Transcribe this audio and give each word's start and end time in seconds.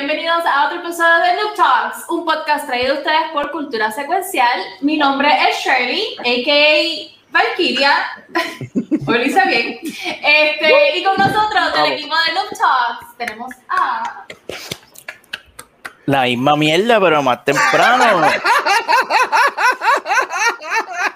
Bienvenidos 0.00 0.42
a 0.46 0.66
otro 0.66 0.78
episodio 0.78 1.18
de 1.22 1.34
Noob 1.34 1.54
Talks, 1.54 2.08
un 2.08 2.24
podcast 2.24 2.66
traído 2.66 2.94
a 2.94 2.98
ustedes 2.98 3.30
por 3.34 3.50
Cultura 3.50 3.92
Secuencial. 3.92 4.58
Mi 4.80 4.96
nombre 4.96 5.28
es 5.28 5.58
Shirley, 5.58 6.16
a.k.a. 6.20 7.30
Valkyria. 7.30 7.92
Hoy 9.06 9.18
lo 9.18 9.22
hice 9.22 9.42
bien. 9.46 9.78
Este, 9.82 10.98
y 10.98 11.04
con 11.04 11.18
nosotros 11.18 11.74
del 11.74 11.92
equipo 11.92 12.14
de 12.14 12.32
Noob 12.32 12.48
Talks 12.48 13.18
tenemos 13.18 13.54
a... 13.68 14.24
La 16.06 16.22
misma 16.22 16.56
mierda, 16.56 16.98
pero 16.98 17.22
más 17.22 17.44
temprano. 17.44 18.26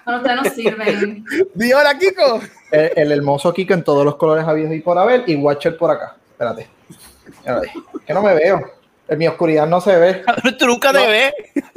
No, 0.05 0.17
ustedes 0.19 0.43
no 0.43 0.51
sirven. 0.51 1.25
Di 1.55 1.73
hola, 1.73 1.97
Kiko. 1.99 2.43
El, 2.71 2.93
el 2.97 3.13
hermoso 3.13 3.51
Kiko 3.55 3.73
en 3.73 3.83
todos 3.83 4.05
los 4.05 4.17
colores 4.17 4.47
habidos 4.47 4.75
y 4.75 4.81
por 4.81 4.99
haber 4.99 5.25
y 5.27 5.37
Watcher 5.37 5.79
por 5.79 5.91
acá. 5.91 6.17
Espérate. 6.33 6.69
Que 8.07 8.15
no 8.15 8.23
me 8.23 8.35
veo. 8.35 8.61
En 9.07 9.19
mi 9.19 9.29
oscuridad 9.29 9.67
no 9.67 9.83
se 9.83 9.95
ve. 9.97 10.25
Tú 10.59 10.67
nunca 10.67 10.91
te 10.91 11.07
ves. 11.07 11.33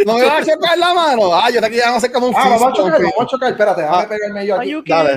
No 0.05 0.17
me 0.17 0.23
vas 0.23 0.41
a 0.47 0.53
chocar 0.53 0.77
la 0.77 0.93
mano. 0.93 1.35
Ah, 1.35 1.49
yo 1.49 1.59
te 1.59 1.69
vamos 1.69 1.85
a 1.85 1.97
hacer 1.97 2.11
como 2.13 2.27
un 2.27 2.33
Ah, 2.37 2.47
vamos 2.51 2.69
a 2.69 2.73
chocar, 2.73 3.01
vamos 3.01 3.13
a 3.19 3.25
chocar. 3.27 3.51
Espérate, 3.51 3.81
déjame 3.81 4.03
Ah. 4.03 4.07
pegarme 4.07 4.45
yo 4.45 4.55
aquí. 4.55 4.63
Ay, 4.63 4.71
yo 4.71 4.83
quiero, 4.83 5.15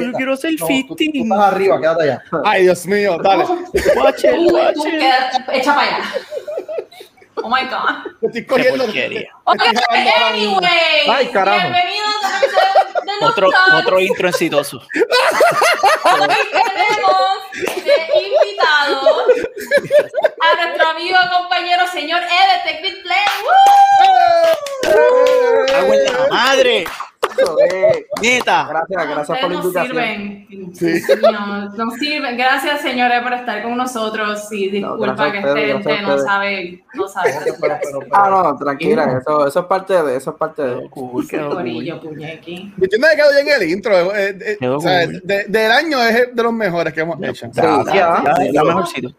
yo 0.00 0.12
quiero 0.12 0.36
ser 0.38 0.52
No, 0.58 0.66
tú- 0.66 0.66
tú, 0.88 0.96
fisting. 0.96 1.22
estás 1.24 1.52
arriba, 1.52 1.78
quédate 1.78 2.02
allá. 2.04 2.22
Ay, 2.46 2.62
Dios 2.62 2.86
mío, 2.86 3.18
dale. 3.22 3.44
Watch 3.44 4.24
it, 4.24 4.30
Tú, 4.30 4.54
watch 4.54 4.74
tú 4.74 4.86
it. 4.86 5.02
echa 5.52 5.74
para 5.74 5.86
allá. 5.86 5.98
Oh 7.36 7.48
my 7.48 7.64
god. 7.68 8.06
Estoy 8.22 8.42
Qué 8.42 8.46
cogiendo. 8.46 8.84
porquería. 8.84 9.30
Anyway. 9.46 11.08
Ay, 11.08 11.28
carajo. 11.32 11.60
Bienvenidos 11.68 12.24
a 12.24 13.00
de 13.00 13.12
Otro, 13.26 13.50
Talks. 13.50 13.74
otro 13.84 14.00
intro 14.00 14.28
exitoso. 14.28 14.78
Hoy 14.78 16.28
tenemos 16.52 17.84
de 17.84 17.96
invitado 18.26 19.26
a 20.40 20.62
nuestro 20.64 20.88
amigo 20.90 21.18
compañero 21.38 21.86
señor 21.92 22.22
E 22.22 22.26
de 22.26 22.72
Technic 22.72 23.02
Play. 23.02 23.26
¡Hago 25.76 25.94
en 25.94 26.04
la 26.04 26.26
madre! 26.30 26.84
Eh, 27.72 28.06
Neta. 28.22 28.66
Gracias, 28.68 29.08
gracias 29.08 29.38
por 29.38 29.50
la 29.50 29.56
invitación. 29.56 29.86
sirven. 29.86 30.46
Sí. 30.74 30.86
Mío, 30.86 31.70
nos 31.76 31.94
sirven. 31.94 32.36
Gracias, 32.36 32.80
señores, 32.80 33.22
por 33.22 33.32
estar 33.32 33.62
con 33.62 33.76
nosotros. 33.76 34.52
Y 34.52 34.70
disculpa 34.70 35.24
a 35.26 35.32
que 35.32 35.38
ustedes, 35.38 35.76
este 35.76 35.82
gracias 35.82 35.86
a 35.86 35.98
ente 35.98 36.02
no 36.02 36.18
sabe, 36.18 36.84
no 36.94 37.08
sabe. 37.08 37.30
Pero, 37.44 37.56
pero, 37.60 37.78
pero, 38.00 38.00
Ah, 38.12 38.28
no, 38.30 38.56
tranquila, 38.56 39.18
eso, 39.20 39.46
eso 39.46 39.60
es 39.60 39.66
parte 39.66 40.02
de, 40.02 40.16
eso 40.16 40.30
es 40.30 40.36
parte 40.36 40.62
de. 40.62 40.90
Cool, 40.90 41.26
cool. 41.28 41.48
Corillo, 41.50 42.00
puñequi. 42.00 42.72
Yo 42.76 42.84
entiendo 42.84 43.08
que 43.10 43.16
quedó 43.16 43.30
bien 43.44 43.60
el 43.62 43.70
intro. 43.70 44.14
eh, 44.14 44.36
eh, 44.40 44.56
Quedó 44.60 44.76
o 44.78 44.80
sea, 44.80 45.06
de- 45.06 45.44
del 45.48 45.70
año 45.72 46.00
es 46.02 46.34
de 46.34 46.42
los 46.42 46.52
mejores 46.52 46.92
que 46.92 47.00
hemos 47.00 47.16
hecho. 47.22 47.48
Gracias. 47.52 47.94
Ya, 47.94 48.22
La 48.52 48.64
mejorcito. 48.64 49.12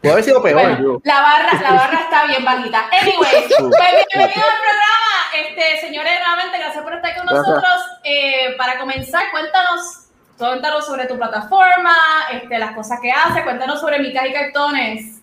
Puede 0.00 0.12
haber 0.12 0.24
sido 0.24 0.42
peor. 0.42 0.60
Bueno, 0.60 1.00
la 1.02 1.20
barra, 1.20 1.60
la 1.60 1.72
barra 1.72 2.00
está 2.00 2.26
bien 2.26 2.44
bajita. 2.44 2.88
Anyways, 3.00 3.30
pues 3.58 3.58
bienvenido 3.58 4.46
al 4.46 4.60
programa. 4.60 5.18
Este, 5.48 5.80
señores, 5.86 6.12
nuevamente, 6.24 6.58
gracias 6.58 6.84
por 6.84 6.94
estar 6.94 7.16
con 7.16 7.26
nosotros. 7.26 7.74
Eh, 8.04 8.54
para 8.56 8.78
comenzar, 8.78 9.24
cuéntanos, 9.32 10.06
cuéntanos 10.38 10.86
sobre 10.86 11.06
tu 11.06 11.16
plataforma, 11.16 11.96
este, 12.32 12.58
las 12.58 12.74
cosas 12.74 13.00
que 13.00 13.10
haces, 13.10 13.42
cuéntanos 13.42 13.80
sobre 13.80 13.98
micas 13.98 14.24
y 14.26 14.32
cartones. 14.32 15.14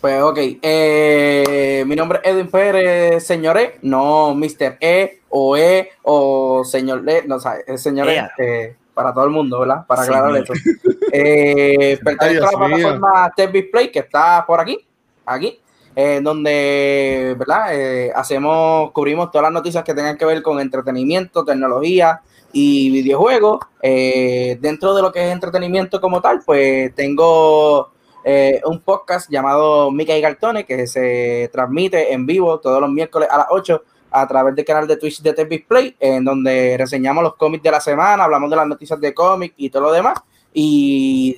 Pues 0.00 0.20
ok, 0.20 0.38
eh, 0.60 1.84
mi 1.86 1.96
nombre 1.96 2.20
es 2.22 2.32
Edwin 2.32 2.50
Pérez, 2.50 3.26
señor 3.26 3.58
E, 3.58 3.78
no 3.82 4.34
Mr. 4.34 4.76
E 4.80 5.20
o 5.30 5.56
E 5.56 5.90
o 6.02 6.64
señor 6.64 7.08
E, 7.08 7.22
no 7.26 7.38
sabes, 7.38 7.64
es 7.66 7.82
señor 7.82 8.08
E, 8.08 8.14
Ea. 8.16 8.30
eh, 8.38 8.76
para 8.96 9.12
todo 9.12 9.24
el 9.24 9.30
mundo, 9.30 9.60
¿verdad? 9.60 9.86
Para 9.86 10.02
aclarar 10.02 10.32
Señor. 10.32 10.44
eso. 10.44 10.54
Eh, 11.12 11.98
pertenezco 12.02 12.48
a 12.48 12.52
la 12.52 12.58
plataforma 12.58 13.32
Tech 13.34 13.52
Display 13.52 13.92
que 13.92 14.00
está 14.00 14.44
por 14.44 14.58
aquí, 14.60 14.84
aquí, 15.24 15.60
eh, 15.94 16.20
donde, 16.22 17.36
¿verdad? 17.38 17.68
Eh, 17.72 18.12
hacemos, 18.14 18.90
cubrimos 18.90 19.30
todas 19.30 19.44
las 19.44 19.52
noticias 19.52 19.84
que 19.84 19.94
tengan 19.94 20.18
que 20.18 20.24
ver 20.24 20.42
con 20.42 20.58
entretenimiento, 20.58 21.44
tecnología 21.44 22.22
y 22.52 22.90
videojuegos. 22.90 23.60
Eh, 23.82 24.58
dentro 24.60 24.94
de 24.94 25.02
lo 25.02 25.12
que 25.12 25.26
es 25.26 25.32
entretenimiento 25.32 26.00
como 26.00 26.20
tal, 26.20 26.40
pues 26.44 26.94
tengo 26.94 27.92
eh, 28.24 28.60
un 28.64 28.80
podcast 28.80 29.30
llamado 29.30 29.90
Mica 29.92 30.16
y 30.16 30.22
Cartones 30.22 30.64
que 30.64 30.86
se 30.86 31.48
transmite 31.52 32.12
en 32.12 32.26
vivo 32.26 32.58
todos 32.58 32.80
los 32.80 32.90
miércoles 32.90 33.28
a 33.30 33.38
las 33.38 33.46
8 33.50 33.84
a 34.18 34.26
través 34.26 34.54
del 34.54 34.64
canal 34.64 34.86
de 34.86 34.96
Twitch 34.96 35.20
de 35.20 35.34
Tech 35.34 35.46
Display, 35.46 35.94
en 36.00 36.24
donde 36.24 36.76
reseñamos 36.78 37.22
los 37.22 37.36
cómics 37.36 37.62
de 37.62 37.70
la 37.70 37.80
semana, 37.80 38.24
hablamos 38.24 38.48
de 38.48 38.56
las 38.56 38.66
noticias 38.66 38.98
de 38.98 39.12
cómics 39.12 39.54
y 39.58 39.68
todo 39.68 39.82
lo 39.82 39.92
demás. 39.92 40.18
Y 40.54 41.36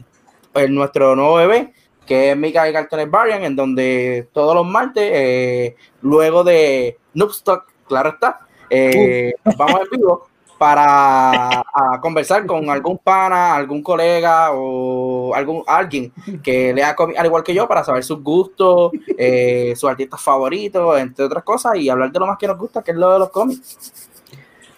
pues, 0.52 0.70
nuestro 0.70 1.16
nuevo 1.16 1.34
bebé, 1.34 1.72
que 2.06 2.30
es 2.30 2.36
Mica 2.36 2.68
y 2.68 2.72
Cartones 2.72 3.10
Variant, 3.10 3.44
en 3.44 3.56
donde 3.56 4.28
todos 4.32 4.54
los 4.54 4.64
martes, 4.64 5.10
eh, 5.12 5.76
luego 6.02 6.44
de 6.44 6.98
Noobstock, 7.14 7.64
claro 7.88 8.10
está, 8.10 8.46
eh, 8.70 9.32
vamos 9.56 9.80
en 9.80 9.98
vivo 9.98 10.27
para 10.58 11.60
a 11.60 12.00
conversar 12.02 12.44
con 12.44 12.68
algún 12.68 12.98
pana, 12.98 13.54
algún 13.54 13.82
colega 13.82 14.50
o 14.52 15.32
algún 15.34 15.62
alguien 15.66 16.12
que 16.42 16.74
lea 16.74 16.94
cómics 16.96 17.18
al 17.18 17.26
igual 17.26 17.44
que 17.44 17.54
yo 17.54 17.68
para 17.68 17.84
saber 17.84 18.02
sus 18.02 18.22
gustos, 18.22 18.90
eh, 19.16 19.72
sus 19.76 19.88
artistas 19.88 20.20
favoritos, 20.20 20.98
entre 20.98 21.24
otras 21.24 21.44
cosas, 21.44 21.76
y 21.76 21.88
hablar 21.88 22.10
de 22.10 22.18
lo 22.18 22.26
más 22.26 22.36
que 22.38 22.48
nos 22.48 22.58
gusta, 22.58 22.82
que 22.82 22.90
es 22.90 22.96
lo 22.96 23.12
de 23.12 23.18
los 23.20 23.30
cómics. 23.30 24.08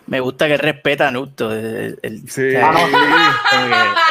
Me 0.07 0.21
gusta 0.21 0.49
que 0.49 0.57
respeta 0.57 1.09
a 1.09 1.11
Nuto. 1.13 1.51
El, 1.53 1.99
el- 2.03 2.29
Sí. 2.31 2.53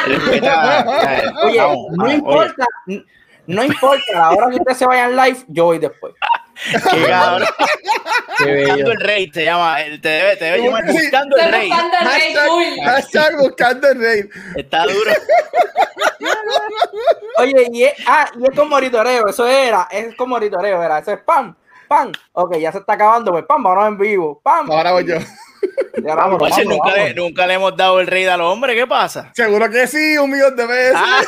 respeta, 0.06 0.84
sea, 1.00 1.32
Oye, 1.44 1.58
no 1.58 1.68
vamos, 1.96 2.12
importa, 2.14 2.66
no 3.46 3.64
importa, 3.64 4.04
a 4.14 4.18
la 4.18 4.30
hora 4.30 4.48
que 4.50 4.56
ustedes 4.56 4.78
se 4.78 4.86
vayan 4.86 5.14
live, 5.16 5.38
yo 5.48 5.64
voy 5.66 5.78
después. 5.78 6.14
Oye, 6.92 7.02
qué 7.04 7.08
cabrón. 7.10 7.48
Qué 8.38 8.44
bello. 8.44 8.60
Buscando 8.68 8.92
el 8.92 9.00
rey 9.00 9.30
se 9.32 9.44
llama. 9.44 9.80
el- 9.82 10.00
Te 10.00 10.08
debe, 10.08 10.36
te 10.36 10.44
debe 10.46 10.62
llamar 10.64 10.84
buscando 10.86 11.36
el 11.36 11.50
rey. 11.52 11.68
buscando 11.68 11.96
el 11.98 12.06
rey 12.08 12.80
Hashtag, 12.84 13.36
buscando 13.38 13.88
el 13.88 13.98
rey. 14.00 14.28
Está 14.56 14.84
duro. 14.84 15.12
Oye, 17.38 17.68
y 17.72 17.84
es, 17.84 17.92
ah, 18.06 18.30
y 18.38 18.44
es 18.44 18.50
con 18.54 18.68
monitoreo, 18.68 19.28
eso 19.28 19.46
era, 19.46 19.88
es 19.90 20.14
con 20.16 20.28
monitoreo, 20.28 20.82
era, 20.82 20.98
eso 20.98 21.12
es 21.12 21.20
pam, 21.20 21.54
pam, 21.88 22.12
ok, 22.32 22.56
ya 22.58 22.70
se 22.72 22.78
está 22.78 22.94
acabando, 22.94 23.32
pues 23.32 23.44
pam, 23.46 23.62
vámonos 23.62 23.88
en 23.88 23.98
vivo, 23.98 24.40
pam, 24.42 24.70
Ahora 24.70 24.92
voy 24.92 25.06
yo. 25.06 25.16
y 25.96 26.08
ahora 26.08 26.22
vámonos, 26.22 26.42
Oye, 26.42 26.50
vámonos, 26.64 26.66
nunca, 26.78 26.90
le, 26.94 26.98
vámonos. 27.00 27.16
nunca 27.16 27.46
le 27.46 27.54
hemos 27.54 27.76
dado 27.76 28.00
el 28.00 28.06
rey 28.06 28.26
al 28.26 28.40
hombre. 28.40 28.74
¿Qué 28.74 28.86
pasa? 28.86 29.30
Seguro 29.34 29.68
que 29.70 29.86
sí, 29.86 30.16
un 30.18 30.30
millón 30.30 30.56
de 30.56 30.66
veces. 30.66 30.94
Ah, 30.96 31.20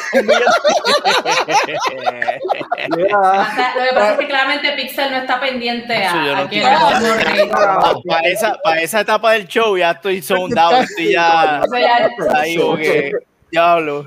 Lo 2.89 2.97
que 2.99 3.93
pasa 3.95 4.13
es 4.13 4.19
que 4.19 4.27
claramente 4.29 4.73
Pixel 4.73 5.11
no 5.11 5.17
está 5.19 5.41
pendiente 5.41 5.95
a, 6.05 6.15
no 6.15 6.37
a 6.37 6.49
quién 6.49 6.67
entiendo. 6.67 6.89
es 6.89 7.03
el 7.05 7.21
rey. 7.37 7.49
para, 8.09 8.29
esa, 8.29 8.55
para 8.63 8.81
esa 8.81 9.01
etapa 9.01 9.33
del 9.33 9.47
show 9.47 9.77
ya 9.77 9.93
estoy 9.93 10.23
out. 10.31 10.83
Estoy 10.83 11.13
ya 11.13 11.63
O 11.65 11.69
sea, 11.71 11.81
ya- 11.81 12.41
ahí. 12.41 12.59
Diablo. 13.53 14.05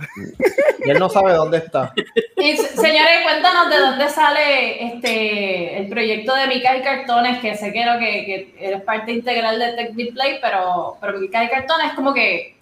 Y 0.83 0.89
él 0.89 0.99
no 0.99 1.07
sabe 1.09 1.33
dónde 1.33 1.57
está. 1.59 1.93
Y, 2.35 2.57
se- 2.57 2.75
señores, 2.75 3.23
cuéntanos 3.23 3.69
de 3.69 3.77
dónde 3.79 4.09
sale 4.09 4.83
este 4.87 5.77
el 5.79 5.87
proyecto 5.89 6.35
de 6.35 6.47
Mica 6.47 6.75
y 6.75 6.81
Cartones, 6.81 7.39
que 7.39 7.55
sé 7.55 7.71
que, 7.71 7.85
lo 7.85 7.97
que, 7.99 8.05
que 8.25 8.55
eres 8.59 8.81
parte 8.81 9.11
integral 9.13 9.57
de 9.59 9.73
Tech 9.73 9.91
Display, 9.93 10.39
pero, 10.41 10.97
pero 10.99 11.19
Mica 11.19 11.43
y 11.43 11.49
Cartones 11.49 11.87
es 11.87 11.93
como 11.93 12.13
que. 12.13 12.57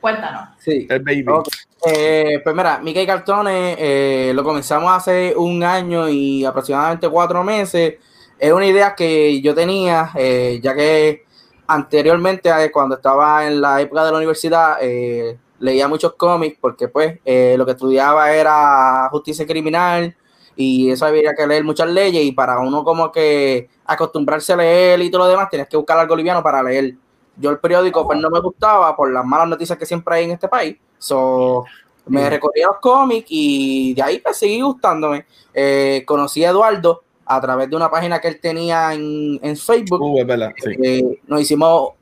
Cuéntanos. 0.00 0.48
sí. 0.58 0.86
El 0.90 0.98
baby. 1.00 1.24
Ok. 1.28 1.46
Eh, 1.86 2.40
pues 2.42 2.54
mira, 2.56 2.78
Mickey 2.78 3.06
Cartones 3.06 3.76
eh, 3.78 4.32
lo 4.34 4.42
comenzamos 4.42 4.90
hace 4.92 5.34
un 5.36 5.62
año 5.62 6.08
y 6.08 6.44
aproximadamente 6.44 7.08
cuatro 7.08 7.44
meses. 7.44 7.94
Es 8.38 8.52
una 8.52 8.66
idea 8.66 8.94
que 8.96 9.40
yo 9.40 9.54
tenía, 9.54 10.10
eh, 10.16 10.58
ya 10.62 10.74
que 10.74 11.24
anteriormente, 11.68 12.50
eh, 12.50 12.70
cuando 12.72 12.96
estaba 12.96 13.46
en 13.46 13.60
la 13.60 13.80
época 13.80 14.04
de 14.04 14.10
la 14.10 14.16
universidad, 14.16 14.78
eh, 14.80 15.36
leía 15.62 15.86
muchos 15.86 16.14
cómics 16.14 16.58
porque 16.60 16.88
pues 16.88 17.20
eh, 17.24 17.54
lo 17.56 17.64
que 17.64 17.72
estudiaba 17.72 18.32
era 18.32 19.08
justicia 19.10 19.46
criminal 19.46 20.14
y 20.56 20.90
eso 20.90 21.06
había 21.06 21.34
que 21.34 21.46
leer 21.46 21.62
muchas 21.64 21.88
leyes 21.88 22.24
y 22.24 22.32
para 22.32 22.58
uno 22.58 22.84
como 22.84 23.10
que 23.12 23.68
acostumbrarse 23.86 24.52
a 24.52 24.56
leer 24.56 25.00
y 25.00 25.10
todo 25.10 25.22
lo 25.22 25.28
demás, 25.28 25.48
tenías 25.48 25.68
que 25.68 25.76
buscar 25.76 25.98
algo 25.98 26.16
liviano 26.16 26.42
para 26.42 26.62
leer. 26.62 26.94
Yo 27.36 27.50
el 27.50 27.58
periódico 27.58 28.06
pues 28.06 28.18
no 28.18 28.28
me 28.28 28.40
gustaba 28.40 28.94
por 28.94 29.10
las 29.10 29.24
malas 29.24 29.48
noticias 29.48 29.78
que 29.78 29.86
siempre 29.86 30.16
hay 30.16 30.24
en 30.24 30.32
este 30.32 30.48
país. 30.48 30.76
So, 30.98 31.64
me 32.06 32.28
recorrí 32.28 32.62
a 32.62 32.66
los 32.66 32.78
cómics 32.80 33.26
y 33.30 33.94
de 33.94 34.02
ahí 34.02 34.18
pues 34.18 34.36
seguí 34.36 34.60
gustándome. 34.60 35.26
Eh, 35.54 36.02
conocí 36.04 36.44
a 36.44 36.50
Eduardo 36.50 37.04
a 37.24 37.40
través 37.40 37.70
de 37.70 37.76
una 37.76 37.90
página 37.90 38.20
que 38.20 38.28
él 38.28 38.40
tenía 38.40 38.92
en, 38.92 39.38
en 39.42 39.56
Facebook. 39.56 40.02
Uh, 40.02 40.18
es 40.18 40.26
verdad. 40.26 40.50
Sí. 40.56 40.70
Eh, 40.82 41.20
nos 41.26 41.40
hicimos 41.40 41.92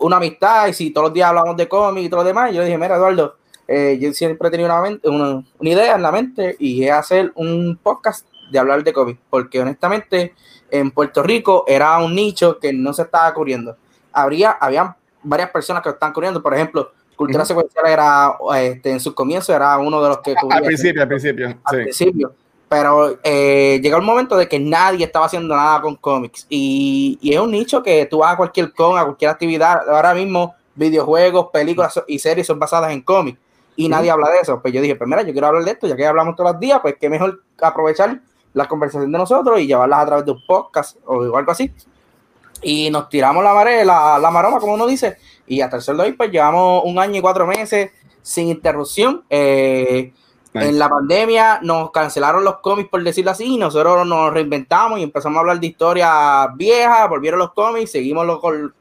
una 0.00 0.16
amistad 0.16 0.66
y 0.68 0.72
si 0.72 0.90
todos 0.90 1.06
los 1.08 1.14
días 1.14 1.28
hablamos 1.28 1.56
de 1.56 1.68
cómics 1.68 2.06
y 2.06 2.10
todo 2.10 2.20
lo 2.22 2.26
demás, 2.26 2.52
yo 2.52 2.62
dije, 2.64 2.76
mira, 2.78 2.96
Eduardo, 2.96 3.36
eh, 3.68 3.98
yo 4.00 4.12
siempre 4.12 4.48
he 4.48 4.50
tenido 4.50 4.68
una, 4.68 4.80
mente- 4.82 5.08
una, 5.08 5.44
una 5.58 5.70
idea 5.70 5.94
en 5.94 6.02
la 6.02 6.10
mente 6.10 6.56
y 6.58 6.84
es 6.84 6.92
hacer 6.92 7.32
un 7.36 7.78
podcast 7.82 8.26
de 8.50 8.58
hablar 8.58 8.82
de 8.82 8.92
cómics, 8.92 9.20
porque 9.30 9.60
honestamente 9.60 10.34
en 10.70 10.90
Puerto 10.90 11.22
Rico 11.22 11.64
era 11.68 11.98
un 11.98 12.14
nicho 12.14 12.58
que 12.58 12.72
no 12.72 12.92
se 12.92 13.02
estaba 13.02 13.32
cubriendo. 13.34 13.76
Habría, 14.12 14.50
habían 14.52 14.94
varias 15.22 15.50
personas 15.50 15.82
que 15.82 15.88
lo 15.90 15.94
están 15.94 16.12
cubriendo, 16.12 16.42
por 16.42 16.54
ejemplo, 16.54 16.90
Cultura. 17.16 17.44
Secuencial 17.44 17.84
era, 17.86 18.32
este, 18.56 18.90
en 18.92 18.98
sus 18.98 19.12
comienzos 19.12 19.54
era 19.54 19.76
uno 19.76 20.02
de 20.02 20.08
los 20.08 20.18
que 20.20 20.34
cubría 20.34 20.56
Al 20.58 20.64
principio, 20.64 21.02
al 21.02 21.08
principio. 21.08 21.48
al 21.64 21.76
Sí. 21.76 21.82
principio. 21.82 22.32
Pero 22.70 23.18
eh, 23.24 23.80
llegó 23.82 23.96
el 23.96 24.04
momento 24.04 24.36
de 24.36 24.46
que 24.46 24.60
nadie 24.60 25.04
estaba 25.04 25.26
haciendo 25.26 25.56
nada 25.56 25.80
con 25.80 25.96
cómics. 25.96 26.46
Y, 26.48 27.18
y 27.20 27.34
es 27.34 27.40
un 27.40 27.50
nicho 27.50 27.82
que 27.82 28.06
tú 28.06 28.18
vas 28.18 28.34
a 28.34 28.36
cualquier 28.36 28.72
con, 28.72 28.96
a 28.96 29.02
cualquier 29.02 29.32
actividad. 29.32 29.90
Ahora 29.90 30.14
mismo, 30.14 30.54
videojuegos, 30.76 31.48
películas 31.52 32.00
y 32.06 32.20
series 32.20 32.46
son 32.46 32.60
basadas 32.60 32.92
en 32.92 33.02
cómics. 33.02 33.40
Y 33.74 33.88
nadie 33.88 34.12
habla 34.12 34.30
de 34.30 34.38
eso. 34.38 34.62
Pues 34.62 34.72
yo 34.72 34.80
dije, 34.80 34.94
pues 34.94 35.10
mira, 35.10 35.22
yo 35.22 35.32
quiero 35.32 35.48
hablar 35.48 35.64
de 35.64 35.72
esto, 35.72 35.88
ya 35.88 35.96
que 35.96 36.06
hablamos 36.06 36.36
todos 36.36 36.52
los 36.52 36.60
días, 36.60 36.78
pues 36.80 36.94
qué 37.00 37.10
mejor 37.10 37.42
aprovechar 37.60 38.20
la 38.52 38.68
conversación 38.68 39.10
de 39.10 39.18
nosotros 39.18 39.58
y 39.58 39.66
llevarlas 39.66 39.98
a 39.98 40.06
través 40.06 40.24
de 40.26 40.30
un 40.30 40.46
podcast 40.46 40.96
o 41.06 41.36
algo 41.36 41.50
así. 41.50 41.74
Y 42.62 42.88
nos 42.90 43.08
tiramos 43.08 43.42
la 43.42 43.52
mare, 43.52 43.84
la, 43.84 44.16
la 44.20 44.30
maroma, 44.30 44.60
como 44.60 44.74
uno 44.74 44.86
dice. 44.86 45.16
Y 45.48 45.60
hasta 45.60 45.74
el 45.74 45.82
sol 45.82 45.96
de 45.96 46.04
hoy, 46.04 46.12
pues 46.12 46.30
llevamos 46.30 46.82
un 46.84 47.00
año 47.00 47.18
y 47.18 47.20
cuatro 47.20 47.48
meses 47.48 47.90
sin 48.22 48.46
interrupción. 48.46 49.24
Eh, 49.28 50.12
En 50.52 50.78
la 50.78 50.88
pandemia 50.88 51.60
nos 51.62 51.92
cancelaron 51.92 52.42
los 52.42 52.58
cómics, 52.58 52.88
por 52.88 53.04
decirlo 53.04 53.30
así, 53.30 53.54
y 53.54 53.56
nosotros 53.56 54.04
nos 54.06 54.32
reinventamos 54.32 54.98
y 54.98 55.04
empezamos 55.04 55.36
a 55.36 55.40
hablar 55.40 55.60
de 55.60 55.66
historias 55.68 56.48
viejas, 56.56 57.08
volvieron 57.08 57.38
los 57.38 57.52
cómics, 57.52 57.92
seguimos 57.92 58.40
con, 58.40 58.74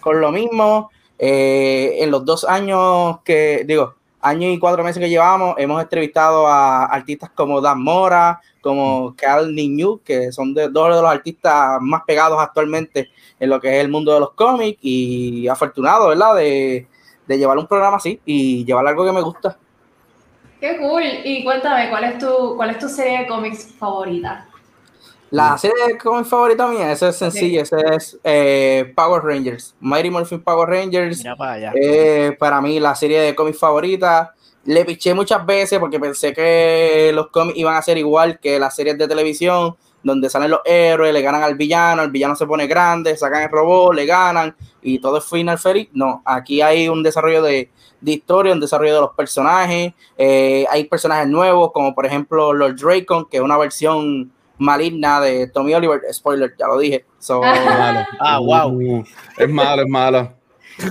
con 0.00 0.20
lo 0.20 0.32
mismo. 0.32 0.90
Eh, 1.18 1.98
en 2.00 2.10
los 2.10 2.24
dos 2.24 2.44
años 2.44 3.20
que, 3.24 3.62
digo, 3.64 3.94
año 4.20 4.48
y 4.48 4.58
cuatro 4.58 4.82
meses 4.82 5.00
que 5.00 5.08
llevamos, 5.08 5.54
hemos 5.58 5.80
entrevistado 5.80 6.48
a 6.48 6.86
artistas 6.86 7.30
como 7.34 7.60
Dan 7.60 7.80
Mora, 7.80 8.40
como 8.60 9.14
Cal 9.16 9.54
Niñu, 9.54 10.00
que 10.04 10.32
son 10.32 10.52
dos 10.52 10.64
de 10.64 10.70
los 10.72 11.04
artistas 11.04 11.78
más 11.80 12.02
pegados 12.04 12.40
actualmente 12.40 13.10
en 13.38 13.50
lo 13.50 13.60
que 13.60 13.76
es 13.76 13.84
el 13.84 13.90
mundo 13.90 14.12
de 14.12 14.20
los 14.20 14.32
cómics, 14.32 14.78
y 14.82 15.46
afortunado, 15.46 16.08
¿verdad?, 16.08 16.34
de, 16.34 16.88
de 17.28 17.38
llevar 17.38 17.58
un 17.58 17.68
programa 17.68 17.98
así 17.98 18.20
y 18.24 18.64
llevar 18.64 18.86
algo 18.88 19.04
que 19.04 19.12
me 19.12 19.22
gusta. 19.22 19.56
Qué 20.62 20.76
cool. 20.78 21.02
Y 21.24 21.42
cuéntame, 21.42 21.90
¿cuál 21.90 22.04
es 22.04 22.18
tu, 22.18 22.54
cuál 22.54 22.70
es 22.70 22.78
tu 22.78 22.88
serie 22.88 23.18
de 23.18 23.26
cómics 23.26 23.74
favorita? 23.80 24.46
La 25.28 25.58
serie 25.58 25.88
de 25.88 25.98
cómics 25.98 26.28
favorita 26.28 26.68
mía, 26.68 26.92
esa 26.92 27.08
es 27.08 27.16
sencilla, 27.16 27.62
esa 27.62 27.80
es 27.80 28.16
eh, 28.22 28.92
Power 28.94 29.24
Rangers, 29.24 29.74
Mighty 29.80 30.08
Morphin 30.08 30.40
Power 30.40 30.68
Rangers. 30.68 31.18
Mira 31.18 31.34
para 31.34 31.54
allá. 31.54 31.72
Eh, 31.74 32.36
para 32.38 32.60
mí 32.60 32.78
la 32.78 32.94
serie 32.94 33.20
de 33.20 33.34
cómics 33.34 33.58
favorita. 33.58 34.34
Le 34.64 34.84
piché 34.84 35.14
muchas 35.14 35.44
veces 35.44 35.80
porque 35.80 35.98
pensé 35.98 36.32
que 36.32 37.10
los 37.12 37.30
cómics 37.30 37.58
iban 37.58 37.74
a 37.74 37.82
ser 37.82 37.98
igual 37.98 38.38
que 38.38 38.60
las 38.60 38.76
series 38.76 38.96
de 38.96 39.08
televisión, 39.08 39.74
donde 40.04 40.30
salen 40.30 40.52
los 40.52 40.60
héroes, 40.64 41.12
le 41.12 41.22
ganan 41.22 41.42
al 41.42 41.56
villano, 41.56 42.04
el 42.04 42.12
villano 42.12 42.36
se 42.36 42.46
pone 42.46 42.68
grande, 42.68 43.16
sacan 43.16 43.42
el 43.42 43.50
robot, 43.50 43.94
le 43.94 44.06
ganan 44.06 44.54
y 44.80 45.00
todo 45.00 45.18
es 45.18 45.24
final 45.24 45.58
feliz. 45.58 45.88
No, 45.92 46.22
aquí 46.24 46.62
hay 46.62 46.88
un 46.88 47.02
desarrollo 47.02 47.42
de, 47.42 47.68
de 48.02 48.12
historia, 48.12 48.52
un 48.52 48.60
desarrollo 48.60 48.94
de 48.94 49.00
los 49.00 49.14
personajes. 49.14 49.92
eh, 50.18 50.66
hay 50.68 50.84
personajes 50.84 51.28
nuevos, 51.28 51.72
como 51.72 51.94
por 51.94 52.04
ejemplo 52.04 52.52
Lord 52.52 52.76
Dracon, 52.76 53.26
que 53.30 53.38
es 53.38 53.42
una 53.42 53.56
versión 53.56 54.30
maligna 54.58 55.20
de 55.20 55.46
Tommy 55.48 55.74
Oliver. 55.74 56.00
Spoiler, 56.12 56.54
ya 56.58 56.66
lo 56.66 56.78
dije. 56.78 57.04
So, 57.18 57.40
Malo. 57.42 58.00
Ah, 58.20 58.38
wow. 58.38 59.04
Es 59.38 59.48
malo, 59.48 59.82
es 59.82 59.88
malo. 59.88 60.32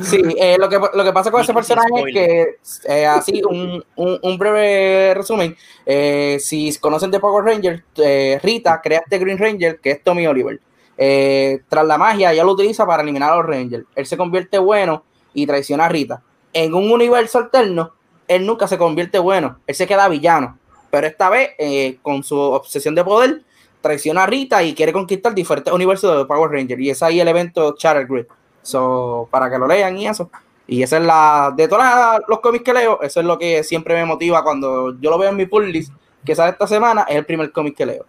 Sí, 0.03 0.21
eh, 0.37 0.57
lo, 0.59 0.69
que, 0.69 0.79
lo 0.93 1.03
que 1.03 1.11
pasa 1.11 1.31
con 1.31 1.41
ese 1.41 1.53
personaje 1.53 1.89
es 2.07 2.13
que, 2.13 2.57
eh, 2.87 3.05
así, 3.05 3.41
un, 3.43 3.83
un, 3.95 4.19
un 4.21 4.37
breve 4.37 5.13
resumen, 5.15 5.55
eh, 5.85 6.37
si 6.39 6.73
conocen 6.79 7.09
de 7.11 7.19
Power 7.19 7.43
Rangers, 7.43 7.81
eh, 7.97 8.39
Rita 8.43 8.79
crea 8.81 8.99
este 8.99 9.17
Green 9.17 9.37
Ranger, 9.39 9.79
que 9.79 9.91
es 9.91 10.03
Tommy 10.03 10.27
Oliver. 10.27 10.59
Eh, 10.97 11.61
tras 11.67 11.85
la 11.85 11.97
magia, 11.97 12.31
ella 12.31 12.43
lo 12.43 12.51
utiliza 12.51 12.85
para 12.85 13.01
eliminar 13.01 13.31
a 13.33 13.37
los 13.37 13.45
Rangers. 13.47 13.85
Él 13.95 14.05
se 14.05 14.17
convierte 14.17 14.59
bueno 14.59 15.03
y 15.33 15.47
traiciona 15.47 15.85
a 15.85 15.89
Rita. 15.89 16.21
En 16.53 16.73
un 16.73 16.91
universo 16.91 17.37
alterno, 17.39 17.93
él 18.27 18.45
nunca 18.45 18.67
se 18.67 18.77
convierte 18.77 19.19
bueno, 19.19 19.59
él 19.67 19.75
se 19.75 19.87
queda 19.87 20.07
villano. 20.07 20.57
Pero 20.89 21.07
esta 21.07 21.29
vez, 21.29 21.51
eh, 21.57 21.97
con 22.01 22.23
su 22.23 22.37
obsesión 22.37 22.95
de 22.95 23.03
poder, 23.03 23.41
traiciona 23.81 24.23
a 24.23 24.27
Rita 24.27 24.61
y 24.61 24.73
quiere 24.73 24.91
conquistar 24.93 25.33
diferentes 25.33 25.73
universos 25.73 26.17
de 26.17 26.25
Power 26.25 26.51
Rangers. 26.51 26.81
Y 26.81 26.89
es 26.89 27.01
ahí 27.01 27.19
el 27.19 27.27
evento 27.27 27.75
Shatter 27.77 28.05
Grid. 28.07 28.25
So, 28.61 29.27
para 29.31 29.49
que 29.49 29.57
lo 29.57 29.67
lean 29.67 29.97
y 29.97 30.07
eso. 30.07 30.29
Y 30.67 30.83
esa 30.83 30.97
es 30.97 31.03
la, 31.03 31.51
de 31.55 31.67
todos 31.67 31.83
los 32.27 32.39
cómics 32.39 32.63
que 32.63 32.73
leo, 32.73 33.01
eso 33.01 33.19
es 33.19 33.25
lo 33.25 33.37
que 33.37 33.63
siempre 33.63 33.95
me 33.95 34.05
motiva 34.05 34.43
cuando 34.43 34.97
yo 35.01 35.09
lo 35.09 35.17
veo 35.17 35.29
en 35.29 35.35
mi 35.35 35.45
pull 35.45 35.69
list 35.71 35.91
que 36.23 36.35
sale 36.35 36.51
esta 36.51 36.67
semana, 36.67 37.05
es 37.09 37.15
el 37.15 37.25
primer 37.25 37.51
cómic 37.51 37.75
que 37.75 37.85
leo. 37.85 38.05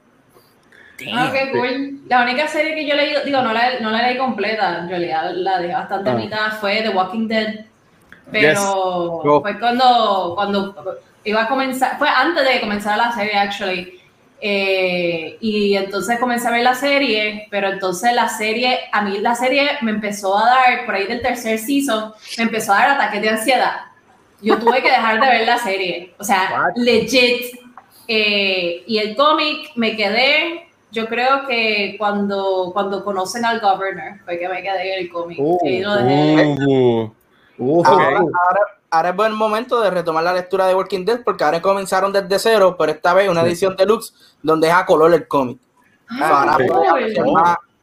Ah, 1.12 1.32
cool. 1.52 2.00
La 2.06 2.22
única 2.22 2.46
serie 2.46 2.74
que 2.74 2.86
yo 2.86 2.94
leí, 2.94 3.14
digo, 3.24 3.42
no 3.42 3.52
la, 3.52 3.80
no 3.80 3.90
la 3.90 4.06
leí 4.06 4.18
completa, 4.18 4.78
en 4.80 4.88
realidad 4.88 5.32
la 5.34 5.58
dejé 5.58 5.72
bastante 5.72 6.10
a 6.10 6.12
Ah. 6.12 6.16
mitad, 6.16 6.60
fue 6.60 6.82
The 6.82 6.90
Walking 6.90 7.26
Dead. 7.26 7.64
Pero 8.30 9.20
Go. 9.22 9.42
fue 9.42 9.58
cuando, 9.58 10.32
cuando 10.34 10.74
iba 11.24 11.42
a 11.42 11.48
comenzar, 11.48 11.98
fue 11.98 12.08
antes 12.08 12.44
de 12.44 12.60
comenzar 12.60 12.96
la 12.96 13.12
serie, 13.12 13.34
actually. 13.34 13.98
Eh, 14.44 15.36
y 15.40 15.76
entonces 15.76 16.18
comencé 16.18 16.48
a 16.48 16.50
ver 16.50 16.64
la 16.64 16.74
serie, 16.74 17.46
pero 17.48 17.68
entonces 17.68 18.12
la 18.12 18.28
serie, 18.28 18.80
a 18.90 19.02
mí 19.02 19.18
la 19.18 19.36
serie 19.36 19.70
me 19.82 19.92
empezó 19.92 20.36
a 20.36 20.46
dar, 20.46 20.84
por 20.84 20.96
ahí 20.96 21.06
del 21.06 21.22
tercer 21.22 21.60
season, 21.60 22.12
me 22.38 22.44
empezó 22.44 22.72
a 22.72 22.78
dar 22.78 22.90
ataques 22.90 23.22
de 23.22 23.28
ansiedad. 23.28 23.76
Yo 24.40 24.58
tuve 24.58 24.82
que 24.82 24.90
dejar 24.90 25.20
de 25.20 25.26
ver 25.28 25.46
la 25.46 25.58
serie. 25.58 26.14
O 26.18 26.24
sea, 26.24 26.72
legit. 26.74 27.56
Eh, 28.08 28.82
y 28.84 28.98
el 28.98 29.14
cómic 29.14 29.70
me 29.76 29.96
quedé, 29.96 30.68
yo 30.90 31.06
creo 31.06 31.46
que 31.46 31.94
cuando, 31.96 32.70
cuando 32.72 33.04
conocen 33.04 33.44
al 33.44 33.60
governor, 33.60 34.18
fue 34.24 34.40
que 34.40 34.48
me 34.48 34.60
quedé 34.60 34.94
en 34.94 35.04
el 35.04 35.10
cómic. 35.10 35.38
Dejé. 35.38 35.86
Uh, 35.86 37.12
Uh, 37.58 37.82
Ahora, 37.86 38.06
ahora, 38.18 38.60
ahora 38.90 39.08
es 39.10 39.16
buen 39.16 39.32
momento 39.34 39.80
de 39.80 39.90
retomar 39.90 40.24
la 40.24 40.32
lectura 40.32 40.66
de 40.66 40.74
Walking 40.74 41.04
Dead 41.04 41.20
porque 41.24 41.44
ahora 41.44 41.60
comenzaron 41.62 42.12
desde 42.12 42.38
cero, 42.38 42.76
pero 42.78 42.92
esta 42.92 43.12
vez 43.14 43.28
una 43.28 43.42
edición 43.42 43.76
deluxe 43.76 44.12
donde 44.42 44.68
es 44.68 44.74
a 44.74 44.84
color 44.86 45.12
el 45.14 45.28
cómic. 45.28 45.58
Ah, 46.10 46.54
Para 46.56 46.64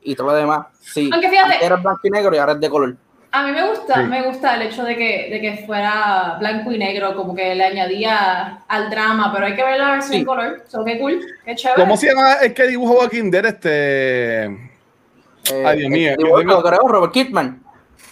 y 0.04 0.16
todo 0.16 0.28
lo 0.28 0.34
demás. 0.34 0.66
Sí, 0.80 1.10
Aunque 1.12 1.30
fíjate- 1.30 1.54
antes 1.54 1.62
era 1.66 1.76
blanco 1.76 2.00
y 2.04 2.10
negro 2.10 2.36
y 2.36 2.38
ahora 2.40 2.54
es 2.54 2.60
de 2.60 2.70
color. 2.70 2.96
A 3.32 3.44
mí 3.44 3.52
me 3.52 3.70
gusta, 3.70 3.94
Sí. 3.96 4.02
me 4.08 4.24
gusta 4.24 4.56
el 4.56 4.64
hecho 4.64 4.84
de 4.84 4.96
que, 4.96 5.30
de 5.32 5.40
que 5.40 5.64
fuera 5.68 6.38
blanco 6.40 6.72
y 6.72 6.80
negro, 6.80 7.16
como 7.16 7.36
que 7.36 7.54
le 7.54 7.64
añadía 7.64 8.64
al 8.68 8.90
drama, 8.90 9.32
pero 9.32 9.46
hay 9.46 9.56
que 9.56 9.64
ver 9.64 9.78
la 9.80 9.92
versión 9.92 10.14
Sí. 10.14 10.20
en 10.20 10.26
color. 10.26 10.64
So, 10.68 10.84
qué 10.84 10.98
cool, 11.00 11.20
qué 11.46 11.56
chévere. 11.56 11.80
¿Cómo 11.84 11.96
se 11.96 12.08
llama 12.08 12.34
el 12.42 12.54
que 12.56 12.64
dibuja 12.68 12.94
Walking 13.04 13.30
Dead? 13.30 13.46
Este. 13.46 14.46
Eh, 14.46 15.64
Ay, 15.66 15.78
Dios 15.80 15.90
mío, 15.92 16.12
yo 16.18 16.26
dibujo 16.38 16.64
tengo- 16.64 16.88
Robert 16.88 17.14
Kidman. 17.14 17.62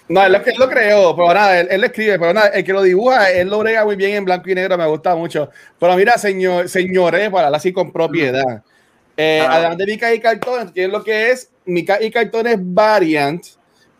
No, 0.09 0.25
él, 0.25 0.31
lo- 0.31 0.37
él 0.45 0.55
lo 0.57 0.69
creó, 0.69 1.15
pero 1.15 1.33
nada, 1.33 1.59
él, 1.59 1.67
él 1.69 1.81
lo 1.81 1.87
escribe, 1.87 2.17
pero 2.17 2.33
nada, 2.33 2.47
el 2.49 2.63
que 2.63 2.71
lo 2.73 2.81
dibuja, 2.81 3.29
él 3.31 3.49
lo 3.49 3.59
brega 3.59 3.83
muy 3.83 3.95
bien 3.97 4.13
en 4.15 4.25
blanco 4.25 4.49
y 4.49 4.55
negro, 4.55 4.77
me 4.77 4.85
gusta 4.87 5.15
mucho. 5.15 5.49
Pero 5.79 5.95
mira, 5.97 6.17
señor, 6.17 6.69
señores, 6.69 7.29
para 7.29 7.47
hablar 7.47 7.57
así 7.59 7.73
con 7.73 7.91
propiedad. 7.91 8.63
Eh, 9.17 9.41
Ah. 9.43 9.55
Además 9.55 9.77
de 9.79 9.85
Mica 9.85 10.13
y 10.13 10.19
Cartones, 10.19 10.71
tienen 10.73 10.91
lo 10.91 11.03
que 11.03 11.31
es 11.31 11.49
Mica 11.65 12.01
y 12.01 12.09
Cartones 12.11 12.55
Variant, 12.59 13.43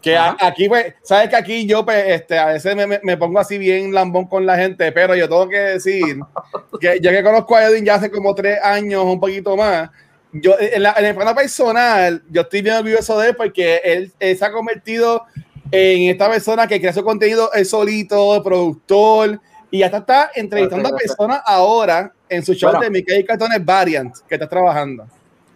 que 0.02 0.16
Ajá. 0.16 0.38
aquí, 0.40 0.70
pues, 0.70 0.94
sabes 1.04 1.28
que 1.28 1.36
aquí 1.36 1.66
yo, 1.66 1.84
pues, 1.84 2.06
este, 2.08 2.38
a 2.38 2.46
veces 2.46 2.76
me, 2.76 2.86
me- 2.88 3.00
me 3.04 3.18
pongo 3.18 3.40
así 3.40 3.58
bien 3.58 3.94
lambón 3.94 4.28
con 4.28 4.46
la 4.46 4.56
gente, 4.58 4.92
pero 4.94 5.16
yo 5.16 5.28
tengo 5.28 5.50
que 5.50 5.58
decir 5.58 6.20
que 6.80 7.00
ya 7.02 7.12
que 7.12 7.24
conozco 7.24 7.56
a 7.56 7.66
Edwin 7.66 7.84
ya 7.84 7.96
hace 7.96 8.10
como 8.12 8.34
tres 8.36 8.60
años, 8.64 9.04
un 9.04 9.20
poquito 9.20 9.58
más, 9.58 9.90
yo 10.32 10.56
en, 10.60 10.84
la, 10.84 10.94
en 10.98 11.06
el 11.06 11.16
plano 11.16 11.34
personal, 11.36 12.22
yo 12.30 12.42
estoy 12.42 12.62
bien 12.62 12.76
orgulloso 12.76 13.18
de 13.20 13.30
él 13.30 13.36
porque 13.36 13.82
él, 13.84 14.12
él 14.20 14.38
se 14.38 14.46
ha 14.46 14.52
convertido 14.52 15.26
en 15.72 16.10
esta 16.10 16.30
persona 16.30 16.68
que 16.68 16.80
crea 16.80 16.94
su 16.94 17.04
contenido 17.04 17.52
él 17.54 17.66
solito, 17.66 18.42
productor, 18.44 19.40
y 19.70 19.84
hasta 19.84 19.98
está 19.98 20.32
entrevistando 20.36 20.90
a 20.90 20.98
personas 20.98 21.42
ahora 21.46 22.12
en 22.30 22.44
su 22.44 22.54
show 22.54 22.70
Bueno. 22.70 22.84
de 22.84 22.90
Mickey 22.90 23.26
Cartones 23.26 23.64
Variant, 23.64 24.16
que 24.28 24.36
está 24.36 24.48
trabajando. 24.48 25.06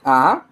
Ajá. 0.03 0.45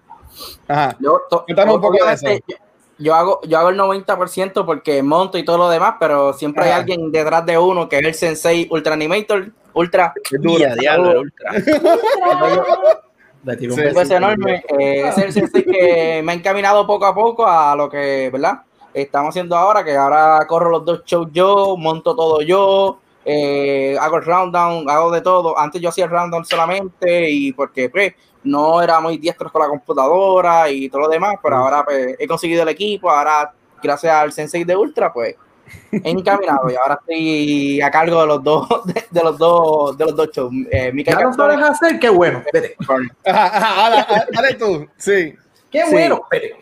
Ajá. 0.68 0.96
Yo, 1.00 1.20
Cuéntanos 1.44 1.74
un 1.74 1.80
poco 1.80 2.04
de 2.04 2.12
eso. 2.12 2.26
Yo, 2.46 2.56
yo 2.98 3.14
hago, 3.14 3.40
yo 3.44 3.58
hago 3.58 3.70
el 3.70 3.78
90% 3.78 4.64
porque 4.64 5.02
monto 5.02 5.38
y 5.38 5.44
todo 5.44 5.58
lo 5.58 5.70
demás, 5.70 5.94
pero 5.98 6.32
siempre 6.32 6.64
hay 6.64 6.72
alguien 6.72 7.10
detrás 7.10 7.44
de 7.46 7.58
uno 7.58 7.88
que 7.88 7.98
es 7.98 8.06
el 8.06 8.14
Sensei 8.14 8.68
Ultra 8.70 8.94
Animator, 8.94 9.52
Ultra. 9.72 10.12
Es 10.30 10.40
diablo, 10.78 11.10
el 11.12 11.18
ultra. 11.18 11.52
Sí, 13.58 13.66
Un 13.66 14.12
enorme. 14.12 14.62
Eh, 14.78 15.08
es 15.08 15.16
el 15.16 15.32
sensei 15.32 15.64
que 15.64 16.20
me 16.22 16.32
ha 16.32 16.34
encaminado 16.34 16.86
poco 16.86 17.06
a 17.06 17.14
poco 17.14 17.46
a 17.46 17.74
lo 17.74 17.88
que, 17.88 18.28
¿verdad? 18.30 18.60
Estamos 18.92 19.30
haciendo 19.30 19.56
ahora, 19.56 19.84
que 19.84 19.96
ahora 19.96 20.44
corro 20.48 20.70
los 20.70 20.84
dos 20.84 21.04
shows 21.04 21.28
yo, 21.32 21.76
monto 21.76 22.14
todo 22.16 22.42
yo, 22.42 22.98
eh, 23.24 23.96
hago 24.00 24.16
el 24.16 24.24
rounddown, 24.24 24.88
hago 24.90 25.10
de 25.10 25.20
todo. 25.20 25.58
Antes 25.58 25.80
yo 25.80 25.90
hacía 25.90 26.06
el 26.06 26.10
rounddown 26.10 26.44
solamente 26.44 27.30
y 27.30 27.52
porque 27.52 27.88
pues 27.88 28.14
no 28.42 28.82
era 28.82 29.00
muy 29.00 29.18
diestro 29.18 29.50
con 29.52 29.62
la 29.62 29.68
computadora 29.68 30.68
y 30.70 30.88
todo 30.88 31.02
lo 31.02 31.08
demás, 31.08 31.36
pero 31.42 31.56
ahora 31.56 31.84
pues 31.84 32.16
he 32.18 32.26
conseguido 32.26 32.62
el 32.62 32.68
equipo, 32.70 33.10
ahora 33.10 33.52
gracias 33.82 34.12
al 34.14 34.32
sensei 34.32 34.64
de 34.64 34.74
Ultra, 34.74 35.12
pues 35.12 35.36
encaminado 35.92 36.68
y 36.70 36.74
ahora 36.74 36.98
estoy 37.00 37.80
a 37.80 37.90
cargo 37.90 38.20
de 38.22 38.26
los 38.26 38.42
dos, 38.42 38.66
de, 38.86 39.04
de 39.10 39.22
los 39.22 39.38
dos, 39.38 39.96
de 39.96 40.04
los 40.06 40.16
dos 40.16 40.30
shows. 40.32 40.52
Eh, 40.72 40.92
Ya 41.06 41.32
sabes 41.32 41.58
hacer, 41.62 42.00
qué 42.00 42.08
bueno. 42.08 42.42
Vete. 42.52 42.74
Ajá, 43.24 43.46
ajá, 43.56 43.84
ahora, 43.86 44.00
ahora, 44.02 44.26
dale 44.32 44.54
tú. 44.54 44.88
Sí. 44.96 45.34
Qué 45.70 45.84
Sí. 45.86 45.92
bueno. 45.92 46.22
Vete. 46.30 46.56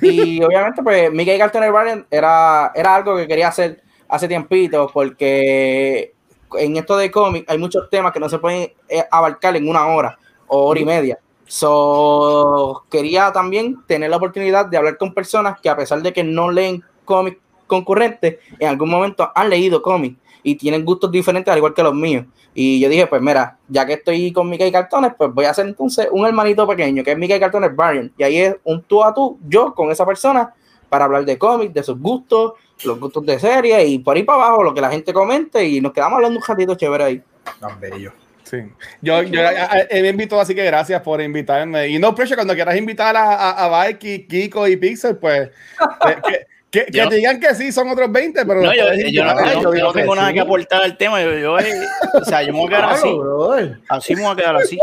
Y 0.00 0.42
obviamente, 0.42 0.82
pues, 0.82 1.12
Mickey 1.12 1.38
Cartoon 1.38 1.72
Variant 1.72 2.06
era, 2.10 2.72
era 2.74 2.94
algo 2.94 3.16
que 3.16 3.26
quería 3.26 3.48
hacer 3.48 3.82
hace 4.08 4.28
tiempito, 4.28 4.90
porque 4.92 6.14
en 6.58 6.76
esto 6.76 6.96
de 6.96 7.10
cómic 7.10 7.44
hay 7.48 7.58
muchos 7.58 7.88
temas 7.90 8.12
que 8.12 8.20
no 8.20 8.28
se 8.28 8.38
pueden 8.38 8.72
eh, 8.88 9.04
abarcar 9.10 9.56
en 9.56 9.68
una 9.68 9.86
hora 9.86 10.18
o 10.46 10.66
hora 10.66 10.80
y 10.80 10.84
media. 10.84 11.18
So, 11.46 12.84
quería 12.90 13.32
también 13.32 13.84
tener 13.86 14.10
la 14.10 14.16
oportunidad 14.16 14.66
de 14.66 14.76
hablar 14.76 14.96
con 14.96 15.12
personas 15.12 15.60
que 15.60 15.68
a 15.68 15.76
pesar 15.76 16.00
de 16.02 16.12
que 16.12 16.24
no 16.24 16.50
leen 16.50 16.82
cómics 17.04 17.38
concurrentes, 17.66 18.38
en 18.58 18.68
algún 18.68 18.90
momento 18.90 19.30
han 19.34 19.50
leído 19.50 19.82
cómics 19.82 20.18
y 20.44 20.54
tienen 20.54 20.84
gustos 20.84 21.10
diferentes 21.10 21.50
al 21.50 21.58
igual 21.58 21.74
que 21.74 21.82
los 21.82 21.94
míos. 21.94 22.26
Y 22.54 22.78
yo 22.78 22.88
dije, 22.88 23.08
pues 23.08 23.20
mira, 23.20 23.56
ya 23.68 23.84
que 23.84 23.94
estoy 23.94 24.30
con 24.32 24.48
Mickey 24.48 24.70
Cartones, 24.70 25.12
pues 25.18 25.32
voy 25.34 25.46
a 25.46 25.50
hacer 25.50 25.66
entonces 25.66 26.06
un 26.12 26.24
hermanito 26.24 26.68
pequeño, 26.68 27.02
que 27.02 27.10
es 27.10 27.18
Mickey 27.18 27.40
Cartones 27.40 27.74
Variant. 27.74 28.12
Y 28.16 28.22
ahí 28.22 28.38
es 28.38 28.56
un 28.62 28.80
tú 28.82 29.02
a 29.02 29.12
tú, 29.12 29.40
yo 29.48 29.74
con 29.74 29.90
esa 29.90 30.06
persona, 30.06 30.54
para 30.88 31.06
hablar 31.06 31.24
de 31.24 31.36
cómics, 31.36 31.74
de 31.74 31.82
sus 31.82 31.98
gustos, 31.98 32.52
los 32.84 33.00
gustos 33.00 33.26
de 33.26 33.40
serie 33.40 33.84
y 33.86 33.98
por 33.98 34.14
ahí 34.16 34.22
para 34.22 34.44
abajo, 34.44 34.62
lo 34.62 34.72
que 34.74 34.80
la 34.80 34.90
gente 34.90 35.12
comente 35.12 35.64
y 35.66 35.80
nos 35.80 35.92
quedamos 35.92 36.16
hablando 36.18 36.38
un 36.38 36.44
ratito 36.46 36.76
chévere 36.76 37.02
ahí. 37.04 37.22
Tan 37.58 37.80
bello. 37.80 38.12
Sí. 38.44 38.58
Yo, 39.00 39.22
yo 39.22 39.40
a- 39.40 39.48
a- 39.50 39.80
él 39.90 40.02
me 40.02 40.08
invitó, 40.10 40.38
así 40.38 40.54
que 40.54 40.64
gracias 40.64 41.00
por 41.00 41.20
invitarme. 41.20 41.88
Y 41.88 41.98
no 41.98 42.14
pressure, 42.14 42.36
cuando 42.36 42.54
quieras 42.54 42.76
invitar 42.76 43.16
a, 43.16 43.34
a, 43.34 43.64
a 43.64 43.86
Vikey, 43.88 44.26
Kiko 44.28 44.68
y 44.68 44.76
Pixel, 44.76 45.16
pues 45.16 45.48
eh, 46.08 46.16
que, 46.28 46.46
que, 46.74 46.86
que 46.86 46.98
Yo- 46.98 47.08
te 47.08 47.14
digan 47.16 47.38
que 47.40 47.54
sí, 47.54 47.70
son 47.70 47.88
otros 47.88 48.10
20, 48.10 48.44
pero 48.44 48.60
No, 48.60 48.74
yo, 48.74 48.84
yo 49.10 49.24
no, 49.24 49.44
yo 49.62 49.74
yo 49.74 49.84
no 49.86 49.92
tengo 49.92 50.14
nada 50.16 50.32
que 50.32 50.40
aportar 50.40 50.82
al 50.82 50.96
tema. 50.96 51.22
Yo, 51.22 51.32
yo, 51.38 51.58
eh, 51.58 51.86
o 52.20 52.24
sea, 52.24 52.42
yo 52.42 52.52
me 52.52 52.58
voy 52.58 52.66
a 52.66 52.68
quedar 52.70 52.82
Claro, 52.82 52.96
así. 52.96 53.12
brother. 53.14 53.78
Así 53.88 54.14
me 54.16 54.22
voy 54.22 54.32
a 54.32 54.36
quedar 54.36 54.56
así. 54.56 54.78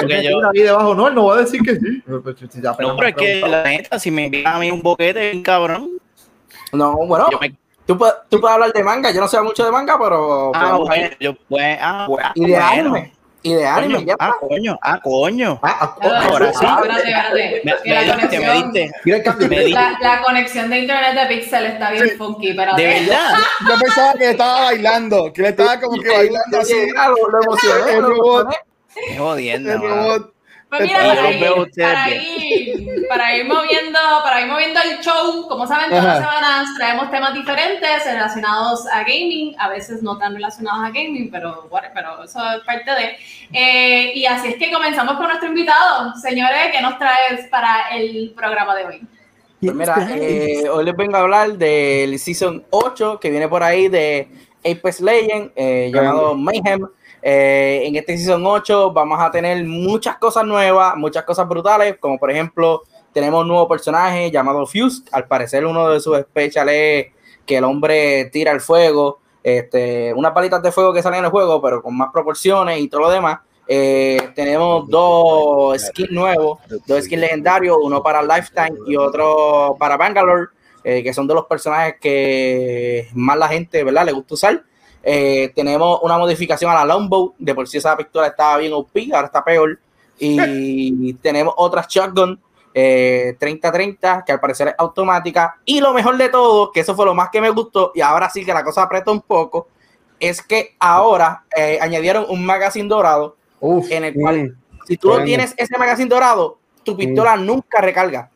Porque 0.00 0.22
yo- 0.24 0.38
ahí 0.50 0.60
debajo, 0.62 0.94
no, 0.94 1.08
él 1.08 1.14
no 1.14 1.26
va 1.26 1.34
a 1.36 1.38
decir 1.40 1.60
que 1.62 1.74
sí. 1.76 2.02
Pues, 2.06 2.36
No, 2.80 2.96
pero 2.96 3.08
es 3.08 3.14
que 3.14 3.40
la 3.40 3.62
neta, 3.64 3.98
si 3.98 4.10
me 4.10 4.24
envían 4.26 4.46
a 4.54 4.58
mí 4.58 4.70
un 4.70 4.80
boquete, 4.82 5.42
cabrón. 5.42 5.90
No, 6.72 6.96
bueno, 7.06 7.28
Yo 7.30 7.38
me. 7.38 7.54
tú, 7.86 7.98
puedes, 7.98 8.14
tú 8.30 8.40
puedes 8.40 8.54
hablar 8.54 8.72
de 8.72 8.82
manga, 8.82 9.10
yo 9.10 9.20
no 9.20 9.28
sé 9.28 9.40
mucho 9.42 9.64
de 9.64 9.70
manga, 9.70 9.98
pero... 9.98 10.52
Ah, 10.54 10.78
bueno, 10.78 11.08
yo, 11.20 11.34
pues, 11.48 11.78
ah, 11.80 12.06
bueno, 12.08 12.30
y 12.34 12.46
de 12.46 12.52
bueno. 12.52 12.66
anime, 12.66 13.12
y 13.42 13.54
de 13.54 13.66
anime, 13.66 13.94
Coño, 13.94 14.06
ya 14.06 14.16
ah, 14.18 14.32
coño, 14.40 14.78
ah, 14.82 15.00
coño. 15.02 15.60
Ah, 15.62 15.76
ah, 15.80 15.96
Ah, 16.02 16.26
Ahora 16.28 16.52
sí. 16.52 16.64
Espérate, 16.64 17.08
espérate. 17.08 17.62
Me, 17.64 17.94
la 17.94 18.02
diste, 18.02 18.38
me 18.38 18.46
conexión- 18.46 18.72
diste. 18.72 18.92
Mira 19.04 19.16
el 19.16 19.22
cambio. 19.24 19.48
Me 19.48 19.64
di- 19.64 19.72
La, 19.72 19.98
la 20.00 20.22
conexión 20.22 20.70
de 20.70 20.78
internet 20.78 21.14
de 21.14 21.26
Pixel 21.34 21.66
está 21.66 21.90
bien 21.90 22.10
funky, 22.16 22.50
espérate. 22.50 22.82
De 22.82 22.88
verdad. 22.88 23.34
Yo 23.68 23.78
pensaba 23.78 24.14
que 24.14 24.30
estaba 24.30 24.60
bailando, 24.64 25.32
que 25.32 25.42
le 25.42 25.48
estaba 25.48 25.80
como 25.80 26.00
que 26.00 26.08
bailando 26.08 26.60
así. 26.60 26.74
Lo, 26.90 27.28
lo 27.30 27.42
emocioné, 27.42 27.92
El 27.92 28.02
robot. 28.02 28.48
Qué 28.94 29.16
jodiendo, 29.18 29.72
El 29.72 29.80
robot. 29.80 30.34
Pues 30.72 30.84
mira, 30.84 31.00
para 31.00 31.30
ir, 31.30 31.44
para, 31.76 32.10
ir, 32.10 33.06
para 33.06 33.36
ir 33.36 33.44
moviendo, 33.46 33.98
para 34.22 34.40
ir 34.40 34.46
moviendo 34.46 34.80
el 34.80 35.00
show, 35.00 35.46
como 35.46 35.66
saben, 35.66 35.90
todas 35.90 36.02
las 36.02 36.18
semanas 36.20 36.68
traemos 36.78 37.10
temas 37.10 37.34
diferentes 37.34 38.04
relacionados 38.06 38.86
a 38.86 39.00
gaming, 39.00 39.54
a 39.58 39.68
veces 39.68 40.02
no 40.02 40.16
tan 40.16 40.32
relacionados 40.32 40.82
a 40.82 40.88
gaming, 40.88 41.30
pero, 41.30 41.66
bueno, 41.68 41.88
pero 41.92 42.24
eso 42.24 42.40
es 42.56 42.64
parte 42.64 42.90
de. 42.90 43.16
Eh, 43.52 44.12
y 44.14 44.24
así 44.24 44.48
es 44.48 44.54
que 44.56 44.72
comenzamos 44.72 45.16
con 45.16 45.26
nuestro 45.26 45.50
invitado. 45.50 46.14
Señores, 46.14 46.70
¿qué 46.72 46.80
nos 46.80 46.98
traes 46.98 47.48
para 47.50 47.94
el 47.94 48.32
programa 48.34 48.74
de 48.74 48.84
hoy? 48.86 49.02
Pues 49.60 49.74
mira, 49.74 50.08
eh, 50.10 50.70
hoy 50.70 50.86
les 50.86 50.96
vengo 50.96 51.18
a 51.18 51.20
hablar 51.20 51.52
del 51.52 52.18
Season 52.18 52.64
8 52.70 53.20
que 53.20 53.28
viene 53.28 53.46
por 53.46 53.62
ahí 53.62 53.88
de 53.88 54.26
Apex 54.64 55.02
Legend 55.02 55.50
eh, 55.54 55.90
llamado 55.92 56.34
Mayhem. 56.34 56.88
Eh, 57.22 57.82
en 57.84 57.94
este 57.94 58.18
Season 58.18 58.44
8 58.44 58.92
vamos 58.92 59.20
a 59.20 59.30
tener 59.30 59.64
muchas 59.64 60.16
cosas 60.18 60.44
nuevas, 60.44 60.96
muchas 60.96 61.22
cosas 61.22 61.48
brutales, 61.48 61.96
como 62.00 62.18
por 62.18 62.32
ejemplo 62.32 62.82
tenemos 63.12 63.42
un 63.42 63.48
nuevo 63.48 63.68
personaje 63.68 64.30
llamado 64.30 64.66
Fuse. 64.66 65.04
Al 65.12 65.26
parecer 65.28 65.64
uno 65.64 65.88
de 65.90 66.00
sus 66.00 66.18
specials 66.18 66.72
es 66.72 67.06
que 67.46 67.58
el 67.58 67.64
hombre 67.64 68.26
tira 68.26 68.50
el 68.52 68.60
fuego, 68.60 69.20
este, 69.42 70.12
unas 70.14 70.32
palitas 70.32 70.62
de 70.62 70.72
fuego 70.72 70.92
que 70.92 71.02
salen 71.02 71.20
en 71.20 71.24
el 71.26 71.30
juego, 71.30 71.60
pero 71.62 71.82
con 71.82 71.96
más 71.96 72.10
proporciones 72.12 72.80
y 72.80 72.88
todo 72.88 73.02
lo 73.02 73.10
demás. 73.10 73.40
Eh, 73.68 74.30
tenemos 74.34 74.88
dos 74.88 75.80
skins 75.80 76.10
nuevos, 76.10 76.58
dos 76.86 77.04
skins 77.04 77.20
legendarios, 77.20 77.76
uno 77.80 78.02
para 78.02 78.22
Lifetime 78.22 78.78
y 78.86 78.96
otro 78.96 79.76
para 79.78 79.96
Bangalore, 79.96 80.48
eh, 80.82 81.02
que 81.02 81.14
son 81.14 81.28
de 81.28 81.34
los 81.34 81.46
personajes 81.46 81.94
que 82.00 83.08
más 83.14 83.38
la 83.38 83.48
gente 83.48 83.84
¿verdad? 83.84 84.06
le 84.06 84.12
gusta 84.12 84.34
usar. 84.34 84.64
Eh, 85.02 85.52
tenemos 85.54 86.00
una 86.02 86.16
modificación 86.18 86.70
a 86.70 86.74
la 86.74 86.84
Longbow, 86.84 87.34
de 87.38 87.54
por 87.54 87.68
sí 87.68 87.78
esa 87.78 87.96
pistola 87.96 88.28
estaba 88.28 88.58
bien 88.58 88.72
OP, 88.72 88.96
ahora 89.12 89.26
está 89.26 89.44
peor. 89.44 89.78
Y 90.18 91.14
tenemos 91.22 91.54
otra 91.56 91.84
Shotgun 91.88 92.38
eh, 92.74 93.36
30-30, 93.40 94.24
que 94.24 94.32
al 94.32 94.40
parecer 94.40 94.68
es 94.68 94.74
automática. 94.78 95.56
Y 95.64 95.80
lo 95.80 95.92
mejor 95.92 96.16
de 96.16 96.28
todo, 96.28 96.70
que 96.72 96.80
eso 96.80 96.94
fue 96.94 97.06
lo 97.06 97.14
más 97.14 97.30
que 97.30 97.40
me 97.40 97.50
gustó, 97.50 97.92
y 97.94 98.00
ahora 98.00 98.30
sí 98.30 98.44
que 98.44 98.54
la 98.54 98.64
cosa 98.64 98.82
aprieta 98.82 99.10
un 99.10 99.22
poco, 99.22 99.68
es 100.18 100.40
que 100.40 100.76
ahora 100.78 101.44
eh, 101.56 101.78
añadieron 101.80 102.26
un 102.28 102.44
magazine 102.46 102.88
dorado 102.88 103.36
Uf, 103.60 103.90
en 103.90 104.04
el 104.04 104.14
cual, 104.14 104.42
Mm, 104.42 104.56
si 104.86 104.96
tú 104.96 105.08
no 105.08 105.22
tienes 105.24 105.54
ese 105.56 105.78
magazine 105.78 106.08
dorado, 106.08 106.58
tu 106.82 106.96
pistola 106.96 107.36
nunca 107.36 107.80
recarga. 107.80 108.30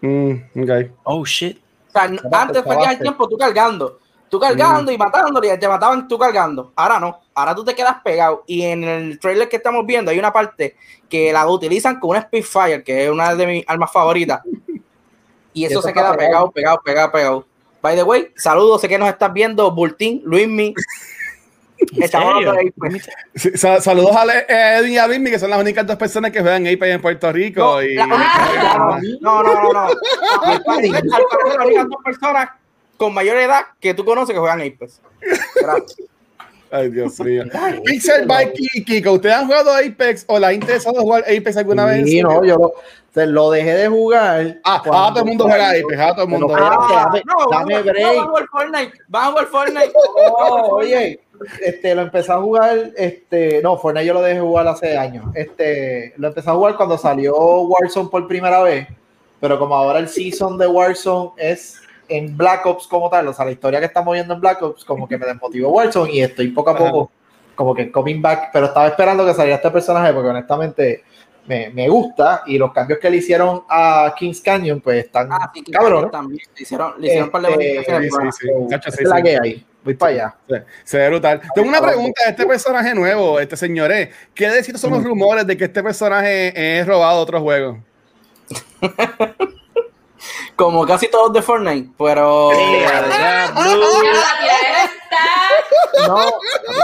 mm, 0.00 0.32
ok. 0.62 0.70
Oh, 1.04 1.24
shit. 1.24 1.58
O 1.88 1.92
sea, 1.92 2.10
antes 2.32 2.62
perdías 2.62 2.92
el 2.92 3.00
tiempo 3.00 3.28
tú 3.28 3.36
cargando, 3.36 3.98
tú 4.32 4.40
cargando 4.40 4.90
y 4.90 4.96
matándole, 4.96 5.58
te 5.58 5.68
mataban 5.68 6.08
tú 6.08 6.18
cargando. 6.18 6.72
Ahora 6.74 6.98
no, 6.98 7.20
ahora 7.34 7.54
tú 7.54 7.66
te 7.66 7.74
quedas 7.74 7.96
pegado. 8.02 8.44
Y 8.46 8.62
en 8.62 8.82
el 8.82 9.20
trailer 9.20 9.46
que 9.46 9.56
estamos 9.56 9.84
viendo 9.84 10.10
hay 10.10 10.18
una 10.18 10.32
parte 10.32 10.74
que 11.06 11.30
la 11.34 11.46
utilizan 11.46 12.00
con 12.00 12.10
una 12.10 12.22
Spitfire, 12.22 12.82
que 12.82 13.04
es 13.04 13.10
una 13.10 13.34
de 13.34 13.46
mis 13.46 13.64
armas 13.66 13.92
favoritas. 13.92 14.40
Y 15.52 15.66
eso 15.66 15.80
Eso 15.80 15.82
se 15.82 15.92
queda 15.92 16.16
pegado. 16.16 16.50
pegado, 16.50 16.80
pegado, 16.82 17.12
pegado. 17.12 17.46
By 17.82 17.94
the 17.94 18.04
way, 18.04 18.32
saludos, 18.34 18.80
sé 18.80 18.88
que 18.88 18.96
nos 18.96 19.10
estás 19.10 19.30
viendo, 19.34 19.70
Bultín, 19.70 20.22
Luismi. 20.24 20.72
Pues. 21.94 22.10
Saludos 23.84 24.16
a 24.16 24.24
eh, 24.24 24.78
Edwin 24.78 24.92
y 24.92 24.98
a 24.98 25.06
Luismi, 25.08 25.30
que 25.30 25.38
son 25.38 25.50
las 25.50 25.60
únicas 25.60 25.86
dos 25.86 25.96
personas 25.96 26.30
que 26.30 26.40
juegan 26.40 26.66
Apex 26.66 26.86
en 26.86 27.02
Puerto 27.02 27.30
Rico. 27.30 27.60
No, 27.60 27.82
y, 27.82 27.96
no, 29.20 29.42
no, 29.42 29.42
no, 29.42 29.72
no. 29.74 29.88
Las 30.46 30.62
únicas 30.78 31.86
dos 31.86 32.02
personas 32.02 32.48
con 33.02 33.12
mayor 33.12 33.36
edad 33.36 33.62
que 33.80 33.94
tú 33.94 34.04
conoces 34.04 34.32
que 34.32 34.38
juegan 34.38 34.60
Apex. 34.60 35.00
Gracias. 35.56 36.08
Ay, 36.70 36.88
Dios 36.88 37.18
mío. 37.18 37.42
Pixel 37.84 38.26
Bike 38.28 38.54
y 38.74 38.84
Kiko, 38.84 39.14
¿ustedes 39.14 39.34
han 39.34 39.46
jugado 39.46 39.74
Apex 39.74 40.24
o 40.28 40.38
les 40.38 40.48
ha 40.48 40.52
interesado 40.52 41.00
jugar 41.02 41.22
Apex 41.24 41.56
alguna 41.56 41.84
vez? 41.84 42.08
Sí, 42.08 42.22
no, 42.22 42.44
yo 42.44 42.56
lo, 42.56 42.72
te 43.12 43.26
lo 43.26 43.50
dejé 43.50 43.74
de 43.74 43.88
jugar. 43.88 44.60
Ah, 44.62 44.80
ah, 44.86 45.10
todo 45.12 45.18
el 45.18 45.26
mundo 45.26 45.44
juega 45.44 45.70
Apex, 45.70 45.98
ah, 45.98 46.12
todo 46.14 46.24
el 46.26 46.30
mundo 46.30 46.46
espérate, 46.48 46.94
dame- 46.94 47.22
dame 47.50 47.74
vamos, 47.74 47.84
break. 47.84 48.04
vamos 48.06 48.22
a 48.22 48.28
jugar 48.28 48.46
Fortnite. 48.48 48.92
Vamos 49.08 49.44
Fortnite. 49.50 49.92
Oh, 50.38 50.68
oye, 50.76 51.20
este, 51.60 51.94
lo 51.96 52.02
empecé 52.02 52.32
a 52.32 52.38
jugar, 52.40 52.92
este, 52.96 53.60
no, 53.62 53.76
Fortnite 53.76 54.06
yo 54.06 54.14
lo 54.14 54.22
dejé 54.22 54.40
jugar 54.40 54.68
hace 54.68 54.96
años. 54.96 55.26
Este, 55.34 56.14
lo 56.18 56.28
empecé 56.28 56.48
a 56.48 56.54
jugar 56.54 56.76
cuando 56.76 56.96
salió 56.96 57.34
Warzone 57.36 58.08
por 58.08 58.28
primera 58.28 58.62
vez, 58.62 58.86
pero 59.40 59.58
como 59.58 59.74
ahora 59.74 59.98
el 59.98 60.08
season 60.08 60.56
de 60.56 60.68
Warzone 60.68 61.32
es 61.36 61.81
en 62.16 62.36
Black 62.36 62.64
Ops 62.66 62.86
como 62.86 63.08
tal, 63.10 63.28
o 63.28 63.32
sea, 63.32 63.44
la 63.44 63.50
historia 63.52 63.80
que 63.80 63.86
estamos 63.86 64.12
viendo 64.14 64.34
en 64.34 64.40
Black 64.40 64.62
Ops, 64.62 64.84
como 64.84 65.08
que 65.08 65.16
me 65.18 65.26
desmotivó 65.26 65.70
Warzone 65.70 66.12
y 66.12 66.22
estoy 66.22 66.48
poco 66.48 66.70
a 66.70 66.76
poco 66.76 67.10
como 67.54 67.74
que 67.74 67.90
coming 67.92 68.20
back, 68.22 68.50
pero 68.52 68.66
estaba 68.66 68.86
esperando 68.88 69.24
que 69.26 69.34
saliera 69.34 69.56
este 69.56 69.70
personaje 69.70 70.12
porque 70.12 70.28
honestamente 70.30 71.04
me, 71.46 71.70
me 71.70 71.88
gusta 71.88 72.42
y 72.46 72.56
los 72.56 72.72
cambios 72.72 72.98
que 72.98 73.10
le 73.10 73.16
hicieron 73.18 73.64
a 73.68 74.14
Kings 74.16 74.40
Canyon 74.40 74.80
pues 74.80 75.04
están 75.04 75.28
Ah, 75.30 75.50
sí, 75.52 75.62
cabrones. 75.64 76.10
también. 76.10 76.40
Le 76.56 76.62
hicieron, 76.62 76.94
le 76.98 77.06
hicieron 77.08 77.24
un 77.26 77.30
par 77.32 77.42
de 77.42 77.76
Este, 77.78 78.90
sí, 78.90 78.96
sí, 78.98 79.04
la 79.04 79.20
que 79.22 79.38
hay. 79.42 79.66
Voy 79.84 79.94
para 79.94 80.12
allá. 80.12 80.34
Se- 80.84 80.96
ve 80.98 81.08
brutal. 81.08 81.40
Tengo 81.54 81.68
una 81.68 81.80
pregunta 81.80 82.22
de 82.24 82.30
este 82.30 82.46
personaje 82.46 82.94
nuevo, 82.94 83.40
este 83.40 83.56
señores. 83.56 84.10
¿Qué 84.32 84.48
decir 84.48 84.78
son 84.78 84.92
los 84.92 85.02
rumores 85.02 85.44
de 85.46 85.56
que 85.56 85.64
este 85.64 85.82
personaje 85.82 86.78
es 86.80 86.86
robado 86.86 87.16
de 87.16 87.22
otro 87.22 87.40
juego? 87.40 87.78
Como 90.56 90.86
casi 90.86 91.08
todos 91.08 91.32
de 91.32 91.42
Fortnite, 91.42 91.90
pero. 91.98 92.50
Ya. 92.82 93.06
Ya. 93.08 93.52
No, 96.08 96.18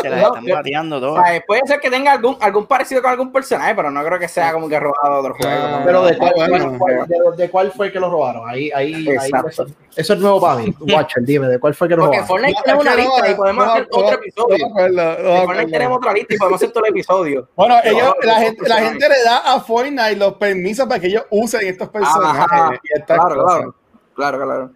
Te 0.02 0.10
la 0.10 0.16
No, 0.16 0.26
están 0.28 0.44
yo- 0.46 0.54
bateando 0.54 0.96
o 0.96 1.00
todo. 1.00 1.22
sea, 1.22 1.42
puede 1.46 1.62
ser 1.66 1.80
que 1.80 1.90
tenga 1.90 2.12
algún, 2.12 2.36
algún 2.40 2.66
parecido 2.66 3.00
con 3.02 3.10
algún 3.10 3.32
personaje, 3.32 3.74
pero 3.74 3.90
no 3.90 4.04
creo 4.04 4.18
que 4.18 4.28
sea 4.28 4.52
como 4.52 4.68
que 4.68 4.78
robado 4.78 5.14
de 5.14 5.18
otro 5.20 5.34
juego. 5.34 5.62
Ah, 5.66 5.82
pero 5.84 6.04
de 6.04 6.18
cuál, 6.18 6.32
bueno. 6.48 6.78
cuál- 6.78 7.06
de, 7.06 7.16
de 7.36 7.50
cuál 7.50 7.72
fue 7.72 7.90
que 7.90 7.98
lo 8.00 8.10
robaron? 8.10 8.48
Ahí, 8.48 8.70
ahí, 8.74 8.94
ahí 8.94 9.08
Exacto. 9.08 9.48
eso, 9.48 9.66
eso 9.96 10.12
es 10.14 10.18
nuevo 10.20 10.40
para 10.40 10.56
mí. 10.60 10.74
Watcher, 10.80 11.22
dime, 11.24 11.46
¿de 11.48 11.58
cuál 11.58 11.74
fue 11.74 11.88
que 11.88 11.96
lo 11.96 12.02
Porque 12.04 12.18
robaron? 12.20 12.28
Fortnite 12.28 12.58
No, 12.58 12.62
tenemos 12.62 12.86
es 12.86 12.92
una 12.92 13.02
lista 13.02 13.30
y 13.30 13.34
podemos 13.34 13.64
no, 13.66 13.72
hacer 13.72 13.88
no, 13.90 13.98
otro 13.98 14.10
no 14.10 14.16
episodio. 14.22 14.68
no 14.68 15.42
Fortnite 15.46 15.70
tenemos 15.72 15.96
otra 15.98 16.12
lista 16.12 16.34
y 16.34 16.38
podemos 16.38 16.56
hacer 16.62 16.72
todo 16.72 16.84
el 16.84 16.90
episodio. 16.90 17.48
Bueno, 17.56 17.76
ellos, 17.84 18.02
No, 18.02 18.14
la, 18.26 18.34
gente, 18.40 18.68
la 18.68 18.76
gente 18.76 19.08
le 19.08 19.22
da 19.24 19.38
a 19.54 19.60
Fortnite 19.60 20.16
los 20.16 20.34
permisos 20.34 20.86
para 20.86 21.00
que 21.00 21.06
ellos 21.08 21.24
usen 21.30 21.66
estos 21.66 21.88
personajes. 21.88 22.46
Ajá, 22.50 22.70
y 22.82 22.98
estas 22.98 23.18
Claro, 23.18 23.42
cosas. 23.42 23.56
claro. 23.58 23.74
Claro, 24.14 24.38
claro. 24.44 24.70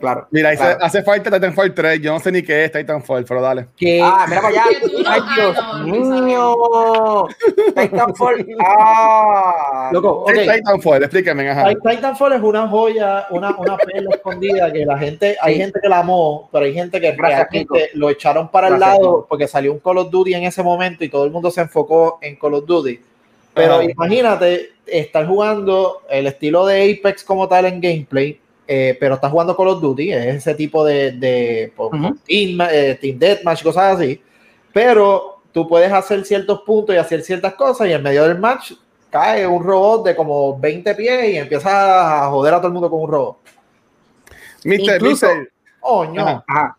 Claro. 0.00 0.26
Mira, 0.30 0.50
ahí 0.50 0.56
se- 0.56 0.62
claro. 0.62 0.78
hace 0.84 1.02
falta 1.02 1.30
Titanfall 1.30 1.74
3. 1.74 2.00
Yo 2.00 2.12
no 2.12 2.20
sé 2.20 2.30
ni 2.32 2.42
qué 2.42 2.64
es 2.64 2.72
Titanfall, 2.72 3.24
pero 3.24 3.40
dale. 3.42 3.66
Que 3.76 4.00
Ah, 4.02 4.24
mira 4.28 4.40
para 4.40 4.48
allá. 4.54 4.64
Ay, 5.06 5.20
Dios 5.36 6.22
mío. 6.22 7.28
Titanfall. 7.76 8.46
Ah. 8.64 9.90
loco, 9.92 10.24
¿Qué 10.26 10.32
ok. 10.32 10.38
es 10.40 10.52
Titanfall? 10.56 11.02
Explíqueme, 11.02 11.50
ajá. 11.50 11.68
Ti- 11.70 11.76
Titanfall 11.90 12.32
es 12.34 12.42
una 12.42 12.68
joya, 12.68 13.26
una, 13.30 13.56
una 13.56 13.76
perla 13.76 14.10
escondida 14.14 14.72
que 14.72 14.84
la 14.86 14.98
gente, 14.98 15.36
hay 15.40 15.56
gente 15.56 15.80
que 15.80 15.88
la 15.88 15.98
amó, 16.00 16.48
pero 16.52 16.64
hay 16.64 16.74
gente 16.74 17.00
que 17.00 17.12
Gracias, 17.12 17.48
realmente 17.50 17.90
lo 17.94 18.10
echaron 18.10 18.48
para 18.48 18.68
el 18.68 18.76
Gracias, 18.76 18.98
lado 19.00 19.26
porque 19.28 19.46
salió 19.48 19.72
un 19.72 19.78
Call 19.80 19.98
of 19.98 20.10
Duty 20.10 20.34
en 20.34 20.44
ese 20.44 20.62
momento 20.62 21.04
y 21.04 21.08
todo 21.08 21.24
el 21.24 21.30
mundo 21.30 21.50
se 21.50 21.60
enfocó 21.60 22.18
en 22.22 22.36
Call 22.36 22.54
of 22.54 22.66
Duty. 22.66 23.00
Pero 23.54 23.74
Ajá. 23.74 23.84
imagínate 23.84 24.70
estar 24.86 25.26
jugando 25.26 26.02
el 26.08 26.26
estilo 26.26 26.64
de 26.66 26.92
Apex 26.98 27.22
como 27.24 27.48
tal 27.48 27.66
en 27.66 27.80
gameplay, 27.80 28.38
eh, 28.74 28.96
pero 28.98 29.14
estás 29.16 29.30
jugando 29.30 29.56
Call 29.56 29.68
of 29.68 29.80
Duty, 29.82 30.12
es 30.12 30.36
ese 30.36 30.54
tipo 30.54 30.84
de, 30.84 31.12
de 31.12 31.72
por- 31.76 31.94
Ujú. 31.94 32.16
team, 32.26 32.58
eh, 32.70 32.98
team 33.00 33.18
deathmatch, 33.18 33.62
cosas 33.62 33.96
así. 33.98 34.20
Pero 34.72 35.42
tú 35.52 35.68
puedes 35.68 35.92
hacer 35.92 36.24
ciertos 36.24 36.62
puntos 36.62 36.94
y 36.94 36.98
hacer 36.98 37.22
ciertas 37.22 37.54
cosas 37.54 37.88
y 37.88 37.92
en 37.92 38.02
medio 38.02 38.24
del 38.24 38.38
match 38.38 38.72
cae 39.10 39.46
un 39.46 39.62
robot 39.62 40.06
de 40.06 40.16
como 40.16 40.58
20 40.58 40.94
pies 40.94 41.34
y 41.34 41.36
empieza 41.36 42.24
a 42.24 42.30
joder 42.30 42.54
a 42.54 42.56
todo 42.58 42.68
el 42.68 42.72
mundo 42.72 42.88
con 42.88 43.02
un 43.02 43.10
robot. 43.10 43.36
Mister, 44.64 44.94
Incluso- 44.96 45.26
Mister. 45.26 45.52
Ajá. 45.84 46.44
Ajá. 46.46 46.76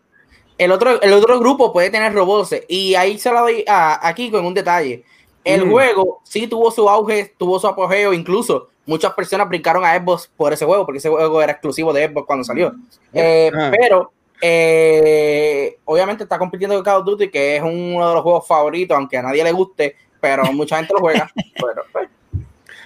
El 0.56 0.72
otro, 0.72 1.00
el 1.02 1.12
otro 1.12 1.38
grupo 1.40 1.72
puede 1.72 1.90
tener 1.90 2.12
robots 2.12 2.54
y 2.68 2.94
ahí 2.94 3.18
se 3.18 3.32
la 3.32 3.40
doy 3.40 3.64
a, 3.68 4.06
aquí 4.08 4.30
con 4.30 4.44
un 4.46 4.54
detalle. 4.54 5.04
El 5.44 5.66
Mm. 5.66 5.70
juego 5.70 6.20
sí 6.24 6.46
tuvo 6.46 6.70
su 6.70 6.88
auge, 6.88 7.34
tuvo 7.38 7.60
su 7.60 7.66
apogeo, 7.68 8.12
incluso 8.12 8.68
muchas 8.86 9.12
personas 9.14 9.48
brincaron 9.48 9.84
a 9.84 9.94
Xbox 9.96 10.30
por 10.36 10.52
ese 10.52 10.64
juego, 10.64 10.84
porque 10.86 10.98
ese 10.98 11.08
juego 11.10 11.42
era 11.42 11.52
exclusivo 11.52 11.92
de 11.92 12.08
Xbox 12.08 12.26
cuando 12.26 12.44
salió. 12.44 12.74
Eh, 13.12 13.50
Ah. 13.54 13.70
Pero 13.78 14.10
eh, 14.42 15.78
obviamente 15.84 16.24
está 16.24 16.38
compitiendo 16.38 16.74
con 16.76 16.84
Call 16.84 17.00
of 17.00 17.04
Duty, 17.06 17.28
que 17.30 17.56
es 17.56 17.62
uno 17.62 18.08
de 18.08 18.14
los 18.14 18.22
juegos 18.22 18.46
favoritos, 18.46 18.96
aunque 18.96 19.16
a 19.18 19.22
nadie 19.22 19.42
le 19.44 19.52
guste, 19.52 19.96
pero 20.20 20.42
mucha 20.52 20.76
gente 20.78 20.92
lo 20.94 21.00
juega. 21.00 21.30
Pero, 21.54 21.82
pues, 21.92 22.08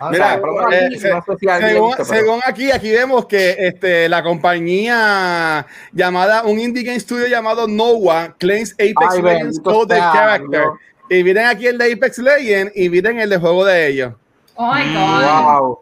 Ah, 0.00 0.12
eh, 0.70 0.96
se- 0.96 1.10
no 1.10 1.22
sé 1.22 1.32
si 1.40 2.04
Según, 2.04 2.40
aquí, 2.46 2.70
aquí 2.70 2.88
vemos 2.92 3.26
que 3.26 3.56
este, 3.58 4.08
la 4.08 4.22
compañía 4.22 5.66
llamada, 5.92 6.44
un 6.44 6.60
indie 6.60 6.84
game 6.84 7.00
studio 7.00 7.26
llamado 7.26 7.66
Noah, 7.66 8.36
claims 8.38 8.74
Apex 8.74 9.20
Legends 9.20 9.58
Code 9.60 9.96
Character. 9.98 10.48
Dios. 10.50 10.72
Y 11.10 11.24
miren 11.24 11.46
aquí 11.46 11.66
el 11.66 11.78
de 11.78 11.92
Apex 11.92 12.18
Legends 12.18 12.72
y 12.76 12.88
miren 12.88 13.18
el 13.20 13.30
de 13.30 13.38
juego 13.38 13.64
de 13.64 13.86
ellos. 13.88 14.12
Oh 14.56 14.72
my 14.74 14.82
Mm, 14.84 14.94
god. 14.94 15.60
Wow. 15.60 15.80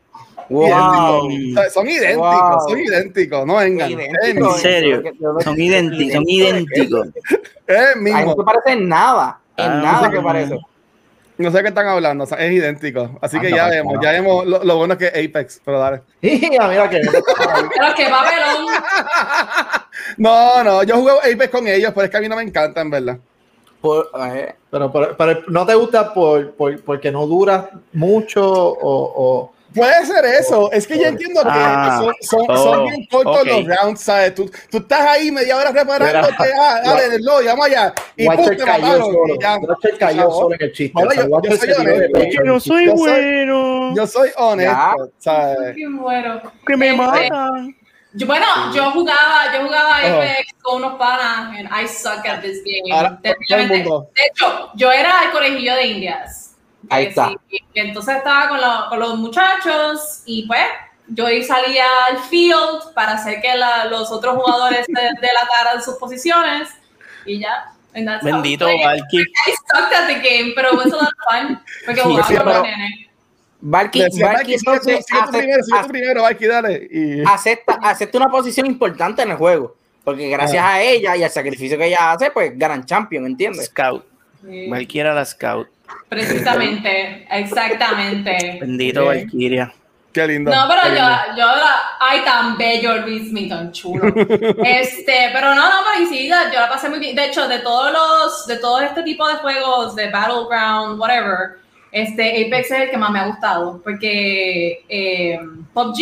Wow. 0.49 1.31
Idénticos. 1.31 1.73
Son 1.73 1.89
idénticos, 1.89 2.51
Wow. 2.51 2.69
son 2.69 2.79
idénticos, 2.79 3.47
no 3.47 3.57
vengan. 3.57 3.91
Es 4.01 4.09
¿En 4.37 4.51
serio? 4.53 5.03
Son 5.43 5.61
idénticos, 5.61 6.13
son 6.15 6.25
idénticos. 6.29 7.09
Es 7.67 7.97
mismo. 7.97 8.21
no 8.27 8.35
se 8.37 8.43
parece 8.45 8.71
en 8.79 8.89
nada. 8.89 9.41
En 9.57 9.65
Ah, 9.73 9.75
nada 9.83 9.93
no 10.03 10.05
sé 10.05 10.11
que 10.17 10.21
parece. 10.23 10.59
No 11.39 11.51
sé 11.51 11.63
qué 11.63 11.69
están 11.69 11.89
hablando, 11.89 12.23
o 12.25 12.27
sea, 12.29 12.39
es 12.39 12.53
idéntico. 12.53 13.19
Así 13.21 13.41
que 13.41 13.49
Anda, 13.49 13.57
ya 13.57 13.69
vemos, 13.69 13.95
ya 14.01 14.11
vemos 14.13 14.47
lo, 14.47 14.63
lo 14.63 14.77
bueno 14.77 14.97
que 14.97 15.07
es 15.13 15.29
Apex, 15.29 15.61
pero 15.65 15.81
dale. 15.81 16.03
Mira, 16.23 16.69
mira 16.69 16.89
que 16.89 17.01
Pero 17.01 17.95
que 17.97 18.05
papelón. 18.09 18.67
No, 20.19 20.63
no, 20.63 20.83
yo 20.85 20.95
jugué 20.97 21.13
Apex 21.13 21.49
con 21.51 21.67
ellos, 21.67 21.91
pero 21.95 22.05
es 22.05 22.11
que 22.11 22.17
a 22.17 22.21
mí 22.21 22.29
no 22.29 22.37
me 22.37 22.43
encanta, 22.43 22.81
en 22.81 22.91
verdad. 22.91 23.19
Por- 23.81 24.09
eh, 24.33 24.55
pero, 24.79 24.93
pero, 24.93 25.17
pero 25.17 25.43
no 25.49 25.65
te 25.67 25.75
gusta 25.75 26.13
por, 26.13 26.53
por- 26.53 26.83
porque 26.83 27.11
no 27.11 27.27
dura 27.27 27.71
mucho 27.93 28.43
o, 28.45 29.13
o- 29.17 29.53
Puede 29.75 30.07
ser 30.07 30.25
eso, 30.25 30.73
es 30.73 30.87
que 30.87 30.97
yo 30.99 31.05
entiendo 31.05 31.43
que 31.43 31.49
Ah, 31.51 32.01
son, 32.01 32.15
son, 32.23 32.47
oh, 32.49 32.57
son 32.57 32.85
bien 32.87 33.07
cortos 33.11 33.47
los 33.47 33.67
rounds, 33.67 34.01
¿sabes? 34.01 34.35
Tú, 34.35 34.51
tú 34.71 34.79
estás 34.79 35.01
ahí 35.03 35.31
media 35.31 35.55
hora 35.55 35.71
reparándote, 35.71 36.35
ah, 36.59 36.81
dale, 36.85 37.19
lo 37.21 37.43
llama 37.43 37.67
allá, 37.67 37.93
y 38.17 38.25
pum, 38.27 38.37
Watcher 38.39 38.57
te 38.57 38.65
cayó 38.65 38.83
mataron, 38.87 39.13
solo. 39.13 39.35
y 39.35 39.39
ya. 39.43 39.57
Watcher 39.59 39.99
cayó 39.99 40.19
Chavo. 40.23 40.31
solo 40.41 40.55
en 40.55 40.63
el 40.63 40.73
chiste. 40.73 40.93
Bueno, 40.95 41.11
O 41.11 41.15
sea, 41.15 41.27
yo- 41.27 41.57
soy 41.59 41.73
honesto. 41.87 42.21
Yo 42.47 42.61
soy- 42.61 42.89
bueno. 42.89 43.95
Yo 43.97 44.07
soy 44.07 44.31
honesto, 44.39 45.11
¿sabes? 45.19 45.77
Qué 45.77 45.89
bueno. 45.89 46.41
Que 46.67 46.77
me 46.79 46.87
Este, 46.91 46.97
matan. 46.97 47.77
Yo, 48.17 48.27
bueno, 48.27 48.47
yo 48.75 48.91
jugaba, 48.93 49.53
yo 49.55 49.65
jugaba 49.67 49.97
Ajá. 49.99 50.17
Apex 50.17 50.53
con 50.63 50.77
unos 50.83 50.95
panas 50.99 51.57
and 51.59 51.69
I 51.71 51.87
suck 51.87 52.27
at 52.27 52.41
this 52.41 52.63
game. 52.65 52.93
Ahora. 52.95 53.19
De 53.23 53.35
hecho, 54.27 54.71
yo 54.75 54.91
era 54.91 55.25
el 55.25 55.31
conejillo 55.33 55.75
de 55.75 55.87
indias. 55.87 56.55
Ahí 56.89 57.07
está. 57.07 57.33
sí, 57.51 57.59
entonces 57.75 58.17
estaba 58.17 58.49
con, 58.49 58.61
lo- 58.61 58.89
con 58.89 58.99
los 59.01 59.17
muchachos 59.19 60.23
y 60.25 60.47
pues 60.47 60.63
yo 61.09 61.27
ahí 61.27 61.43
salía 61.43 61.85
al 62.09 62.19
field 62.19 62.95
para 62.95 63.13
hacer 63.13 63.41
que 63.41 63.55
la- 63.57 63.87
los 63.87 64.11
otros 64.11 64.37
jugadores 64.37 64.87
de- 64.87 64.95
delataran 65.21 65.83
sus 65.83 65.97
posiciones 65.97 66.69
y 67.25 67.41
ya. 67.41 67.73
Bendito. 68.23 68.69
I 68.69 68.99
sucked 69.73 69.95
at 69.97 70.07
the 70.07 70.15
game, 70.21 70.53
pero 70.55 70.71
it 70.73 70.77
was 70.77 70.93
a 70.93 70.97
lot 70.97 71.09
of 71.09 71.15
fun. 71.31 71.63
Porque 71.87 72.01
Sí, 72.03 72.07
jugaba 72.09 72.29
sí, 72.29 72.37
con 72.37 72.47
los 72.47 72.63
nenes. 72.63 73.06
Valky, 73.69 74.03
acepta, 77.27 77.79
acepta 77.83 78.19
una 78.19 78.29
posición 78.29 78.67
importante 78.67 79.23
en 79.23 79.31
el 79.31 79.37
juego. 79.37 79.75
Porque 80.05 80.29
gracias 80.29 80.63
Ah. 80.63 80.75
a 80.75 80.83
ella 80.83 81.17
y 81.17 81.25
al 81.25 81.31
sacrificio 81.31 81.77
que 81.77 81.87
ella 81.87 82.13
hace, 82.13 82.31
pues 82.31 82.57
ganan 82.57 82.85
champion, 82.85 83.27
¿entiendes? 83.27 83.67
Scout. 83.67 84.05
Sí, 84.49 84.69
Valky 84.69 85.01
era 85.01 85.13
la 85.15 85.25
Scout. 85.25 85.69
Precisamente, 86.09 87.27
exactamente. 87.31 88.59
Bendito. 88.61 89.07
Valkyria. 89.07 89.73
qué 90.13 90.27
lindo. 90.29 90.51
No, 90.55 90.67
pero 90.69 90.83
yo, 90.85 90.95
lindo. 90.95 91.09
yo 91.37 91.47
la, 91.47 91.75
ay, 92.01 92.21
tan 92.25 92.57
bello 92.57 92.99
Luis 92.99 93.33
mi 93.33 93.49
tan 93.49 93.73
chulo. 93.73 94.03
Este, 94.65 95.31
pero 95.33 95.55
no, 95.55 95.69
no, 95.69 95.77
pero 95.93 96.09
sí, 96.09 96.29
la- 96.29 96.53
yo 96.53 96.61
la 96.61 96.69
pasé 96.69 96.89
muy 96.89 97.01
bien. 97.01 97.17
De 97.17 97.27
hecho, 97.27 97.49
de 97.49 97.59
todos 97.59 97.93
los, 97.93 98.47
de 98.47 98.57
todo 98.59 98.81
este 98.81 99.03
tipo 99.03 99.27
de 99.29 99.35
juegos, 99.35 99.95
de 99.97 100.09
Battleground, 100.11 100.99
whatever, 101.01 101.59
este, 101.93 102.47
Apex 102.47 102.71
es 102.71 102.81
el 102.83 102.91
que 102.91 102.97
más 102.99 103.11
me 103.11 103.19
ha 103.21 103.27
gustado. 103.27 103.81
Porque 103.83 104.85
eh, 104.89 105.39
PUBG, 105.73 105.99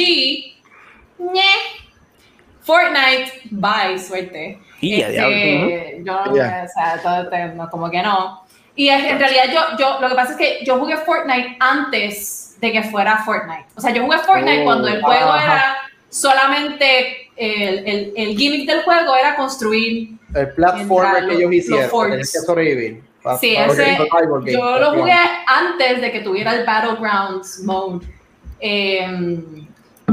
ñe. 1.18 1.42
Fortnite, 2.62 3.30
bye, 3.50 3.98
suerte. 3.98 4.58
Y. 4.80 5.00
Este, 5.00 6.02
yo 6.04 6.24
no, 6.26 6.36
Ya. 6.36 6.66
o 6.66 6.72
sea, 6.72 7.00
todo 7.02 7.22
este- 7.24 7.54
no, 7.54 7.68
como 7.68 7.90
que 7.90 8.02
no. 8.02 8.42
Y 8.74 8.88
es- 8.88 9.04
en 9.04 9.18
realidad 9.18 9.44
yo, 9.52 9.76
yo, 9.78 10.00
lo 10.00 10.08
que 10.08 10.14
pasa 10.14 10.32
es 10.32 10.38
que 10.38 10.64
yo 10.64 10.78
jugué 10.78 10.96
Fortnite 10.96 11.56
antes 11.60 12.56
de 12.60 12.72
que 12.72 12.82
fuera 12.84 13.18
Fortnite. 13.18 13.66
O 13.76 13.80
sea, 13.80 13.92
yo 13.92 14.02
jugué 14.04 14.18
Fortnite 14.18 14.62
Oh, 14.62 14.64
cuando 14.64 14.88
el 14.88 15.02
juego 15.02 15.30
ajá. 15.30 15.44
era 15.44 15.76
solamente, 16.08 17.28
el, 17.36 17.86
el, 17.86 18.12
el 18.16 18.36
gimmick 18.36 18.66
del 18.68 18.82
juego 18.82 19.14
era 19.14 19.36
construir. 19.36 20.10
El 20.34 20.48
platformer 20.54 21.28
que 21.28 21.34
ellos 21.34 21.42
los- 21.50 21.54
hicieron, 21.54 22.16
que 22.16 22.24
sobrevivir. 22.24 23.02
Sí, 23.40 23.56
ese- 23.56 23.82
game, 23.96 24.52
Yo 24.52 24.78
lo 24.78 24.90
jugué 24.94 25.14
antes 25.46 26.00
de 26.00 26.12
que 26.12 26.20
tuviera 26.20 26.54
el 26.54 26.64
Battlegrounds 26.66 27.60
mode. 27.64 28.06
Em, 28.60 29.66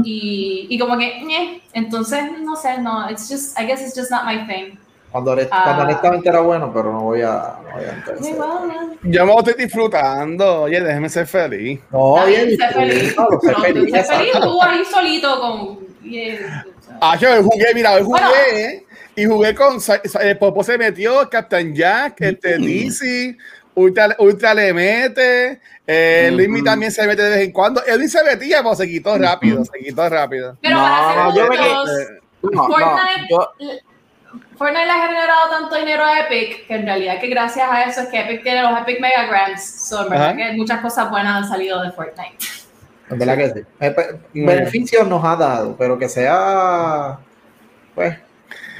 y, 0.04 0.66
y 0.68 0.78
como 0.78 0.96
que, 0.98 1.20
ñe. 1.22 1.62
entonces, 1.74 2.22
no 2.40 2.56
sé, 2.56 2.78
no, 2.80 3.08
it's 3.10 3.28
just, 3.28 3.58
I 3.58 3.66
guess 3.66 3.80
it's 3.80 3.94
just 3.94 4.10
not 4.10 4.24
my 4.24 4.46
thing. 4.46 4.78
Cuando, 5.10 5.32
Ah. 5.50 5.62
cuando 5.64 5.82
honestamente 5.82 6.28
era 6.30 6.40
bueno, 6.40 6.72
pero 6.72 6.90
no 6.90 7.00
voy 7.02 7.20
a, 7.20 7.56
no 7.62 7.70
voy 7.76 7.84
a 7.84 8.34
bueno. 8.34 8.94
Yo 9.02 9.26
me 9.26 9.34
estoy 9.34 9.54
disfrutando, 9.58 10.62
oye, 10.62 10.80
déjeme 10.80 11.08
ser 11.10 11.26
feliz. 11.26 11.80
No, 11.90 12.24
bien, 12.26 12.56
sé 12.56 12.68
feliz. 12.68 13.08
sé 13.10 13.16
Pero 13.42 13.60
feliz, 13.60 13.92
tú 14.40 14.62
ahí 14.62 14.84
solito 14.86 15.40
con. 15.40 15.78
yeah. 16.02 16.64
Ah, 17.00 17.16
yo 17.16 17.28
jugué, 17.42 17.74
mira, 17.74 17.92
hoy 17.92 18.02
jugué 18.04 18.20
Bueno. 18.22 18.91
Y 19.16 19.24
jugué 19.24 19.54
con 19.54 19.78
Popo 20.40 20.64
se 20.64 20.78
metió, 20.78 21.28
Captain 21.28 21.74
Jack, 21.74 22.20
este. 22.20 22.58
DC, 22.58 23.36
Ultra, 23.74 24.14
Ultra 24.18 24.54
le 24.54 24.72
mete, 24.74 25.60
eh, 25.86 26.28
Mm. 26.30 26.36
Luismi 26.36 26.62
también 26.62 26.92
se 26.92 27.06
mete 27.06 27.22
de 27.22 27.30
vez 27.30 27.40
en 27.46 27.52
cuando. 27.52 27.82
Edwin 27.86 28.08
se 28.08 28.22
metía, 28.24 28.62
pero 28.62 28.74
se 28.74 28.86
quitó 28.88 29.16
rápido, 29.18 29.64
se 29.64 29.78
quitó 29.78 30.08
rápido. 30.08 30.56
Pero 30.60 30.76
No, 30.76 30.82
para 30.82 31.08
ser 31.08 31.16
no, 31.16 31.34
yo 31.36 31.48
me 31.48 31.56
justos, 31.58 31.90
Eh, 32.00 32.20
no, 32.52 32.66
Fortnite, 32.68 33.26
yo- 33.30 33.52
Fortnite 34.56 34.86
le 34.86 34.90
ha 34.92 35.06
generado 35.06 35.50
tanto 35.50 35.76
dinero 35.76 36.04
a 36.04 36.20
Epic 36.20 36.66
que 36.66 36.74
en 36.74 36.86
realidad 36.86 37.20
que 37.20 37.28
gracias 37.28 37.68
a 37.70 37.82
eso 37.84 38.00
es 38.02 38.08
que 38.08 38.20
Epic 38.20 38.42
tiene 38.42 38.62
los 38.62 38.78
Epic 38.80 39.00
Mega 39.00 39.26
Grants. 39.26 39.88
So, 39.88 40.04
en 40.04 40.10
verdad 40.10 40.36
que 40.36 40.52
muchas 40.52 40.80
cosas 40.80 41.10
buenas 41.10 41.42
han 41.42 41.48
salido 41.48 41.82
de 41.82 41.90
Fortnite. 41.92 42.36
En 43.10 43.18
verdad 43.18 43.36
que 43.36 43.50
sí. 43.50 43.60
Eh, 43.80 43.94
Muy 44.34 44.46
Beneficios 44.46 45.06
nos 45.08 45.22
ha 45.24 45.36
dado, 45.36 45.76
pero 45.76 45.98
que 45.98 46.08
sea. 46.08 47.18
Pues. 47.94 48.16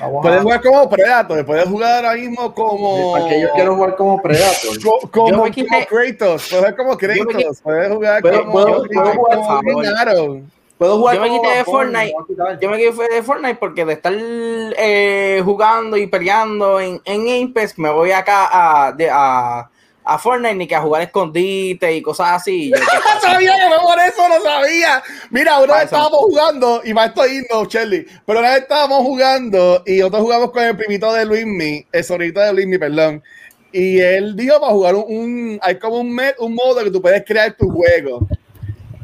Vamos 0.03 0.23
Puedes 0.23 0.39
a. 0.39 0.43
jugar 0.43 0.63
como 0.63 0.91
Predator, 0.91 1.47
puedes 1.47 1.69
jugar 1.69 2.05
ahora 2.05 2.17
mismo 2.19 2.55
como. 2.55 3.13
Porque 3.19 3.41
yo 3.41 3.49
quiero 3.55 3.75
jugar 3.77 3.97
como 3.97 4.21
Predator. 4.21 4.83
co- 4.83 5.09
como, 5.11 5.29
Yo 5.29 5.33
me 5.35 5.41
como 5.43 5.47
quité- 5.53 5.87
Kratos, 5.87 6.49
puedes 6.49 6.59
jugar 6.61 6.77
como 6.77 6.99
quité- 6.99 7.19
Kratos, 7.21 7.61
puedes 7.63 7.93
jugar 7.93 8.23
Puedo- 8.23 8.39
como, 8.41 8.53
puedo- 8.53 8.67
puedo 8.89 9.13
jugar, 9.13 10.15
como. 10.17 10.43
Puedo 10.79 10.99
jugar 10.99 11.15
Yo 11.15 11.21
me 11.23 11.29
como 11.29 11.43
quité 11.43 11.57
de 11.59 11.65
Fortnite. 11.65 12.15
Yo 12.61 12.69
me 12.71 12.93
fue 12.93 13.09
de 13.09 13.23
Fortnite 13.23 13.55
porque 13.55 13.85
de 13.85 13.93
estar 13.93 14.13
eh, 14.17 15.41
jugando 15.45 15.97
y 15.97 16.07
peleando 16.09 16.81
en, 16.81 17.01
en 17.05 17.51
Apex, 17.51 17.79
me 17.79 17.91
voy 17.91 18.11
acá 18.11 18.49
a, 18.87 18.93
de, 18.93 19.09
a 19.09 19.71
a 20.05 20.19
Fortnite 20.19 20.55
ni 20.55 20.67
que 20.67 20.75
a 20.75 20.81
jugar 20.83 21.03
escondite 21.03 21.95
y 21.95 22.03
cosas 22.03 22.31
así. 22.33 22.71
Yo, 22.71 22.77
No 23.15 23.21
sabía 23.21 23.53
que 23.55 23.69
no 23.71 23.83
por 23.83 23.99
eso 24.01 24.29
lo 24.29 24.41
sabía. 24.43 25.03
Mira, 25.31 25.59
una 25.61 25.75
vez 25.75 25.85
estábamos 25.85 26.19
jugando, 26.21 26.81
y 26.85 26.93
más 26.95 27.09
estoy 27.09 27.31
yendo, 27.35 27.65
Shelly, 27.67 28.07
pero 28.27 28.41
una 28.41 28.51
vez 28.51 28.63
estábamos 28.63 28.99
jugando 28.99 29.83
y 29.87 29.99
nosotros 29.99 30.23
jugamos 30.23 30.51
con 30.51 30.63
el 30.65 30.77
primito 30.77 31.13
de 31.13 31.25
Luismi, 31.25 31.87
el 31.93 32.05
sonito 32.05 32.41
de 32.41 32.53
Luismi, 32.53 32.79
perdón. 32.79 33.23
Y 33.71 34.01
él 34.01 34.37
dijo 34.37 34.61
para 34.61 34.73
jugar 34.73 34.95
un, 34.97 35.05
un- 35.09 35.59
hay 35.63 35.79
como 35.79 35.97
un, 36.01 36.21
un 36.39 36.55
modo 36.55 36.83
que 36.85 36.91
tú 36.91 37.01
puedes 37.01 37.25
crear 37.25 37.57
tu 37.57 37.71
juego. 37.71 38.27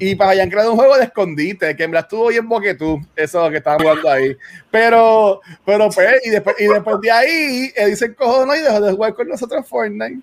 Y 0.01 0.15
para 0.15 0.31
hayan 0.31 0.49
creado 0.51 0.71
un 0.73 0.79
juego 0.79 0.97
de 0.97 1.05
escondite, 1.05 1.75
que 1.75 1.83
en 1.85 1.91
verdad 1.91 2.07
estuvo 2.07 2.29
bien 2.29 2.49
boquetú, 2.49 3.01
eso 3.17 3.49
que 3.51 3.57
estaban 3.57 3.81
jugando 3.81 4.09
ahí. 4.11 4.37
Pero, 4.71 5.41
pero 5.65 5.89
pues, 5.91 6.21
y 6.25 6.31
después, 6.31 6.55
y 6.59 6.67
después 6.67 7.01
de 7.01 7.11
ahí, 7.11 7.73
él 7.75 7.91
dice 7.91 8.15
cojones 8.15 8.61
y 8.61 8.63
dejó 8.63 8.81
de 8.81 8.93
jugar 8.93 9.15
con 9.15 9.27
nosotros 9.29 9.67
Fortnite. 9.67 10.21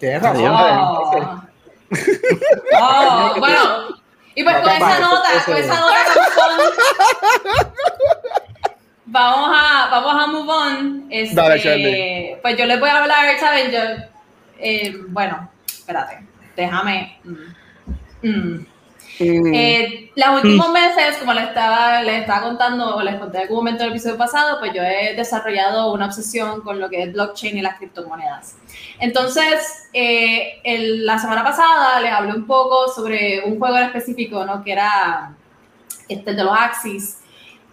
Tienes 0.00 0.22
razón. 0.22 0.46
Oh. 0.52 1.42
Oh, 2.80 3.34
bueno, 3.38 3.60
y 4.34 4.42
pues 4.42 4.56
No 4.56 4.62
con 4.62 4.72
esa 4.72 5.00
nota, 5.00 5.28
con 5.44 5.56
es. 5.56 5.64
esa 5.66 5.80
nota 5.80 5.96
vamos 6.06 6.30
con- 6.34 7.72
vamos 9.06 9.50
a 9.52 9.88
vamos 9.90 10.14
a 10.22 10.26
move 10.28 10.48
on. 10.52 11.06
Este, 11.10 11.34
Dale, 11.34 12.38
pues 12.42 12.56
yo 12.56 12.66
les 12.66 12.80
voy 12.80 12.88
a 12.88 12.98
hablar, 13.02 13.38
¿saben? 13.38 13.70
Yo, 13.70 13.78
eh, 14.58 14.94
bueno, 15.08 15.50
espérate, 15.66 16.24
déjame. 16.56 17.18
mm, 17.24 18.26
mm. 18.28 18.66
Eh, 19.22 20.10
los 20.16 20.28
últimos 20.42 20.70
meses, 20.70 21.18
como 21.18 21.34
les 21.34 21.48
estaba, 21.48 22.00
les 22.02 22.22
estaba 22.22 22.40
contando 22.42 22.96
o 22.96 23.02
les 23.02 23.16
conté 23.16 23.36
en 23.38 23.42
algún 23.42 23.58
momento 23.58 23.82
del 23.82 23.92
episodio 23.92 24.16
pasado, 24.16 24.58
pues 24.60 24.72
yo 24.72 24.82
he 24.82 25.14
desarrollado 25.14 25.92
una 25.92 26.06
obsesión 26.06 26.62
con 26.62 26.80
lo 26.80 26.88
que 26.88 27.02
es 27.02 27.12
blockchain 27.12 27.58
y 27.58 27.60
las 27.60 27.76
criptomonedas. 27.76 28.54
Entonces, 29.00 29.88
eh, 29.92 30.60
el- 30.64 31.04
la 31.06 31.18
semana 31.18 31.42
pasada 31.42 32.00
les 32.00 32.12
hablé 32.12 32.32
un 32.34 32.46
poco 32.46 32.88
sobre 32.88 33.42
un 33.44 33.58
juego 33.58 33.76
en 33.78 33.84
específico, 33.84 34.44
¿no? 34.44 34.62
Que 34.62 34.72
era 34.72 35.34
este, 36.08 36.34
de 36.34 36.44
los 36.44 36.56
Axis. 36.58 37.16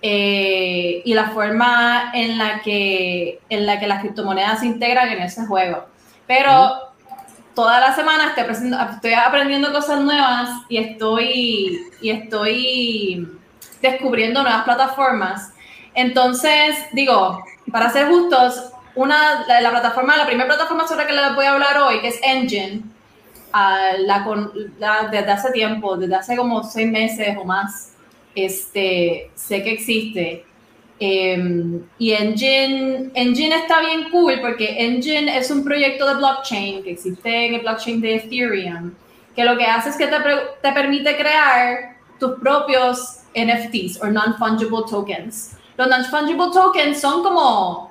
eh, 0.02 1.02
y 1.06 1.14
la 1.16 1.32
forma 1.32 2.12
en 2.14 2.38
la, 2.38 2.62
que, 2.62 3.40
en 3.50 3.66
la 3.66 3.80
que 3.80 3.88
las 3.88 4.02
criptomonedas 4.02 4.60
se 4.60 4.68
integran 4.68 5.10
en 5.10 5.24
ese 5.24 5.44
juego. 5.48 5.86
Pero 6.28 6.72
toda 7.56 7.80
la 7.80 7.96
semana 7.96 8.28
estoy 8.28 8.44
aprendiendo, 8.44 8.80
estoy 8.94 9.14
aprendiendo 9.14 9.74
cosas 9.74 10.00
nuevas 10.02 10.50
y 10.70 10.78
estoy, 10.78 11.82
y 12.00 12.10
estoy 12.12 13.28
descubriendo 13.82 14.44
nuevas 14.44 14.64
plataformas. 14.66 15.52
Entonces, 15.96 16.76
digo, 16.92 17.44
para 17.72 17.90
ser 17.90 18.08
justos, 18.08 18.72
una, 18.98 19.46
la, 19.48 19.62
la 19.62 19.70
plataforma, 19.72 20.18
la 20.18 20.26
primera 20.26 20.48
plataforma 20.48 20.88
sobre 20.88 21.04
la 21.04 21.08
que 21.08 21.16
les 21.16 21.36
voy 21.36 21.46
a 21.46 21.52
hablar 21.54 21.78
hoy, 21.80 22.02
que 22.02 22.10
es 22.10 22.20
Engine, 22.24 22.82
ah, 23.54 23.92
la 24.00 24.24
con- 24.24 24.52
la- 24.80 25.08
desde 25.12 25.32
hace 25.32 25.52
tiempo, 25.52 25.96
desde 25.98 26.16
hace 26.16 26.36
como 26.36 26.64
seis 26.64 26.88
meses 26.92 27.38
o 27.40 27.46
más, 27.46 27.94
este, 28.36 29.32
sé 29.36 29.64
que 29.64 29.72
existe. 29.72 30.46
Eh, 31.00 31.80
y 32.00 32.12
Engine, 32.12 33.12
Engine 33.14 33.56
está 33.56 33.80
bien 33.82 34.10
cool 34.10 34.40
porque 34.42 34.84
Engine 34.84 35.38
es 35.38 35.52
un 35.52 35.64
proyecto 35.64 36.08
de 36.08 36.16
blockchain 36.16 36.84
que 36.84 36.92
existe 36.92 37.46
en 37.46 37.54
el 37.56 37.62
blockchain 37.62 38.02
de 38.02 38.16
Ethereum, 38.16 38.94
que 39.36 39.44
lo 39.46 39.56
que 39.58 39.66
hace 39.66 39.90
es 39.90 39.96
que 39.96 40.08
te, 40.08 40.18
te 40.62 40.72
permite 40.72 41.16
crear 41.16 41.98
tus 42.20 42.32
propios 42.40 43.20
NFTs 43.36 44.02
o 44.02 44.08
non-fungible 44.08 44.82
tokens. 44.90 45.56
Los 45.78 45.88
non-fungible 45.88 46.48
tokens 46.52 47.00
son 47.00 47.22
como, 47.22 47.87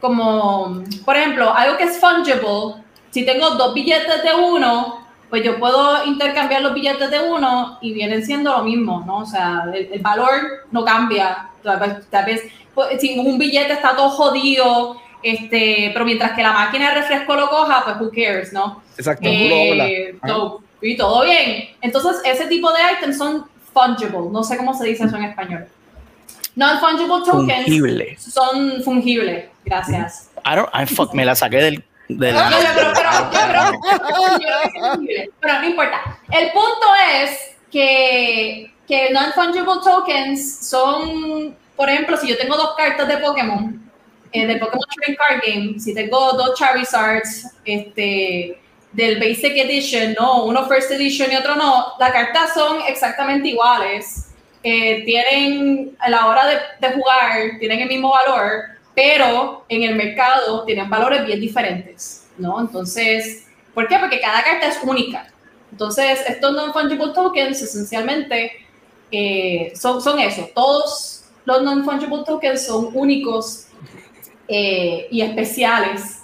como, 0.00 0.82
por 1.04 1.16
ejemplo, 1.16 1.52
algo 1.54 1.76
que 1.76 1.84
es 1.84 1.98
fungible. 1.98 2.82
Si 3.10 3.24
tengo 3.24 3.50
dos 3.50 3.74
billetes 3.74 4.22
de 4.22 4.34
uno, 4.34 5.06
pues 5.30 5.42
yo 5.42 5.58
puedo 5.58 6.04
intercambiar 6.04 6.62
los 6.62 6.74
billetes 6.74 7.10
de 7.10 7.20
uno 7.20 7.78
y 7.80 7.92
vienen 7.92 8.24
siendo 8.24 8.52
lo 8.56 8.64
mismo, 8.64 9.02
¿no? 9.06 9.18
O 9.18 9.26
sea, 9.26 9.64
el, 9.72 9.88
el 9.92 10.00
valor 10.00 10.30
no 10.70 10.84
cambia. 10.84 11.48
Tal 11.62 11.78
vez, 11.80 12.06
tal 12.10 12.24
vez, 12.26 12.42
pues, 12.74 13.00
si 13.00 13.18
un 13.18 13.38
billete 13.38 13.72
está 13.72 13.96
todo 13.96 14.10
jodido, 14.10 14.96
este, 15.22 15.90
pero 15.92 16.04
mientras 16.04 16.32
que 16.32 16.42
la 16.42 16.52
máquina 16.52 16.90
de 16.90 16.96
refresco 16.96 17.34
lo 17.34 17.48
coja, 17.48 17.82
pues 17.84 17.96
who 18.00 18.10
cares, 18.10 18.52
¿no? 18.52 18.82
Exacto, 18.98 19.22
Eh, 19.26 20.18
todo- 20.26 20.60
y 20.82 20.96
todo 20.98 21.24
bien. 21.24 21.70
Entonces, 21.80 22.20
ese 22.26 22.46
tipo 22.46 22.70
de 22.70 22.78
items 22.98 23.16
son 23.16 23.46
fungible. 23.72 24.28
No 24.30 24.44
sé 24.44 24.56
cómo 24.58 24.74
se 24.74 24.84
dice 24.86 25.04
eso 25.04 25.16
en 25.16 25.24
español. 25.24 25.66
Non-fungible 26.56 27.22
tokens 27.24 27.64
Fungible. 27.64 28.16
son 28.18 28.82
fungibles. 28.84 29.46
Gracias. 29.64 30.30
I 30.46 30.54
don't, 30.56 30.68
I 30.74 30.86
fuck, 30.86 31.12
me 31.14 31.24
la 31.24 31.34
saqué 31.34 31.56
del. 31.56 31.84
del 32.08 32.34
No, 32.34 32.50
yo 32.50 32.56
creo, 32.58 32.92
pero, 32.94 33.10
yo 33.32 33.48
creo- 33.48 35.00
yo 35.00 35.32
pero 35.40 35.58
no 35.60 35.66
importa. 35.66 36.18
El 36.30 36.52
punto 36.52 36.86
es 37.20 37.56
que, 37.72 38.70
que 38.86 39.10
non-fungible 39.10 39.80
tokens 39.82 40.68
son, 40.68 41.56
por 41.76 41.88
ejemplo, 41.88 42.16
si 42.16 42.28
yo 42.28 42.36
tengo 42.36 42.56
dos 42.56 42.74
cartas 42.76 43.08
de 43.08 43.16
Pokémon, 43.16 43.90
eh, 44.32 44.46
de 44.46 44.56
Pokémon 44.56 44.84
Trading 45.00 45.16
Card 45.16 45.40
Game, 45.46 45.80
si 45.80 45.94
tengo 45.94 46.32
dos 46.34 46.58
Charizards 46.58 47.56
este, 47.64 48.60
del 48.92 49.18
Basic 49.18 49.56
Edition, 49.56 50.14
no, 50.20 50.44
uno 50.44 50.66
First 50.66 50.90
Edition 50.92 51.32
y 51.32 51.36
otro 51.36 51.54
no, 51.56 51.94
las 51.98 52.12
cartas 52.12 52.52
son 52.54 52.78
exactamente 52.86 53.48
iguales. 53.48 54.23
Eh, 54.66 55.04
tienen, 55.04 55.94
a 55.98 56.08
la 56.08 56.26
hora 56.26 56.46
de, 56.46 56.88
jugar, 56.92 57.58
tienen 57.60 57.80
el 57.80 57.88
mismo 57.88 58.10
valor, 58.10 58.62
pero 58.94 59.66
en 59.68 59.82
el 59.82 59.94
mercado 59.94 60.64
tienen 60.64 60.88
valores 60.88 61.26
bien 61.26 61.38
diferentes, 61.38 62.26
¿no? 62.38 62.58
Entonces, 62.58 63.46
¿por 63.74 63.86
qué? 63.86 63.98
Porque 63.98 64.20
cada 64.20 64.42
carta 64.42 64.68
es 64.68 64.78
única. 64.82 65.26
Entonces, 65.70 66.20
estos 66.26 66.52
non-fungible 66.52 67.12
tokens 67.12 67.60
esencialmente 67.60 68.52
eh, 69.10 69.72
son, 69.74 70.00
son 70.00 70.18
eso. 70.18 70.48
Todos 70.54 71.24
los 71.44 71.62
non-fungible 71.62 72.24
tokens 72.24 72.66
son 72.66 72.90
únicos 72.94 73.66
eh, 74.48 75.08
y 75.10 75.20
especiales. 75.20 76.22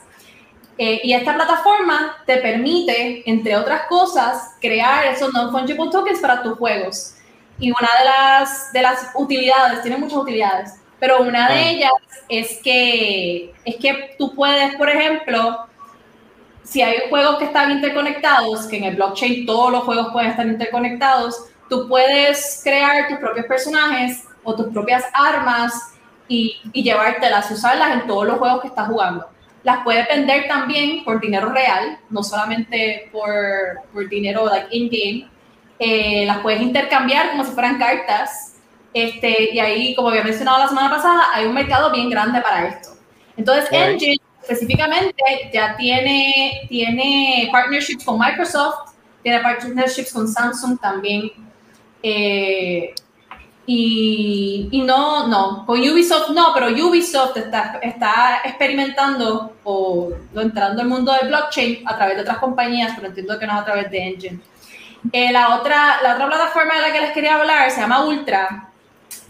Eh, 0.79 1.01
y 1.05 1.13
esta 1.13 1.35
plataforma 1.35 2.17
te 2.25 2.39
permite, 2.39 3.23
entre 3.29 3.55
otras 3.55 3.83
cosas, 3.87 4.57
crear 4.61 5.07
esos 5.09 5.31
non-fungible 5.35 5.91
tokens 5.91 6.21
para 6.21 6.43
tus 6.43 6.57
juegos. 6.57 7.17
Y 7.61 7.71
una 7.71 7.89
de 7.99 8.05
las, 8.05 8.73
de 8.73 8.83
las 8.83 9.11
utilidades, 9.15 9.83
tiene 9.83 9.99
muchas 9.99 10.19
utilidades, 10.19 10.75
pero 10.99 11.21
una 11.23 11.49
de 11.49 11.55
Ah. 11.55 11.71
ellas 11.71 11.93
es 12.29 12.59
que, 12.63 13.53
es 13.65 13.77
que 13.77 14.15
tú 14.19 14.35
puedes, 14.35 14.75
por 14.77 14.89
ejemplo, 14.89 15.67
si 16.65 16.83
hay 16.83 17.09
juegos 17.09 17.39
que 17.39 17.45
están 17.47 17.71
interconectados, 17.73 18.67
que 18.67 18.79
en 18.79 18.85
el 18.85 18.97
blockchain 18.97 19.45
todos 19.47 19.71
los 19.73 19.83
juegos 19.85 20.09
pueden 20.13 20.31
estar 20.31 20.47
interconectados, 20.47 21.47
tú 21.69 21.89
puedes 21.89 22.61
crear 22.65 23.09
tus 23.09 23.19
propios 23.19 23.47
personajes 23.47 24.25
o 24.45 24.55
tus 24.55 24.69
propias 24.73 25.05
armas 25.13 25.73
y, 26.29 26.57
y 26.73 26.83
llevártelas, 26.83 27.51
usarlas 27.51 27.93
en 27.93 28.07
todos 28.07 28.27
los 28.27 28.39
juegos 28.39 28.61
que 28.63 28.69
estás 28.69 28.89
jugando. 28.89 29.27
Las 29.65 29.83
puedes 29.85 30.09
vender 30.09 30.49
también 30.49 31.05
por 31.05 31.21
dinero 31.21 31.51
real, 31.51 31.99
no 32.09 32.23
solamente 32.23 33.09
por, 33.13 33.83
por 33.93 34.09
dinero 34.09 34.47
like 34.47 34.69
in-game. 34.71 35.29
Eh, 35.81 36.25
las 36.27 36.39
puedes 36.39 36.61
intercambiar 36.61 37.31
como 37.31 37.45
si 37.45 37.53
fueran 37.53 37.79
cartas. 37.79 38.55
Este, 38.93 39.55
y 39.55 39.59
ahí, 39.59 39.95
como 39.95 40.11
había 40.11 40.23
mencionado 40.23 40.59
la 40.59 40.69
semana 40.69 40.91
pasada, 40.91 41.29
hay 41.33 41.47
un 41.47 41.55
mercado 41.55 41.91
bien 41.91 42.11
grande 42.11 42.41
para 42.41 42.69
esto. 42.69 42.91
Entonces, 43.37 43.71
Right. 43.71 43.81
Engine 43.81 44.21
específicamente 44.43 45.23
ya 45.53 45.77
tiene, 45.77 46.67
tiene 46.69 47.49
partnerships 47.53 48.05
con 48.05 48.19
Microsoft, 48.19 48.93
tiene 49.23 49.41
partnerships 49.41 50.13
con 50.13 50.29
Samsung 50.29 50.79
también. 50.81 51.31
Eh, 52.03 52.95
y, 53.67 54.69
y 54.73 54.83
no, 54.83 55.29
no, 55.29 55.65
con 55.65 55.79
Ubisoft 55.79 56.31
no, 56.31 56.49
pero 56.53 56.69
Ubisoft 56.69 57.37
está, 57.37 57.79
está 57.83 58.41
experimentando 58.45 59.53
o 59.63 60.11
entrando 60.35 60.83
al 60.83 60.89
mundo 60.89 61.13
del 61.13 61.29
blockchain 61.29 61.87
a 61.87 61.97
través 61.97 62.17
de 62.17 62.23
otras 62.23 62.39
compañías, 62.39 62.93
pero 62.97 63.09
entiendo 63.09 63.39
que 63.39 63.47
no 63.47 63.53
a 63.53 63.65
través 63.65 63.91
de 63.91 63.99
Engine. 63.99 64.41
Eh, 65.13 65.33
la, 65.33 65.55
otra, 65.57 66.03
la 66.03 66.15
otra 66.15 66.27
plataforma 66.27 66.75
de 66.75 66.81
la 66.83 66.93
que 66.93 67.01
les 67.01 67.11
quería 67.13 67.37
hablar 67.37 67.71
se 67.71 67.81
llama 67.81 68.05
Ultra. 68.05 68.69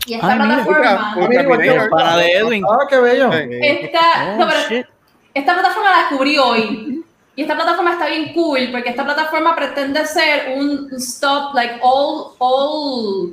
Y 0.07 0.15
esta 0.15 0.33
Ah, 0.33 0.37
plataforma... 0.37 1.15
Ultra, 1.17 1.43
Mira, 1.43 1.49
Ultra. 1.49 1.89
Para 1.91 2.17
de 2.17 2.33
Edwin. 2.33 2.65
Ah, 2.69 2.87
qué 2.89 2.97
bello. 2.99 3.31
Esta, 3.33 4.01
Oh, 4.35 4.37
no, 4.39 4.49
pero 4.49 4.87
esta 5.35 5.55
plataforma 5.55 5.91
la 5.91 5.99
descubrí 6.01 6.39
hoy. 6.39 7.05
Y 7.37 7.43
esta 7.43 7.55
plataforma 7.55 7.93
está 7.93 8.07
bien 8.09 8.33
cool 8.35 8.69
porque 8.73 8.91
esta 8.91 9.05
plataforma 9.05 9.55
pretende 9.55 10.05
ser 10.07 10.55
un 10.59 10.89
stop, 10.99 11.55
like 11.55 11.79
all, 11.83 12.35
all, 12.39 13.33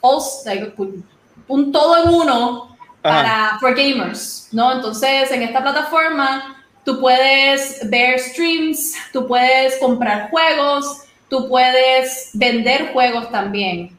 all 0.00 0.22
like, 0.46 0.72
un- 0.76 1.04
un 1.48 1.72
todo 1.72 2.04
en 2.04 2.14
uno 2.14 2.76
para 3.02 3.56
for 3.60 3.74
gamers, 3.74 4.48
¿no? 4.52 4.72
Entonces, 4.72 5.30
en 5.32 5.42
esta 5.42 5.60
plataforma 5.60 6.56
tú 6.84 7.00
puedes 7.00 7.80
ver 7.90 8.18
streams, 8.18 8.94
tú 9.12 9.26
puedes 9.26 9.76
comprar 9.78 10.30
juegos, 10.30 11.02
tú 11.28 11.48
puedes 11.48 12.30
vender 12.34 12.92
juegos 12.92 13.30
también. 13.30 13.96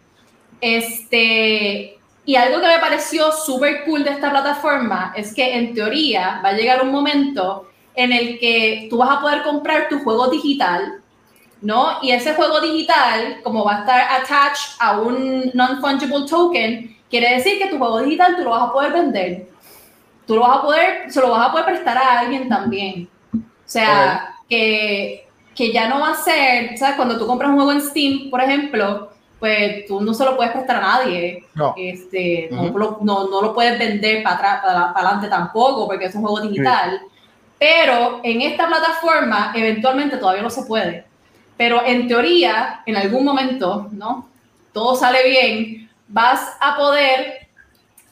Este, 0.61 1.97
y 2.25 2.35
algo 2.35 2.59
que 2.59 2.67
me 2.67 2.79
pareció 2.79 3.31
súper 3.31 3.85
cool 3.85 4.03
de 4.03 4.11
esta 4.11 4.29
plataforma 4.29 5.13
es 5.15 5.33
que 5.33 5.55
en 5.55 5.73
teoría 5.73 6.41
va 6.43 6.49
a 6.49 6.53
llegar 6.53 6.83
un 6.83 6.91
momento 6.91 7.69
en 7.95 8.11
el 8.11 8.39
que 8.39 8.87
tú 8.89 8.97
vas 8.97 9.17
a 9.17 9.21
poder 9.21 9.43
comprar 9.43 9.89
tu 9.89 9.99
juego 9.99 10.27
digital, 10.27 11.01
¿no? 11.61 11.97
Y 12.01 12.11
ese 12.11 12.33
juego 12.33 12.61
digital, 12.61 13.39
como 13.43 13.65
va 13.65 13.77
a 13.77 13.79
estar 13.79 14.01
attached 14.01 14.75
a 14.79 14.99
un 14.99 15.51
non-fungible 15.53 16.25
token, 16.29 16.97
quiere 17.09 17.35
decir 17.35 17.57
que 17.57 17.67
tu 17.67 17.77
juego 17.77 18.01
digital 18.01 18.35
tú 18.37 18.43
lo 18.43 18.51
vas 18.51 18.69
a 18.69 18.73
poder 18.73 18.93
vender. 18.93 19.49
Tú 20.25 20.35
lo 20.35 20.41
vas 20.41 20.59
a 20.59 20.61
poder, 20.61 21.11
se 21.11 21.19
lo 21.19 21.31
vas 21.31 21.47
a 21.47 21.51
poder 21.51 21.65
prestar 21.65 21.97
a 21.97 22.19
alguien 22.19 22.47
también. 22.47 23.09
O 23.33 23.39
sea, 23.65 24.35
que, 24.47 25.28
que 25.59 25.73
ya 25.73 25.89
no 25.89 25.99
va 25.99 26.11
a 26.11 26.15
ser, 26.15 26.77
¿sabes? 26.77 26.95
Cuando 26.95 27.17
tú 27.17 27.27
compras 27.27 27.49
un 27.49 27.57
juego 27.57 27.73
en 27.73 27.81
Steam, 27.81 28.29
por 28.29 28.39
ejemplo, 28.39 29.09
pues 29.41 29.85
tú 29.87 29.99
no 29.99 30.13
se 30.13 30.23
lo 30.23 30.37
puedes 30.37 30.53
prestar 30.53 30.77
a 30.77 30.79
nadie. 30.79 31.43
No. 31.53 31.73
Este, 31.75 32.47
no, 32.49 32.71
no, 33.01 33.27
no 33.27 33.41
lo 33.41 33.53
puedes 33.53 33.77
vender 33.77 34.23
para 34.23 34.37
atrás, 34.37 34.61
para, 34.61 34.93
para 34.93 35.07
adelante 35.07 35.27
tampoco, 35.27 35.85
porque 35.85 36.05
es 36.05 36.15
un 36.15 36.21
juego 36.21 36.39
digital. 36.47 37.01
Pero 37.59 38.21
en 38.23 38.41
esta 38.41 38.67
plataforma, 38.67 39.51
eventualmente 39.53 40.15
todavía 40.15 40.43
no 40.43 40.49
se 40.49 40.63
puede. 40.63 41.03
Pero 41.57 41.85
en 41.85 42.07
teoría, 42.07 42.81
en 42.85 42.95
algún 42.95 43.25
momento, 43.25 43.89
¿no? 43.91 44.29
Todo 44.71 44.95
sale 44.95 45.27
bien, 45.29 45.89
vas 46.07 46.55
a 46.61 46.77
poder 46.77 47.49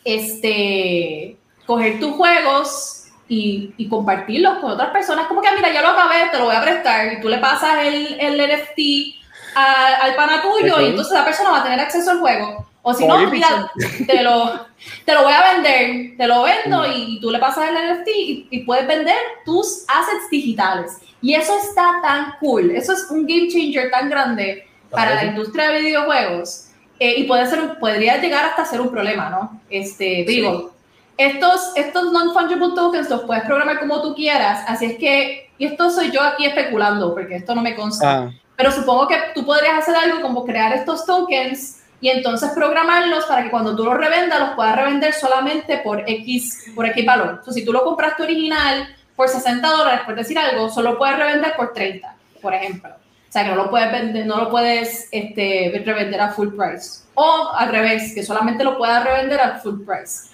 este, 0.04 1.38
coger 1.66 1.98
tus 2.02 2.12
juegos 2.12 2.97
y, 3.30 3.74
y 3.78 3.88
compartirlos 3.90 4.60
con 4.60 4.72
otras 4.72 4.90
personas. 4.92 5.28
Como 5.28 5.42
que, 5.42 5.48
"Ah, 5.48 5.54
mira, 5.56 5.72
ya 5.74 5.82
lo 5.82 5.90
acabé, 5.90 6.30
te 6.32 6.38
lo 6.38 6.46
voy 6.46 6.56
a 6.56 6.62
prestar. 6.62 7.14
Y 7.14 7.22
tú 7.22 7.28
le 7.30 7.38
pasas 7.40 7.86
el, 7.86 8.20
el 8.20 8.40
NFT 8.40 9.16
a- 9.56 9.96
al 10.04 10.16
pana 10.16 10.42
tuyo 10.42 10.80
y 10.82 10.86
entonces 10.90 11.14
la 11.14 11.26
persona 11.26 11.50
va 11.52 11.60
a 11.60 11.64
tener 11.64 11.80
acceso 11.80 12.12
al 12.12 12.20
juego. 12.20 12.66
O 12.84 12.94
si 12.94 13.06
no, 13.06 13.16
mira, 13.32 13.70
te 14.08 14.24
lo, 14.24 14.66
te 15.04 15.14
lo 15.14 15.24
voy 15.24 15.34
a 15.34 15.54
vender, 15.54 16.16
te 16.18 16.26
lo 16.28 16.44
vendo 16.44 16.86
y 16.88 17.20
tú 17.20 17.32
le 17.32 17.40
pasas 17.40 17.68
el 17.70 17.76
NFT 17.76 18.08
y, 18.16 18.48
y 18.50 18.60
puedes 18.64 18.88
vender 18.88 19.18
tus 19.46 19.84
assets 19.90 20.30
digitales. 20.32 20.94
Y 21.22 21.34
eso 21.34 21.58
está 21.58 22.00
tan 22.02 22.36
cool, 22.40 22.72
eso 22.72 22.94
es 22.94 23.08
un 23.10 23.26
game 23.28 23.50
changer 23.50 23.92
tan 23.92 24.10
grande 24.10 24.66
para 24.90 25.16
la 25.16 25.26
industria 25.26 25.70
de 25.72 25.82
videojuegos 25.82 26.70
eh, 27.00 27.16
y 27.18 27.24
puede 27.26 27.46
ser, 27.48 27.78
podría 27.80 28.22
llegar 28.22 28.46
hasta 28.46 28.64
ser 28.64 28.80
un 28.80 28.90
problema, 28.90 29.30
¿no? 29.30 29.60
Este, 29.70 30.24
digo, 30.26 30.74
estos, 31.18 31.72
estos 31.76 32.12
non-fungible 32.12 32.76
tokens 32.76 33.10
los 33.10 33.24
puedes 33.24 33.44
programar 33.44 33.80
como 33.80 34.02
tú 34.02 34.16
quieras, 34.16 34.64
así 34.68 34.86
es 34.86 34.98
que, 34.98 35.50
y 35.58 35.66
esto 35.66 35.90
soy 35.90 36.12
yo 36.12 36.22
aquí 36.22 36.46
especulando, 36.46 37.14
porque 37.14 37.36
esto 37.36 37.56
no 37.56 37.62
me 37.62 37.76
consta, 37.76 38.20
Ah, 38.20 38.32
pero 38.56 38.72
supongo 38.72 39.08
que 39.08 39.18
tú 39.36 39.46
podrías 39.46 39.78
hacer 39.78 39.96
algo 39.96 40.22
como 40.22 40.44
crear 40.44 40.74
estos 40.74 41.06
tokens 41.06 41.84
y 42.02 42.10
entonces 42.10 42.52
programarlos 42.56 43.26
para 43.26 43.44
que 43.44 43.52
cuando 43.52 43.76
tú 43.76 43.86
los 43.86 43.96
revendas 43.96 44.40
los 44.40 44.50
puedas 44.52 44.76
revender 44.76 45.14
solamente 45.14 45.78
por 45.80 46.04
X, 46.08 46.72
por 46.76 46.86
X 46.88 47.06
valor. 47.06 47.30
Entonces, 47.30 47.56
si 47.56 47.66
tú 47.66 47.72
lo 47.72 47.84
compraste 47.84 48.24
original 48.24 48.88
por 49.16 49.30
60 49.30 49.68
dólares, 49.68 50.02
por 50.06 50.16
decir 50.16 50.38
algo, 50.38 50.70
solo 50.70 50.98
puedes 50.98 51.18
revender 51.18 51.56
por 51.56 51.74
30, 51.74 52.16
por 52.42 52.54
ejemplo. 52.54 52.90
O 52.90 53.32
sea, 53.32 53.44
que 53.44 53.50
no 53.50 53.56
lo 53.56 53.70
puedes 53.70 53.92
vender, 53.92 54.26
no 54.26 54.38
lo 54.38 54.50
puedes 54.50 55.10
este, 55.12 55.84
revender 55.86 56.22
a 56.22 56.30
full 56.30 56.50
price. 56.50 57.04
O 57.14 57.52
al 57.56 57.70
revés, 57.70 58.14
que 58.14 58.24
solamente 58.24 58.64
lo 58.64 58.78
puedas 58.78 59.04
revender 59.04 59.40
a 59.40 59.60
full 59.60 59.84
price. 59.86 60.30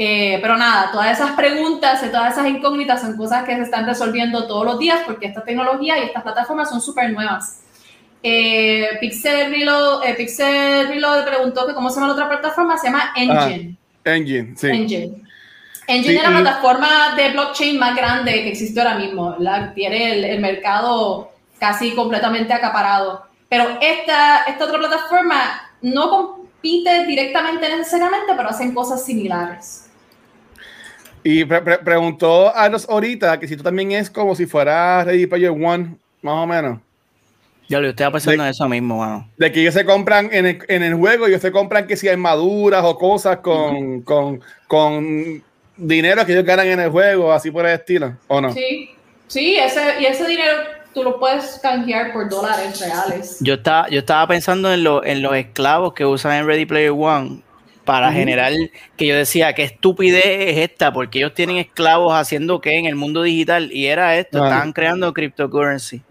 Eh, 0.00 0.38
pero 0.40 0.56
nada, 0.56 0.92
todas 0.92 1.10
esas 1.10 1.32
preguntas 1.32 2.00
y 2.06 2.08
todas 2.10 2.32
esas 2.32 2.46
incógnitas 2.46 3.00
son 3.00 3.16
cosas 3.16 3.42
que 3.44 3.56
se 3.56 3.62
están 3.62 3.84
resolviendo 3.84 4.46
todos 4.46 4.64
los 4.64 4.78
días 4.78 5.00
porque 5.04 5.26
esta 5.26 5.42
tecnología 5.42 5.98
y 5.98 6.04
estas 6.04 6.22
plataformas 6.22 6.70
son 6.70 6.80
súper 6.80 7.12
nuevas. 7.12 7.62
Eh, 8.22 8.90
Pixel, 9.00 9.50
Reload, 9.50 10.04
eh, 10.04 10.14
Pixel 10.14 10.86
Reload 10.88 11.24
preguntó 11.24 11.66
que 11.66 11.74
cómo 11.74 11.88
se 11.90 11.96
llama 11.96 12.08
la 12.08 12.12
otra 12.14 12.28
plataforma, 12.28 12.78
se 12.78 12.86
llama 12.86 13.12
Engine. 13.16 13.76
Engine, 14.04 14.54
sí. 14.56 14.66
Engine. 14.68 15.22
Engine 15.88 16.12
Sí, 16.12 16.16
es 16.16 16.22
la 16.22 16.30
y- 16.38 16.42
plataforma 16.42 17.14
de 17.16 17.30
blockchain 17.30 17.78
más 17.78 17.96
grande 17.96 18.32
que 18.32 18.48
existe 18.50 18.80
ahora 18.80 18.94
mismo. 18.96 19.34
La, 19.40 19.72
tiene 19.74 20.12
el, 20.12 20.24
el 20.24 20.40
mercado 20.40 21.30
casi 21.58 21.92
completamente 21.96 22.52
acaparado. 22.52 23.24
Pero 23.48 23.66
esta, 23.80 24.42
esta 24.44 24.64
otra 24.64 24.78
plataforma 24.78 25.70
no 25.82 26.10
compite 26.10 27.04
directamente 27.06 27.68
necesariamente, 27.68 28.32
pero 28.36 28.50
hacen 28.50 28.74
cosas 28.74 29.04
similares. 29.04 29.87
Y 31.24 31.44
pre- 31.44 31.62
pre- 31.62 31.78
preguntó 31.78 32.54
a 32.54 32.68
los 32.68 32.88
ahorita 32.88 33.38
que 33.40 33.48
si 33.48 33.56
tú 33.56 33.62
también 33.62 33.92
es 33.92 34.10
como 34.10 34.34
si 34.34 34.46
fuera 34.46 35.04
Ready 35.04 35.26
Player 35.26 35.50
One, 35.50 35.96
más 36.22 36.34
o 36.34 36.46
menos. 36.46 36.80
Ya 37.68 37.80
lo 37.80 37.88
estaba 37.88 38.12
pensando 38.12 38.42
en 38.44 38.48
eso 38.50 38.66
mismo, 38.68 38.98
mano. 38.98 39.28
De 39.36 39.52
que 39.52 39.60
ellos 39.60 39.74
se 39.74 39.84
compran 39.84 40.30
en 40.32 40.46
el, 40.46 40.58
en 40.68 40.82
el 40.82 40.94
juego, 40.94 41.26
ellos 41.26 41.42
se 41.42 41.52
compran 41.52 41.86
que 41.86 41.96
si 41.98 42.08
armaduras 42.08 42.82
o 42.82 42.96
cosas 42.96 43.38
con, 43.38 44.00
con, 44.02 44.40
con 44.66 45.42
dinero 45.76 46.24
que 46.24 46.32
ellos 46.32 46.44
ganan 46.46 46.66
en 46.66 46.80
el 46.80 46.90
juego, 46.90 47.30
así 47.30 47.50
por 47.50 47.66
el 47.66 47.74
estilo, 47.74 48.16
¿o 48.26 48.40
no? 48.40 48.52
Sí, 48.54 48.90
sí, 49.26 49.56
ese, 49.58 50.00
y 50.00 50.06
ese 50.06 50.26
dinero 50.26 50.54
tú 50.94 51.02
lo 51.02 51.20
puedes 51.20 51.58
canjear 51.62 52.14
por 52.14 52.30
dólares 52.30 52.80
reales. 52.80 53.36
Yo 53.40 53.54
estaba, 53.54 53.86
yo 53.90 53.98
estaba 53.98 54.26
pensando 54.26 54.72
en, 54.72 54.82
lo- 54.82 55.04
en 55.04 55.20
los 55.20 55.36
esclavos 55.36 55.92
que 55.92 56.06
usan 56.06 56.32
en 56.38 56.46
Ready 56.46 56.64
Player 56.64 56.92
One 56.92 57.42
para 57.88 58.12
generar 58.12 58.52
que 58.98 59.06
yo 59.06 59.16
decía, 59.16 59.54
qué 59.54 59.62
estupidez 59.62 60.26
es 60.26 60.58
esta, 60.58 60.92
porque 60.92 61.20
ellos 61.20 61.32
tienen 61.32 61.56
esclavos 61.56 62.12
haciendo 62.12 62.60
qué 62.60 62.76
en 62.76 62.84
el 62.84 62.96
mundo 62.96 63.22
digital 63.22 63.72
y 63.72 63.86
era 63.86 64.14
esto, 64.18 64.44
estaban 64.44 64.74
creando 64.74 65.14
cryptocurrency. 65.14 66.02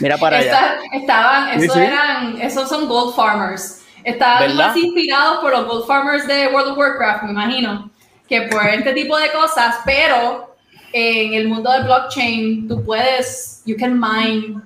Mira 0.00 0.18
para 0.18 0.38
allá. 0.38 0.78
Esta- 0.92 0.96
estaban, 0.96 1.60
sí. 1.60 1.78
eran, 1.78 2.40
esos 2.40 2.68
son 2.68 2.88
gold 2.88 3.14
farmers. 3.14 3.84
Estaban 4.02 4.48
¿Verdad? 4.48 4.66
más 4.66 4.76
inspirados 4.76 5.38
por 5.38 5.52
los 5.52 5.64
gold 5.68 5.86
farmers 5.86 6.26
de 6.26 6.48
World 6.48 6.72
of 6.72 6.78
Warcraft, 6.78 7.22
me 7.22 7.30
imagino, 7.30 7.88
que 8.28 8.42
por 8.42 8.66
este 8.66 8.92
tipo 8.92 9.16
de 9.16 9.30
cosas, 9.30 9.76
pero 9.84 10.56
en 10.92 11.34
el 11.34 11.46
mundo 11.46 11.70
del 11.70 11.84
blockchain 11.84 12.66
tú 12.66 12.84
puedes, 12.84 13.62
you 13.64 13.76
can 13.78 13.96
mine 13.96 14.60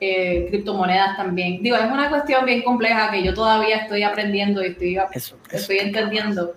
eh, 0.00 0.46
criptomonedas 0.50 1.16
también. 1.16 1.62
Digo, 1.62 1.76
es 1.76 1.90
una 1.90 2.08
cuestión 2.08 2.44
bien 2.44 2.62
compleja 2.62 3.10
que 3.10 3.22
yo 3.22 3.34
todavía 3.34 3.78
estoy 3.78 4.02
aprendiendo 4.02 4.62
y 4.62 4.68
estoy, 4.68 4.96
Eso, 4.96 5.06
eso. 5.12 5.36
estoy 5.50 5.78
entendiendo, 5.78 6.54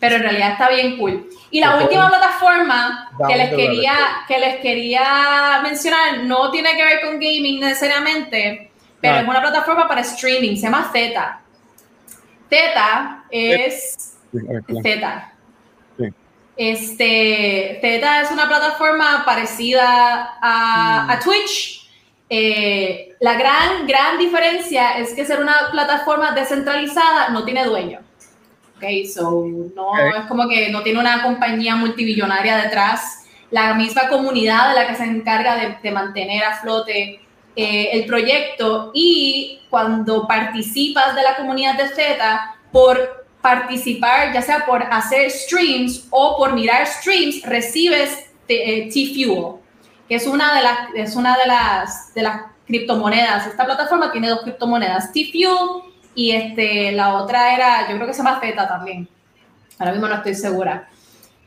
pero 0.00 0.16
en 0.16 0.22
realidad 0.22 0.52
está 0.52 0.68
bien 0.70 0.96
cool. 0.98 1.28
Y 1.52 1.60
la 1.60 1.76
última 1.76 2.08
plataforma 2.08 3.10
que 3.28 3.36
les 3.36 3.50
quería 3.50 3.94
que 4.28 4.38
les 4.38 4.56
quería 4.60 5.60
mencionar 5.62 6.24
no 6.24 6.50
tiene 6.50 6.74
que 6.76 6.84
ver 6.84 7.00
con 7.02 7.14
gaming 7.14 7.60
necesariamente, 7.60 8.70
pero 9.00 9.14
Ah. 9.16 9.20
es 9.20 9.28
una 9.28 9.40
plataforma 9.40 9.86
para 9.88 10.00
streaming, 10.02 10.56
se 10.56 10.62
llama 10.62 10.88
Zeta. 10.92 11.40
Zeta 12.48 13.24
es. 13.30 14.16
Zeta. 14.82 15.32
Este, 16.56 17.78
Zeta 17.80 18.22
es 18.22 18.30
una 18.30 18.46
plataforma 18.46 19.22
parecida 19.24 20.36
a, 20.42 21.04
Mm. 21.06 21.10
a 21.10 21.18
Twitch. 21.20 21.79
Eh, 22.32 23.16
la 23.18 23.34
gran, 23.34 23.86
gran 23.88 24.16
diferencia 24.16 24.92
es 24.92 25.12
que 25.14 25.26
ser 25.26 25.40
una 25.40 25.68
plataforma 25.72 26.30
descentralizada 26.30 27.30
no 27.30 27.44
tiene 27.44 27.64
dueño. 27.64 27.98
Ok, 28.76 28.84
so 29.12 29.44
no 29.74 29.88
Ok. 29.88 29.98
es 30.20 30.26
como 30.26 30.48
que 30.48 30.70
no 30.70 30.82
tiene 30.82 31.00
una 31.00 31.22
compañía 31.22 31.74
multibillonaria 31.74 32.56
detrás. 32.58 33.24
La 33.50 33.74
misma 33.74 34.08
comunidad 34.08 34.70
de 34.70 34.74
la 34.76 34.86
que 34.86 34.94
se 34.94 35.04
encarga 35.04 35.56
de, 35.56 35.76
de 35.82 35.90
mantener 35.90 36.44
a 36.44 36.56
flote 36.60 37.20
eh, 37.56 37.90
el 37.92 38.06
proyecto 38.06 38.92
y 38.94 39.60
cuando 39.68 40.26
participas 40.28 41.16
de 41.16 41.22
la 41.22 41.34
comunidad 41.36 41.76
de 41.76 41.88
Z, 41.88 42.56
por 42.70 43.26
participar, 43.42 44.32
ya 44.32 44.40
sea 44.40 44.64
por 44.64 44.82
hacer 44.84 45.30
streams 45.30 46.06
o 46.10 46.36
por 46.36 46.52
mirar 46.52 46.86
streams, 46.86 47.42
recibes 47.42 48.30
eh, 48.46 48.88
T-Fuel, 48.92 49.59
que 50.10 50.16
es 50.16 50.26
una 50.26 50.56
de 50.56 50.62
las, 50.62 50.78
es 50.96 51.14
una 51.14 51.38
de 51.38 51.46
las, 51.46 52.12
de 52.14 52.22
las 52.22 52.42
criptomonedas. 52.66 53.46
Esta 53.46 53.64
plataforma 53.64 54.10
tiene 54.10 54.28
dos 54.28 54.40
criptomonedas, 54.40 55.12
T-Fuel 55.12 55.84
y 56.16 56.32
este, 56.32 56.90
la 56.90 57.14
otra 57.14 57.54
era, 57.54 57.88
yo 57.88 57.94
creo 57.94 58.08
que 58.08 58.12
se 58.12 58.20
llama 58.20 58.40
Zeta 58.40 58.66
también. 58.66 59.08
Ahora 59.78 59.92
mismo 59.92 60.08
no 60.08 60.16
estoy 60.16 60.34
segura. 60.34 60.88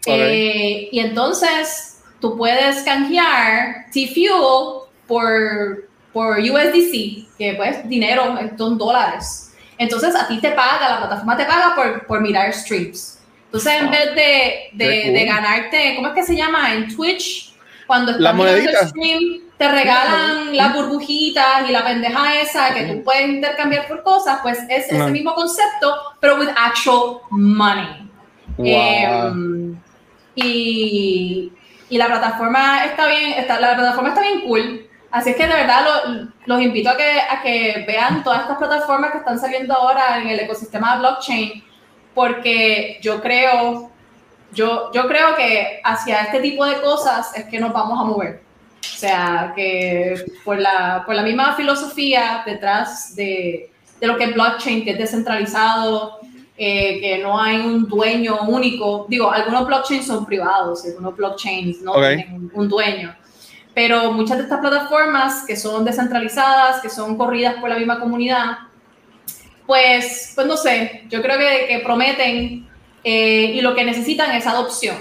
Eh, 0.06 0.88
y 0.94 1.00
entonces 1.02 2.02
tú 2.22 2.38
puedes 2.38 2.84
canjear 2.84 3.88
T-Fuel 3.92 4.84
por, 5.08 5.90
por 6.14 6.40
USDC, 6.40 7.36
que 7.38 7.56
pues 7.58 7.90
dinero, 7.90 8.34
son 8.58 8.78
dólares. 8.78 9.54
Entonces 9.78 10.16
a 10.16 10.26
ti 10.26 10.40
te 10.40 10.52
paga, 10.52 10.90
la 10.90 10.98
plataforma 11.00 11.36
te 11.36 11.44
paga 11.44 11.76
por, 11.76 12.08
por 12.08 12.22
mirar 12.22 12.54
streams. 12.54 13.20
Entonces 13.48 13.74
en 13.74 13.92
vez 13.92 14.16
de, 14.16 14.70
de, 14.72 15.12
de 15.12 15.26
ganarte, 15.26 15.98
¿cómo 15.98 16.08
es 16.08 16.14
que 16.14 16.24
se 16.24 16.38
llama? 16.38 16.74
En 16.74 16.96
Twitch, 16.96 17.53
cuando 17.88 18.12
estás 18.12 18.34
mirando 18.36 18.70
el 18.70 18.88
stream, 18.88 19.40
te 19.58 19.68
regalan 19.72 20.56
las 20.56 20.74
burbujitas 20.74 21.70
y 21.70 21.72
la 21.72 21.84
pendeja 21.86 22.40
esa 22.42 22.74
que 22.74 22.84
tú 22.84 23.04
puedes 23.04 23.30
intercambiar 23.30 23.88
por 23.88 24.04
cosas, 24.04 24.40
pues 24.42 24.60
es 24.70 24.86
ese 24.88 24.96
Ajá. 24.98 25.08
mismo 25.08 25.34
concepto, 25.36 25.96
pero 26.20 26.38
with 26.38 26.50
actual 26.56 27.20
money. 27.30 28.10
Wow. 28.58 28.68
Em, 28.68 29.80
y, 30.36 31.52
y 31.90 31.98
la 31.98 32.08
plataforma 32.08 32.86
está 32.86 33.08
bien, 33.08 33.34
está, 33.34 33.60
la 33.60 33.76
plataforma 33.76 34.10
está 34.10 34.22
bien 34.22 34.42
cool. 34.42 34.88
Así 35.12 35.30
es 35.30 35.36
que 35.36 35.46
de 35.48 35.54
verdad 35.54 35.86
lo- 35.86 36.28
los 36.46 36.62
invito 36.62 36.90
a 36.90 36.98
que, 36.98 37.20
a 37.30 37.42
que 37.42 37.84
vean 37.88 38.24
todas 38.24 38.42
estas 38.42 38.58
plataformas 38.58 39.12
que 39.12 39.20
están 39.20 39.40
saliendo 39.40 39.74
ahora 39.76 40.18
en 40.20 40.28
el 40.28 40.40
ecosistema 40.40 40.94
de 40.96 41.00
blockchain, 41.02 41.64
porque 42.16 42.98
yo 43.02 43.22
creo, 43.22 43.92
yo, 44.54 44.92
yo 44.94 45.08
creo 45.08 45.36
que 45.36 45.82
hacia 45.84 46.22
este 46.22 46.40
tipo 46.40 46.66
de 46.66 46.82
cosas 46.82 47.36
es 47.36 47.46
que 47.46 47.60
nos 47.60 47.74
vamos 47.74 48.00
a 48.00 48.04
mover. 48.04 48.42
O 48.80 48.98
sea, 48.98 49.54
que 49.56 50.26
por 50.44 50.60
la, 50.60 51.04
por 51.06 51.16
la 51.16 51.24
misma 51.24 51.56
filosofía 51.56 52.44
detrás 52.46 53.16
de, 53.16 53.72
de 54.00 54.08
lo 54.08 54.18
que 54.18 54.26
es 54.26 54.34
blockchain, 54.34 54.84
que 54.84 54.92
es 54.92 54.98
descentralizado, 54.98 56.20
eh, 56.56 57.00
que 57.02 57.18
no 57.18 57.42
hay 57.42 57.58
un 57.58 57.88
dueño 57.88 58.42
único. 58.44 59.06
Digo, 59.10 59.32
algunos 59.32 59.66
blockchains 59.66 60.06
son 60.06 60.26
privados, 60.26 60.86
algunos 60.86 61.16
blockchains 61.16 61.82
no 61.82 61.94
tienen 61.94 62.52
un 62.54 62.70
dueño. 62.70 63.16
Pero 63.74 64.12
muchas 64.12 64.38
de 64.38 64.44
estas 64.44 64.60
plataformas 64.60 65.46
que 65.48 65.56
son 65.56 65.84
descentralizadas, 65.84 66.80
que 66.82 66.90
son 66.90 67.18
corridas 67.18 67.56
por 67.56 67.70
la 67.70 67.78
misma 67.78 68.00
comunidad, 68.00 68.58
pues, 69.66 70.34
pues 70.36 70.46
no 70.46 70.56
sé, 70.56 71.06
yo 71.10 71.22
creo 71.22 71.40
que, 71.40 71.66
que 71.68 71.80
prometen 71.80 72.70
eh, 73.04 73.52
y 73.56 73.62
lo 73.62 73.76
que 73.76 73.84
necesitan 73.84 74.32
es 74.32 74.48
adopción. 74.48 74.98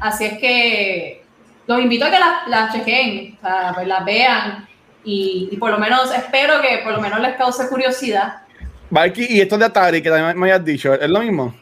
Así 0.00 0.24
es 0.24 0.38
que 0.38 1.22
los 1.66 1.80
invito 1.80 2.04
a 2.04 2.10
que 2.10 2.18
las, 2.18 2.48
las 2.48 2.72
chequen, 2.72 3.38
o 3.38 3.46
sea, 3.46 3.72
pues 3.74 3.86
las 3.86 4.04
vean 4.04 4.68
y, 5.04 5.48
y, 5.50 5.56
por 5.56 5.70
lo 5.70 5.78
menos 5.78 6.14
espero 6.14 6.60
que 6.60 6.78
por 6.84 6.92
lo 6.92 7.00
menos 7.00 7.20
les 7.20 7.36
cause 7.36 7.68
curiosidad. 7.68 8.42
Valky, 8.90 9.26
y 9.30 9.40
esto 9.40 9.56
de 9.56 9.64
Atari 9.66 10.02
que 10.02 10.10
también 10.10 10.38
me 10.38 10.46
habías 10.46 10.64
dicho, 10.64 10.92
¿es 10.92 11.08
lo 11.08 11.20
mismo? 11.20 11.54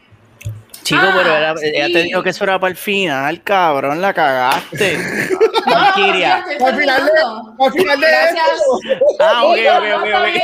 Chico, 0.83 1.03
ah, 1.05 1.13
pero 1.15 1.37
era, 1.37 1.57
sí. 1.57 1.67
ella 1.67 1.87
te 1.93 2.03
dijo 2.05 2.23
que 2.23 2.31
eso 2.31 2.45
era 2.45 2.59
para 2.59 2.71
el 2.71 2.77
final, 2.77 3.43
cabrón, 3.43 4.01
la 4.01 4.15
cagaste. 4.15 4.97
Valkyria. 5.67 6.45
No, 6.59 6.67
al 6.67 6.77
final 6.77 7.05
de, 7.05 7.65
al 7.65 7.73
final 7.73 8.01
de 8.01 8.07
Gracias. 8.07 8.49
Ah, 9.21 9.45
ok, 9.45 9.53
ok, 9.53 9.85
no, 9.85 9.97
ok, 9.99 10.05
está 10.07 10.21
ok. 10.23 10.27
bien. 10.33 10.43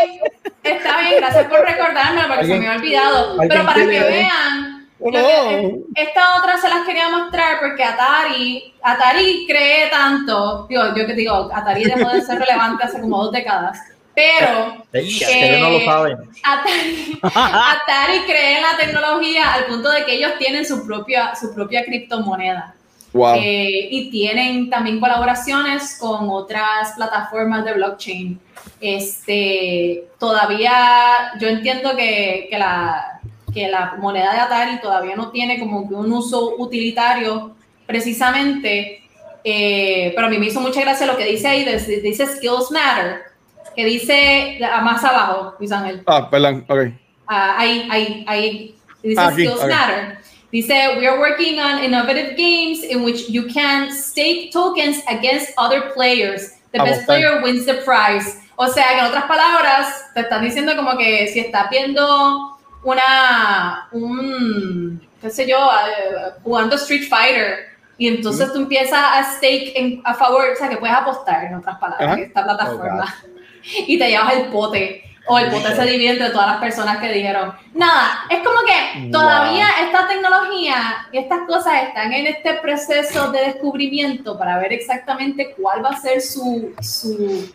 Está 0.62 1.00
bien, 1.00 1.14
gracias 1.16 1.46
por 1.46 1.60
recordarme 1.60 2.22
porque 2.28 2.46
se 2.46 2.58
me 2.58 2.68
había 2.68 2.76
olvidado. 2.76 3.36
Pero 3.48 3.64
para 3.64 3.80
que 3.80 3.86
vean, 3.86 4.73
que- 5.12 5.76
esta 5.96 6.38
otra 6.38 6.56
se 6.58 6.68
las 6.68 6.86
quería 6.86 7.08
mostrar 7.10 7.58
porque 7.60 7.84
Atari, 7.84 8.72
Atari 8.82 9.44
cree 9.46 9.88
tanto, 9.90 10.66
digo, 10.68 10.82
yo 10.96 11.06
que 11.06 11.14
digo, 11.14 11.50
Atari 11.52 11.84
dejó 11.84 12.10
de 12.10 12.22
ser 12.22 12.38
relevante 12.38 12.84
hace 12.84 13.00
como 13.00 13.22
dos 13.24 13.32
décadas, 13.32 13.78
pero 14.14 14.84
Ey, 14.92 15.18
que 15.18 15.58
no 15.60 15.70
lo 15.70 15.78
Eh, 15.78 15.84
saben. 15.84 16.16
Atari, 16.42 17.18
Atari 17.22 18.18
cree 18.26 18.56
en 18.58 18.62
la 18.62 18.76
tecnología 18.76 19.52
al 19.54 19.64
punto 19.66 19.90
de 19.90 20.04
que 20.04 20.14
ellos 20.14 20.32
tienen 20.38 20.64
su 20.64 20.86
propia, 20.86 21.34
su 21.34 21.54
propia 21.54 21.84
criptomoneda. 21.84 22.74
Wow. 23.12 23.36
Eh, 23.36 23.88
y 23.92 24.10
tienen 24.10 24.68
también 24.70 24.98
colaboraciones 24.98 25.96
con 26.00 26.28
otras 26.30 26.92
plataformas 26.96 27.64
de 27.64 27.74
blockchain. 27.74 28.40
Este, 28.80 30.04
todavía 30.18 31.32
yo 31.40 31.48
entiendo 31.48 31.94
que, 31.96 32.48
que 32.50 32.58
la, 32.58 33.13
que 33.54 33.68
la 33.68 33.94
moneda 33.98 34.32
de 34.32 34.40
Atari 34.40 34.80
todavía 34.80 35.16
no 35.16 35.30
tiene 35.30 35.58
como 35.58 35.88
que 35.88 35.94
un 35.94 36.12
uso 36.12 36.56
utilitario 36.58 37.54
precisamente, 37.86 39.02
eh, 39.44 40.12
pero 40.14 40.26
a 40.26 40.30
mí 40.30 40.38
me 40.38 40.46
hizo 40.46 40.60
mucha 40.60 40.80
gracia 40.80 41.06
lo 41.06 41.16
que 41.16 41.24
dice 41.24 41.48
ahí, 41.48 41.64
dice, 41.64 42.26
Skills 42.26 42.70
Matter, 42.70 43.22
que 43.76 43.84
dice 43.84 44.58
más 44.82 45.04
abajo, 45.04 45.54
Luis 45.58 45.70
Ángel. 45.72 46.02
Ah, 46.06 46.28
perdón, 46.30 46.64
ok. 46.68 46.78
Ah, 47.26 47.54
ahí, 47.58 47.88
ahí, 47.90 48.24
ahí. 48.26 48.74
Dice 49.02 49.20
Ah, 49.20 49.30
Skills 49.32 49.62
ok. 49.62 49.68
Matter. 49.68 50.18
Dice, 50.50 50.96
we 50.98 51.06
are 51.06 51.18
working 51.18 51.58
on 51.58 51.82
innovative 51.82 52.36
games 52.36 52.84
in 52.84 53.02
which 53.02 53.28
you 53.28 53.46
can 53.52 53.90
stake 53.90 54.52
tokens 54.52 55.02
against 55.08 55.52
other 55.58 55.92
players. 55.94 56.52
The 56.72 56.78
best 56.78 57.06
player 57.06 57.42
wins 57.42 57.66
the 57.66 57.82
prize. 57.84 58.38
O 58.56 58.68
sea, 58.68 58.86
que 58.88 58.98
en 59.00 59.06
otras 59.06 59.24
palabras, 59.24 60.12
te 60.14 60.20
están 60.20 60.44
diciendo 60.44 60.76
como 60.76 60.96
que 60.96 61.26
si 61.26 61.40
estás 61.40 61.68
viendo 61.70 62.53
una, 62.84 63.88
un, 63.92 65.00
qué 65.20 65.30
sé 65.30 65.48
yo, 65.48 65.56
eh, 65.56 66.32
jugando 66.42 66.76
Street 66.76 67.08
Fighter, 67.08 67.66
y 67.96 68.08
entonces 68.08 68.52
tú 68.52 68.58
empiezas 68.60 68.98
a 69.02 69.22
stake 69.36 69.72
en- 69.76 70.02
a 70.04 70.14
favor, 70.14 70.44
o 70.52 70.56
sea, 70.56 70.68
que 70.68 70.76
puedes 70.76 70.94
apostar, 70.96 71.44
en 71.44 71.54
otras 71.54 71.78
palabras, 71.78 72.08
Ajá. 72.08 72.18
en 72.18 72.24
esta 72.24 72.44
plataforma, 72.44 73.14
y 73.86 73.98
te 73.98 74.08
llevas 74.08 74.34
el 74.34 74.46
pote, 74.46 75.02
o 75.26 75.38
el 75.38 75.50
pote 75.50 75.74
se 75.74 75.84
divide 75.86 76.10
entre 76.10 76.28
todas 76.30 76.48
las 76.48 76.56
personas 76.58 76.98
que 76.98 77.10
dijeron, 77.10 77.54
nada, 77.72 78.24
es 78.28 78.40
como 78.40 78.58
que 78.66 79.08
todavía 79.10 79.66
esta 79.82 80.06
tecnología 80.06 81.06
y 81.12 81.18
estas 81.18 81.46
cosas 81.46 81.84
están 81.84 82.12
en 82.12 82.26
este 82.26 82.52
proceso 82.54 83.32
de 83.32 83.40
descubrimiento 83.40 84.36
para 84.38 84.58
ver 84.58 84.74
exactamente 84.74 85.54
cuál 85.58 85.82
va 85.82 85.90
a 85.90 85.96
ser 85.96 86.20
su, 86.20 86.74
su, 86.82 87.50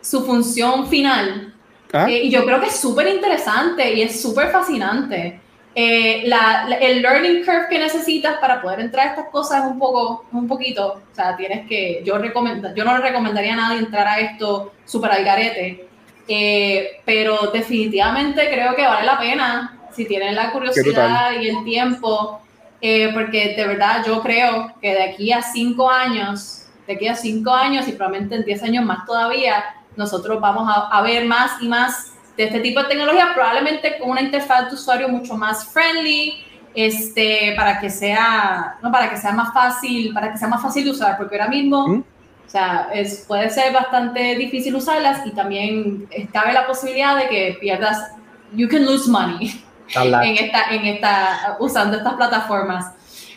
su 0.00 0.24
función 0.24 0.86
final. 0.86 1.54
Ah, 1.92 2.06
Eh, 2.10 2.24
y 2.24 2.30
yo 2.30 2.44
creo 2.44 2.60
que 2.60 2.66
es 2.66 2.76
súper 2.78 3.08
interesante 3.08 3.92
y 3.94 4.02
es 4.02 4.20
súper 4.20 4.50
fascinante. 4.50 5.40
Eh, 5.74 6.22
la- 6.26 6.64
la- 6.68 6.76
el 6.76 7.00
learning 7.02 7.44
curve 7.44 7.66
que 7.70 7.78
necesitas 7.78 8.38
para 8.40 8.60
poder 8.60 8.80
entrar 8.80 9.06
a 9.06 9.10
estas 9.10 9.28
cosas 9.30 9.64
es 9.64 9.70
un 9.70 9.78
poco, 9.78 10.24
un 10.32 10.48
poquito, 10.48 11.00
o 11.10 11.14
sea, 11.14 11.36
tienes 11.36 11.66
que, 11.68 12.02
yo, 12.04 12.18
recomenda, 12.18 12.74
yo 12.74 12.84
no 12.84 12.96
le 12.98 13.02
recomendaría 13.04 13.52
a 13.52 13.56
nadie 13.56 13.78
entrar 13.78 14.06
a 14.06 14.18
esto 14.18 14.72
súper 14.84 15.12
al 15.12 15.24
garete, 15.24 15.88
eh, 16.26 17.00
pero 17.04 17.50
definitivamente 17.52 18.48
creo 18.50 18.74
que 18.74 18.86
vale 18.86 19.06
la 19.06 19.18
pena 19.18 19.78
si 19.94 20.04
tienen 20.06 20.34
la 20.34 20.50
curiosidad 20.52 21.32
y 21.40 21.48
el 21.48 21.64
tiempo, 21.64 22.40
eh, 22.80 23.10
porque 23.14 23.54
de 23.56 23.66
verdad 23.66 24.04
yo 24.06 24.20
creo 24.20 24.74
que 24.80 24.94
de 24.94 25.02
aquí 25.02 25.32
a 25.32 25.42
cinco 25.42 25.88
años, 25.90 26.66
de 26.86 26.94
aquí 26.94 27.06
a 27.08 27.14
cinco 27.14 27.52
años 27.52 27.86
y 27.88 27.92
probablemente 27.92 28.34
en 28.36 28.44
diez 28.44 28.62
años 28.62 28.84
más 28.84 29.06
todavía, 29.06 29.64
nosotros 29.98 30.40
vamos 30.40 30.66
a, 30.66 30.88
a 30.96 31.02
ver 31.02 31.26
más 31.26 31.60
y 31.60 31.68
más 31.68 32.14
de 32.38 32.44
este 32.44 32.60
tipo 32.60 32.80
de 32.80 32.88
tecnología, 32.88 33.32
probablemente 33.34 33.98
con 33.98 34.10
una 34.10 34.22
interfaz 34.22 34.68
de 34.68 34.74
usuario 34.74 35.08
mucho 35.08 35.34
más 35.34 35.66
friendly, 35.66 36.44
este, 36.72 37.52
para 37.56 37.80
que 37.80 37.90
sea, 37.90 38.76
no, 38.80 38.92
para 38.92 39.10
que 39.10 39.16
sea 39.16 39.32
más 39.32 39.52
fácil, 39.52 40.14
para 40.14 40.30
que 40.30 40.38
sea 40.38 40.46
más 40.46 40.62
fácil 40.62 40.84
de 40.84 40.92
usar, 40.92 41.16
porque 41.16 41.34
ahora 41.34 41.50
mismo, 41.50 41.88
¿Mm? 41.88 42.04
o 42.46 42.48
sea, 42.48 42.88
es, 42.94 43.24
puede 43.26 43.50
ser 43.50 43.72
bastante 43.72 44.36
difícil 44.36 44.76
usarlas 44.76 45.26
y 45.26 45.32
también 45.32 46.08
cabe 46.32 46.52
la 46.52 46.66
posibilidad 46.66 47.16
de 47.16 47.28
que 47.28 47.58
pierdas, 47.60 48.12
you 48.52 48.68
can 48.68 48.86
lose 48.86 49.10
money 49.10 49.64
en 49.96 50.36
esta, 50.36 50.70
en 50.70 50.86
esta, 50.86 51.56
usando 51.58 51.96
estas 51.96 52.14
plataformas. 52.14 52.92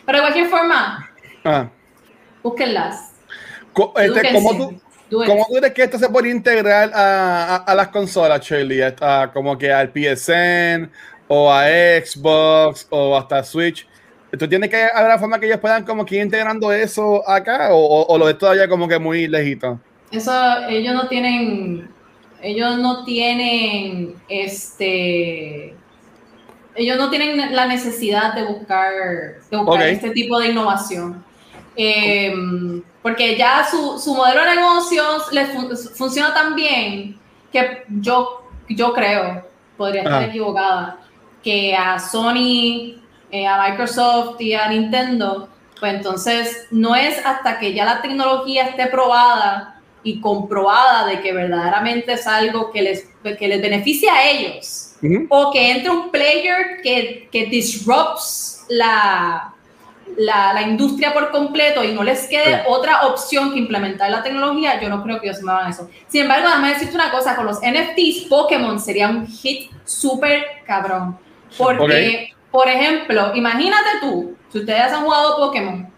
Pero 0.06 0.18
de 0.18 0.22
cualquier 0.22 0.48
forma, 0.48 1.10
ah. 1.44 1.68
búsquenlas. 2.42 3.12
Este. 3.96 4.32
¿cómo, 4.32 4.56
tú. 4.56 4.81
¿Cómo 5.24 5.46
tú 5.48 5.54
crees 5.56 5.74
que 5.74 5.82
esto 5.84 5.98
se 5.98 6.08
puede 6.08 6.30
integrar 6.30 6.90
a, 6.94 7.56
a, 7.56 7.56
a 7.58 7.74
las 7.74 7.88
consolas, 7.88 8.40
Shirley? 8.40 8.80
A- 9.00 9.30
como 9.32 9.56
que 9.58 9.72
al 9.72 9.92
PSN 9.92 10.90
o 11.28 11.52
a 11.52 11.64
Xbox 11.66 12.86
o 12.90 13.16
hasta 13.16 13.42
Switch. 13.44 13.86
¿Tú 14.38 14.48
tienes 14.48 14.70
que 14.70 14.82
haber 14.82 15.06
una 15.06 15.18
forma 15.18 15.38
que 15.38 15.46
ellos 15.46 15.60
puedan 15.60 15.84
como 15.84 16.04
que 16.06 16.16
ir 16.16 16.22
integrando 16.22 16.72
eso 16.72 17.28
acá 17.28 17.72
o, 17.74 17.76
o, 17.78 18.06
o 18.14 18.18
lo 18.18 18.24
ves 18.26 18.38
todavía 18.38 18.68
como 18.68 18.88
que 18.88 18.98
muy 18.98 19.28
lejito? 19.28 19.78
Eso, 20.10 20.32
ellos 20.68 20.94
no 20.94 21.08
tienen, 21.08 21.88
ellos 22.42 22.78
no 22.78 23.04
tienen, 23.04 24.22
este, 24.28 25.74
ellos 26.74 26.96
no 26.98 27.10
tienen 27.10 27.54
la 27.54 27.66
necesidad 27.66 28.34
de 28.34 28.44
buscar, 28.44 28.92
de 29.50 29.56
buscar 29.56 29.86
este 29.88 30.10
tipo 30.10 30.38
de 30.38 30.48
innovación. 30.48 31.24
Eh, 31.76 32.32
porque 33.02 33.36
ya 33.36 33.66
su, 33.68 33.98
su 33.98 34.14
modelo 34.14 34.44
de 34.44 34.56
negocios 34.56 35.30
fun- 35.52 35.76
funciona 35.96 36.32
tan 36.32 36.54
bien 36.54 37.18
que 37.52 37.84
yo, 38.00 38.42
yo 38.68 38.92
creo, 38.92 39.46
podría 39.76 40.02
estar 40.02 40.22
Ajá. 40.22 40.26
equivocada, 40.26 40.98
que 41.42 41.74
a 41.74 41.98
Sony, 41.98 43.02
eh, 43.30 43.46
a 43.46 43.68
Microsoft 43.68 44.40
y 44.40 44.54
a 44.54 44.68
Nintendo, 44.68 45.48
pues 45.80 45.94
entonces 45.94 46.68
no 46.70 46.94
es 46.94 47.18
hasta 47.26 47.58
que 47.58 47.74
ya 47.74 47.84
la 47.84 48.00
tecnología 48.00 48.66
esté 48.68 48.86
probada 48.86 49.80
y 50.04 50.20
comprobada 50.20 51.06
de 51.06 51.20
que 51.20 51.32
verdaderamente 51.32 52.12
es 52.12 52.26
algo 52.26 52.70
que 52.70 52.82
les, 52.82 53.08
que 53.38 53.48
les 53.48 53.60
beneficia 53.60 54.14
a 54.14 54.28
ellos, 54.28 54.94
o 55.28 55.50
que 55.50 55.70
entre 55.72 55.90
un 55.90 56.10
player 56.10 56.80
que, 56.82 57.28
que 57.32 57.46
disrupts 57.46 58.64
la, 58.68 59.51
la, 60.16 60.52
la 60.52 60.62
industria 60.62 61.12
por 61.12 61.30
completo 61.30 61.82
y 61.84 61.92
no 61.92 62.02
les 62.02 62.26
quede 62.28 62.62
otra 62.66 63.06
opción 63.06 63.52
que 63.52 63.58
implementar 63.58 64.10
la 64.10 64.22
tecnología, 64.22 64.80
yo 64.80 64.88
no 64.88 65.02
creo 65.02 65.20
que 65.20 65.26
ellos 65.26 65.38
se 65.38 65.44
muevan 65.44 65.70
eso. 65.70 65.88
Sin 66.08 66.22
embargo, 66.22 66.46
déjame 66.48 66.68
decirte 66.70 66.94
una 66.94 67.10
cosa, 67.10 67.36
con 67.36 67.46
los 67.46 67.58
NFTs, 67.60 68.28
Pokémon 68.28 68.78
sería 68.80 69.08
un 69.08 69.26
hit 69.26 69.70
súper 69.84 70.44
cabrón. 70.66 71.18
Porque, 71.56 72.32
por 72.50 72.68
ejemplo, 72.68 73.32
imagínate 73.34 73.88
tú, 74.00 74.36
si 74.50 74.58
ustedes 74.60 74.92
han 74.92 75.04
jugado 75.04 75.36
Pokémon, 75.36 75.92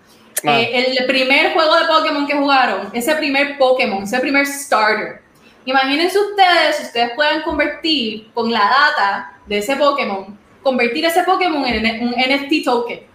Ah. 0.47 0.61
eh, 0.61 0.95
el 0.99 1.07
primer 1.07 1.55
juego 1.55 1.75
de 1.75 1.87
Pokémon 1.87 2.27
que 2.27 2.35
jugaron, 2.35 2.91
ese 2.93 3.15
primer 3.17 3.57
Pokémon, 3.57 4.03
ese 4.03 4.21
primer 4.21 4.47
starter, 4.47 5.23
imagínense 5.65 6.19
ustedes, 6.19 6.77
si 6.77 6.83
ustedes 6.85 7.13
pueden 7.15 7.41
convertir 7.43 8.31
con 8.35 8.53
la 8.53 8.61
data 8.61 9.33
de 9.47 9.59
ese 9.59 9.77
Pokémon, 9.77 10.39
convertir 10.63 11.05
ese 11.07 11.23
Pokémon 11.23 11.65
en 11.65 12.09
un 12.09 12.11
NFT 12.11 12.63
token 12.65 13.14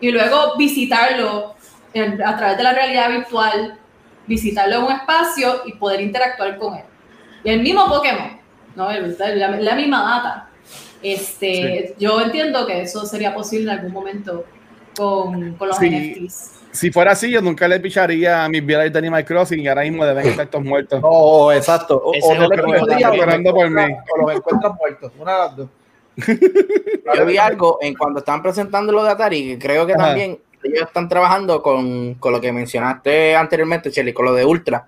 y 0.00 0.10
luego 0.10 0.56
visitarlo 0.58 1.54
en- 1.94 2.22
a 2.22 2.36
través 2.36 2.56
de 2.56 2.62
la 2.62 2.72
realidad 2.72 3.10
virtual, 3.10 3.78
visitarlo 4.26 4.76
en 4.76 4.82
un 4.84 4.92
espacio 4.92 5.62
y 5.66 5.72
poder 5.74 6.00
interactuar 6.00 6.56
con 6.58 6.74
él. 6.74 6.84
Y 7.44 7.50
el 7.50 7.62
mismo 7.62 7.86
Pokémon, 7.88 8.38
¿no? 8.74 8.90
El- 8.90 9.16
la, 9.18 9.48
la 9.50 9.74
misma 9.74 10.02
data. 10.02 10.48
Este, 11.02 11.94
Yo 11.98 12.20
entiendo 12.20 12.66
que 12.66 12.82
eso 12.82 13.04
sería 13.06 13.32
posible 13.34 13.70
en 13.72 13.78
algún 13.78 13.92
momento 13.92 14.44
con, 14.96 15.54
con 15.54 15.68
los 15.68 15.76
Sí. 15.78 15.88
NFTs. 15.88 16.52
Si 16.72 16.90
fuera 16.90 17.12
así, 17.12 17.30
yo 17.30 17.40
nunca 17.40 17.66
le 17.68 17.80
picharía 17.80 18.44
a 18.44 18.48
mis 18.50 18.64
viales 18.64 18.92
de 18.92 18.98
Animal 18.98 19.24
Crossing 19.24 19.60
y 19.60 19.68
ahora 19.68 19.82
mismo 19.82 20.04
deben 20.04 20.26
estar 20.26 20.46
todos 20.48 20.64
muertos. 20.64 21.00
No, 21.00 21.52
exacto. 21.52 21.96
O, 22.04 22.12
Ese 22.14 22.26
o 22.26 22.32
es 22.32 22.38
no 22.38 22.44
o 22.46 22.48
los 22.48 22.58
esperando 22.58 23.50
por 23.54 23.66
encuentras- 23.66 23.88
mí. 23.88 23.94
O 24.12 24.26
los 24.26 24.36
encuentras 24.36 24.72
muertos. 24.74 25.12
Una 25.18 25.32
de 25.32 25.38
las 25.38 25.56
dos. 25.56 25.68
Yo 27.14 27.26
vi 27.26 27.36
algo 27.38 27.78
en 27.80 27.94
cuando 27.94 28.20
estaban 28.20 28.42
presentando 28.42 28.92
lo 28.92 29.04
de 29.04 29.10
Atari, 29.10 29.42
que 29.48 29.58
creo 29.58 29.86
que 29.86 29.92
Ajá. 29.94 30.06
también 30.06 30.38
ellos 30.62 30.82
están 30.86 31.08
trabajando 31.08 31.62
con, 31.62 32.14
con 32.14 32.32
lo 32.32 32.40
que 32.40 32.52
mencionaste 32.52 33.36
anteriormente, 33.36 33.90
Shelly, 33.90 34.12
con 34.12 34.24
lo 34.26 34.32
de 34.34 34.44
Ultra, 34.44 34.86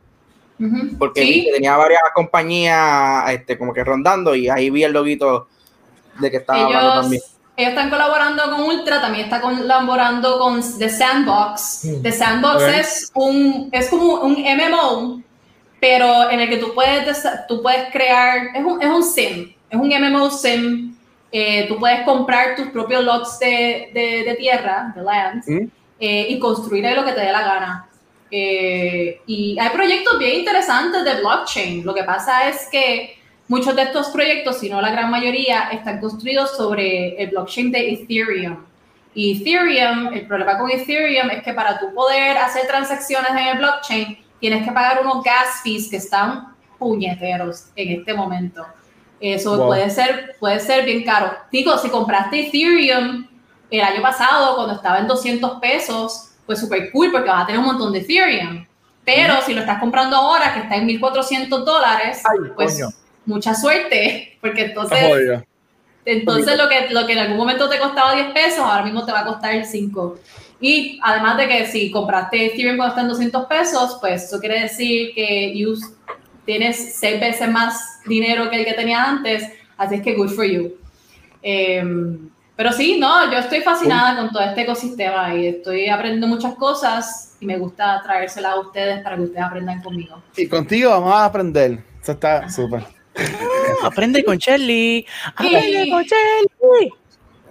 porque 0.98 1.20
Sí. 1.22 1.26
vi 1.32 1.44
que 1.46 1.52
tenía 1.52 1.76
varias 1.76 2.00
compañías 2.14 3.30
este, 3.30 3.56
como 3.56 3.72
que 3.72 3.84
rondando 3.84 4.34
y 4.34 4.48
ahí 4.48 4.70
vi 4.70 4.82
el 4.84 4.92
loguito 4.92 5.46
de 6.18 6.30
que 6.30 6.38
estaba 6.38 6.64
hablando 6.64 6.88
ellos, 6.90 7.02
también. 7.02 7.22
ellos 7.58 7.70
están 7.70 7.90
colaborando 7.90 8.42
con 8.50 8.60
Ultra, 8.62 9.00
también 9.00 9.24
está 9.26 9.40
colaborando 9.40 10.38
con 10.40 10.60
The 10.78 10.88
Sandbox. 10.88 11.80
Mm. 11.84 12.02
The 12.02 12.12
Sandbox 12.12 12.62
es 12.64 13.10
un 13.14 13.68
es 13.70 13.88
como 13.88 14.14
un 14.22 14.32
MMO, 14.34 15.22
pero 15.80 16.28
en 16.30 16.40
el 16.40 16.48
que 16.48 16.56
tú 16.56 16.74
puedes 16.74 17.22
tú 17.46 17.62
puedes 17.62 17.92
crear 17.92 18.48
es 18.56 18.64
un, 18.64 18.82
es 18.82 18.88
un 18.88 19.02
sim, 19.04 19.52
es 19.70 19.78
un 19.78 19.88
MMO 19.88 20.28
sim. 20.32 20.96
Eh, 21.30 21.66
tú 21.68 21.78
puedes 21.78 22.02
comprar 22.02 22.56
tus 22.56 22.68
propios 22.68 23.04
lots 23.04 23.38
de, 23.38 23.90
de- 23.92 24.24
de 24.24 24.34
tierra, 24.36 24.92
de 24.96 25.02
land, 25.02 25.42
¿Mm? 25.46 25.68
eh, 26.00 26.26
y 26.30 26.38
construir 26.38 26.86
ahí 26.86 26.94
lo 26.94 27.04
que 27.04 27.12
te 27.12 27.20
dé 27.20 27.32
la 27.32 27.42
gana. 27.42 27.88
Eh, 28.30 29.20
y 29.26 29.58
hay 29.58 29.68
proyectos 29.70 30.18
bien 30.18 30.40
interesantes 30.40 31.04
de 31.04 31.14
blockchain. 31.20 31.84
Lo 31.84 31.94
que 31.94 32.04
pasa 32.04 32.48
es 32.48 32.68
que 32.70 33.18
muchos 33.48 33.74
de 33.76 33.82
estos 33.82 34.08
proyectos, 34.08 34.58
si 34.58 34.68
no 34.70 34.80
la 34.80 34.90
gran 34.90 35.10
mayoría, 35.10 35.68
están 35.72 36.00
construidos 36.00 36.56
sobre 36.56 37.20
el 37.22 37.30
blockchain 37.30 37.72
de 37.72 37.92
Ethereum. 37.92 38.64
Y 39.14 39.40
Ethereum, 39.40 40.12
el 40.12 40.26
problema 40.26 40.58
con 40.58 40.70
Ethereum 40.70 41.30
es 41.30 41.42
que 41.42 41.52
para 41.54 41.78
tú 41.78 41.92
poder 41.94 42.36
hacer 42.38 42.66
transacciones 42.66 43.30
en 43.32 43.38
el 43.38 43.58
blockchain, 43.58 44.18
tienes 44.40 44.64
que 44.64 44.72
pagar 44.72 45.00
unos 45.02 45.24
gas 45.24 45.60
fees 45.64 45.88
que 45.90 45.96
están 45.96 46.54
puñeteros 46.78 47.66
en 47.74 47.98
este 48.00 48.14
momento. 48.14 48.64
Eso 49.20 49.56
Wow. 49.56 49.66
puede, 49.68 49.90
ser, 49.90 50.36
puede 50.38 50.60
ser 50.60 50.84
bien 50.84 51.02
caro. 51.04 51.32
Digo, 51.50 51.76
si 51.78 51.88
compraste 51.88 52.48
Ethereum 52.48 53.26
el 53.70 53.80
año 53.80 54.00
pasado, 54.00 54.54
cuando 54.54 54.74
estaba 54.74 54.98
en 54.98 55.06
200 55.06 55.60
pesos, 55.60 56.30
pues 56.46 56.60
súper 56.60 56.90
cool 56.92 57.10
porque 57.10 57.28
vas 57.28 57.42
a 57.42 57.46
tener 57.46 57.60
un 57.60 57.66
montón 57.66 57.92
de 57.92 58.00
Ethereum. 58.00 58.64
Pero 59.04 59.40
si 59.42 59.54
lo 59.54 59.60
estás 59.60 59.80
comprando 59.80 60.16
ahora, 60.16 60.52
que 60.54 60.60
está 60.60 60.76
en 60.76 60.86
1.400 60.86 61.64
dólares, 61.64 62.22
pues 62.54 62.74
coño. 62.74 62.88
mucha 63.26 63.54
suerte, 63.54 64.36
porque 64.40 64.66
entonces, 64.66 65.42
entonces 66.04 66.56
lo, 66.56 66.68
que, 66.68 66.88
lo 66.90 67.06
que 67.06 67.14
en 67.14 67.18
algún 67.18 67.38
momento 67.38 67.68
te 67.68 67.78
costaba 67.78 68.14
10 68.14 68.32
pesos, 68.32 68.60
ahora 68.60 68.82
mismo 68.82 69.04
te 69.04 69.12
va 69.12 69.20
a 69.20 69.24
costar 69.24 69.64
5. 69.64 70.18
Y 70.60 70.98
además 71.02 71.36
de 71.36 71.48
que 71.48 71.66
si 71.66 71.90
compraste 71.90 72.46
Ethereum 72.46 72.76
cuando 72.76 72.92
está 72.92 73.00
en 73.02 73.08
200 73.08 73.46
pesos, 73.46 73.96
pues 74.00 74.24
eso 74.24 74.38
quiere 74.40 74.60
decir 74.60 75.14
que 75.14 75.56
you 75.56 75.76
tienes 76.52 76.94
6 76.94 77.20
veces 77.20 77.46
más 77.50 78.00
dinero 78.06 78.48
que 78.48 78.56
el 78.56 78.64
que 78.64 78.72
tenías 78.72 79.06
antes, 79.06 79.46
así 79.76 79.96
es 79.96 80.02
que 80.02 80.14
good 80.14 80.30
for 80.30 80.46
you. 80.46 80.72
Em, 81.42 82.30
pero 82.56 82.72
sí, 82.72 82.96
no, 82.98 83.30
yo 83.30 83.36
estoy 83.38 83.60
fascinada 83.60 84.16
con 84.16 84.30
todo 84.30 84.42
este 84.42 84.62
ecosistema 84.62 85.34
y 85.34 85.46
estoy 85.46 85.90
aprendiendo 85.90 86.26
muchas 86.26 86.54
cosas 86.54 87.36
y 87.38 87.44
me 87.44 87.58
gusta 87.58 88.00
traérselas 88.02 88.52
a 88.54 88.60
ustedes 88.60 89.02
para 89.02 89.16
que 89.16 89.22
ustedes 89.24 89.44
aprendan 89.44 89.82
conmigo. 89.82 90.22
Y 90.38 90.48
contigo 90.48 90.88
vamos 90.90 91.12
a 91.12 91.26
aprender. 91.26 91.80
Eso 92.02 92.12
está 92.12 92.48
súper. 92.48 92.82
Aprende 93.82 94.24
con 94.24 94.38
Shelly. 94.38 95.04
Aprende 95.36 95.90
con 95.90 96.02
Shelly. 96.02 96.90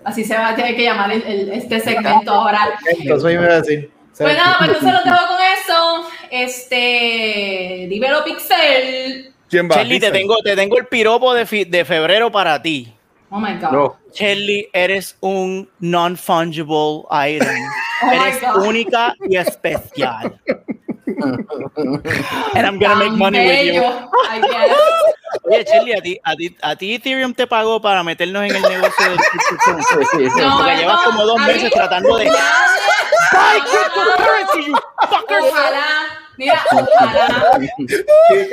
Así 0.04 0.24
se 0.24 0.34
va 0.36 0.50
a 0.50 0.56
tener 0.56 0.76
que 0.76 0.84
llamar 0.84 1.12
el- 1.12 1.22
el- 1.24 1.50
este 1.52 1.80
segmento 1.80 2.32
ahora. 2.32 2.80
Entonces 3.00 3.32
yo 3.32 3.40
me 3.42 3.46
iba 3.46 3.54
a 3.54 3.62
decir. 3.62 3.92
Pues 4.26 4.38
nada, 4.38 4.56
pues 4.58 4.70
entonces 4.70 4.94
los 4.94 5.04
dejo 5.04 5.28
con 5.28 5.38
eso. 5.62 6.10
Este, 6.32 7.88
dímelo 7.90 8.24
Pixel. 8.24 9.34
¿Quién 9.50 9.70
va? 9.70 9.76
Shelly, 9.76 10.00
te 10.00 10.12
tengo, 10.12 10.38
te 10.44 10.56
tengo 10.56 10.78
el 10.78 10.88
piropo 10.88 11.34
de, 11.34 11.46
fi- 11.46 11.66
de 11.66 11.86
febrero 11.86 12.32
para 12.32 12.62
ti. 12.62 12.94
Oh 13.30 13.40
my 13.40 13.54
god. 13.60 13.72
No. 13.72 13.98
Shelly, 14.14 14.68
eres 14.74 15.18
un 15.22 15.70
non-fungible 15.80 17.04
item. 17.12 17.48
Oh 18.04 18.12
eres 18.12 18.40
God. 18.42 18.68
única 18.68 19.16
y 19.28 19.38
especial. 19.38 20.40
And 22.54 22.66
I'm 22.66 22.78
gonna 22.78 22.96
make 22.96 23.12
money 23.18 23.40
with 23.40 23.74
you. 23.74 23.84
Oye, 25.50 25.64
Shelly, 25.66 25.94
a 25.94 26.02
ti, 26.02 26.20
a, 26.24 26.36
ti, 26.36 26.56
a 26.62 26.76
ti 26.76 26.94
Ethereum 26.96 27.34
te 27.34 27.48
pagó 27.48 27.82
para 27.82 28.04
meternos 28.04 28.44
en 28.44 28.56
el 28.56 28.62
negocio 28.62 29.10
del 29.10 29.18
cryptocurrency. 29.50 30.40
No, 30.42 30.58
Porque 30.58 30.76
llevas 30.78 31.02
como 31.06 31.26
dos 31.26 31.40
meses 31.42 31.72
tratando 31.72 32.18
de 32.18 32.26
buy 33.32 33.60
cryptocurrency, 33.62 34.66
you 34.68 34.76
fuckers. 35.10 35.44
Ojalá, 35.44 35.86
mira, 36.38 36.64
ojalá, 36.72 37.60
Qué 38.30 38.50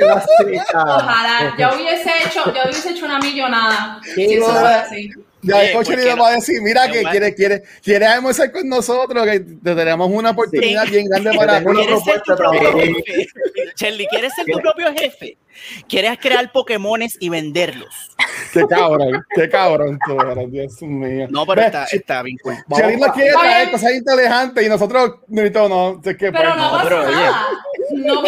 ojalá. 0.73 1.55
Yo 1.57 1.75
hubiese 1.75 2.11
hecho, 2.25 2.53
yo 2.53 2.63
hubiese 2.63 2.89
hecho 2.91 3.05
una 3.05 3.19
millonada. 3.19 3.99
Si 4.03 4.33
eso 4.33 4.45
fuera 4.51 4.81
así. 4.81 5.11
Ya 5.41 5.63
el 5.63 5.73
coche 5.73 5.93
¿por 5.93 6.03
le 6.03 6.15
va 6.15 6.29
a 6.29 6.31
decir, 6.31 6.59
mira 6.61 6.89
que 6.91 7.03
quiere, 7.03 7.35
quiere, 7.35 7.63
quiere 7.83 8.05
almorzar 8.07 8.51
con 8.51 8.67
nosotros, 8.67 9.25
que 9.25 9.41
te 9.41 9.75
tenemos 9.75 10.09
una 10.11 10.31
oportunidad 10.31 10.87
bien 10.87 11.05
grande 11.07 11.33
para 11.37 11.59
una 11.59 11.81
¿Quieres 11.81 12.03
ser 12.03 12.21
tu 12.21 12.35
propuesta 12.35 12.35
propio 12.35 12.69
también. 12.69 12.95
jefe? 12.95 13.27
Shelly, 13.75 14.07
¿quieres 14.07 14.33
ser 14.33 14.45
tu 14.45 14.59
propio 14.59 14.91
jefe? 14.93 15.37
¿Quieres 15.87 16.17
crear 16.17 16.51
Pokémones 16.51 17.17
y 17.19 17.29
venderlos? 17.29 18.14
Qué 18.51 18.65
cabrón, 18.67 19.25
qué 19.35 19.49
cabrón 19.49 19.99
tú 20.05 20.19
eres, 20.19 20.51
Dios 20.51 20.81
mío. 20.81 21.27
No, 21.29 21.45
pero 21.45 21.61
Ve, 21.61 21.67
está, 21.67 21.83
está 21.85 22.21
bien 22.23 22.37
cool. 22.43 22.55
Si 22.75 22.81
alguien 22.81 22.99
nos 22.99 23.11
quiere 23.11 23.31
traer 23.33 23.71
cosas 23.71 23.91
inteligentes 23.93 24.65
y 24.65 24.69
nosotros, 24.69 25.15
no, 25.27 25.69
no, 25.69 26.01
es 26.03 26.17
que 26.17 26.31
Pero 26.31 26.53
pues, 26.53 26.55
no 26.55 26.71
pasa 26.71 26.83
pero, 26.83 27.01
oye. 27.01 27.15
nada. 27.15 27.47
No, 27.91 28.23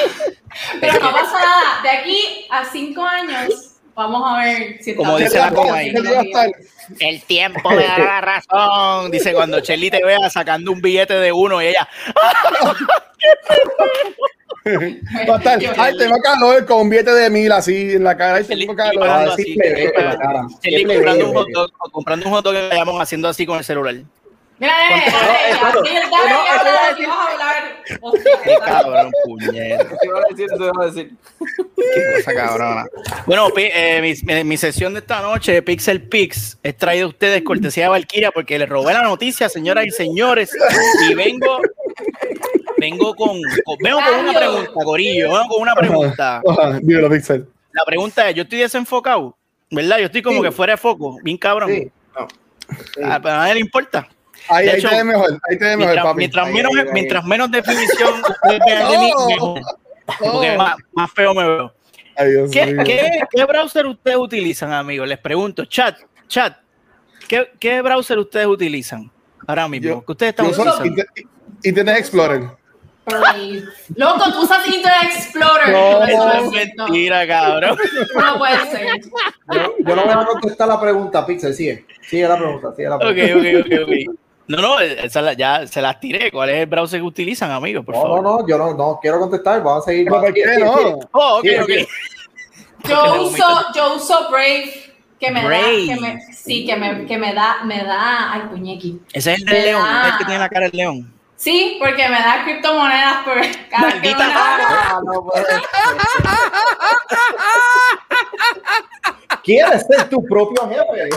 pero 0.80 0.94
no 0.94 1.12
pasa 1.12 1.40
nada. 1.40 1.82
De 1.84 1.90
aquí 1.90 2.48
a 2.50 2.66
cinco 2.66 3.04
años, 3.04 3.67
vamos 3.98 4.22
a 4.26 4.38
ver 4.44 4.78
si 4.82 4.96
Como 4.96 5.18
está- 5.18 5.24
dice 5.26 5.40
la 5.40 5.52
coma 5.52 5.76
ahí. 5.78 5.92
¿Qué 5.92 6.02
día 6.02 6.22
va 6.34 6.42
a? 6.44 6.48
El 7.00 7.22
tiempo 7.24 7.70
me 7.72 7.84
da 7.84 7.98
la 7.98 8.22
razón. 8.22 9.12
Dice 9.12 9.34
cuando 9.34 9.60
Shelly 9.60 9.90
te 9.92 10.02
vea 10.06 10.30
sacando 10.30 10.72
un 10.72 10.82
billete 10.82 11.16
de 11.16 11.32
uno 11.34 11.62
y 11.62 11.68
ella, 11.68 11.88
Va 15.30 15.36
a 15.36 15.38
estar, 15.38 15.60
ay, 15.78 15.98
tengo 15.98 16.20
calor 16.22 16.66
con 16.66 16.82
un 16.82 16.90
billete 16.90 17.12
de 17.12 17.30
mil 17.30 17.52
así 17.52 17.94
en 17.94 18.04
la 18.04 18.18
cara, 18.18 18.42
pagando 18.98 19.32
Ah, 19.32 19.36
comprando 21.92 22.26
un 22.26 22.32
hot 22.34 22.44
dog, 22.46 22.54
que 22.54 22.70
llamamos 22.76 23.02
haciendo 23.02 23.28
así 23.30 23.46
con 23.46 23.58
el 23.58 23.64
celular. 23.64 23.96
Mira, 24.60 24.74
nene, 24.90 25.04
¿Cuánto? 25.60 25.82
dale, 25.84 26.00
No, 26.10 26.18
dale, 26.18 26.18
eso 26.18 26.18
no. 26.18 26.18
dale, 26.18 26.30
No, 26.30 26.38
dale, 26.38 26.50
eso 26.50 26.64
dale, 26.64 26.70
iba 26.70 26.72
a 26.72 26.74
dale, 26.74 26.90
decir. 26.90 27.08
vamos 27.08 27.28
a 27.28 27.32
hablar. 27.32 27.78
Hostia, 28.02 28.32
Qué 28.44 28.56
cabrón. 28.66 29.12
¿Qué 29.40 30.08
iba 30.08 30.18
a 30.18 30.22
decir? 30.30 30.48
¿Qué 30.50 30.56
iba 30.66 30.72
a 30.84 30.86
decir? 30.88 31.12
Qué 31.76 32.14
cosa 32.18 32.34
cabrona. 32.34 32.86
Bueno, 33.26 33.50
pi- 33.52 33.70
eh, 33.72 34.02
mi, 34.02 34.34
mi- 34.34 34.44
mi 34.44 34.58
sesión 34.58 34.94
de 34.94 35.00
esta 35.02 35.22
noche, 35.22 35.62
Pixel 35.62 36.02
Pix, 36.10 36.58
es 36.64 36.76
traída 36.78 37.06
a 37.06 37.08
ustedes 37.08 37.44
cortesía 37.44 37.84
de 37.84 37.90
Valkyria 37.90 38.32
porque 38.32 38.58
le 38.58 38.66
robé 38.66 38.94
la 38.94 39.04
noticia, 39.04 39.48
señoras 39.48 39.86
y 39.86 39.92
señores, 39.92 40.50
y 41.08 41.14
vengo, 41.14 41.60
vengo 42.78 43.14
con, 43.16 43.40
con- 43.64 43.78
vengo 43.80 44.00
con 44.04 44.16
una 44.20 44.34
pregunta, 44.34 44.72
Corillo, 44.84 45.30
vengo 45.34 45.48
con 45.50 45.62
una 45.62 45.76
pregunta. 45.76 46.42
Dímelo, 46.82 47.10
Pixel. 47.10 47.48
La 47.74 47.86
pregunta 47.86 48.28
es, 48.30 48.36
yo 48.36 48.42
estoy 48.44 48.58
desenfocado, 48.60 49.38
¿verdad? 49.70 50.00
Yo 50.00 50.06
estoy 50.06 50.24
como 50.24 50.38
Sí. 50.40 50.46
que 50.46 50.52
fuera 50.52 50.74
de 50.74 50.78
foco, 50.78 51.18
bien 51.22 51.38
cabrón. 51.38 51.70
Sí. 51.72 51.92
No. 52.20 52.28
Sí. 52.96 53.02
Ah, 53.04 53.20
pero 53.22 53.36
a 53.36 53.38
nadie 53.40 53.54
le 53.56 53.60
importa. 53.62 54.08
Ahí, 54.50 54.66
De 54.66 54.72
ahí 54.72 54.78
hecho, 54.80 54.90
te 54.90 54.96
ves 54.96 55.06
mejor, 55.06 55.40
ahí 55.50 55.58
te 55.58 55.66
ves 55.66 55.78
mejor, 55.78 55.78
Mientras, 55.78 56.06
papi. 56.06 56.18
mientras 56.18 56.48
Ahí, 56.48 56.54
menos, 56.54 56.72
ahí, 56.74 56.80
ahí. 56.80 56.88
mientras 56.94 57.26
menos 57.26 57.52
definición 57.52 58.14
vean 58.66 58.92
de 58.92 58.98
mí, 59.00 59.12
Oh. 59.16 59.28
mejor. 59.28 59.62
Porque 60.20 60.52
Oh. 60.52 60.58
más, 60.58 60.76
más 60.94 61.12
feo 61.12 61.34
me 61.34 61.44
veo. 61.48 61.74
Ay, 62.16 62.32
Dios 62.32 62.52
¿Qué, 62.52 62.78
qué, 62.86 63.20
qué 63.30 63.46
browser 63.46 63.86
ustedes 63.86 64.18
utilizan, 64.18 64.72
amigos? 64.74 65.08
Les 65.08 65.20
pregunto, 65.20 65.66
chat, 65.66 65.98
chat, 66.28 66.58
¿qué, 67.28 67.52
qué 67.60 67.82
browser 67.82 68.18
ustedes 68.20 68.48
utilizan 68.48 69.12
ahora 69.46 69.68
mismo? 69.68 69.88
Yo- 69.90 70.06
¿Qué 70.06 70.12
ustedes 70.14 70.30
están 70.32 70.46
Yo 70.48 70.52
uso 70.54 70.62
utilizando? 70.62 70.86
Inter- 70.88 71.08
Internet 71.64 71.98
Explorer. 71.98 72.42
Loco, 73.96 74.32
tú 74.34 74.42
usas 74.42 74.66
Internet 74.68 74.94
Explorer. 75.16 75.70
No, 75.70 76.04
Eso 76.04 76.34
es 76.34 76.52
mentira, 76.52 77.26
cabrón. 77.28 77.78
No 78.16 78.38
puede 78.38 78.58
ser. 78.72 78.88
Yo, 79.54 79.76
yo 79.80 79.96
no 79.96 80.04
voy 80.04 80.12
a 80.14 80.26
contestar 80.26 80.68
la 80.68 80.80
pregunta, 80.82 81.26
Pixel. 81.26 81.54
Sigue. 81.54 81.86
Sigue 82.02 82.28
la 82.28 82.36
pregunta. 82.38 82.74
Sigue 82.76 82.90
la 82.90 82.96
Ok, 82.98 83.02
pregunta. 83.02 83.50
ok, 83.60 83.66
ok, 83.66 83.88
ok. 84.10 84.18
No, 84.48 84.62
no, 84.62 84.80
esa 84.80 85.22
la- 85.22 85.34
ya 85.34 85.68
se 85.68 85.82
las 85.82 86.00
tiré. 86.00 86.32
¿Cuál 86.32 86.50
es 86.50 86.58
el 86.62 86.66
browser 86.68 87.00
que 87.02 87.06
utilizan, 87.06 87.52
amigos? 87.52 87.86
Por 87.86 87.96
No, 87.96 88.02
favor. 88.02 88.24
no, 88.24 88.40
no, 88.40 88.48
yo 88.48 88.58
no, 88.58 88.74
no 88.74 89.00
quiero 89.02 89.20
contestar. 89.20 89.62
Vamos 89.62 89.84
a 89.84 89.90
seguir. 89.92 90.06
¿Pero 90.06 90.22
por 90.22 90.34
qué 90.34 90.44
no? 90.60 91.00
Oh. 91.12 91.42
Yo 92.88 93.22
uso, 93.24 93.44
yo 93.76 93.96
uso 93.96 94.30
Brave, 94.30 94.94
que 95.20 95.32
me 95.32 95.46
Brave. 95.46 95.88
da, 95.88 95.94
que 95.96 96.00
me, 96.00 96.22
sí, 96.34 96.66
que 96.66 96.76
me, 96.78 97.06
que 97.06 97.18
me 97.18 97.34
da, 97.34 97.58
me 97.66 97.84
da, 97.84 98.32
ay, 98.34 98.42
puñequi. 98.50 99.02
Ese 99.12 99.34
es 99.34 99.40
el 99.40 99.46
del 99.46 99.66
león, 99.66 99.84
¿Verdad? 99.84 100.06
es 100.08 100.12
el 100.14 100.18
que 100.20 100.26
tiene 100.26 100.40
la 100.40 100.50
cara 100.50 100.66
del 100.70 100.78
león. 100.78 101.14
Sí, 101.36 101.78
porque 101.80 102.04
me 102.08 102.16
da 102.20 102.44
criptomonedas 102.46 103.24
por 103.24 103.36
cada 103.70 103.90
que 103.90 103.96
Maldita 104.00 104.28
me 104.28 104.34
madre. 104.34 104.64
da. 104.64 104.70
Ah, 104.70 105.00
no 105.06 105.24
puede 105.26 105.46
ser. 105.46 105.62
Quieres 109.48 109.86
ser 109.88 110.10
tu 110.10 110.24
propio 110.26 110.68
jefe. 110.70 111.10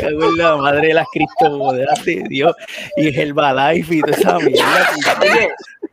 Cago 0.00 0.24
en 0.24 0.36
la 0.36 0.56
madre 0.56 0.88
de 0.88 0.94
las 0.94 1.06
criptomonedas 1.12 2.04
de 2.04 2.24
Dios 2.28 2.54
y 2.96 3.08
el 3.08 3.18
Herbalife 3.18 3.94
y 3.94 4.00
toda 4.00 4.16
esa 4.16 4.38
mierda. 4.38 4.88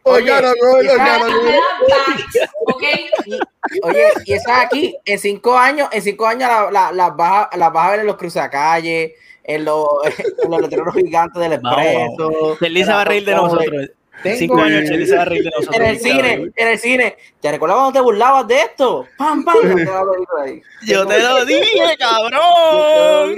Oye, 0.04 0.32
Oigan, 0.34 1.22
oye, 3.84 4.04
y 4.26 4.34
esas 4.34 4.66
aquí, 4.66 4.96
en 5.06 5.20
cinco 5.20 5.56
años, 5.58 5.88
en 5.92 6.02
cinco 6.02 6.26
años 6.26 6.50
las 6.50 6.72
la, 6.72 6.92
las 6.92 7.16
vas, 7.16 7.48
a- 7.52 7.58
las 7.58 7.72
vas 7.72 7.88
a 7.88 7.92
ver 7.92 8.00
en 8.02 8.08
los 8.08 8.16
cruzacalles, 8.18 9.12
en 9.44 9.66
los, 9.66 9.86
en 10.44 10.50
los 10.52 10.62
letreros 10.62 10.96
gigantes 10.96 11.40
del 11.42 11.54
expreso. 11.54 12.56
Feliz 12.60 12.90
va 12.90 13.02
a 13.02 13.06
reír 13.06 13.26
de 13.26 13.36
nosotros. 13.36 13.90
Tengo- 14.24 14.38
Cinco 14.38 14.62
años, 14.62 14.84
Chely 14.90 15.06
se. 15.08 15.16
En 15.74 15.82
el 15.84 16.00
cine, 16.00 16.52
en 16.56 16.68
el 16.68 16.80
cine. 16.80 17.16
¿Te 17.40 17.52
recuerdas 17.52 17.78
cuando 17.78 17.94
te 17.94 18.02
burlabas 18.02 18.48
de 18.48 18.60
esto? 18.60 19.06
¡Pam, 19.18 19.44
pam! 19.46 19.56
Yo 20.86 21.06
te 21.06 21.20
lo 21.20 21.46
dije, 21.46 21.62
Yo 21.78 21.86
te 21.86 21.90
lo 21.90 21.98
cabrón. 21.98 23.36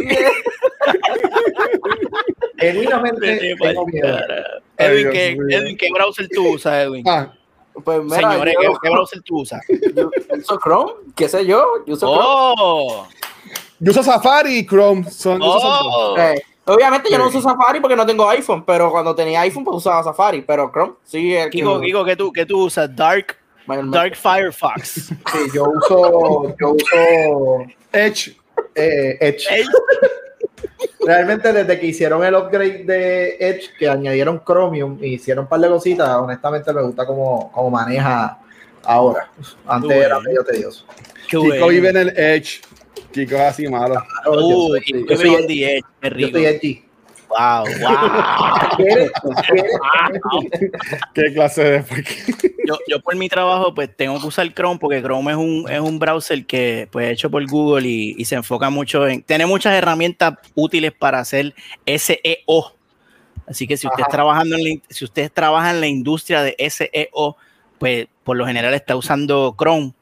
Genuinamente 2.57 3.55
tengo 3.59 3.85
miedo. 3.87 4.17
Edwin, 4.77 5.09
¿qué. 5.11 5.37
Edwin, 5.49 5.77
¿qué 5.77 5.87
browser 5.93 6.27
tú 6.29 6.49
usas, 6.49 6.73
Edwin? 6.85 7.03
Ah, 7.07 7.31
Pues 7.83 8.03
mira, 8.03 8.15
Señores, 8.31 8.55
¿qué, 8.59 8.65
yo, 8.65 8.73
qué 8.81 8.89
browser 8.89 9.21
tú 9.21 9.39
usas? 9.41 9.61
yo 9.95 10.09
uso 10.37 10.59
Chrome, 10.59 10.91
qué 11.15 11.29
sé 11.29 11.45
yo, 11.45 11.65
yo 11.85 11.93
uso 11.93 12.07
¡Oh! 12.09 13.07
yo 13.79 13.91
uso 13.91 14.03
Safari 14.03 14.57
y 14.59 14.65
Chrome. 14.65 15.09
Son. 15.09 15.39
¡Oh! 15.43 16.13
Chrome. 16.15 16.33
Eh, 16.33 16.41
obviamente 16.65 17.09
yo 17.09 17.17
no 17.17 17.27
uso 17.27 17.41
Safari 17.41 17.79
porque 17.79 17.95
no 17.95 18.05
tengo 18.05 18.27
iPhone, 18.29 18.63
pero 18.65 18.91
cuando 18.91 19.13
tenía 19.15 19.41
iPhone 19.41 19.63
pues 19.63 19.77
usaba 19.77 20.03
Safari, 20.03 20.41
pero 20.41 20.71
Chrome 20.71 20.93
sí 21.03 21.35
el 21.35 21.49
que 21.49 21.57
Kiko, 21.57 21.79
Kiko, 21.79 22.05
¿qué 22.05 22.15
tú, 22.15 22.31
qué 22.31 22.45
tú 22.45 22.63
usas? 22.65 22.93
Dark. 22.95 23.37
Dark 23.85 24.15
Firefox. 24.15 24.89
Sí, 24.89 25.13
yo 25.53 25.63
uso, 25.63 26.55
yo 26.59 26.71
uso 26.71 27.65
Edge. 27.93 28.35
eh, 28.75 29.17
Edge. 29.21 29.47
Ey, 29.49 29.65
Realmente 30.99 31.51
desde 31.51 31.79
que 31.79 31.87
hicieron 31.87 32.23
el 32.23 32.35
upgrade 32.35 32.83
de 32.83 33.37
Edge, 33.39 33.69
que 33.77 33.89
añadieron 33.89 34.43
Chromium 34.45 34.97
y 35.01 35.13
hicieron 35.15 35.45
un 35.45 35.49
par 35.49 35.59
de 35.59 35.67
cositas, 35.67 36.07
honestamente 36.15 36.71
me 36.73 36.81
gusta 36.83 37.05
cómo, 37.05 37.51
cómo 37.51 37.69
maneja 37.71 38.39
ahora. 38.83 39.29
Antes 39.65 39.91
era 39.91 40.19
medio 40.19 40.43
tedioso. 40.43 40.85
Kiko 41.27 41.67
vive 41.67 41.89
en 41.89 41.97
el 41.97 42.09
Edge. 42.17 42.61
Kiko 43.11 43.35
es 43.35 43.41
así 43.41 43.67
Uh, 43.67 44.75
yo 45.07 45.17
soy 45.17 45.35
edge, 45.35 45.83
qué 46.01 46.49
edgy. 46.49 46.83
Wow. 47.31 47.63
Qué 51.13 51.33
clase 51.33 51.63
de. 51.63 51.85
yo, 52.67 52.77
yo 52.87 52.99
por 52.99 53.15
mi 53.15 53.29
trabajo 53.29 53.73
pues 53.73 53.95
tengo 53.95 54.19
que 54.19 54.27
usar 54.27 54.53
Chrome 54.53 54.79
porque 54.79 55.01
Chrome 55.01 55.31
es 55.31 55.37
un, 55.37 55.65
es 55.69 55.79
un 55.79 55.97
browser 55.97 56.45
que 56.45 56.89
pues 56.91 57.09
hecho 57.09 57.31
por 57.31 57.45
Google 57.47 57.87
y, 57.87 58.15
y 58.17 58.25
se 58.25 58.35
enfoca 58.35 58.69
mucho 58.69 59.07
en 59.07 59.23
tiene 59.23 59.45
muchas 59.45 59.73
herramientas 59.73 60.33
útiles 60.55 60.91
para 60.91 61.19
hacer 61.19 61.55
SEO 61.85 62.75
así 63.47 63.65
que 63.65 63.77
si 63.77 63.87
usted 63.87 64.03
Ajá. 64.03 64.11
trabajando 64.11 64.57
en 64.57 64.63
la, 64.63 64.71
si 64.89 65.05
usted 65.05 65.31
trabaja 65.31 65.71
en 65.71 65.79
la 65.79 65.87
industria 65.87 66.43
de 66.43 66.57
SEO 66.69 67.37
pues 67.79 68.07
por 68.25 68.35
lo 68.35 68.45
general 68.45 68.73
está 68.73 68.97
usando 68.97 69.55
Chrome 69.57 69.93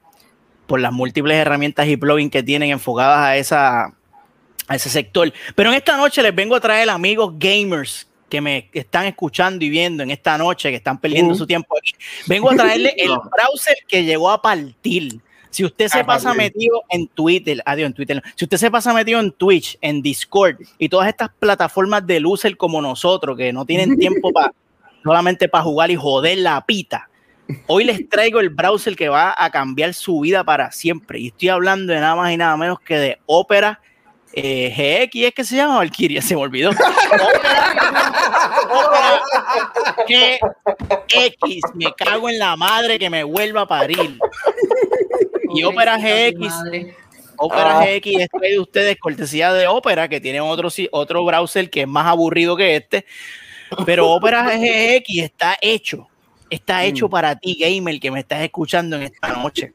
por 0.69 0.79
las 0.79 0.93
múltiples 0.93 1.35
herramientas 1.35 1.87
y 1.87 1.97
plugins 1.97 2.31
que 2.31 2.43
tienen 2.43 2.69
enfocadas 2.69 3.17
a 3.19 3.37
esa 3.37 3.85
a 4.67 4.75
ese 4.75 4.87
sector. 4.87 5.33
Pero 5.55 5.71
en 5.71 5.75
esta 5.75 5.97
noche 5.97 6.21
les 6.21 6.33
vengo 6.33 6.55
a 6.55 6.59
traer 6.59 6.87
amigos 6.91 7.33
gamers 7.39 8.07
que 8.29 8.39
me 8.39 8.69
están 8.71 9.07
escuchando 9.07 9.65
y 9.65 9.69
viendo 9.71 10.03
en 10.03 10.11
esta 10.11 10.37
noche, 10.37 10.69
que 10.69 10.75
están 10.75 10.99
perdiendo 10.99 11.33
Uh. 11.33 11.37
su 11.37 11.47
tiempo 11.47 11.75
aquí. 11.75 11.93
Vengo 12.27 12.51
a 12.51 12.55
traerle 12.55 12.93
el 12.97 13.09
browser 13.31 13.77
que 13.87 14.03
llegó 14.03 14.29
a 14.29 14.39
partir. 14.39 15.19
Si 15.49 15.65
usted 15.65 15.87
se 15.87 16.03
pasa 16.03 16.35
metido 16.35 16.83
en 16.89 17.07
Twitter, 17.07 17.59
adiós, 17.65 17.87
en 17.87 17.93
Twitter, 17.93 18.21
si 18.35 18.45
usted 18.45 18.57
se 18.57 18.69
pasa 18.69 18.93
metido 18.93 19.19
en 19.19 19.31
Twitch, 19.31 19.75
en 19.81 20.03
Discord 20.03 20.57
y 20.77 20.87
todas 20.87 21.07
estas 21.07 21.31
plataformas 21.39 22.05
de 22.05 22.19
loser 22.19 22.55
como 22.55 22.79
nosotros, 22.79 23.35
que 23.35 23.51
no 23.51 23.65
tienen 23.65 23.97
tiempo 23.97 24.31
para 24.31 24.53
solamente 25.03 25.49
para 25.49 25.63
jugar 25.63 25.89
y 25.89 25.95
joder 25.95 26.37
la 26.37 26.63
pita, 26.63 27.08
hoy 27.67 27.83
les 27.83 28.07
traigo 28.09 28.39
el 28.39 28.49
browser 28.49 28.95
que 28.95 29.09
va 29.09 29.33
a 29.37 29.49
cambiar 29.49 29.93
su 29.93 30.19
vida 30.21 30.43
para 30.43 30.71
siempre. 30.71 31.19
Y 31.19 31.27
estoy 31.27 31.49
hablando 31.49 31.93
de 31.93 31.99
nada 31.99 32.15
más 32.15 32.31
y 32.31 32.37
nada 32.37 32.55
menos 32.57 32.79
que 32.79 32.97
de 32.97 33.19
Opera 33.25 33.79
eh, 34.33 34.69
GX, 35.09 35.25
¿es 35.25 35.33
que 35.33 35.43
se 35.43 35.55
llama 35.55 35.77
Valkyria? 35.77 36.21
Se 36.21 36.35
me 36.35 36.41
olvidó. 36.41 36.69
Opera, 36.69 37.75
Opera 38.69 39.19
GX, 41.07 41.61
me 41.75 41.91
cago 41.93 42.29
en 42.29 42.37
la 42.39 42.55
madre 42.55 42.99
que 42.99 43.09
me 43.09 43.23
vuelva 43.23 43.61
a 43.61 43.67
parir. 43.67 44.17
Y 45.53 45.63
Opera 45.63 45.97
GX. 45.97 46.53
Opera 47.37 47.79
Ah. 47.79 47.85
GX 47.85 48.05
es 48.21 48.27
de 48.41 48.59
ustedes 48.59 48.97
cortesía 48.99 49.53
de 49.53 49.67
Opera, 49.67 50.07
que 50.09 50.19
tiene 50.21 50.41
otro, 50.41 50.69
si- 50.69 50.89
otro 50.91 51.23
browser 51.25 51.69
que 51.69 51.81
es 51.81 51.87
más 51.87 52.05
aburrido 52.05 52.55
que 52.55 52.75
este. 52.75 53.05
Pero 53.85 54.09
Opera 54.11 54.43
GX 54.43 55.23
está 55.23 55.57
hecho. 55.61 56.07
Está 56.49 56.83
hecho 56.85 57.07
Mm. 57.07 57.11
para 57.11 57.35
ti, 57.37 57.57
gamer, 57.59 57.99
que 57.99 58.11
me 58.11 58.19
estás 58.19 58.41
escuchando 58.43 58.95
en 58.95 59.03
esta 59.03 59.33
noche. 59.35 59.73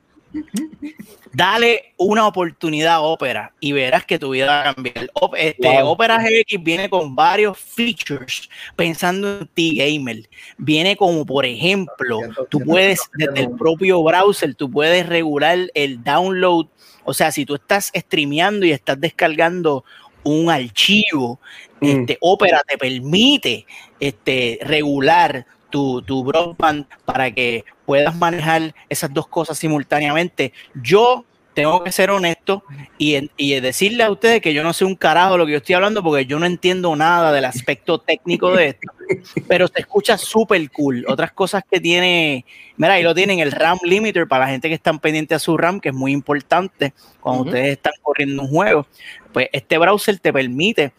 Dale 1.32 1.94
una 1.96 2.26
oportunidad 2.28 2.94
a 2.94 3.00
Opera 3.00 3.52
y 3.58 3.72
verás 3.72 4.04
que 4.04 4.18
tu 4.18 4.30
vida 4.30 4.46
va 4.46 4.60
a 4.70 4.74
cambiar. 4.74 5.10
Este, 5.36 5.68
Wow. 5.68 5.88
Opera 5.88 6.18
GX 6.18 6.62
viene 6.62 6.88
con 6.88 7.14
varios 7.16 7.58
features 7.58 8.48
pensando 8.76 9.40
en 9.40 9.46
ti, 9.48 9.76
gamer. 9.76 10.28
Viene 10.58 10.96
como, 10.96 11.26
por 11.26 11.44
ejemplo, 11.44 12.20
tú 12.50 12.60
puedes, 12.60 13.00
desde 13.14 13.40
el 13.42 13.50
propio 13.50 14.02
browser, 14.02 14.54
tú 14.54 14.70
puedes 14.70 15.06
regular 15.06 15.58
el 15.74 16.02
download. 16.04 16.66
O 17.04 17.12
sea, 17.14 17.32
si 17.32 17.44
tú 17.44 17.56
estás 17.56 17.90
streameando 17.94 18.64
y 18.64 18.70
estás 18.72 19.00
descargando 19.00 19.84
un 20.22 20.50
archivo, 20.50 21.38
Mm. 21.80 21.86
este, 22.00 22.18
Opera 22.20 22.62
te 22.66 22.78
permite 22.78 23.66
este, 24.00 24.58
regular 24.62 25.46
tu, 25.74 26.00
tu 26.02 26.22
broadband 26.22 26.86
para 27.04 27.32
que 27.32 27.64
puedas 27.84 28.14
manejar 28.14 28.72
esas 28.88 29.12
dos 29.12 29.26
cosas 29.26 29.58
simultáneamente. 29.58 30.52
Yo 30.80 31.24
tengo 31.52 31.82
que 31.82 31.90
ser 31.90 32.10
honesto 32.10 32.62
y, 32.96 33.28
y 33.36 33.58
decirle 33.58 34.04
a 34.04 34.10
ustedes 34.12 34.40
que 34.40 34.54
yo 34.54 34.62
no 34.62 34.72
sé 34.72 34.84
un 34.84 34.94
carajo 34.94 35.32
de 35.32 35.38
lo 35.38 35.46
que 35.46 35.52
yo 35.52 35.58
estoy 35.58 35.74
hablando 35.74 36.00
porque 36.00 36.26
yo 36.26 36.38
no 36.38 36.46
entiendo 36.46 36.94
nada 36.94 37.32
del 37.32 37.44
aspecto 37.44 37.98
técnico 37.98 38.52
de 38.52 38.68
esto, 38.68 38.86
pero 39.48 39.66
se 39.66 39.80
escucha 39.80 40.16
súper 40.16 40.70
cool. 40.70 41.04
Otras 41.08 41.32
cosas 41.32 41.64
que 41.68 41.80
tiene, 41.80 42.44
mira, 42.76 42.94
ahí 42.94 43.02
lo 43.02 43.12
tienen, 43.12 43.40
el 43.40 43.50
RAM 43.50 43.78
limiter 43.82 44.28
para 44.28 44.44
la 44.44 44.52
gente 44.52 44.68
que 44.68 44.74
están 44.74 45.00
pendiente 45.00 45.34
a 45.34 45.40
su 45.40 45.56
RAM, 45.56 45.80
que 45.80 45.88
es 45.88 45.94
muy 45.94 46.12
importante 46.12 46.94
cuando 47.18 47.46
ustedes 47.46 47.72
están 47.72 47.94
corriendo 48.00 48.42
un 48.42 48.48
juego. 48.48 48.86
Pues 49.32 49.48
este 49.52 49.76
browser 49.76 50.20
te 50.20 50.32
permite 50.32 50.92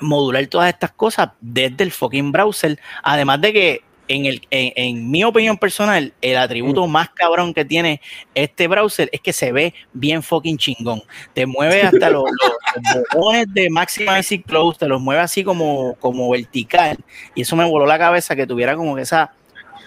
modular 0.00 0.46
todas 0.46 0.68
estas 0.72 0.92
cosas 0.92 1.30
desde 1.40 1.84
el 1.84 1.92
fucking 1.92 2.32
browser. 2.32 2.78
Además 3.02 3.40
de 3.40 3.52
que, 3.52 3.82
en, 4.08 4.24
el, 4.26 4.40
en, 4.50 4.72
en 4.76 5.10
mi 5.10 5.24
opinión 5.24 5.58
personal, 5.58 6.12
el 6.22 6.36
atributo 6.36 6.86
más 6.86 7.08
cabrón 7.10 7.52
que 7.52 7.64
tiene 7.64 8.00
este 8.36 8.68
browser 8.68 9.08
es 9.12 9.20
que 9.20 9.32
se 9.32 9.50
ve 9.50 9.74
bien 9.92 10.22
fucking 10.22 10.58
chingón. 10.58 11.02
Te 11.34 11.44
mueve 11.44 11.82
hasta 11.82 12.10
los, 12.10 12.22
los- 12.24 13.02
botones 13.12 13.46
de 13.52 13.68
Maximize 13.68 14.36
y 14.36 14.42
Close, 14.42 14.78
te 14.78 14.86
los 14.86 15.00
mueve 15.00 15.22
así 15.22 15.42
como, 15.42 15.94
como 15.96 16.30
vertical. 16.30 16.96
Y 17.34 17.42
eso 17.42 17.56
me 17.56 17.64
voló 17.64 17.84
la 17.84 17.98
cabeza 17.98 18.36
que 18.36 18.46
tuviera 18.46 18.76
como 18.76 18.94
que 18.94 19.02
esa. 19.02 19.32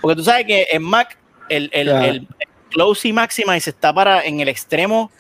Porque 0.02 0.18
tú 0.18 0.24
sabes 0.24 0.46
que 0.46 0.68
en 0.72 0.84
Mac 0.84 1.18
el, 1.48 1.70
el, 1.74 1.88
Claro. 1.88 2.06
el 2.06 2.28
Close 2.72 3.08
y 3.08 3.14
Maximize 3.14 3.70
está 3.70 3.94
para 3.94 4.24
en 4.26 4.42
el 4.42 4.50
extremo 4.50 5.12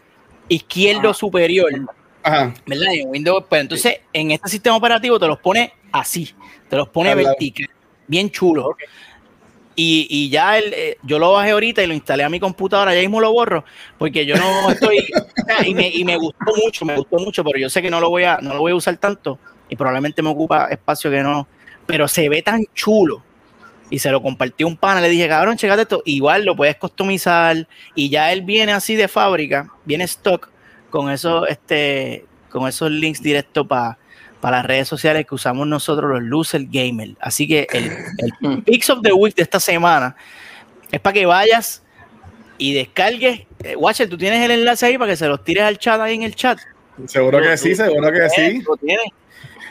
izquierdo 0.50 1.14
superior. 1.14 1.70
Ajá. 2.30 2.54
¿verdad? 2.66 2.92
Y 2.94 3.00
en 3.02 3.10
Windows, 3.10 3.46
pues 3.50 3.62
entonces 3.62 4.00
en 4.14 4.32
este 4.32 4.50
sistema 4.50 4.76
operativo 4.76 5.20
te 5.20 5.28
los 5.28 5.40
pone 5.40 5.74
así, 5.92 6.34
te 6.70 6.76
los 6.76 6.90
pone 6.90 7.16
vertical, 7.16 7.70
bien 8.08 8.30
chulo. 8.30 8.76
Y, 9.76 10.08
y 10.10 10.30
ya 10.30 10.58
el, 10.58 10.74
eh, 10.74 10.98
yo 11.04 11.20
lo 11.20 11.32
bajé 11.32 11.52
ahorita 11.52 11.82
y 11.82 11.88
lo 11.88 11.94
instalé 11.94 12.26
a 12.26 12.30
mi 12.30 12.38
computadora, 12.38 12.94
ya 12.94 13.00
mismo 13.00 13.22
lo 13.22 13.32
borro, 13.32 13.64
porque 13.98 14.26
yo 14.26 14.36
no 14.36 14.70
estoy, 14.70 15.08
y, 15.66 15.74
me, 15.74 15.88
y 15.88 16.04
me 16.04 16.18
gustó 16.18 16.54
mucho, 16.62 16.84
me 16.84 16.98
gustó 16.98 17.18
mucho, 17.18 17.44
pero 17.46 17.58
yo 17.58 17.70
sé 17.70 17.82
que 17.82 17.90
no 17.90 18.02
lo 18.02 18.10
voy 18.10 18.26
a, 18.26 18.40
no 18.42 18.54
lo 18.56 18.60
voy 18.60 18.74
a 18.74 18.76
usar 18.76 18.98
tanto 18.98 19.40
y 19.70 19.78
probablemente 19.78 20.22
me 20.22 20.30
ocupa 20.30 20.68
espacio 20.70 21.10
que 21.10 21.24
no, 21.24 21.48
pero 21.86 22.08
se 22.08 22.28
ve 22.28 22.42
tan 22.42 22.66
chulo. 22.74 23.24
Y 23.92 23.98
se 23.98 24.12
lo 24.12 24.22
compartí 24.22 24.64
a 24.64 24.68
un 24.68 24.78
pana, 24.78 25.02
le 25.02 25.10
dije, 25.10 25.28
cabrón, 25.28 25.58
checate 25.58 25.82
esto, 25.82 26.04
igual 26.06 26.46
lo 26.46 26.56
puedes 26.56 26.76
customizar 26.76 27.68
y 27.96 28.10
ya 28.10 28.32
él 28.32 28.44
viene 28.44 28.72
así 28.72 28.96
de 28.96 29.08
fábrica, 29.08 29.74
viene 29.84 30.04
stock 30.04 30.52
con 30.90 31.10
esos, 31.12 31.48
este, 31.50 32.26
con 32.50 32.68
esos 32.68 32.90
links 32.92 33.22
directos 33.22 33.66
para 33.68 33.98
las 34.42 34.66
redes 34.66 34.88
sociales 34.88 35.26
que 35.28 35.36
usamos 35.36 35.68
nosotros 35.68 36.10
los 36.12 36.24
loser 36.24 36.66
gamers. 36.70 37.14
Así 37.20 37.48
que 37.48 37.68
el, 37.72 37.92
el 38.42 38.64
Picks 38.64 38.90
of 38.90 39.02
the 39.04 39.14
Week 39.14 39.36
de 39.36 39.44
esta 39.44 39.60
semana 39.60 40.16
es 40.92 41.00
para 41.00 41.14
que 41.14 41.26
vayas 41.26 41.84
y 42.58 42.74
descargues. 42.74 43.42
Eh, 43.64 43.76
Watcher, 43.76 44.10
tú 44.10 44.18
tienes 44.18 44.44
el 44.44 44.52
enlace 44.52 44.86
ahí 44.86 44.98
para 44.98 45.12
que 45.12 45.18
se 45.18 45.28
los 45.28 45.44
tires 45.44 45.64
al 45.64 45.78
chat 45.78 46.00
ahí 46.00 46.16
en 46.16 46.24
el 46.24 46.36
chat. 46.36 46.58
Seguro 47.08 47.40
que 47.42 47.56
sí, 47.58 47.76
seguro 47.76 48.12
que 48.12 48.30
sí. 48.30 48.62
Lo 48.68 48.76
tienes. 48.78 49.06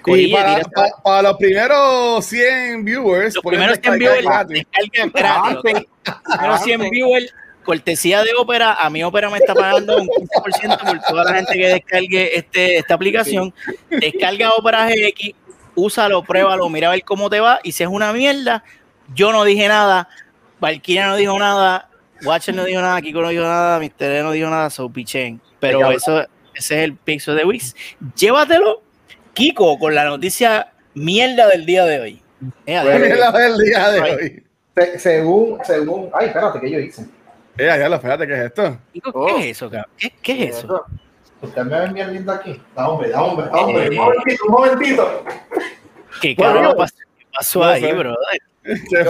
Y 0.07 0.33
para, 0.33 0.61
para- 0.75 0.89
para 1.05 1.23
los 1.23 1.37
primeros 1.37 2.25
100 2.25 2.83
viewers, 2.85 3.35
los 3.35 3.45
primeros 3.45 3.79
100 3.83 3.99
descargar 3.99 3.99
viewers 3.99 4.25
gratis. 4.25 4.67
descargan 4.73 5.13
gratis. 5.13 5.59
¿ok? 5.59 5.65
Los 6.07 6.39
primeros 6.39 6.61
100 6.63 6.91
viewers 6.91 7.35
cortesía 7.69 8.23
de 8.23 8.31
Opera, 8.39 8.73
a 8.73 8.89
mi 8.89 9.05
Opera 9.05 9.29
me 9.29 9.37
está 9.37 9.55
pagando 9.55 10.01
un 10.01 10.09
15% 10.09 10.79
por 10.79 11.01
toda 11.01 11.25
la 11.25 11.35
gente 11.35 11.53
que 11.53 11.67
descargue 11.67 12.39
este, 12.39 12.79
esta 12.79 12.95
aplicación. 12.95 13.53
Descarga 13.91 14.53
Opera 14.53 14.89
GX, 14.89 15.35
úsalo, 15.75 16.23
pruébalo, 16.23 16.71
mira 16.71 16.89
a 16.89 16.93
ver 16.93 17.05
cómo 17.05 17.29
te 17.29 17.41
va. 17.41 17.61
Y 17.63 17.73
si 17.73 17.83
es 17.83 17.91
una 17.91 18.11
mierda, 18.15 18.65
yo 19.15 19.33
no 19.33 19.45
dije 19.45 19.69
nada, 19.69 20.09
Valkyria 20.61 21.09
no 21.09 21.17
dijo 21.17 21.39
nada, 21.39 21.91
Watcher 22.25 22.55
no 22.55 22.65
dijo 22.65 22.81
nada, 22.81 23.03
Kiko 23.03 23.21
no 23.21 23.29
dijo 23.29 23.43
nada, 23.43 23.79
Mister 23.81 24.25
no 24.25 24.33
dijo 24.33 24.49
nada, 24.49 24.71
so 24.71 24.89
pichen. 24.89 25.39
Pero 25.61 25.91
eso, 25.91 26.23
ese 26.55 26.79
es 26.79 26.85
el 26.85 26.97
pixel 26.97 27.37
de 27.37 27.45
Wix. 27.45 27.77
Llévatelo, 28.17 28.81
Kiko, 29.35 29.79
con 29.79 29.95
la 29.95 30.07
noticia 30.07 30.73
mierda 30.95 31.47
del 31.49 31.67
día 31.67 31.85
de 31.85 32.01
hoy. 32.01 32.23
Eh, 32.65 32.81
mierda 32.83 33.31
del 33.31 33.59
día 33.59 33.91
de 33.91 34.01
hoy. 34.01 34.45
según, 34.97 35.59
según, 35.67 36.09
ay, 36.15 36.29
espérate, 36.29 36.61
¿qué 36.61 36.71
yo 36.71 36.79
hice? 36.79 37.18
Eh, 37.59 37.67
ya 37.67 37.89
lo, 37.89 37.97
espérate, 37.97 38.27
¿qué 38.27 38.35
es 38.35 38.41
esto? 38.41 38.79
Kiko, 38.93 39.13
¿qué 39.13 39.19
oh. 39.19 39.39
es 39.39 39.47
eso, 39.47 39.69
cabrón? 39.69 39.91
¿Qué, 39.99 40.13
qué 40.23 40.45
es 40.45 40.59
eso? 40.59 40.85
Usted 41.43 41.65
me 41.65 41.81
ven 41.81 41.93
bien 41.93 42.13
lindo 42.13 42.31
aquí. 42.33 42.63
Da 42.75 42.89
hombre, 42.89 43.11
da 43.11 43.23
hombre, 43.23 43.47
da 43.47 43.61
hombre. 43.61 43.91
un 43.91 43.97
momentito, 43.97 44.45
un 44.47 44.53
momentito. 44.53 45.25
¿Qué 46.21 46.37
cabrón 46.37 46.77
pasó, 47.33 47.65
ahí, 47.65 47.93
brother? 47.93 48.17
ya, 48.91 49.01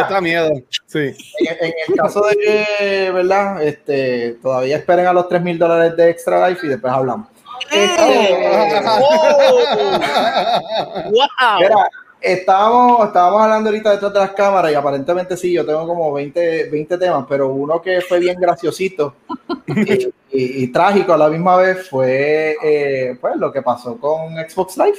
está, 0.00 0.20
miedo. 0.20 0.50
Sí. 0.86 1.14
En, 1.40 1.72
el 1.88 1.96
caso 1.96 2.22
de 2.22 2.36
que, 2.36 3.10
¿verdad? 3.12 3.62
Este, 3.62 4.38
todavía 4.42 4.78
esperen 4.78 5.06
a 5.06 5.12
los 5.12 5.28
3 5.28 5.40
mil 5.42 5.56
dólares 5.58 5.96
de 5.96 6.10
extra 6.10 6.48
life 6.48 6.66
y 6.66 6.70
después 6.70 6.92
hablamos. 6.92 7.28
Este, 7.70 8.38
wow. 11.10 11.86
Estábamos, 12.20 13.06
estábamos 13.06 13.42
hablando 13.42 13.70
ahorita 13.70 13.92
detrás 13.92 14.12
de 14.12 14.18
las 14.20 14.30
cámaras 14.32 14.72
y 14.72 14.74
aparentemente 14.74 15.36
sí, 15.36 15.52
yo 15.52 15.64
tengo 15.64 15.86
como 15.86 16.12
20, 16.12 16.70
20 16.70 16.98
temas, 16.98 17.26
pero 17.28 17.48
uno 17.48 17.80
que 17.80 18.00
fue 18.00 18.18
bien 18.18 18.38
graciosito 18.38 19.14
y, 20.30 20.66
trágico 20.68 21.12
a 21.12 21.18
la 21.18 21.28
misma 21.28 21.56
vez 21.56 21.88
fue 21.88 22.56
eh, 22.62 23.16
pues, 23.20 23.36
lo 23.36 23.52
que 23.52 23.62
pasó 23.62 23.96
con 23.96 24.34
Xbox 24.34 24.76
Live 24.76 24.98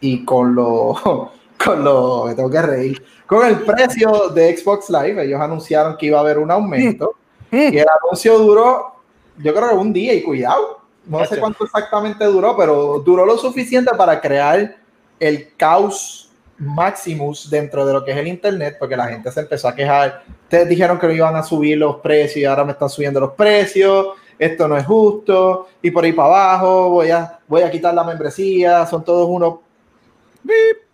y 0.00 0.24
con 0.24 0.54
lo 0.54 1.30
con 1.64 1.82
lo, 1.82 2.24
me 2.26 2.34
tengo 2.34 2.50
que 2.50 2.62
reír, 2.62 3.02
con 3.26 3.46
el 3.46 3.60
precio 3.60 4.28
de 4.28 4.56
Xbox 4.56 4.90
Live. 4.90 5.24
Ellos 5.24 5.40
anunciaron 5.40 5.96
que 5.96 6.06
iba 6.06 6.18
a 6.18 6.20
haber 6.20 6.38
un 6.38 6.50
aumento 6.50 7.14
y 7.50 7.78
el 7.78 7.86
anuncio 8.02 8.38
duró, 8.38 8.96
yo 9.38 9.54
creo 9.54 9.70
que 9.70 9.74
un 9.74 9.92
día 9.92 10.14
y 10.14 10.22
cuidado. 10.22 10.80
No 11.06 11.22
sé 11.26 11.38
cuánto 11.38 11.64
exactamente 11.64 12.24
duró, 12.24 12.56
pero 12.56 12.98
duró 13.00 13.26
lo 13.26 13.36
suficiente 13.36 13.90
para 13.94 14.22
crear 14.22 14.76
el 15.20 15.54
caos 15.56 16.30
Maximus 16.58 17.50
dentro 17.50 17.84
de 17.84 17.92
lo 17.92 18.04
que 18.04 18.12
es 18.12 18.16
el 18.16 18.28
internet, 18.28 18.76
porque 18.78 18.96
la 18.96 19.08
gente 19.08 19.30
se 19.30 19.40
empezó 19.40 19.68
a 19.68 19.74
quejar. 19.74 20.22
Ustedes 20.42 20.68
dijeron 20.68 20.98
que 20.98 21.06
no 21.06 21.12
iban 21.12 21.36
a 21.36 21.42
subir 21.42 21.78
los 21.78 21.96
precios 21.96 22.36
y 22.36 22.44
ahora 22.44 22.64
me 22.64 22.72
están 22.72 22.88
subiendo 22.88 23.20
los 23.20 23.32
precios. 23.32 24.08
Esto 24.38 24.68
no 24.68 24.76
es 24.76 24.86
justo. 24.86 25.68
Y 25.82 25.90
por 25.90 26.04
ahí 26.04 26.12
para 26.12 26.28
abajo 26.28 26.90
voy 26.90 27.10
a, 27.10 27.38
voy 27.46 27.62
a 27.62 27.70
quitar 27.70 27.94
la 27.94 28.04
membresía. 28.04 28.86
Son 28.86 29.04
todos 29.04 29.28
unos 29.28 29.56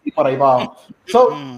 y 0.04 0.10
por 0.10 0.26
ahí 0.26 0.36
va. 0.36 0.72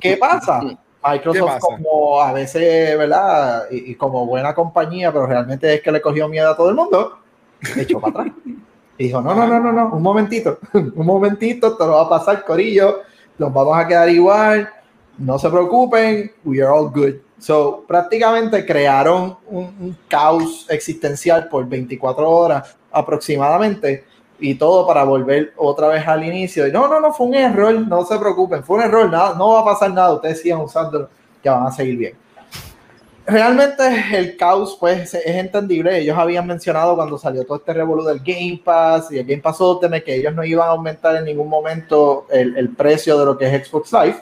¿Qué 0.00 0.16
pasa? 0.16 0.60
Microsoft 1.04 1.58
como 1.58 2.20
a 2.20 2.32
veces, 2.32 2.96
¿verdad? 2.96 3.66
Y, 3.70 3.94
como 3.96 4.24
buena 4.26 4.54
compañía, 4.54 5.12
pero 5.12 5.26
realmente 5.26 5.74
es 5.74 5.82
que 5.82 5.90
le 5.90 6.00
cogió 6.00 6.28
miedo 6.28 6.50
a 6.50 6.56
todo 6.56 6.70
el 6.70 6.76
mundo, 6.76 7.18
echó 7.76 8.00
para 8.00 8.22
atrás. 8.22 8.36
Y 8.98 9.04
dijo, 9.04 9.20
no, 9.20 9.34
no, 9.34 9.46
no, 9.46 9.58
no, 9.58 9.72
no, 9.72 9.88
un 9.94 10.02
momentito, 10.02 10.58
un 10.74 11.06
momentito, 11.06 11.68
esto 11.68 11.86
no 11.86 11.94
va 11.94 12.02
a 12.02 12.08
pasar, 12.08 12.44
Corillo, 12.44 13.00
nos 13.38 13.52
vamos 13.52 13.76
a 13.76 13.86
quedar 13.86 14.08
igual, 14.08 14.68
no 15.18 15.38
se 15.38 15.48
preocupen, 15.48 16.30
we 16.44 16.62
are 16.62 16.70
all 16.70 16.90
good. 16.90 17.14
So, 17.38 17.84
prácticamente 17.88 18.64
crearon 18.64 19.36
un, 19.46 19.64
un 19.64 19.96
caos 20.08 20.66
existencial 20.68 21.48
por 21.48 21.66
24 21.66 22.28
horas 22.30 22.76
aproximadamente 22.92 24.04
y 24.38 24.56
todo 24.56 24.86
para 24.86 25.04
volver 25.04 25.52
otra 25.56 25.88
vez 25.88 26.06
al 26.06 26.24
inicio. 26.24 26.66
Y 26.66 26.72
no, 26.72 26.88
no, 26.88 27.00
no, 27.00 27.12
fue 27.12 27.26
un 27.26 27.34
error, 27.34 27.74
no 27.74 28.04
se 28.04 28.18
preocupen, 28.18 28.62
fue 28.62 28.76
un 28.76 28.82
error, 28.82 29.10
nada, 29.10 29.34
no 29.36 29.52
va 29.52 29.60
a 29.60 29.64
pasar 29.64 29.92
nada, 29.92 30.14
ustedes 30.14 30.42
sigan 30.42 30.60
usándolo, 30.60 31.08
ya 31.42 31.54
van 31.54 31.66
a 31.66 31.72
seguir 31.72 31.96
bien. 31.96 32.21
Realmente 33.26 33.82
el 34.12 34.36
caos, 34.36 34.76
pues, 34.78 35.14
es 35.14 35.26
entendible. 35.26 35.98
Ellos 35.98 36.18
habían 36.18 36.46
mencionado 36.46 36.96
cuando 36.96 37.16
salió 37.18 37.44
todo 37.44 37.58
este 37.58 37.72
revolú 37.72 38.04
del 38.04 38.18
Game 38.18 38.60
Pass 38.64 39.12
y 39.12 39.18
el 39.18 39.26
Game 39.26 39.42
Pass 39.42 39.60
Ultimate 39.60 40.02
que 40.02 40.16
ellos 40.16 40.34
no 40.34 40.44
iban 40.44 40.68
a 40.68 40.72
aumentar 40.72 41.16
en 41.16 41.24
ningún 41.24 41.48
momento 41.48 42.26
el, 42.30 42.56
el 42.56 42.70
precio 42.70 43.18
de 43.18 43.24
lo 43.24 43.38
que 43.38 43.54
es 43.54 43.68
Xbox 43.68 43.92
Live. 43.92 44.16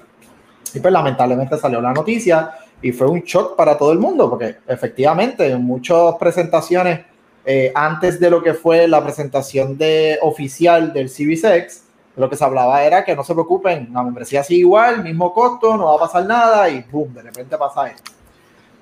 Y 0.74 0.80
pues 0.80 0.92
lamentablemente 0.92 1.58
salió 1.58 1.80
la 1.80 1.92
noticia 1.92 2.52
y 2.82 2.92
fue 2.92 3.08
un 3.08 3.20
shock 3.20 3.56
para 3.56 3.76
todo 3.76 3.92
el 3.92 3.98
mundo, 3.98 4.28
porque 4.30 4.56
efectivamente 4.66 5.50
en 5.50 5.62
muchas 5.64 6.14
presentaciones 6.18 7.00
eh, 7.44 7.72
antes 7.74 8.20
de 8.20 8.30
lo 8.30 8.42
que 8.42 8.54
fue 8.54 8.86
la 8.86 9.02
presentación 9.02 9.76
de, 9.76 10.18
oficial 10.22 10.92
del 10.92 11.08
Series 11.08 11.42
X, 11.44 11.84
lo 12.16 12.28
que 12.28 12.36
se 12.36 12.44
hablaba 12.44 12.82
era 12.82 13.04
que 13.04 13.16
no 13.16 13.24
se 13.24 13.32
preocupen, 13.32 13.88
la 13.92 14.02
membresía 14.02 14.42
sigue 14.42 14.60
igual, 14.60 15.02
mismo 15.02 15.32
costo, 15.32 15.76
no 15.76 15.86
va 15.86 15.94
a 15.94 15.98
pasar 15.98 16.26
nada 16.26 16.68
y 16.68 16.82
boom, 16.82 17.14
de 17.14 17.22
repente 17.22 17.56
pasa 17.56 17.88
esto. 17.88 18.12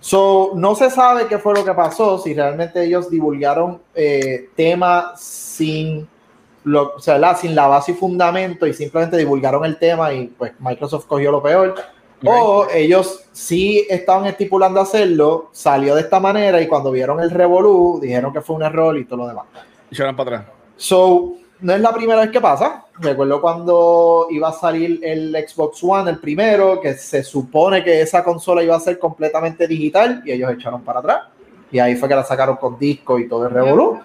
So, 0.00 0.52
no 0.54 0.74
se 0.74 0.90
sabe 0.90 1.26
qué 1.26 1.38
fue 1.38 1.54
lo 1.54 1.64
que 1.64 1.72
pasó, 1.72 2.18
si 2.18 2.32
realmente 2.34 2.84
ellos 2.84 3.10
divulgaron 3.10 3.80
eh, 3.94 4.50
tema 4.54 5.12
sin, 5.16 6.08
lo, 6.64 6.94
o 6.96 7.00
sea, 7.00 7.34
sin 7.34 7.54
la 7.54 7.66
base 7.66 7.92
y 7.92 7.94
fundamento 7.94 8.66
y 8.66 8.72
simplemente 8.72 9.16
divulgaron 9.16 9.64
el 9.64 9.78
tema 9.78 10.12
y 10.12 10.28
pues 10.28 10.52
Microsoft 10.60 11.06
cogió 11.06 11.32
lo 11.32 11.42
peor 11.42 11.74
o 12.24 12.66
ellos 12.72 13.24
sí 13.32 13.86
estaban 13.88 14.26
estipulando 14.26 14.80
hacerlo, 14.80 15.50
salió 15.52 15.94
de 15.94 16.02
esta 16.02 16.18
manera 16.18 16.60
y 16.60 16.66
cuando 16.66 16.90
vieron 16.90 17.20
el 17.20 17.30
revolú 17.30 17.98
dijeron 18.00 18.32
que 18.32 18.40
fue 18.40 18.56
un 18.56 18.62
error 18.62 18.96
y 18.98 19.04
todo 19.04 19.20
lo 19.20 19.28
demás. 19.28 19.46
Y 19.90 19.94
se 19.94 20.02
van 20.02 20.16
para 20.16 20.38
atrás. 20.38 20.54
So, 20.76 21.36
no 21.60 21.74
es 21.74 21.80
la 21.80 21.92
primera 21.92 22.20
vez 22.20 22.30
que 22.30 22.40
pasa. 22.40 22.84
Recuerdo 23.00 23.40
cuando 23.40 24.26
iba 24.30 24.48
a 24.48 24.52
salir 24.52 25.00
el 25.02 25.36
Xbox 25.48 25.82
One, 25.82 26.10
el 26.10 26.18
primero, 26.18 26.80
que 26.80 26.94
se 26.94 27.22
supone 27.22 27.82
que 27.84 28.00
esa 28.00 28.24
consola 28.24 28.62
iba 28.62 28.76
a 28.76 28.80
ser 28.80 28.98
completamente 28.98 29.66
digital 29.66 30.22
y 30.24 30.32
ellos 30.32 30.52
echaron 30.52 30.82
para 30.82 31.00
atrás. 31.00 31.22
Y 31.70 31.78
ahí 31.78 31.96
fue 31.96 32.08
que 32.08 32.14
la 32.14 32.24
sacaron 32.24 32.56
con 32.56 32.78
disco 32.78 33.18
y 33.18 33.28
todo 33.28 33.46
el 33.46 33.52
revolú. 33.52 34.00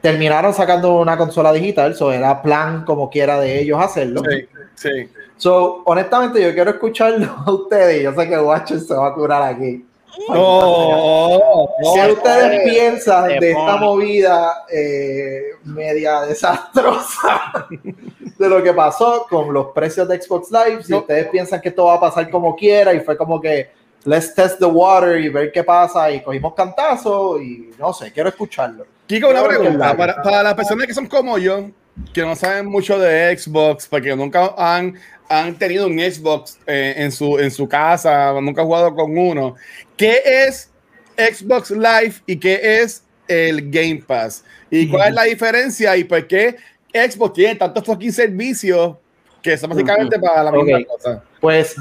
Terminaron 0.00 0.54
sacando 0.54 0.94
una 1.00 1.16
consola 1.16 1.52
digital, 1.52 1.92
eso 1.92 2.12
era 2.12 2.40
plan 2.42 2.84
como 2.84 3.10
quiera 3.10 3.40
de 3.40 3.60
ellos 3.60 3.80
hacerlo. 3.82 4.22
Sí, 4.28 4.46
sí. 4.74 5.08
So, 5.36 5.82
honestamente, 5.84 6.42
yo 6.42 6.54
quiero 6.54 6.70
escucharlo 6.70 7.34
a 7.46 7.50
ustedes. 7.50 8.02
Yo 8.02 8.14
sé 8.14 8.28
que 8.28 8.38
Watcher 8.38 8.80
se 8.80 8.94
va 8.94 9.08
a 9.08 9.14
curar 9.14 9.42
aquí. 9.42 9.84
No, 10.28 11.68
¿Qué 11.94 12.12
ustedes 12.12 12.62
piensan 12.64 13.38
de 13.38 13.50
esta 13.50 13.76
movida 13.76 14.64
eh, 14.70 15.50
media 15.64 16.22
desastrosa 16.22 17.66
de 18.38 18.48
lo 18.48 18.62
que 18.62 18.72
pasó 18.72 19.26
con 19.28 19.52
los 19.52 19.68
precios 19.68 20.08
de 20.08 20.20
Xbox 20.20 20.50
Live? 20.50 20.84
Si 20.84 20.94
ustedes 20.94 21.28
piensan 21.28 21.60
que 21.60 21.68
esto 21.68 21.84
va 21.84 21.94
a 21.94 22.00
pasar 22.00 22.30
como 22.30 22.56
quiera 22.56 22.92
y 22.94 23.00
fue 23.00 23.16
como 23.16 23.40
que 23.40 23.70
let's 24.04 24.34
test 24.34 24.58
the 24.58 24.64
water 24.64 25.20
y 25.20 25.28
ver 25.28 25.52
qué 25.52 25.62
pasa 25.62 26.10
y 26.10 26.22
cogimos 26.22 26.54
cantazo 26.54 27.40
y 27.40 27.70
no 27.78 27.92
sé, 27.92 28.12
quiero 28.12 28.28
escucharlo. 28.28 28.86
Kiko, 29.06 29.28
una 29.28 29.44
pregunta. 29.44 29.96
para, 29.96 30.22
para 30.22 30.42
las 30.42 30.54
personas 30.54 30.86
que 30.86 30.94
son 30.94 31.06
como 31.06 31.38
yo, 31.38 31.70
que 32.12 32.22
no 32.22 32.34
saben 32.34 32.66
mucho 32.66 32.98
de 32.98 33.36
Xbox, 33.36 33.86
porque 33.86 34.14
nunca 34.16 34.54
han 34.56 34.98
han 35.28 35.54
tenido 35.56 35.86
un 35.86 35.98
Xbox 35.98 36.58
eh, 36.66 36.94
en, 36.96 37.12
su, 37.12 37.38
en 37.38 37.50
su 37.50 37.68
casa, 37.68 38.32
nunca 38.40 38.62
han 38.62 38.66
jugado 38.66 38.94
con 38.94 39.16
uno. 39.16 39.56
¿Qué 39.96 40.22
es 40.24 40.70
Xbox 41.16 41.70
Live 41.70 42.14
y 42.26 42.36
qué 42.36 42.80
es 42.82 43.02
el 43.28 43.70
Game 43.70 44.02
Pass? 44.06 44.44
¿Y 44.70 44.88
cuál 44.88 45.08
es 45.08 45.14
la 45.14 45.22
diferencia 45.24 45.96
y 45.96 46.04
por 46.04 46.26
qué 46.26 46.56
Xbox 46.92 47.34
tiene 47.34 47.54
tantos 47.56 47.84
fucking 47.84 48.12
servicios 48.12 48.96
que 49.42 49.56
son 49.56 49.70
básicamente 49.70 50.18
para 50.18 50.44
la 50.44 50.52
misma 50.52 50.84
cosa? 50.84 51.22
Pues, 51.40 51.74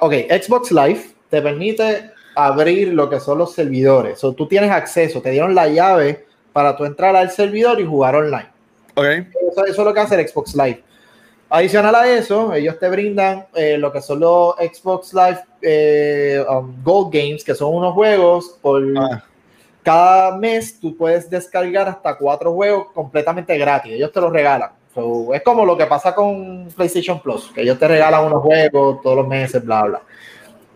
ok, 0.00 0.12
Xbox 0.30 0.70
Live 0.70 1.02
te 1.30 1.42
permite 1.42 2.10
abrir 2.34 2.88
lo 2.88 3.08
que 3.10 3.20
son 3.20 3.38
los 3.38 3.54
servidores. 3.54 4.22
O 4.24 4.32
tú 4.32 4.46
tienes 4.48 4.70
acceso, 4.70 5.20
te 5.20 5.30
dieron 5.30 5.54
la 5.54 5.68
llave 5.68 6.26
para 6.52 6.76
tú 6.76 6.84
entrar 6.84 7.16
al 7.16 7.30
servidor 7.30 7.80
y 7.80 7.86
jugar 7.86 8.16
online. 8.16 8.48
Okay. 8.94 9.26
Eso, 9.50 9.64
eso, 9.64 9.82
es 9.82 9.86
lo 9.86 9.94
que 9.94 10.00
hace 10.00 10.20
el 10.20 10.28
Xbox 10.28 10.54
Live. 10.54 10.82
Adicional 11.54 11.94
a 11.94 12.10
eso, 12.10 12.54
ellos 12.54 12.78
te 12.78 12.88
brindan 12.88 13.44
eh, 13.54 13.76
lo 13.76 13.92
que 13.92 14.00
son 14.00 14.20
los 14.20 14.54
Xbox 14.56 15.12
Live 15.12 15.40
eh, 15.60 16.42
um, 16.48 16.82
Gold 16.82 17.12
Games, 17.12 17.44
que 17.44 17.54
son 17.54 17.74
unos 17.74 17.92
juegos 17.92 18.58
por 18.62 18.82
ah. 18.96 19.22
cada 19.82 20.34
mes 20.38 20.80
tú 20.80 20.96
puedes 20.96 21.28
descargar 21.28 21.90
hasta 21.90 22.16
cuatro 22.16 22.54
juegos 22.54 22.86
completamente 22.94 23.58
gratis. 23.58 23.92
Ellos 23.92 24.10
te 24.10 24.22
los 24.22 24.32
regalan. 24.32 24.70
es 25.34 25.42
como 25.42 25.66
lo 25.66 25.76
que 25.76 25.84
pasa 25.84 26.14
con 26.14 26.68
PlayStation 26.74 27.20
Plus, 27.20 27.52
que 27.54 27.60
ellos 27.60 27.78
te 27.78 27.86
regalan 27.86 28.24
unos 28.24 28.40
juegos 28.40 29.02
todos 29.02 29.16
los 29.16 29.28
meses, 29.28 29.62
bla, 29.62 29.82
bla. 29.82 30.02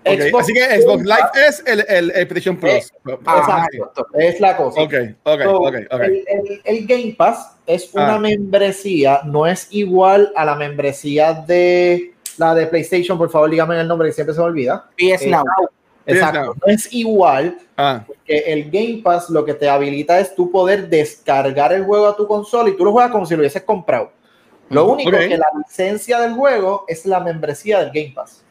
Así 0.06 0.52
que 0.52 0.82
Xbox 0.82 1.02
Live 1.04 1.46
es 1.48 1.62
el, 1.66 1.80
el, 1.88 2.10
el 2.10 2.28
PlayStation 2.28 2.56
Plus. 2.56 2.72
Es, 2.72 2.92
exacto, 3.06 4.06
es 4.14 4.40
la 4.40 4.56
cosa. 4.56 4.80
Ok, 4.82 4.94
ok, 5.24 5.40
ok. 5.46 5.74
okay. 5.90 6.24
El, 6.26 6.60
el, 6.64 6.86
Game 6.86 7.14
Pass 7.16 7.56
es 7.66 7.92
una 7.94 8.14
ah. 8.14 8.18
membresía, 8.18 9.20
no 9.24 9.46
es 9.46 9.68
igual 9.70 10.32
a 10.36 10.44
la 10.44 10.54
membresía 10.54 11.32
de 11.32 12.12
la 12.38 12.54
de 12.54 12.66
PlayStation. 12.66 13.18
Por 13.18 13.30
favor, 13.30 13.50
dígame 13.50 13.80
el 13.80 13.88
nombre 13.88 14.08
que 14.08 14.14
siempre 14.14 14.34
se 14.34 14.40
me 14.40 14.46
olvida. 14.46 14.88
PS 14.96 15.22
eh, 15.22 15.30
Now. 15.30 15.44
Exacto, 16.06 16.54
no. 16.54 16.72
es 16.72 16.92
igual 16.92 17.58
Ah, 17.78 18.04
que 18.24 18.38
el 18.38 18.70
Game 18.70 19.02
Pass 19.04 19.28
lo 19.28 19.44
que 19.44 19.52
te 19.52 19.68
habilita 19.68 20.18
es 20.18 20.34
tu 20.34 20.50
poder 20.50 20.88
descargar 20.88 21.74
el 21.74 21.84
juego 21.84 22.06
a 22.06 22.16
tu 22.16 22.26
consola 22.26 22.70
y 22.70 22.76
tú 22.76 22.86
lo 22.86 22.92
juegas 22.92 23.10
como 23.10 23.26
si 23.26 23.34
lo 23.34 23.40
hubieses 23.40 23.62
comprado. 23.62 24.12
Lo 24.70 24.84
Ujú. 24.84 24.94
único 24.94 25.10
que 25.10 25.36
la 25.36 25.46
licencia 25.58 26.18
del 26.20 26.32
juego 26.32 26.86
es 26.88 27.04
la 27.04 27.20
membresía 27.20 27.80
del 27.80 27.90
Game 27.92 28.12
Pass. 28.14 28.42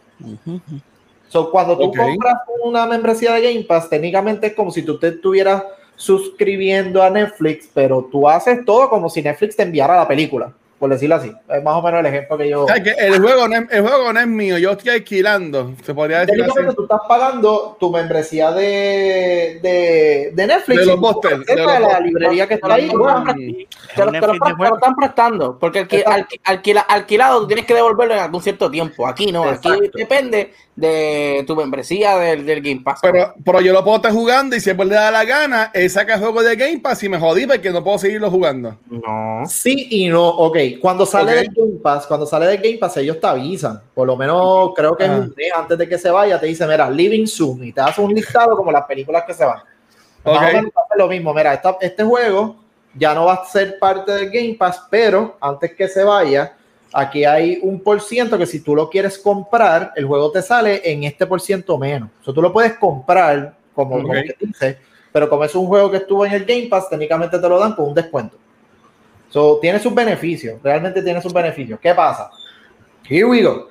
So, 1.35 1.51
cuando 1.51 1.77
tú 1.77 1.91
compras 1.91 2.37
una 2.63 2.85
membresía 2.85 3.33
de 3.33 3.41
Game 3.41 3.65
Pass, 3.65 3.89
técnicamente 3.89 4.47
es 4.47 4.53
como 4.53 4.71
si 4.71 4.83
tú 4.83 4.97
te 4.97 5.09
estuvieras 5.09 5.65
suscribiendo 5.97 7.03
a 7.03 7.09
Netflix, 7.09 7.69
pero 7.73 8.07
tú 8.09 8.29
haces 8.29 8.63
todo 8.63 8.87
como 8.87 9.09
si 9.09 9.21
Netflix 9.21 9.57
te 9.57 9.63
enviara 9.63 9.97
la 9.97 10.07
película, 10.07 10.53
por 10.79 10.89
decirlo 10.89 11.15
así. 11.15 11.31
Es 11.49 11.63
más 11.63 11.75
o 11.75 11.81
menos 11.81 11.99
el 12.01 12.05
ejemplo 12.07 12.37
que 12.37 12.49
yo. 12.49 12.63
o 12.63 12.67
sea, 12.67 12.81
que 12.83 12.91
el 12.91 13.19
juego, 13.21 13.47
no 13.47 13.55
es, 13.55 13.63
el 13.71 13.81
juego 13.81 14.11
no 14.13 14.19
es 14.19 14.27
mío, 14.27 14.57
yo 14.57 14.71
estoy 14.71 14.91
alquilando, 14.95 15.73
se 15.83 15.93
podría 15.93 16.25
decir 16.25 16.43
así. 16.43 16.53
Tú 16.75 16.83
estás 16.83 16.99
pagando 17.07 17.77
tu 17.79 17.89
membresía 17.91 18.51
de, 18.51 19.59
de, 19.61 20.31
de 20.33 20.47
Netflix. 20.47 20.79
De 20.79 20.85
los 20.85 20.99
accedes 21.03 21.45
de 21.45 21.61
a 21.61 21.79
la 21.79 21.99
librería 21.99 22.47
que 22.47 22.55
está 22.55 22.73
ahí. 22.73 22.89
Bueno, 22.89 23.23
Te 23.95 24.05
lo, 24.05 24.11
te 24.11 24.19
lo 24.19 24.27
pre- 24.27 24.39
te 24.39 24.69
lo 24.69 24.75
están 24.75 24.95
prestando, 24.95 25.57
porque 25.59 25.87
alqui- 25.87 25.99
Exacto. 25.99 26.35
alqui- 26.35 26.41
alquila- 26.43 26.85
alquilado 26.87 27.41
tú 27.41 27.47
tienes 27.47 27.65
que 27.65 27.73
devolverlo 27.73 28.13
en 28.15 28.19
algún 28.19 28.41
cierto 28.41 28.69
tiempo. 28.69 29.07
Aquí 29.07 29.31
no, 29.31 29.43
aquí 29.43 29.69
Exacto. 29.69 29.97
depende 29.97 30.53
de 30.75 31.43
tu 31.47 31.55
membresía 31.55 32.17
del, 32.17 32.45
del 32.45 32.61
Game 32.61 32.81
Pass. 32.83 32.99
Pero, 33.01 33.33
pero 33.45 33.61
yo 33.61 33.71
lo 33.71 33.81
puedo 33.83 33.95
estar 33.97 34.11
jugando 34.11 34.55
y 34.55 34.59
si 34.59 34.73
le 34.73 34.85
da 34.87 35.09
la 35.09 35.23
gana, 35.23 35.71
él 35.73 35.89
saca 35.89 36.15
el 36.15 36.19
juego 36.19 36.43
de 36.43 36.55
Game 36.57 36.79
Pass 36.79 37.01
y 37.03 37.09
me 37.09 37.17
jodí 37.17 37.47
porque 37.47 37.71
no 37.71 37.81
puedo 37.83 37.97
seguirlo 37.97 38.29
jugando. 38.29 38.75
no. 38.89 39.43
Sí 39.47 39.87
y 39.89 40.09
no, 40.09 40.27
ok. 40.27 40.57
Cuando 40.73 41.05
sale 41.05 41.31
Ok. 41.31 41.37
del 41.39 41.53
Game 41.53 41.79
Pass, 41.81 42.05
cuando 42.07 42.25
sale 42.25 42.45
del 42.47 42.57
Game 42.57 42.77
Pass, 42.77 42.97
ellos 42.97 43.19
te 43.19 43.27
avisan. 43.27 43.81
Por 43.93 44.07
lo 44.07 44.15
menos 44.15 44.71
creo 44.75 44.95
que 44.95 45.03
es 45.05 45.09
un 45.09 45.33
mes 45.35 45.51
antes 45.55 45.77
de 45.77 45.87
que 45.89 45.97
se 45.97 46.09
vaya, 46.09 46.39
te 46.39 46.45
dice, 46.45 46.65
mira, 46.67 46.89
Living 46.89 47.25
Soon, 47.27 47.63
y 47.63 47.71
te 47.71 47.81
hace 47.81 48.01
un 48.01 48.13
listado 48.13 48.55
como 48.55 48.71
las 48.71 48.85
películas 48.85 49.23
que 49.25 49.33
se 49.33 49.45
van. 49.45 49.59
Más 50.23 50.37
Ok. 50.37 50.41
o 50.41 50.53
menos 50.53 50.71
lo 50.97 51.07
mismo. 51.07 51.33
Mira, 51.33 51.53
esta- 51.53 51.77
este 51.81 52.03
juego 52.03 52.55
ya 52.93 53.13
no 53.13 53.25
va 53.25 53.33
a 53.33 53.45
ser 53.45 53.77
parte 53.79 54.11
del 54.13 54.29
Game 54.29 54.55
Pass, 54.57 54.83
pero 54.89 55.37
antes 55.41 55.73
que 55.75 55.87
se 55.87 56.03
vaya, 56.03 56.55
aquí 56.93 57.25
hay 57.25 57.59
un 57.61 57.79
por 57.81 58.01
ciento 58.01 58.37
que 58.37 58.45
si 58.45 58.61
tú 58.61 58.75
lo 58.75 58.89
quieres 58.89 59.17
comprar, 59.17 59.91
el 59.95 60.05
juego 60.05 60.31
te 60.31 60.41
sale 60.41 60.81
en 60.89 61.03
este 61.03 61.25
por 61.27 61.41
ciento 61.41 61.77
menos. 61.77 62.09
O 62.21 62.23
sea, 62.25 62.33
tú 62.33 62.41
lo 62.41 62.53
puedes 62.53 62.73
comprar, 62.77 63.53
como, 63.73 63.97
como 64.01 64.07
Ok. 64.09 64.15
que 64.25 64.35
dice, 64.39 64.77
pero 65.11 65.29
como 65.29 65.43
es 65.43 65.53
un 65.55 65.67
juego 65.67 65.91
que 65.91 65.97
estuvo 65.97 66.25
en 66.25 66.31
el 66.31 66.45
Game 66.45 66.67
Pass, 66.69 66.89
técnicamente 66.89 67.37
te 67.37 67.49
lo 67.49 67.59
dan 67.59 67.73
con 67.75 67.89
un 67.89 67.93
descuento. 67.93 68.37
So, 69.29 69.59
tiene 69.61 69.79
sus 69.79 69.93
beneficios, 69.93 70.61
realmente 70.63 71.01
tiene 71.01 71.21
sus 71.21 71.33
beneficios. 71.33 71.79
¿Qué 71.79 71.93
pasa? 71.93 72.29
Here 73.09 73.25
we 73.25 73.41
go. 73.43 73.67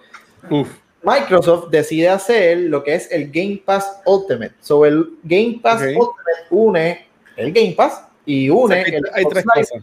Uf. 0.51 0.69
Microsoft 1.03 1.69
decide 1.71 2.09
hacer 2.09 2.59
lo 2.59 2.83
que 2.83 2.95
es 2.95 3.11
el 3.13 3.31
Game 3.31 3.63
Pass 3.65 4.01
Ultimate. 4.07 4.55
So, 4.61 4.85
el 4.87 5.19
Game 5.23 5.61
Pass 5.63 5.83
Ok. 5.83 5.89
Ultimate 5.89 6.47
une 6.51 7.07
el 7.37 7.53
Game 7.53 7.75
Pass 7.77 8.05
y 8.25 8.49
O 8.49 8.57
une 8.57 8.75
sea, 8.75 8.85
que 8.85 8.91
hay, 8.91 8.97
el 8.97 9.11
hay 9.13 9.25
tres 9.27 9.45
cosas. 9.45 9.83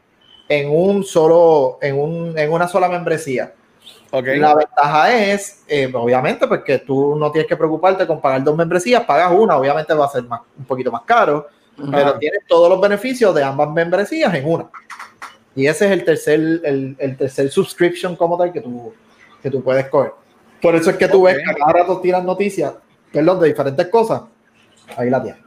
en 0.49 0.69
un 0.69 1.03
solo, 1.03 1.77
en, 1.81 1.99
un, 1.99 2.37
en 2.37 2.51
una 2.51 2.67
sola 2.67 2.87
membresía. 2.89 3.53
Ok. 4.11 4.27
La 4.35 4.55
ventaja 4.55 5.13
es, 5.15 5.63
eh, 5.67 5.89
obviamente, 5.93 6.47
porque 6.47 6.79
tú 6.79 7.15
no 7.15 7.31
tienes 7.31 7.47
que 7.47 7.55
preocuparte 7.55 8.05
con 8.05 8.19
pagar 8.19 8.43
dos 8.43 8.55
membresías, 8.57 9.03
pagas 9.05 9.31
una, 9.31 9.57
obviamente 9.57 9.93
va 9.93 10.05
a 10.05 10.09
ser 10.09 10.23
más, 10.23 10.41
un 10.57 10.65
poquito 10.65 10.91
más 10.91 11.03
caro, 11.03 11.47
pero 11.89 12.17
tienes 12.19 12.41
todos 12.47 12.69
los 12.69 12.81
beneficios 12.81 13.33
de 13.33 13.43
ambas 13.43 13.69
membresías 13.69 14.33
en 14.33 14.47
una. 14.47 14.69
Y 15.55 15.67
ese 15.67 15.85
es 15.85 15.91
el 15.91 16.03
tercer, 16.05 16.39
el, 16.63 16.95
el 16.97 17.17
tercer 17.17 17.49
subscription 17.49 18.15
como 18.15 18.37
tal 18.37 18.53
que 18.53 18.61
tú, 18.61 18.93
que 19.41 19.49
tú 19.49 19.63
puedes 19.63 19.87
coger. 19.89 20.11
Por 20.61 20.75
eso 20.75 20.91
es 20.91 20.97
que 20.97 21.07
tú 21.07 21.19
Ok. 21.21 21.25
ves 21.33 21.37
que 21.39 21.55
cada 21.55 21.73
rato 21.73 21.99
tiran 21.99 22.25
noticias, 22.25 22.73
perdón, 23.11 23.39
de 23.39 23.47
diferentes 23.49 23.87
cosas. 23.87 24.21
Ahí 24.95 25.09
la 25.09 25.21
tienes. 25.21 25.41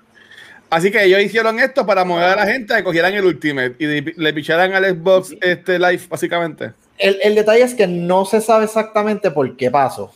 Así 0.71 0.91
que 0.91 1.05
ellos 1.05 1.23
hicieron 1.23 1.59
esto 1.61 1.87
para 1.87 2.05
mover 2.05 2.25
a 2.25 2.37
la 2.37 2.47
gente 2.47 2.75
a 2.75 2.79
que 2.79 2.85
cogieran 2.85 3.15
el 3.15 3.25
Ultimate 3.25 3.77
y 3.79 3.87
le 4.21 4.33
picharan 4.35 4.73
al 4.75 4.85
Xbox 4.85 5.35
este 5.41 5.79
Live, 5.79 6.03
básicamente. 6.09 6.73
El, 6.99 7.19
el 7.23 7.35
detalle 7.35 7.63
es 7.63 7.75
que 7.75 7.87
no 7.87 8.25
se 8.25 8.41
sabe 8.41 8.65
exactamente 8.65 9.31
por 9.31 9.57
qué 9.57 9.71
pasó. 9.71 10.13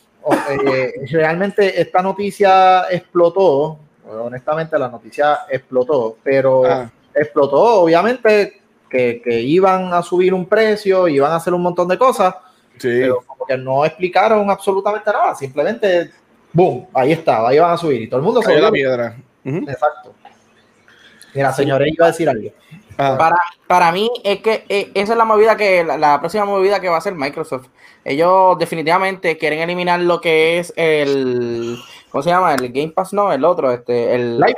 Eh, 0.51 0.93
realmente 1.13 1.81
esta 1.81 2.03
noticia 2.03 2.83
explotó, 2.91 3.79
honestamente 4.09 4.77
la 4.79 4.89
noticia 4.89 5.41
explotó, 5.51 6.17
pero 6.25 6.65
Ah. 6.67 6.91
explotó 7.15 7.83
obviamente 7.83 8.61
que, 8.89 9.21
que 9.23 9.41
iban 9.41 9.93
a 9.93 10.03
subir 10.03 10.33
un 10.35 10.47
precio, 10.47 11.09
iban 11.09 11.33
a 11.33 11.37
hacer 11.37 11.53
un 11.55 11.63
montón 11.63 11.89
de 11.89 11.99
cosas, 11.99 12.35
Sí. 12.79 12.89
pero 13.01 13.23
como 13.27 13.45
que 13.47 13.57
no 13.59 13.85
explicaron 13.85 14.49
absolutamente 14.51 15.11
nada, 15.11 15.35
simplemente, 15.35 16.11
boom, 16.53 16.87
ahí 16.95 17.13
estaba, 17.13 17.49
ahí 17.49 17.59
van 17.59 17.73
a 17.73 17.77
subir 17.77 18.03
y 18.03 18.09
todo 18.09 18.21
el 18.21 18.25
mundo 18.25 18.41
se 18.43 18.61
la 18.61 18.71
piedra. 18.71 19.17
Ujú. 19.45 19.59
Exacto. 19.69 20.15
Mira, 21.35 21.53
señores, 21.53 21.93
iba 21.93 22.07
a 22.07 22.11
decir 22.11 22.29
algo. 22.29 22.51
Ah. 22.97 23.17
Para, 23.19 23.37
para 23.67 23.93
mí 23.93 24.11
es 24.25 24.41
que 24.41 24.65
eh, 24.69 24.91
esa 24.95 25.13
es 25.13 25.19
la 25.19 25.25
movida 25.25 25.57
que 25.57 25.85
la, 25.85 25.97
la 25.97 26.19
próxima 26.21 26.45
movida 26.45 26.81
que 26.81 26.89
va 26.89 26.97
a 26.97 26.99
hacer 26.99 27.15
Microsoft. 27.15 27.67
Ellos 28.05 28.59
definitivamente 28.59 29.37
quieren 29.39 29.61
eliminar 29.61 30.01
lo 30.01 30.21
que 30.21 30.59
es 30.59 30.73
el 30.77 31.79
¿cómo 32.11 32.23
se 32.23 32.31
llama? 32.31 32.55
El 32.55 32.73
Game 32.73 32.89
Pass, 32.91 33.13
no, 33.13 33.33
el 33.33 33.45
otro, 33.45 33.71
este, 33.71 34.15
el 34.15 34.39
Live. 34.41 34.57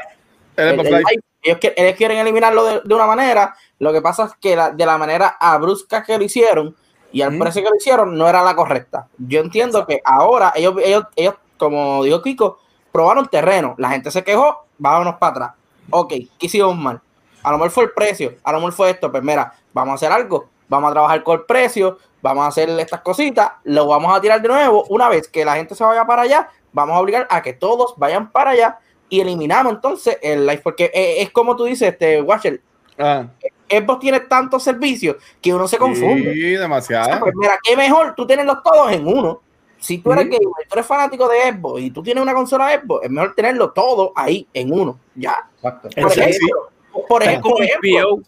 El 0.56 0.68
el- 0.68 0.86
el 0.86 0.92
Live. 0.92 1.22
Ellos, 1.42 1.58
qui- 1.58 1.72
ellos 1.76 1.96
quieren 1.96 2.18
eliminarlo 2.18 2.64
de, 2.64 2.80
de 2.84 2.94
una 2.94 3.06
manera. 3.06 3.54
Lo 3.78 3.92
que 3.92 4.02
pasa 4.02 4.24
es 4.24 4.32
que 4.40 4.56
la- 4.56 4.70
de 4.70 4.86
la 4.86 4.98
manera 4.98 5.36
abrupta 5.40 6.02
que 6.02 6.18
lo 6.18 6.24
hicieron 6.24 6.76
y 7.12 7.22
al 7.22 7.36
precio 7.38 7.62
que 7.62 7.68
lo 7.70 7.76
hicieron 7.76 8.16
no 8.16 8.28
era 8.28 8.42
la 8.42 8.54
correcta. 8.54 9.08
Yo 9.18 9.40
entiendo 9.40 9.86
que 9.86 10.00
ahora 10.04 10.52
ellos, 10.54 10.74
ellos, 10.84 11.04
ellos, 11.16 11.34
como 11.56 12.04
dijo 12.04 12.22
Kiko, 12.22 12.58
probaron 12.92 13.26
terreno. 13.28 13.74
La 13.78 13.88
gente 13.90 14.10
se 14.10 14.22
quejó, 14.22 14.64
vámonos 14.78 15.16
para 15.16 15.30
atrás. 15.32 15.50
Ok, 15.90 16.08
¿qué 16.10 16.46
hicimos 16.46 16.76
mal? 16.76 17.00
A 17.42 17.50
lo 17.50 17.56
mejor 17.58 17.70
fue 17.70 17.84
el 17.84 17.90
precio, 17.92 18.34
a 18.44 18.52
lo 18.52 18.58
mejor 18.58 18.72
fue 18.72 18.90
esto. 18.90 19.10
Pues 19.10 19.22
mira, 19.22 19.52
vamos 19.72 19.92
a 19.92 19.94
hacer 19.94 20.12
algo. 20.12 20.48
Vamos 20.68 20.90
a 20.90 20.92
trabajar 20.92 21.22
con 21.24 21.40
el 21.40 21.46
precio, 21.46 21.98
vamos 22.22 22.44
a 22.44 22.48
hacer 22.48 22.68
estas 22.78 23.00
cositas, 23.00 23.50
lo 23.64 23.88
vamos 23.88 24.16
a 24.16 24.20
tirar 24.20 24.40
de 24.40 24.46
nuevo. 24.48 24.84
Una 24.88 25.08
vez 25.08 25.26
que 25.26 25.44
la 25.44 25.56
gente 25.56 25.74
se 25.74 25.82
vaya 25.82 26.04
para 26.04 26.22
allá, 26.22 26.48
vamos 26.72 26.94
a 26.96 27.00
obligar 27.00 27.26
a 27.28 27.42
que 27.42 27.54
todos 27.54 27.94
vayan 27.96 28.30
para 28.30 28.50
allá 28.50 28.78
y 29.10 29.20
eliminamos 29.20 29.74
entonces 29.74 30.16
el 30.22 30.46
live. 30.46 30.62
Porque 30.64 30.90
eh, 30.94 31.16
es 31.20 31.30
como 31.30 31.54
tú 31.56 31.64
dices, 31.64 31.92
este 31.92 32.22
Watcher, 32.22 32.62
Ah. 32.98 33.26
Xbox 33.68 34.00
tiene 34.00 34.20
tantos 34.20 34.62
servicios 34.62 35.16
que 35.40 35.54
uno 35.54 35.66
se 35.68 35.78
confunde. 35.78 36.34
Sí, 36.34 36.40
demasiado. 36.52 37.18
Pues 37.20 37.32
mira, 37.34 37.58
qué 37.62 37.74
mejor 37.76 38.14
tú 38.14 38.26
tenerlos 38.26 38.62
todos 38.62 38.92
en 38.92 39.06
uno. 39.06 39.40
Si 39.78 39.96
tú 39.98 40.12
eres 40.12 40.26
Ujú. 40.26 40.32
gamer, 40.34 40.68
tú 40.68 40.74
eres 40.74 40.86
fanático 40.86 41.26
de 41.28 41.38
Xbox 41.52 41.80
y 41.80 41.90
tú 41.90 42.02
tienes 42.02 42.20
una 42.22 42.34
consola 42.34 42.78
Xbox, 42.78 43.04
es 43.06 43.10
mejor 43.10 43.34
tenerlo 43.34 43.70
todo 43.70 44.12
ahí 44.14 44.46
en 44.52 44.70
uno. 44.72 44.98
Ya. 45.14 45.48
Exacto. 45.56 45.88
Por 45.98 46.10
Sí, 46.12 46.20
ejemplo, 46.20 46.68
por 47.08 47.22
ejemplo, 47.22 47.50
por 47.54 47.62
ejemplo, 47.62 48.18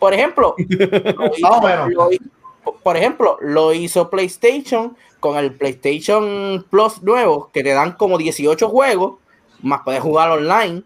por 0.00 0.12
ejemplo, 0.14 0.56
lo 0.56 1.26
hizo- 1.36 1.48
Más 1.48 1.58
o 1.58 1.62
menos. 1.62 1.90
lo 1.92 2.10
hizo- 2.12 2.24
por 2.82 2.96
ejemplo, 2.96 3.38
lo 3.42 3.72
hizo 3.72 4.10
PlayStation 4.10 4.96
con 5.20 5.36
el 5.36 5.54
PlayStation 5.54 6.66
Plus 6.68 7.00
nuevo, 7.02 7.50
que 7.52 7.62
te 7.62 7.70
dan 7.74 7.92
como 7.92 8.18
18 8.18 8.68
juegos, 8.68 9.14
más 9.62 9.80
puedes 9.84 10.00
jugar 10.00 10.30
online 10.30 10.82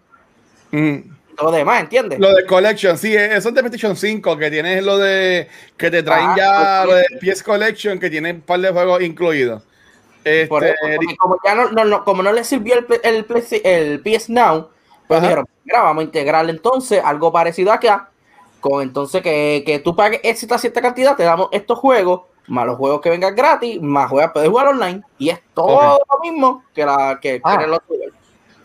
Mm. 0.70 0.96
todo 1.36 1.50
lo 1.50 1.56
demás, 1.56 1.82
¿entiendes? 1.82 2.18
Lo 2.18 2.34
de 2.34 2.44
Collection, 2.46 2.98
sí, 2.98 3.14
eso 3.14 3.48
es 3.48 3.54
de 3.54 3.60
PlayStation 3.62 3.96
5, 3.96 4.36
que 4.36 4.50
tienes 4.50 4.82
lo 4.84 4.98
de 4.98 5.48
que 5.76 5.90
te 5.90 6.02
traen 6.02 6.30
Ah, 6.30 6.34
ya 6.36 6.84
lo 6.84 6.94
de 6.94 7.04
PS 7.20 7.42
Collection, 7.44 7.98
que 8.00 8.10
tiene 8.10 8.32
un 8.32 8.40
par 8.40 8.60
de 8.60 8.70
juegos 8.70 9.00
incluidos. 9.02 9.62
Este, 10.24 10.46
Por 10.48 10.64
eso, 10.64 10.74
porque 10.96 11.16
como 11.16 11.36
ya 11.44 11.54
no, 11.54 11.70
no- 11.70 11.84
no- 11.84 12.02
como 12.04 12.22
no 12.22 12.32
le 12.32 12.42
sirvió 12.44 12.76
el, 12.78 12.86
el, 13.02 13.26
el 13.64 14.00
PS 14.00 14.30
Now, 14.32 14.68
pues 15.06 15.18
Ajá. 15.18 15.26
dijeron, 15.28 15.46
mira, 15.64 15.82
vamos 15.82 16.00
a 16.00 16.04
integrarle 16.04 16.50
entonces 16.50 17.02
algo 17.04 17.30
parecido 17.30 17.70
acá, 17.72 18.10
con 18.60 18.82
entonces 18.82 19.20
que, 19.22 19.62
que 19.66 19.78
tú 19.80 19.94
pagues 19.94 20.20
esta 20.24 20.56
cierta 20.58 20.80
cantidad, 20.80 21.14
te 21.14 21.22
damos 21.24 21.48
estos 21.52 21.78
juegos, 21.78 22.22
más 22.48 22.64
los 22.66 22.76
juegos 22.78 23.00
que 23.02 23.10
vengan 23.10 23.34
gratis, 23.36 23.80
más 23.82 24.08
juegas, 24.08 24.32
puedes 24.32 24.48
jugar 24.48 24.68
online, 24.68 25.02
y 25.18 25.28
es 25.28 25.40
todo 25.52 25.98
lo 26.10 26.20
mismo 26.20 26.64
que 26.74 26.84
la 26.86 27.18
que, 27.20 27.34
que 27.36 27.40
Ah. 27.44 27.54
en 27.56 27.60
el 27.60 27.72
otro 27.74 27.94
lugar. 27.94 28.10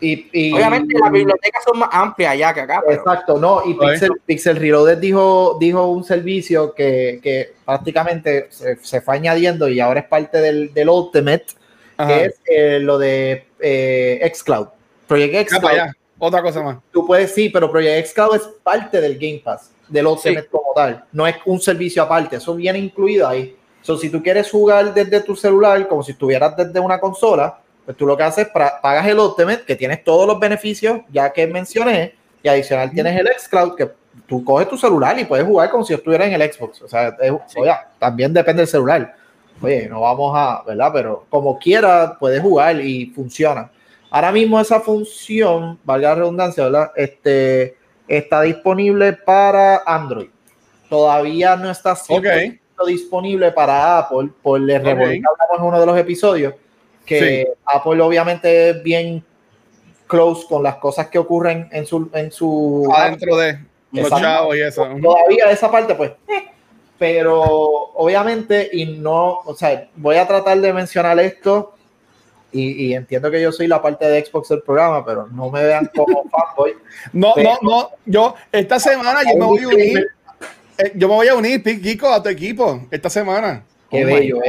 Y, 0.02 0.30
y- 0.32 0.54
Obviamente 0.54 0.98
las 0.98 1.12
bibliotecas 1.12 1.64
son 1.64 1.80
más 1.80 1.90
amplias 1.92 2.32
allá 2.32 2.54
que 2.54 2.62
acá, 2.62 2.82
pero 2.86 3.00
Exacto, 3.00 3.38
no, 3.38 3.62
y. 3.66 3.74
Pixel, 3.74 4.12
Pixel 4.26 4.56
Reloaded 4.56 4.98
dijo, 4.98 5.58
dijo 5.60 5.88
un 5.88 6.04
servicio 6.04 6.74
que, 6.74 7.20
que 7.22 7.54
prácticamente 7.66 8.48
se, 8.50 8.78
se 8.78 9.02
fue 9.02 9.16
añadiendo 9.16 9.68
y 9.68 9.80
ahora 9.80 10.00
es 10.02 10.06
parte 10.08 10.40
del, 10.40 10.74
del 10.74 10.90
Ultimate, 10.90 11.46
ajá. 11.98 12.08
que 12.08 12.26
es 12.26 12.42
eh, 12.46 12.80
lo 12.80 12.98
de 12.98 13.46
eh, 13.60 14.32
xCloud. 14.34 14.68
Project 15.08 15.34
Ya 15.34 15.44
xCloud, 15.44 15.62
para 15.62 15.84
allá. 15.84 15.94
Otra 16.18 16.42
cosa 16.42 16.62
más. 16.62 16.78
tú 16.92 17.06
puedes, 17.06 17.34
sí, 17.34 17.50
pero 17.50 17.70
Project 17.72 18.08
xCloud 18.08 18.36
es 18.36 18.42
parte 18.64 19.02
del 19.02 19.16
Game 19.18 19.42
Pass, 19.44 19.72
del 19.88 20.06
Ultimate 20.08 20.48
como 20.48 20.74
tal, 20.76 21.04
no 21.12 21.26
es 21.28 21.36
un 21.46 21.60
servicio 21.60 22.04
aparte, 22.04 22.38
eso 22.38 22.56
viene 22.56 22.80
incluido 22.80 23.28
ahí. 23.28 23.56
So, 23.82 23.98
si 23.98 24.10
tú 24.10 24.22
quieres 24.22 24.52
jugar 24.52 24.94
desde 24.94 25.22
tu 25.22 25.36
celular, 25.36 25.88
como 25.88 26.04
si 26.04 26.12
estuvieras 26.12 26.56
desde 26.58 26.80
una 26.82 27.00
consola, 27.00 27.60
pues 27.90 27.98
tú 27.98 28.06
lo 28.06 28.16
que 28.16 28.22
haces, 28.22 28.48
pagas 28.84 29.08
el 29.08 29.18
Ultimate, 29.18 29.64
que 29.66 29.76
tienes 29.76 30.04
todos 30.04 30.28
los 30.28 30.40
beneficios 30.40 31.00
ya 31.12 31.34
que 31.34 31.48
mencioné, 31.48 32.14
y 32.44 32.48
adicional 32.48 32.92
tienes 32.92 33.20
el 33.20 33.28
xCloud, 33.36 33.76
que 33.76 33.90
tú 34.28 34.44
coges 34.46 34.70
tu 34.70 34.78
celular 34.78 35.18
y 35.18 35.26
puedes 35.26 35.44
jugar 35.44 35.72
como 35.72 35.84
si 35.84 35.96
estuvieras 35.96 36.28
en 36.28 36.40
el 36.40 36.54
Xbox. 36.54 36.84
O 36.84 36.88
sea, 36.88 37.08
es- 37.20 37.34
oye, 37.58 37.74
también 37.98 38.32
depende 38.32 38.62
del 38.62 38.68
celular. 38.68 39.16
Oye, 39.60 39.90
no 39.90 40.02
vamos 40.02 40.34
a, 40.38 40.62
¿verdad? 40.68 40.92
Pero 40.94 41.26
como 41.32 41.58
quiera, 41.58 42.16
puedes 42.20 42.40
jugar 42.44 42.80
y 42.80 43.08
funciona. 43.08 43.72
Ahora 44.12 44.32
mismo 44.32 44.60
esa 44.60 44.80
función, 44.82 45.80
valga 45.84 46.10
la 46.10 46.16
redundancia, 46.16 46.66
¿verdad? 46.66 46.92
Este, 46.96 47.76
está 48.08 48.44
disponible 48.44 49.14
para 49.14 49.82
Android. 49.84 50.30
Todavía 50.88 51.56
no 51.56 51.72
está 51.72 51.96
100% 51.96 52.86
disponible 52.86 53.52
para 53.52 53.98
Apple, 53.98 54.30
por 54.44 54.60
el 54.60 54.68
revolver 54.68 54.94
Ok. 55.08 55.10
que 55.10 55.44
hablamos 55.44 55.58
en 55.60 55.64
uno 55.66 55.80
de 55.80 55.86
los 55.88 55.98
episodios, 55.98 56.54
que 57.10 57.54
Apple 57.66 58.02
obviamente 58.02 58.70
es 58.70 58.84
bien 58.84 59.24
close 60.08 60.46
con 60.48 60.64
las 60.64 60.76
cosas 60.76 61.08
que 61.08 61.18
ocurren 61.20 61.68
en 61.72 61.86
su... 61.86 62.10
En 62.14 62.32
su 62.32 62.90
Adentro 62.96 63.36
de 63.38 63.60
los 63.92 64.10
chavos 64.10 64.56
y 64.56 64.62
eso. 64.62 64.88
Todavía 65.02 65.50
esa 65.52 65.70
parte, 65.72 65.96
pues. 65.96 66.12
eh. 66.28 66.46
Pero 66.98 67.42
obviamente, 67.42 68.70
y 68.74 68.86
no, 68.98 69.40
o 69.46 69.56
sea, 69.56 69.88
voy 69.96 70.18
a 70.18 70.28
tratar 70.28 70.60
de 70.60 70.74
mencionar 70.74 71.18
esto. 71.20 71.74
Y, 72.52 72.88
y 72.88 72.94
entiendo 72.94 73.30
que 73.32 73.42
yo 73.42 73.52
soy 73.52 73.68
la 73.68 73.82
parte 73.82 74.06
de 74.10 74.26
Xbox 74.26 74.50
del 74.50 74.62
programa, 74.64 75.06
pero 75.06 75.28
no 75.28 75.50
me 75.50 75.64
vean 75.64 75.90
como 75.96 76.24
fanboy. 76.30 76.74
No, 77.14 77.32
Pero- 77.36 77.52
no, 77.62 77.70
no. 77.72 77.90
Yo, 78.06 78.36
esta 78.52 78.80
semana 78.80 79.22
yo 79.24 79.38
me 79.38 79.46
voy 79.46 79.64
a 79.64 79.68
unir. 79.68 80.08
eh, 80.80 80.92
Yo 80.96 81.08
me 81.08 81.14
voy 81.14 81.28
a 81.28 81.36
unir, 81.36 81.62
Pi- 81.64 81.80
Kiko, 81.82 82.12
a 82.12 82.22
tu 82.22 82.30
equipo 82.30 82.82
esta 82.92 83.10
semana. 83.10 83.64
Qué 83.90 84.04
Oh 84.04 84.08
bello. 84.08 84.40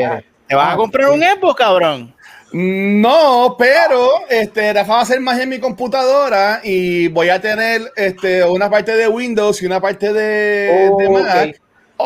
¿Te 0.49 0.55
vas 0.57 0.75
a 0.75 0.77
comprar 0.77 1.11
un 1.11 1.23
Xbox, 1.23 1.55
cabrón? 1.57 2.13
No, 2.53 3.55
pero 3.59 4.27
este, 4.29 4.73
Rafa 4.73 4.93
va 4.93 4.99
a 4.99 5.03
hacer 5.03 5.21
magia 5.21 5.45
en 5.45 5.49
mi 5.49 5.61
computadora 5.61 6.61
y 6.65 7.09
voy 7.09 7.29
a 7.29 7.41
tener 7.41 7.83
este, 7.97 8.43
una 8.45 8.69
parte 8.69 8.97
de 8.97 9.07
Windows 9.09 9.63
y 9.63 9.67
una 9.67 9.81
parte 9.81 10.13
de, 10.13 10.91
de 10.99 11.07
Ok. 11.07 11.11
Mac. 11.11 11.61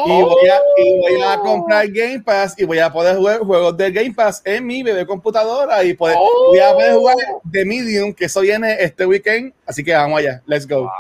Y, 0.07 0.23
voy 0.23 0.49
a, 0.49 0.61
y 0.77 0.99
voy 0.99 1.23
a 1.23 1.39
comprar 1.39 1.87
Game 1.89 2.21
Pass 2.21 2.57
y 2.59 2.65
voy 2.65 2.81
a 2.81 2.93
poder 2.93 3.17
jugar 3.17 3.39
juegos 3.39 3.77
del 3.77 3.93
Game 3.93 4.13
Pass 4.13 4.43
en 4.45 4.67
mi 4.67 4.83
bebé 4.83 5.07
computadora 5.07 5.85
y 5.85 5.95
poder, 5.95 6.17
voy 6.17 6.59
a 6.59 6.73
poder 6.73 6.95
jugar 6.95 7.17
The 7.51 7.65
Medium, 7.65 8.13
que 8.13 8.25
eso 8.25 8.41
viene 8.41 8.77
este 8.81 9.07
weekend. 9.07 9.53
Así 9.65 9.85
que 9.85 9.95
vamos 9.95 10.19
allá, 10.19 10.43
let's 10.47 10.67
go. 10.67 10.91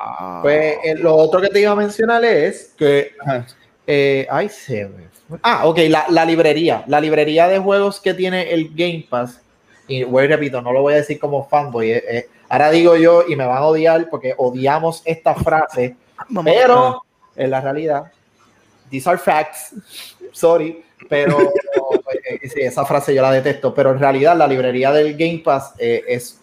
Pues 0.42 0.76
eh, 0.84 0.94
lo 0.94 1.16
otro 1.16 1.40
que 1.40 1.48
te 1.48 1.60
iba 1.60 1.72
a 1.72 1.76
mencionar 1.76 2.24
es 2.24 2.72
que. 2.78 3.10
Ajá. 3.20 3.44
eh, 3.84 4.28
ay, 4.30 4.48
se 4.48 4.84
me. 4.84 5.13
Ah, 5.42 5.66
ok, 5.66 5.78
la, 5.88 6.06
la 6.08 6.24
librería. 6.24 6.84
La 6.86 7.00
librería 7.00 7.48
de 7.48 7.58
juegos 7.58 8.00
que 8.00 8.14
tiene 8.14 8.52
el 8.52 8.70
Game 8.74 9.06
Pass. 9.08 9.40
Y 9.86 10.04
voy, 10.04 10.26
repito, 10.26 10.62
no 10.62 10.72
lo 10.72 10.82
voy 10.82 10.94
a 10.94 10.96
decir 10.96 11.18
como 11.18 11.46
fanboy. 11.48 11.90
eh, 11.90 12.04
eh, 12.08 12.28
ahora 12.48 12.70
digo 12.70 12.96
yo 12.96 13.24
y 13.26 13.36
me 13.36 13.46
van 13.46 13.58
a 13.58 13.66
odiar 13.66 14.08
porque 14.08 14.34
odiamos 14.36 15.02
esta 15.04 15.34
frase. 15.34 15.96
Pero 16.44 17.02
en 17.36 17.50
la 17.50 17.60
realidad, 17.60 18.12
these 18.90 19.08
are 19.08 19.18
facts. 19.18 19.74
Sorry, 20.32 20.84
pero 21.08 21.38
eh, 22.24 22.48
sí, 22.48 22.60
esa 22.60 22.84
frase 22.84 23.14
yo 23.14 23.22
la 23.22 23.32
detesto. 23.32 23.74
Pero 23.74 23.92
en 23.92 23.98
realidad, 23.98 24.36
la 24.36 24.46
librería 24.46 24.92
del 24.92 25.16
Game 25.16 25.42
Pass 25.44 25.74
eh, 25.78 26.02
es 26.06 26.40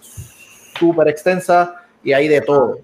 súper 0.78 1.08
extensa 1.08 1.76
y 2.04 2.14
hay 2.14 2.28
de 2.28 2.42
todo. 2.42 2.80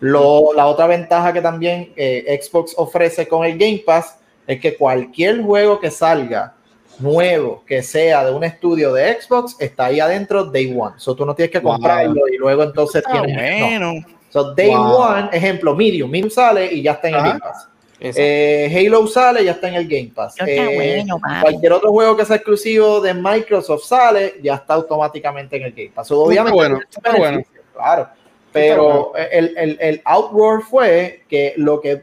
Lo, 0.00 0.52
la 0.54 0.66
otra 0.66 0.86
ventaja 0.88 1.32
que 1.32 1.40
también 1.40 1.92
eh, 1.96 2.40
Xbox 2.42 2.74
ofrece 2.76 3.28
con 3.28 3.44
el 3.44 3.56
Game 3.56 3.82
Pass 3.86 4.18
es 4.46 4.60
que 4.60 4.76
cualquier 4.76 5.42
juego 5.42 5.78
que 5.80 5.90
salga 5.90 6.54
nuevo 6.98 7.64
que 7.66 7.82
sea 7.82 8.24
de 8.24 8.32
un 8.32 8.44
estudio 8.44 8.92
de 8.92 9.20
Xbox 9.20 9.56
está 9.58 9.86
ahí 9.86 9.98
adentro 10.00 10.44
day 10.44 10.74
one. 10.76 10.94
So 10.98 11.14
tú 11.16 11.24
no 11.24 11.34
tienes 11.34 11.50
que 11.50 11.58
Wow. 11.60 11.72
comprarlo 11.74 12.28
y 12.28 12.36
luego 12.36 12.62
entonces 12.62 13.02
Ah, 13.06 13.22
tienes. 13.22 13.60
no. 13.60 13.66
bueno. 13.66 14.06
So, 14.30 14.54
day 14.54 14.68
Wow. 14.70 14.96
one, 14.96 15.28
ejemplo, 15.32 15.74
Medium. 15.74 16.10
Medium 16.10 16.30
sale 16.30 16.72
y 16.72 16.82
ya 16.82 16.92
está 16.92 17.08
en 17.08 17.14
el. 17.14 17.20
Game 17.22 17.38
Pass. 17.40 17.68
Eh, 18.00 18.72
Halo 18.74 19.06
sale 19.06 19.42
y 19.42 19.44
ya 19.44 19.52
está 19.52 19.68
en 19.68 19.74
el 19.74 19.86
Game 19.86 20.10
Pass. 20.14 20.34
Eh, 20.44 21.04
bueno, 21.04 21.20
cualquier 21.40 21.72
otro 21.74 21.90
juego 21.90 22.16
que 22.16 22.24
sea 22.24 22.36
exclusivo 22.36 23.00
de 23.00 23.14
Microsoft 23.14 23.84
sale, 23.84 24.34
ya 24.42 24.54
está 24.54 24.74
automáticamente 24.74 25.56
en 25.56 25.62
el 25.64 25.72
Game 25.72 25.92
Pass. 25.94 26.08
So, 26.08 26.20
obviamente, 26.20 26.54
bueno, 26.56 26.80
está 26.90 27.16
bueno. 27.16 27.42
Claro. 27.74 28.08
Pero 28.52 29.12
el, 29.16 29.56
el, 29.56 29.78
el 29.80 30.02
outroar 30.04 30.62
fue 30.62 31.22
que 31.28 31.54
lo 31.56 31.80
que 31.80 32.02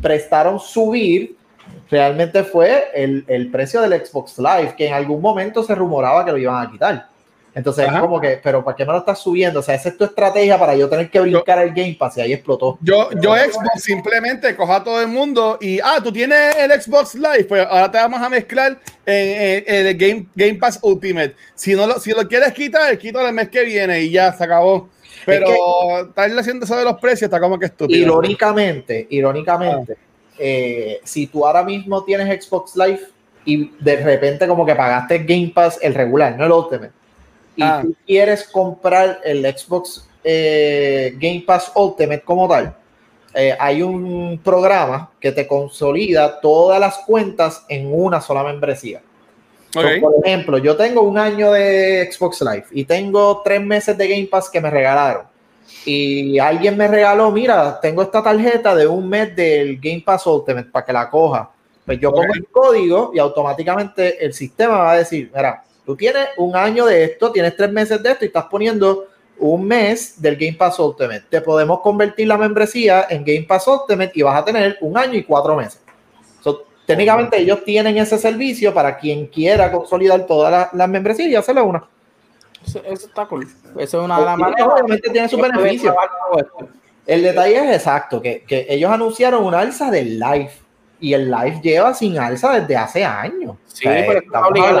prestaron 0.00 0.58
subir 0.60 1.36
realmente 1.90 2.44
fue 2.44 2.84
el, 2.94 3.24
el 3.28 3.50
precio 3.50 3.80
del 3.80 4.04
Xbox 4.04 4.38
Live, 4.38 4.74
que 4.76 4.88
en 4.88 4.94
algún 4.94 5.20
momento 5.20 5.62
se 5.62 5.74
rumoraba 5.74 6.24
que 6.24 6.32
lo 6.32 6.38
iban 6.38 6.66
a 6.66 6.70
quitar. 6.70 7.08
Entonces, 7.52 7.84
Ajá. 7.88 7.96
es 7.96 8.02
como 8.02 8.20
que, 8.20 8.38
pero 8.40 8.62
¿para 8.64 8.76
qué 8.76 8.86
me 8.86 8.92
lo 8.92 8.98
estás 8.98 9.18
subiendo? 9.18 9.58
O 9.58 9.62
sea, 9.62 9.74
esa 9.74 9.88
es 9.88 9.96
tu 9.98 10.04
estrategia 10.04 10.56
para 10.56 10.76
yo 10.76 10.88
tener 10.88 11.10
que 11.10 11.18
brincar 11.18 11.58
el 11.58 11.74
Game 11.74 11.96
Pass 11.98 12.16
y 12.16 12.20
ahí 12.20 12.32
explotó. 12.32 12.78
Yo, 12.80 13.10
yo 13.20 13.34
Xbox 13.34 13.82
simplemente 13.82 14.54
coja 14.54 14.76
a 14.76 14.84
todo 14.84 15.00
el 15.00 15.08
mundo 15.08 15.58
y, 15.60 15.80
ah, 15.80 15.98
tú 16.00 16.12
tienes 16.12 16.54
el 16.56 16.70
Xbox 16.80 17.16
Live, 17.16 17.44
pues 17.48 17.66
ahora 17.68 17.90
te 17.90 17.98
vamos 17.98 18.20
a 18.22 18.28
mezclar 18.28 18.78
en, 19.04 19.14
en- 19.42 19.64
en 19.66 19.86
el 19.88 19.96
Game, 19.98 20.26
Game 20.36 20.54
Pass 20.54 20.78
Ultimate. 20.80 21.34
Si 21.56 21.74
no 21.74 21.88
lo, 21.88 21.98
si 21.98 22.12
lo 22.12 22.28
quieres 22.28 22.52
quitar, 22.52 22.96
quítalo 22.96 23.26
el 23.26 23.34
mes 23.34 23.48
que 23.48 23.64
viene 23.64 24.00
y 24.00 24.12
ya 24.12 24.32
se 24.32 24.44
acabó. 24.44 24.88
Pero 25.26 26.06
estarle 26.06 26.40
haciendo 26.40 26.64
eso 26.64 26.76
de 26.76 26.84
los 26.84 27.00
precios 27.00 27.22
está 27.22 27.40
como 27.40 27.58
que 27.58 27.66
estúpido. 27.66 28.00
Irónicamente, 28.00 29.08
irónicamente, 29.10 29.96
eh, 30.40 31.00
si 31.04 31.26
tú 31.26 31.46
ahora 31.46 31.62
mismo 31.62 32.02
tienes 32.04 32.44
Xbox 32.44 32.74
Live 32.74 33.00
y 33.44 33.70
de 33.78 33.96
repente 33.96 34.48
como 34.48 34.64
que 34.64 34.74
pagaste 34.74 35.18
Game 35.18 35.52
Pass 35.54 35.78
el 35.82 35.94
regular, 35.94 36.36
no 36.36 36.46
el 36.46 36.52
Ultimate, 36.52 36.92
y 37.56 37.62
Ah. 37.62 37.80
tú 37.82 37.94
quieres 38.06 38.44
comprar 38.44 39.20
el 39.22 39.44
Xbox 39.44 40.08
eh, 40.24 41.14
Game 41.18 41.44
Pass 41.46 41.72
Ultimate 41.74 42.22
como 42.22 42.48
tal, 42.48 42.74
eh, 43.34 43.56
hay 43.58 43.82
un 43.82 44.40
programa 44.42 45.10
que 45.20 45.32
te 45.32 45.46
consolida 45.46 46.40
todas 46.40 46.80
las 46.80 46.98
cuentas 47.06 47.64
en 47.68 47.92
una 47.92 48.20
sola 48.20 48.42
membresía. 48.42 49.02
So, 49.72 49.82
por 50.00 50.14
ejemplo, 50.24 50.58
yo 50.58 50.76
tengo 50.76 51.02
un 51.02 51.16
año 51.16 51.52
de 51.52 52.10
Xbox 52.10 52.40
Live 52.40 52.64
y 52.72 52.84
tengo 52.84 53.40
tres 53.44 53.60
meses 53.62 53.96
de 53.96 54.08
Game 54.08 54.26
Pass 54.26 54.50
que 54.50 54.60
me 54.60 54.68
regalaron. 54.68 55.29
Y 55.84 56.38
alguien 56.38 56.76
me 56.76 56.88
regaló, 56.88 57.30
mira, 57.30 57.80
tengo 57.80 58.02
esta 58.02 58.22
tarjeta 58.22 58.74
de 58.74 58.86
un 58.86 59.08
mes 59.08 59.34
del 59.34 59.78
Game 59.80 60.02
Pass 60.04 60.26
Ultimate 60.26 60.68
para 60.70 60.84
que 60.84 60.92
la 60.92 61.08
coja. 61.08 61.50
Pues 61.86 61.98
yo 61.98 62.12
pongo 62.12 62.32
el 62.34 62.46
código 62.48 63.10
y 63.14 63.18
automáticamente 63.18 64.24
el 64.24 64.32
sistema 64.34 64.76
va 64.78 64.92
a 64.92 64.98
decir, 64.98 65.30
mira, 65.34 65.64
tú 65.84 65.96
tienes 65.96 66.28
un 66.36 66.54
año 66.54 66.86
de 66.86 67.04
esto, 67.04 67.32
tienes 67.32 67.56
tres 67.56 67.72
meses 67.72 68.02
de 68.02 68.12
esto 68.12 68.24
y 68.24 68.28
estás 68.28 68.44
poniendo 68.44 69.06
un 69.38 69.66
mes 69.66 70.20
del 70.20 70.36
Game 70.36 70.52
Pass 70.52 70.78
Ultimate. 70.78 71.24
Te 71.28 71.40
podemos 71.40 71.80
convertir 71.80 72.28
la 72.28 72.36
membresía 72.36 73.06
en 73.08 73.24
Game 73.24 73.46
Pass 73.48 73.66
Ultimate 73.66 74.12
y 74.14 74.22
vas 74.22 74.40
a 74.40 74.44
tener 74.44 74.76
un 74.82 74.96
año 74.96 75.14
y 75.14 75.24
cuatro 75.24 75.56
meses. 75.56 75.80
So, 76.42 76.64
técnicamente 76.86 77.38
ellos 77.38 77.64
tienen 77.64 77.96
ese 77.96 78.18
servicio 78.18 78.72
para 78.74 78.98
quien 78.98 79.26
quiera 79.26 79.72
consolidar 79.72 80.26
todas 80.26 80.52
las 80.52 80.72
las 80.74 80.88
membresías 80.88 81.28
y 81.28 81.34
hacerle 81.34 81.62
una. 81.62 81.88
Eso, 82.66 82.82
eso 82.84 83.06
está 83.06 83.26
cool. 83.26 83.46
Eso 83.78 83.98
es 84.00 84.04
una 84.04 84.18
de 84.18 84.24
las 84.24 84.38
maneras. 84.38 84.68
obviamente 84.68 85.10
tiene 85.10 85.28
sus 85.28 85.40
beneficios. 85.40 85.94
El 87.06 87.22
detalle 87.22 87.70
es 87.70 87.76
exacto, 87.76 88.20
que, 88.22 88.42
que 88.42 88.66
ellos 88.68 88.90
anunciaron 88.90 89.44
una 89.44 89.60
alza 89.60 89.90
del 89.90 90.18
live 90.18 90.50
y 91.00 91.14
el 91.14 91.30
live 91.30 91.60
lleva 91.62 91.94
sin 91.94 92.18
alza 92.18 92.60
desde 92.60 92.76
hace 92.76 93.04
años. 93.04 93.56
Sí, 93.66 93.88
O 93.88 93.92
sea, 93.92 94.06
pero 94.06 94.20
está 94.20 94.46
obligado, 94.46 94.78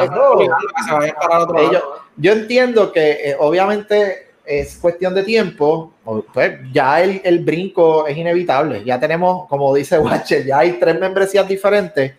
a 0.76 1.82
yo 2.16 2.32
entiendo 2.32 2.92
que 2.92 3.30
eh, 3.30 3.36
obviamente 3.38 4.28
es 4.44 4.76
cuestión 4.76 5.14
de 5.14 5.22
tiempo, 5.22 5.94
pues 6.34 6.58
ya 6.72 7.00
el, 7.00 7.20
el 7.24 7.38
brinco 7.38 8.06
es 8.06 8.16
inevitable. 8.16 8.84
Ya 8.84 9.00
tenemos, 9.00 9.48
como 9.48 9.74
dice 9.74 9.98
Watcher, 9.98 10.44
ya 10.44 10.58
hay 10.58 10.72
tres 10.72 10.98
membresías 11.00 11.48
diferentes. 11.48 12.14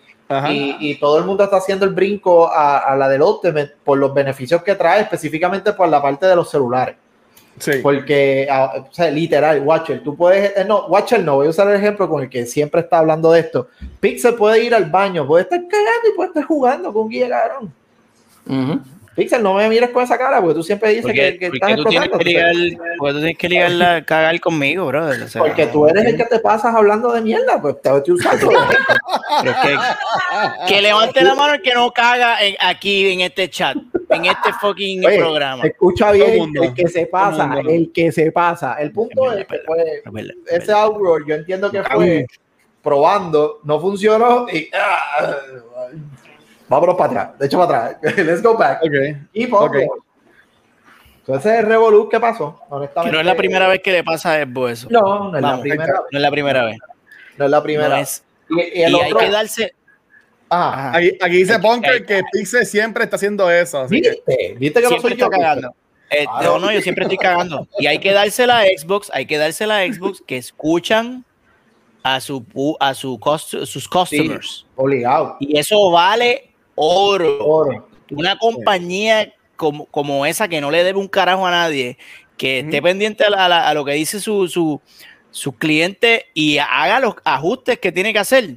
Y, 0.50 0.78
y 0.80 0.96
todo 0.96 1.18
el 1.18 1.26
mundo 1.26 1.44
está 1.44 1.58
haciendo 1.58 1.86
el 1.86 1.94
brinco 1.94 2.48
a, 2.48 2.80
a 2.80 2.96
la 2.96 3.10
del 3.10 3.22
Ultimate 3.22 3.74
por 3.84 3.98
los 3.98 4.14
beneficios 4.14 4.64
que 4.64 4.76
trae, 4.76 5.02
específicamente 5.02 5.74
por 5.74 5.90
la 5.90 6.02
parte 6.02 6.26
de 6.26 6.36
los 6.36 6.50
celulares. 6.50 6.96
Sí. 7.60 7.74
Porque, 7.84 8.48
ah, 8.50 8.86
o 8.90 8.94
sea, 8.94 9.12
literal, 9.12 9.62
Watcher, 9.62 10.02
tú 10.04 10.16
puedes, 10.16 10.58
eh, 10.58 10.66
no, 10.66 10.88
Watcher 10.88 11.24
no, 11.24 11.36
voy 11.36 11.48
a 11.48 11.50
usar 11.50 11.68
el 11.68 11.76
ejemplo 11.76 12.08
con 12.10 12.24
el 12.24 12.30
que 12.30 12.46
siempre 12.46 12.82
está 12.82 13.00
hablando 13.00 13.32
de 13.32 13.42
esto. 13.42 13.68
Pixel 14.00 14.36
puede 14.36 14.64
ir 14.64 14.74
al 14.74 14.86
baño, 14.86 15.28
puede 15.28 15.44
estar 15.44 15.60
cagando 15.60 16.10
y 16.12 16.16
puede 16.16 16.30
estar 16.30 16.44
jugando 16.46 16.94
con 16.94 17.10
Guía 17.10 17.30
Cabrón. 17.30 17.74
Ujú. 18.48 18.80
Pixel, 19.16 19.44
no 19.44 19.54
me 19.56 19.68
mires 19.68 19.90
con 19.90 20.02
esa 20.04 20.18
cara 20.18 20.40
porque 20.40 20.56
tú 20.56 20.64
siempre 20.64 20.90
dices 20.90 21.04
Porque, 21.04 21.34
que, 21.34 21.40
que 21.40 21.46
porque 21.50 21.58
estás 21.72 21.76
tú 21.76 21.84
tienes 21.90 22.10
que 22.10 22.16
explotando. 22.16 22.54
ligar, 22.60 22.88
porque 22.98 23.14
tú 23.14 23.20
tienes 23.20 23.38
que 23.38 23.50
ligar 23.50 23.72
la, 23.72 24.06
cagar 24.06 24.40
conmigo, 24.40 24.86
brother. 24.88 25.24
O 25.24 25.28
sea, 25.28 25.42
Porque 25.42 25.68
tú 25.68 25.86
eres 25.88 26.06
el 26.06 26.16
que 26.18 26.24
te 26.26 26.40
pasas 26.40 26.74
hablando 26.74 27.12
de 27.12 27.20
mierda, 27.22 27.62
pues 27.62 27.82
te 27.82 27.90
voy 27.90 28.02
a 28.08 28.14
usar. 28.14 28.38
pero 28.40 29.52
es 29.52 29.58
que, 29.58 29.78
que 30.76 30.82
levante 30.82 31.22
la 31.24 31.36
mano 31.36 31.56
el 31.56 31.62
que 31.62 31.74
no 31.74 31.92
caga 31.92 32.42
en- 32.42 32.56
aquí 32.62 33.12
en 33.12 33.22
este 33.22 33.50
chat, 33.50 33.76
en 34.10 34.26
este 34.26 34.54
fucking 34.62 35.06
Oye, 35.06 35.18
programa. 35.18 35.66
Escucha 35.66 36.12
bien, 36.14 36.38
mundo, 36.38 36.64
el 36.64 36.74
que 36.74 36.88
se 36.88 37.06
pasa, 37.06 37.48
mundo. 37.48 37.70
el 37.70 37.92
que 37.92 38.12
se 38.14 38.32
pasa. 38.32 38.76
El 38.80 38.92
punto 38.94 39.30
Es 39.34 39.40
es 39.42 39.46
que 39.46 39.58
verdad, 40.10 40.34
es 40.48 40.64
ese 40.64 40.72
outroar 40.72 41.22
yo 41.28 41.36
entiendo 41.36 41.70
que 41.70 41.84
fue 41.84 42.26
probando, 42.82 43.60
no 43.64 43.80
funcionó 43.80 44.48
y 44.52 44.70
ah, 44.74 45.38
vámonos 46.72 46.96
para 46.96 47.10
atrás, 47.12 47.40
de 47.40 47.46
hecho 47.46 47.58
para 47.60 47.86
atrás, 47.88 48.18
let's 48.26 48.42
go 48.42 48.58
back. 48.58 48.82
Ok. 48.84 49.18
Y 49.34 49.48
pongo. 49.48 49.66
Ok. 49.66 49.76
Entonces 51.20 51.60
el 51.60 51.66
Revolut, 51.68 52.10
¿qué 52.10 52.20
pasó? 52.20 52.58
Que 52.68 52.74
Honestamente. 52.76 53.14
no 53.14 53.20
es 53.20 53.26
la 53.26 53.36
primera 53.36 53.68
vez 53.68 53.82
que 53.82 53.92
le 53.92 54.04
pasa 54.04 54.34
a 54.34 54.44
Xbox 54.44 54.72
eso. 54.72 54.88
No, 54.90 55.30
no 55.32 55.38
es 55.38 55.42
la 55.44 55.62
primera. 55.62 55.94
No 56.12 56.18
es 56.18 56.22
la 56.22 56.32
primera 56.32 56.66
vez. 56.66 56.78
No 57.38 57.46
es 57.46 57.52
la 57.52 57.64
primera. 57.64 57.90
No 57.90 57.96
es- 57.98 58.24
Y, 58.50 58.60
y 58.60 58.80
y 58.80 58.84
el 58.84 58.96
hay 58.96 59.02
otro. 59.12 59.20
que 59.20 59.30
darse. 59.30 59.74
Ajá. 60.50 60.90
Ajá. 60.90 60.98
Aquí, 60.98 61.18
aquí 61.22 61.36
dice 61.38 61.58
Bunker 61.60 62.06
que 62.06 62.22
Pixel 62.32 62.66
siempre 62.66 63.04
está 63.04 63.16
haciendo 63.16 63.50
eso. 63.52 63.82
Así 63.82 64.02
que, 64.02 64.10
¿Viste? 64.10 64.56
¿Viste 64.60 64.82
que 64.82 64.90
no 64.90 65.00
soy 65.00 65.12
yo? 65.16 65.26
está 65.26 65.30
cagando. 65.30 65.74
Eh, 66.10 66.26
no, 66.44 66.60
no, 66.60 66.72
yo 66.74 66.82
siempre 66.82 67.06
estoy 67.06 67.18
cagando. 67.18 67.68
Y 67.80 67.86
hay 67.88 68.00
que 68.00 68.12
dársela 68.12 68.60
a 68.60 68.64
Xbox, 68.66 69.10
hay 69.14 69.26
que 69.28 69.38
dársela 69.38 69.80
a 69.80 69.86
Xbox 69.86 70.22
que 70.28 70.36
escuchan 70.38 71.24
a 72.04 72.20
su 72.20 72.44
a 72.82 72.94
su 72.96 73.18
cost- 73.20 73.66
sus 73.66 73.88
customers. 73.88 74.66
Obligado. 74.76 75.38
Y 75.40 75.58
eso 75.58 75.90
vale 75.92 76.51
oro. 76.76 77.46
Oro. 77.46 77.88
Una 78.12 78.38
compañía 78.38 79.34
como, 79.56 79.86
como 79.86 80.26
esa 80.26 80.48
que 80.48 80.60
no 80.62 80.72
le 80.72 80.84
debe 80.84 81.00
un 81.00 81.08
carajo 81.08 81.46
a 81.46 81.52
nadie, 81.52 81.98
que 82.38 82.60
esté 82.60 82.82
pendiente 82.82 83.24
a, 83.24 83.30
la- 83.30 83.46
a 83.46 83.50
la- 83.50 83.68
a 83.70 83.74
lo 83.74 83.86
que 83.86 83.94
dice 83.94 84.20
su, 84.20 84.48
su, 84.48 84.82
su 85.30 85.54
cliente 85.54 86.26
y 86.34 86.58
haga 86.58 87.00
los 87.00 87.16
ajustes 87.24 87.80
que 87.80 87.92
tiene 87.92 88.12
que 88.14 88.20
hacer. 88.20 88.56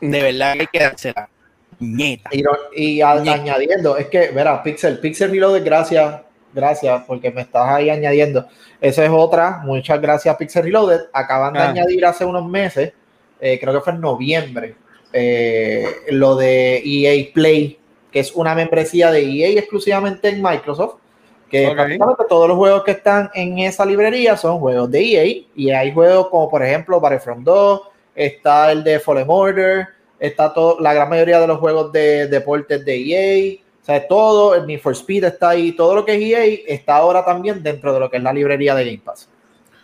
De 0.00 0.22
verdad 0.22 0.54
que 0.54 0.60
hay 0.60 0.66
que 0.72 0.78
dársela. 0.80 1.28
Nieta. 1.78 2.30
Y, 2.32 2.42
no- 2.42 2.50
y 2.76 3.00
a- 3.00 3.10
añadiendo, 3.12 3.96
es 3.96 4.06
que, 4.08 4.28
verá, 4.28 4.62
Pixel, 4.62 4.98
Pixel 5.00 5.30
Reloaded, 5.30 5.64
gracias, 5.64 6.20
gracias, 6.52 7.02
porque 7.06 7.30
me 7.30 7.40
estás 7.42 7.68
ahí 7.68 7.90
añadiendo. 7.90 8.46
Esa 8.80 9.04
es 9.04 9.10
otra, 9.12 9.60
muchas 9.64 10.00
gracias 10.00 10.36
Pixel 10.36 10.64
Reloaded. 10.64 11.00
Acaban 11.12 11.52
de 11.54 11.58
Ah. 11.60 11.70
añadir 11.70 12.04
hace 12.06 12.24
unos 12.24 12.46
meses, 12.48 12.92
eh, 13.40 13.58
creo 13.60 13.74
que 13.74 13.80
fue 13.80 13.92
en 13.94 14.00
noviembre, 14.00 14.74
eh, 15.12 15.84
lo 16.10 16.36
de 16.36 16.82
EA 16.84 17.32
Play, 17.32 17.78
que 18.12 18.20
es 18.20 18.32
una 18.32 18.54
membresía 18.54 19.10
de 19.10 19.22
EA 19.22 19.58
exclusivamente 19.58 20.28
en 20.28 20.42
Microsoft, 20.42 20.96
que 21.48 21.66
Ok. 21.66 21.74
prácticamente 21.74 22.24
todos 22.28 22.48
los 22.48 22.56
juegos 22.56 22.84
que 22.84 22.92
están 22.92 23.30
en 23.34 23.58
esa 23.58 23.84
librería 23.84 24.36
son 24.36 24.60
juegos 24.60 24.90
de 24.90 25.00
EA, 25.00 25.44
y 25.54 25.70
hay 25.70 25.92
juegos 25.92 26.28
como 26.28 26.48
por 26.48 26.64
ejemplo 26.64 27.00
Battlefront 27.00 27.44
2, 27.44 27.80
está 28.14 28.70
el 28.72 28.84
de 28.84 29.00
Fallen 29.00 29.26
Order, 29.28 29.86
está 30.18 30.52
todo, 30.52 30.78
la 30.80 30.94
gran 30.94 31.08
mayoría 31.08 31.40
de 31.40 31.46
los 31.46 31.58
juegos 31.58 31.90
de 31.92 32.28
deportes 32.28 32.84
de 32.84 32.96
EA, 32.96 33.56
o 33.82 33.84
sea, 33.84 34.06
todo, 34.06 34.54
el 34.54 34.66
Need 34.66 34.80
for 34.80 34.92
Speed 34.92 35.24
está 35.24 35.50
ahí, 35.50 35.72
todo 35.72 35.94
lo 35.94 36.04
que 36.04 36.14
es 36.14 36.20
EA 36.20 36.60
está 36.66 36.96
ahora 36.96 37.24
también 37.24 37.62
dentro 37.62 37.92
de 37.92 38.00
lo 38.00 38.10
que 38.10 38.18
es 38.18 38.22
la 38.22 38.32
librería 38.32 38.74
de 38.74 38.84
Game 38.84 39.02
Pass. 39.04 39.28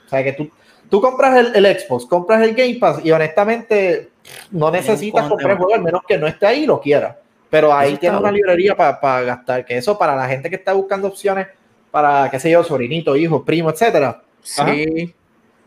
O 0.04 0.08
sea, 0.08 0.22
que 0.22 0.34
tú, 0.34 0.50
tú 0.90 1.00
compras 1.00 1.36
el, 1.36 1.64
el 1.66 1.78
Xbox, 1.80 2.06
compras 2.06 2.42
el 2.42 2.54
Game 2.54 2.74
Pass 2.74 3.00
y 3.02 3.10
honestamente 3.10 4.10
no 4.50 4.70
necesitas 4.70 5.28
comprar 5.28 5.52
el 5.52 5.58
juego, 5.58 5.74
al 5.74 5.82
menos 5.82 6.02
que 6.06 6.18
no 6.18 6.26
esté 6.26 6.46
ahí 6.46 6.64
y 6.64 6.66
lo 6.66 6.80
quieras. 6.80 7.16
Pero 7.50 7.72
ahí 7.72 7.94
está 7.94 8.18
una 8.18 8.30
librería 8.30 8.76
para 8.76 9.22
gastar, 9.22 9.64
que 9.64 9.76
eso 9.76 9.96
para 9.96 10.16
la 10.16 10.28
gente 10.28 10.50
que 10.50 10.56
está 10.56 10.72
buscando 10.72 11.08
opciones 11.08 11.46
para, 11.90 12.28
qué 12.30 12.38
sé 12.40 12.50
yo, 12.50 12.62
sobrinito, 12.64 13.16
hijo, 13.16 13.44
primo, 13.44 13.70
etcétera. 13.70 14.22
Sí. 14.42 15.14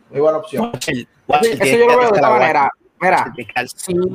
Muy 0.10 0.20
buena 0.22 0.38
opción. 0.40 0.72
Watcher, 1.28 1.54
Eso 1.54 1.64
tiene 1.64 1.80
yo 1.80 1.88
lo 1.88 1.98
veo 1.98 2.10
de 2.10 2.16
esta 2.16 2.30
manera. 2.30 2.72
Mira, 3.02 3.32
si 3.76 3.94
No, 3.94 4.06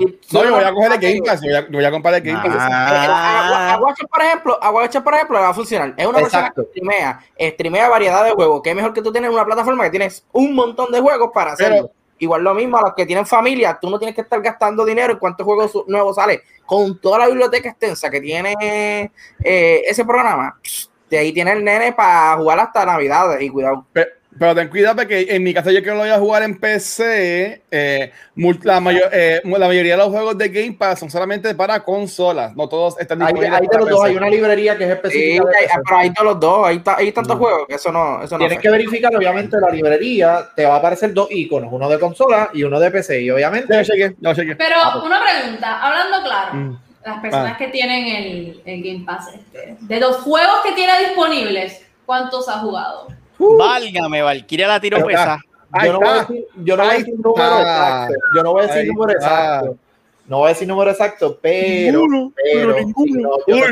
yo 0.44 0.54
voy 0.54 0.64
a 0.64 0.72
coger 0.72 0.92
el 0.92 0.98
Game 0.98 1.20
Pass. 1.24 1.40
Yo 1.40 1.48
voy 1.48 1.54
a, 1.56 1.60
yo 1.62 1.72
voy 1.72 1.84
a 1.84 1.90
comprar 1.90 2.14
el 2.14 2.20
Game 2.20 2.38
Pass. 2.42 2.56
Ah. 2.58 3.72
A 3.74 3.78
Watcher, 3.80 4.06
por 4.08 4.22
ejemplo, 4.22 4.58
a 4.62 4.70
Watcher, 4.70 5.02
por 5.02 5.14
ejemplo, 5.14 5.40
va 5.40 5.48
a 5.48 5.54
funcionar. 5.54 5.94
Es 5.96 6.06
una 6.06 6.18
persona 6.18 6.52
que 6.54 6.62
streamea, 6.64 7.20
streamea 7.40 7.88
variedad 7.88 8.24
de 8.24 8.32
juegos. 8.32 8.60
Que 8.62 8.70
es 8.70 8.76
mejor 8.76 8.92
que 8.92 9.00
tú 9.00 9.10
tienes 9.10 9.30
una 9.30 9.44
plataforma 9.44 9.84
que 9.84 9.90
tienes 9.90 10.26
un 10.32 10.54
montón 10.54 10.92
de 10.92 11.00
juegos 11.00 11.30
para 11.32 11.52
hacerlo. 11.52 11.90
Pero- 11.90 12.03
Igual 12.18 12.42
lo 12.42 12.54
mismo 12.54 12.78
a 12.78 12.82
los 12.82 12.94
que 12.94 13.06
tienen 13.06 13.26
familia, 13.26 13.78
tú 13.80 13.90
no 13.90 13.98
tienes 13.98 14.14
que 14.14 14.20
estar 14.22 14.40
gastando 14.40 14.84
dinero 14.84 15.14
en 15.14 15.18
cuántos 15.18 15.44
juegos 15.44 15.84
nuevos 15.86 16.16
sale. 16.16 16.42
Con 16.64 17.00
toda 17.00 17.18
la 17.18 17.26
biblioteca 17.26 17.68
extensa 17.68 18.10
que 18.10 18.20
tiene 18.20 18.54
eh, 19.42 19.82
ese 19.86 20.04
programa, 20.04 20.58
de 21.10 21.18
ahí 21.18 21.32
tiene 21.32 21.52
el 21.52 21.64
nene 21.64 21.92
para 21.92 22.36
jugar 22.36 22.60
hasta 22.60 22.86
Navidades 22.86 23.42
y 23.42 23.50
cuidado. 23.50 23.86
Pero, 24.38 24.54
ten 24.54 24.68
cuidado 24.68 24.96
porque 24.96 25.26
en 25.30 25.42
mi 25.42 25.54
caso 25.54 25.70
yo 25.70 25.82
que 25.82 25.90
lo 25.90 25.98
voy 25.98 26.08
a 26.08 26.18
jugar 26.18 26.42
en 26.42 26.58
PC, 26.58 27.62
eh, 27.70 28.12
la, 28.62 28.80
mayor- 28.80 29.10
eh, 29.12 29.40
la 29.44 29.66
mayoría 29.66 29.92
de 29.92 29.98
los 29.98 30.08
juegos 30.08 30.36
de 30.36 30.48
Game 30.48 30.72
Pass 30.72 30.98
son 31.00 31.10
solamente 31.10 31.54
para 31.54 31.80
consolas, 31.84 32.54
no 32.56 32.68
todos 32.68 32.98
están 32.98 33.22
Hay, 33.22 33.28
disponibles 33.32 33.56
hay 33.56 33.62
de 33.62 33.68
para 33.68 33.80
los 33.80 33.90
dos, 33.90 34.00
PC. 34.00 34.10
hay 34.10 34.16
una 34.16 34.28
librería 34.28 34.76
que 34.76 34.84
es 34.84 34.88
Sí, 34.90 34.94
específica. 34.94 35.44
de 35.50 35.56
hay- 35.58 35.66
pero 35.84 35.96
hay 35.98 36.12
todos 36.12 36.26
los 36.32 36.40
dos, 36.40 36.66
hay, 36.66 36.82
hay 36.96 37.12
tantos 37.12 37.38
juegos 37.38 37.66
que 37.68 37.74
eso 37.76 37.92
no, 37.92 38.22
eso 38.22 38.34
no 38.34 38.38
Tienes 38.38 38.56
sé. 38.56 38.62
que 38.62 38.70
verificar, 38.70 39.14
obviamente, 39.16 39.56
la 39.60 39.70
librería 39.70 40.48
te 40.56 40.64
va 40.66 40.74
a 40.74 40.78
aparecer 40.78 41.12
dos 41.14 41.28
iconos, 41.30 41.72
uno 41.72 41.88
de 41.88 41.98
consola 41.98 42.50
y 42.52 42.64
uno 42.64 42.80
de 42.80 42.90
PC. 42.90 43.20
Y 43.22 43.30
obviamente, 43.30 43.72
Ya 43.72 43.78
lo 43.78 43.84
chequeé, 43.84 44.14
ya 44.20 44.28
lo 44.30 44.34
chequé. 44.34 44.56
Pero 44.56 44.76
una 45.04 45.20
pregunta, 45.22 45.80
hablando 45.80 46.22
claro, 46.22 46.54
Mm. 46.54 46.78
las 47.04 47.20
personas 47.20 47.52
Ah. 47.54 47.56
que 47.56 47.68
tienen 47.68 48.06
el, 48.06 48.62
el 48.64 48.82
Game 48.82 49.04
Pass, 49.06 49.28
este, 49.34 49.76
de 49.80 50.00
los 50.00 50.16
juegos 50.16 50.56
que 50.64 50.72
tiene 50.72 50.92
disponibles, 51.06 51.82
¿cuántos 52.04 52.48
ha 52.48 52.58
jugado? 52.58 53.06
Válgame, 53.38 54.22
Valkyria 54.22 54.68
la 54.68 54.80
pesada. 54.80 55.40
Ahí 55.72 55.86
yo 55.88 55.92
no 55.94 55.98
voy 56.00 56.08
a 56.08 56.20
decir, 56.20 56.46
yo 56.64 56.76
no 56.76 56.82
voy 56.84 56.86
a 56.86 56.92
Ahí 56.92 56.98
decir 57.02 57.14
número 57.18 57.60
exacto. 57.60 58.14
Yo 58.36 58.42
no 58.42 58.52
voy 58.52 58.62
a 58.62 58.66
decir 58.66 58.78
Ahí 58.82 58.86
número 58.88 59.12
está. 59.12 59.26
exacto. 59.26 59.76
No 60.26 60.38
voy 60.38 60.46
a 60.46 60.48
decir 60.50 60.68
número 60.68 60.90
exacto, 60.90 61.38
pero. 61.42 61.98
Ninguno, 62.00 62.32
pero, 62.34 62.74
pero 62.74 62.86
ninguno. 62.86 63.28
no, 63.30 63.36
Pero 63.44 63.66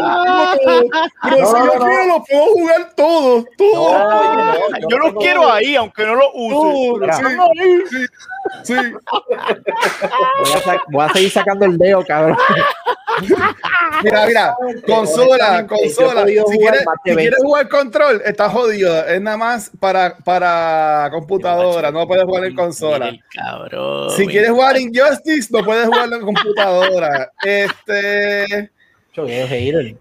No, 0.00 1.46
si 1.46 1.52
no, 1.52 1.64
yo 1.64 1.72
quiero, 1.72 2.06
lo 2.06 2.24
puedo 2.24 2.46
jugar 2.52 2.92
todos, 2.94 3.44
No, 3.44 3.50
todos. 3.56 4.02
oye, 4.12 4.80
no, 4.80 4.88
yo 4.88 4.98
los 4.98 5.14
quiero 5.14 5.50
ahí, 5.52 5.74
aunque 5.74 6.04
no 6.06 6.14
los 6.14 6.28
use. 6.34 7.06
sí, 7.16 7.82
sí, 7.90 8.06
sí. 8.62 8.74
Voy 8.74 10.52
a, 10.52 10.82
voy 10.90 11.04
a 11.04 11.12
seguir 11.12 11.30
sacando 11.30 11.64
el 11.66 11.78
dedo, 11.78 12.04
cabrón. 12.04 12.36
Mira, 14.02 14.26
mira, 14.26 14.54
consola, 14.86 15.66
consola. 15.66 16.24
Si 16.26 16.58
quieres, 16.58 16.80
si 17.04 17.10
20. 17.10 17.22
quieres 17.22 17.38
jugar 17.42 17.68
control, 17.68 18.22
está 18.24 18.48
jodido. 18.48 19.04
Es 19.06 19.20
nada 19.20 19.36
más 19.36 19.70
para, 19.80 20.16
para 20.18 21.08
computadora, 21.10 21.90
no 21.90 22.06
puedes 22.06 22.24
jugar 22.24 22.44
en 22.44 22.54
consola. 22.54 23.12
Cabrón. 23.34 24.10
Si 24.10 24.26
quieres 24.26 24.50
jugar 24.50 24.78
Injustice, 24.78 25.48
no 25.50 25.64
puedes 25.64 25.86
jugarlo 25.86 26.16
en 26.16 26.22
computadora. 26.22 27.32
Este. 27.42 28.70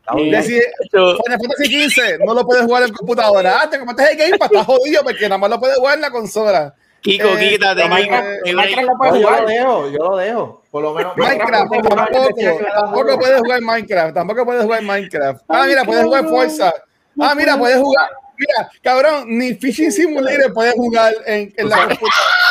Final 0.06 1.40
Fantasy 1.40 1.70
15 1.70 2.20
no 2.24 2.36
lo 2.36 2.46
puedes 2.46 2.66
jugar 2.66 2.84
en 2.84 2.94
computadora. 2.94 3.62
Ah, 3.62 3.70
te 3.70 3.80
compraste 3.80 4.12
el 4.12 4.18
Game 4.18 4.38
Pass, 4.38 4.52
está 4.52 4.64
jodido 4.64 5.04
porque 5.04 5.24
nada 5.24 5.40
más 5.40 5.50
lo 5.50 5.60
puedes 5.60 5.78
jugar 5.78 5.96
en 5.96 6.02
la 6.02 6.12
consola. 6.12 6.76
Kiko, 7.02 7.28
Eh, 7.38 7.50
quítate, 7.50 7.82
Kiko. 7.84 7.96
Minecraft- 7.96 8.54
Minecraft 8.54 8.88
no 8.88 8.98
puede 8.98 9.12
No, 9.12 9.18
yo 9.20 9.28
jugar. 9.28 9.42
lo 9.42 9.48
dejo, 9.48 9.90
yo 9.92 9.98
lo 9.98 10.18
dejo. 10.18 10.64
Por 10.72 10.84
lo 10.84 10.94
menos. 10.94 11.18
Minecraft 11.18 11.52
tampoco, 11.54 11.90
tampoco 11.96 13.20
puedes 13.20 13.40
jugar 13.40 13.62
Minecraft, 13.62 14.14
tampoco 14.14 14.46
puedes 14.46 14.64
jugar 14.64 14.82
Minecraft. 14.84 15.42
Ah, 15.48 15.64
mira, 15.68 15.84
puedes 15.84 16.04
jugar 16.04 16.28
Forza. 16.28 16.74
Ah, 17.20 17.34
mira, 17.36 17.58
puedes 17.58 17.78
jugar. 17.78 18.10
Mira, 18.40 18.70
cabrón, 18.84 19.24
ni 19.28 19.56
Fishing 19.56 19.92
Simulator 19.92 20.54
puedes 20.54 20.74
jugar 20.76 21.12
en, 21.26 21.52
en 21.58 21.70
la 21.70 21.78
computadora. 21.88 22.47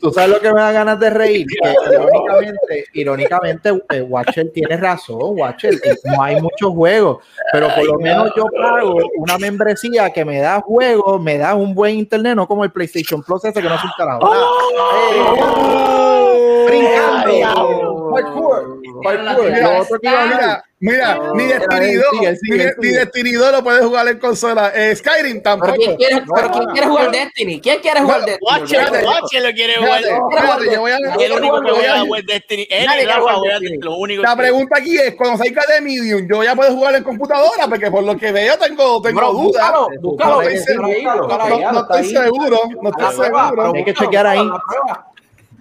Tú 0.00 0.10
sabes 0.12 0.30
lo 0.30 0.40
que 0.40 0.52
me 0.52 0.60
da 0.60 0.72
ganas 0.72 0.98
de 1.00 1.10
reír. 1.10 1.46
Que 1.46 1.74
irónicamente, 1.92 2.84
irónicamente, 2.92 3.82
eh, 3.90 4.02
Watcher 4.02 4.50
tiene 4.52 4.76
razón, 4.76 5.18
Watcher. 5.20 5.74
No 6.04 6.22
hay 6.22 6.40
muchos 6.40 6.72
juegos, 6.72 7.18
pero 7.52 7.68
por 7.74 7.84
lo 7.84 7.98
menos 7.98 8.30
yo 8.36 8.46
pago 8.46 8.96
una 9.16 9.38
membresía 9.38 10.10
que 10.10 10.24
me 10.24 10.40
da 10.40 10.60
juegos, 10.60 11.20
me 11.20 11.38
da 11.38 11.54
un 11.54 11.74
buen 11.74 11.96
internet, 11.96 12.36
no 12.36 12.46
como 12.46 12.64
el 12.64 12.72
PlayStation 12.72 13.22
Plus 13.22 13.44
ese 13.44 13.60
que 13.60 13.68
no 13.68 13.74
es 13.74 13.84
un 13.84 13.90
carajo. 13.96 14.20
Oh, 14.22 14.64
Brincando. 16.66 18.10
Parkour. 18.12 18.63
Parkour. 19.04 19.50
Mira, 19.50 19.84
mira, 20.02 20.64
mira, 20.80 21.14
No, 21.14 21.34
ni 21.34 21.44
mira, 21.44 21.58
Destiny 21.58 21.94
2, 21.94 22.04
sigue, 22.10 22.36
sigue, 22.36 22.56
ni, 22.56 22.62
sigue. 22.62 22.74
ni 22.80 22.88
Destiny 22.88 23.32
2 23.32 23.52
lo 23.52 23.62
puedes 23.64 23.84
jugar 23.84 24.08
en 24.08 24.18
consola. 24.18 24.72
Eh, 24.74 24.96
Skyrim 24.96 25.42
tampoco. 25.42 25.72
Pero 25.72 25.82
¿quién 25.84 25.96
quiere, 25.96 26.22
pero 26.34 26.50
¿quién 26.50 26.64
no, 26.64 26.72
quiere 26.72 26.86
jugar 26.88 27.10
Destiny? 27.10 27.60
¿Quién 27.60 27.80
quiere 27.80 28.00
jugar 28.00 28.20
No, 28.20 28.26
Destiny? 28.26 28.48
Watcher, 29.06 29.42
lo 29.42 29.50
quiere 29.52 29.74
jugar. 29.76 30.00
Espérate, 30.02 30.34
espérate, 30.36 30.74
yo 30.74 30.80
voy 30.80 30.90
a- 30.92 30.96
El 30.96 31.32
único 31.32 31.60
que 31.62 31.70
voy 31.72 31.84
a- 31.84 32.04
West 32.04 32.26
Destiny. 32.26 32.66
Él 32.70 32.86
y 33.00 33.04
Rafa 33.04 33.34
jugar 33.34 33.60
lo 33.80 33.96
único 33.96 34.22
La 34.22 34.36
pregunta 34.36 34.78
aquí 34.78 34.98
es, 34.98 35.14
cuando 35.14 35.38
salga 35.42 35.62
de 35.74 35.80
Medium, 35.80 36.26
yo 36.30 36.42
ya 36.42 36.54
puedo 36.54 36.72
jugar 36.72 36.94
en 36.96 37.04
computadora, 37.04 37.68
porque 37.68 37.90
por 37.90 38.02
lo 38.04 38.16
que 38.16 38.32
veo 38.32 38.56
tengo, 38.58 39.00
tengo 39.00 39.32
dudas. 39.32 39.72
No 40.02 40.42
estoy 40.42 40.58
seguro, 40.58 40.88
no, 41.02 41.72
no 41.72 42.90
estoy 42.90 43.24
seguro, 43.24 43.52
no. 43.56 43.72
Hay 43.74 43.84
que 43.84 43.94
chequear 43.94 44.26
ahí. 44.26 44.48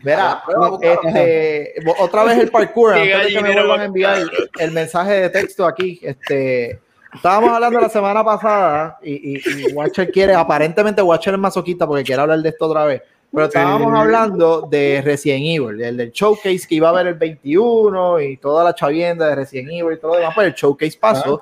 Verá, 0.04 0.44
este, 0.82 1.76
otra 1.98 2.26
vez 2.26 2.38
el 2.38 2.52
parkour, 2.52 2.94
antes 2.94 3.24
de 3.24 3.34
que 3.34 3.42
me 3.42 3.54
vuelvan 3.54 3.80
a 3.80 3.86
enviar 3.86 4.24
el 4.60 4.72
mensaje 4.72 5.14
de 5.14 5.30
texto 5.30 5.66
aquí. 5.66 6.00
Este, 6.04 6.82
estábamos 7.14 7.52
hablando 7.52 7.80
la 7.80 7.90
semana 7.90 8.24
pasada 8.24 9.00
y, 9.02 9.38
y, 9.38 9.42
y 9.70 9.74
Watcher 9.74 10.12
quiere, 10.12 10.34
aparentemente 10.34 11.02
Watcher 11.02 11.36
es 11.36 11.40
masoquista 11.40 11.88
porque 11.88 12.04
quiere 12.04 12.22
hablar 12.22 12.40
de 12.40 12.50
esto 12.50 12.66
otra 12.68 12.86
vez. 12.86 13.02
Pero 13.34 13.46
estábamos 13.48 13.98
hablando 13.98 14.68
de 14.70 15.02
Resident 15.04 15.42
Evil, 15.42 15.82
el 15.82 15.98
del 15.98 16.12
showcase 16.12 16.68
que 16.68 16.76
iba 16.76 16.90
a 16.90 16.92
haber 16.92 17.08
el 17.08 17.14
21 17.16 18.22
y 18.22 18.38
toda 18.38 18.64
la 18.64 18.76
chavienda 18.76 19.28
de 19.28 19.36
Resident 19.36 19.72
Evil 19.72 19.94
y 19.94 20.00
todo 20.00 20.12
lo 20.12 20.18
demás, 20.20 20.36
pues 20.36 20.48
el 20.48 20.54
showcase 20.54 20.98
pasó. 21.00 21.42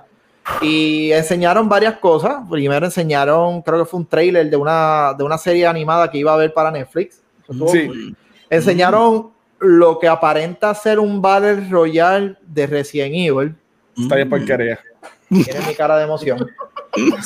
Y 0.61 1.11
enseñaron 1.11 1.67
varias 1.67 1.97
cosas. 1.97 2.43
Primero 2.49 2.85
enseñaron, 2.85 3.61
creo 3.61 3.79
que 3.79 3.85
fue 3.85 3.99
un 3.99 4.05
trailer 4.05 4.49
de 4.49 4.55
una, 4.55 5.13
de 5.17 5.23
una 5.25 5.37
serie 5.37 5.67
animada 5.67 6.09
que 6.09 6.17
iba 6.17 6.31
a 6.31 6.35
haber 6.35 6.53
para 6.53 6.71
Netflix. 6.71 7.21
Sí. 7.69 8.15
Enseñaron 8.51 9.31
lo 9.59 9.97
que 9.97 10.07
aparenta 10.07 10.73
ser 10.75 10.99
un 10.99 11.21
Battle 11.21 11.67
Royale 11.69 12.35
de 12.45 12.67
Resident 12.67 13.13
Evil. 13.15 13.55
Está 13.97 14.15
bien 14.15 14.29
porquería. 14.29 14.79
Tiene 15.29 15.59
mi 15.67 15.73
cara 15.73 15.97
de 15.97 16.03
emoción. 16.03 16.47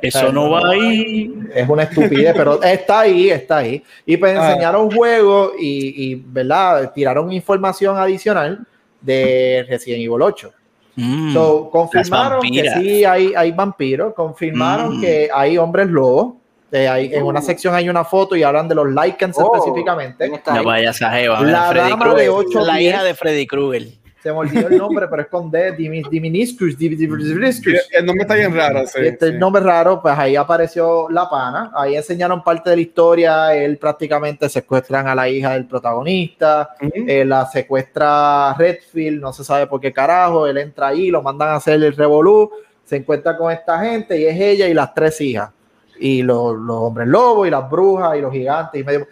Eso 0.00 0.32
no 0.32 0.50
va 0.50 0.70
ahí. 0.70 1.32
Es 1.54 1.68
una 1.68 1.84
estupidez, 1.84 2.34
pero 2.36 2.62
está 2.62 3.00
ahí, 3.00 3.30
está 3.30 3.58
ahí. 3.58 3.82
Y 4.06 4.16
pues 4.16 4.36
Ah. 4.38 4.48
enseñaron 4.50 4.90
juegos 4.90 5.52
y, 5.58 6.12
y, 6.12 6.14
¿verdad? 6.26 6.92
Tiraron 6.94 7.32
información 7.32 7.96
adicional 7.98 8.64
de 9.00 9.66
Resident 9.68 10.00
Evil 10.02 10.22
8. 10.22 10.52
Mm. 10.96 11.32
So, 11.34 11.68
confirmaron 11.70 12.40
que 12.40 12.70
sí 12.70 13.04
hay, 13.04 13.32
hay 13.36 13.50
vampiros, 13.52 14.14
confirmaron 14.14 14.98
Mm. 14.98 15.00
que 15.00 15.28
hay 15.32 15.58
hombres 15.58 15.88
lobos. 15.88 16.34
Eh, 16.74 16.88
hay- 16.88 17.14
en 17.14 17.22
una 17.22 17.40
sección 17.40 17.74
hay 17.74 17.88
una 17.88 18.04
foto 18.04 18.34
y 18.36 18.42
hablan 18.42 18.66
de 18.68 18.74
los 18.74 18.88
Lycans 18.88 19.36
Oh. 19.38 19.52
específicamente. 19.54 20.24
¿Quién 20.24 20.34
está 20.34 20.54
No 20.54 20.64
vaya 20.64 20.90
esa 20.90 21.10
jeva. 21.10 21.40
La 21.42 21.68
Freddy 21.70 21.90
dama 21.90 22.04
Krueger. 22.06 22.22
de 22.24 22.28
ocho 22.30 22.60
La 22.64 22.80
hija 22.80 23.02
de 23.04 23.14
Freddy 23.14 23.46
Krueger. 23.46 23.82
Se 24.22 24.32
me 24.32 24.38
olvidó 24.38 24.68
el 24.68 24.78
nombre, 24.78 25.06
pero 25.06 25.20
es 25.20 25.28
con 25.28 25.50
D, 25.50 25.76
Dimi- 25.76 26.08
Diminiscus, 26.08 26.78
Dim- 26.78 26.96
Dim- 26.96 27.14
Diminiscus. 27.18 27.74
El 27.92 28.06
nombre 28.06 28.22
está 28.22 28.34
bien 28.34 28.56
raro. 28.56 28.86
Sí, 28.86 29.00
este 29.02 29.32
sí. 29.32 29.32
nombre 29.38 29.62
raro, 29.62 30.00
pues 30.00 30.18
ahí 30.18 30.34
apareció 30.34 31.10
la 31.10 31.28
pana, 31.28 31.70
ahí 31.76 31.94
enseñaron 31.94 32.42
parte 32.42 32.70
de 32.70 32.76
la 32.76 32.82
historia, 32.82 33.54
él 33.54 33.76
prácticamente 33.76 34.48
secuestran 34.48 35.08
a 35.08 35.14
la 35.14 35.28
hija 35.28 35.52
del 35.52 35.66
protagonista, 35.66 36.70
eh, 37.06 37.26
la 37.26 37.44
secuestra 37.46 38.54
Redfield, 38.58 39.20
no 39.20 39.32
se 39.32 39.44
sabe 39.44 39.66
por 39.66 39.78
qué 39.80 39.92
carajo, 39.92 40.46
él 40.46 40.56
entra 40.56 40.86
ahí, 40.88 41.10
lo 41.10 41.22
mandan 41.22 41.50
a 41.50 41.54
hacer 41.56 41.74
el 41.74 41.94
revolú, 41.94 42.50
se 42.82 42.96
encuentra 42.96 43.36
con 43.36 43.52
esta 43.52 43.78
gente 43.80 44.18
y 44.18 44.24
es 44.24 44.40
ella 44.40 44.66
y 44.68 44.72
las 44.74 44.94
tres 44.94 45.20
hijas, 45.20 45.50
y 45.98 46.22
los, 46.22 46.56
los 46.56 46.76
hombres 46.76 47.08
lobos 47.08 47.46
y 47.46 47.50
las 47.50 47.68
brujas 47.70 48.16
y 48.16 48.20
los 48.20 48.32
gigantes 48.32 48.80
y 48.80 48.84
medio... 48.84 49.06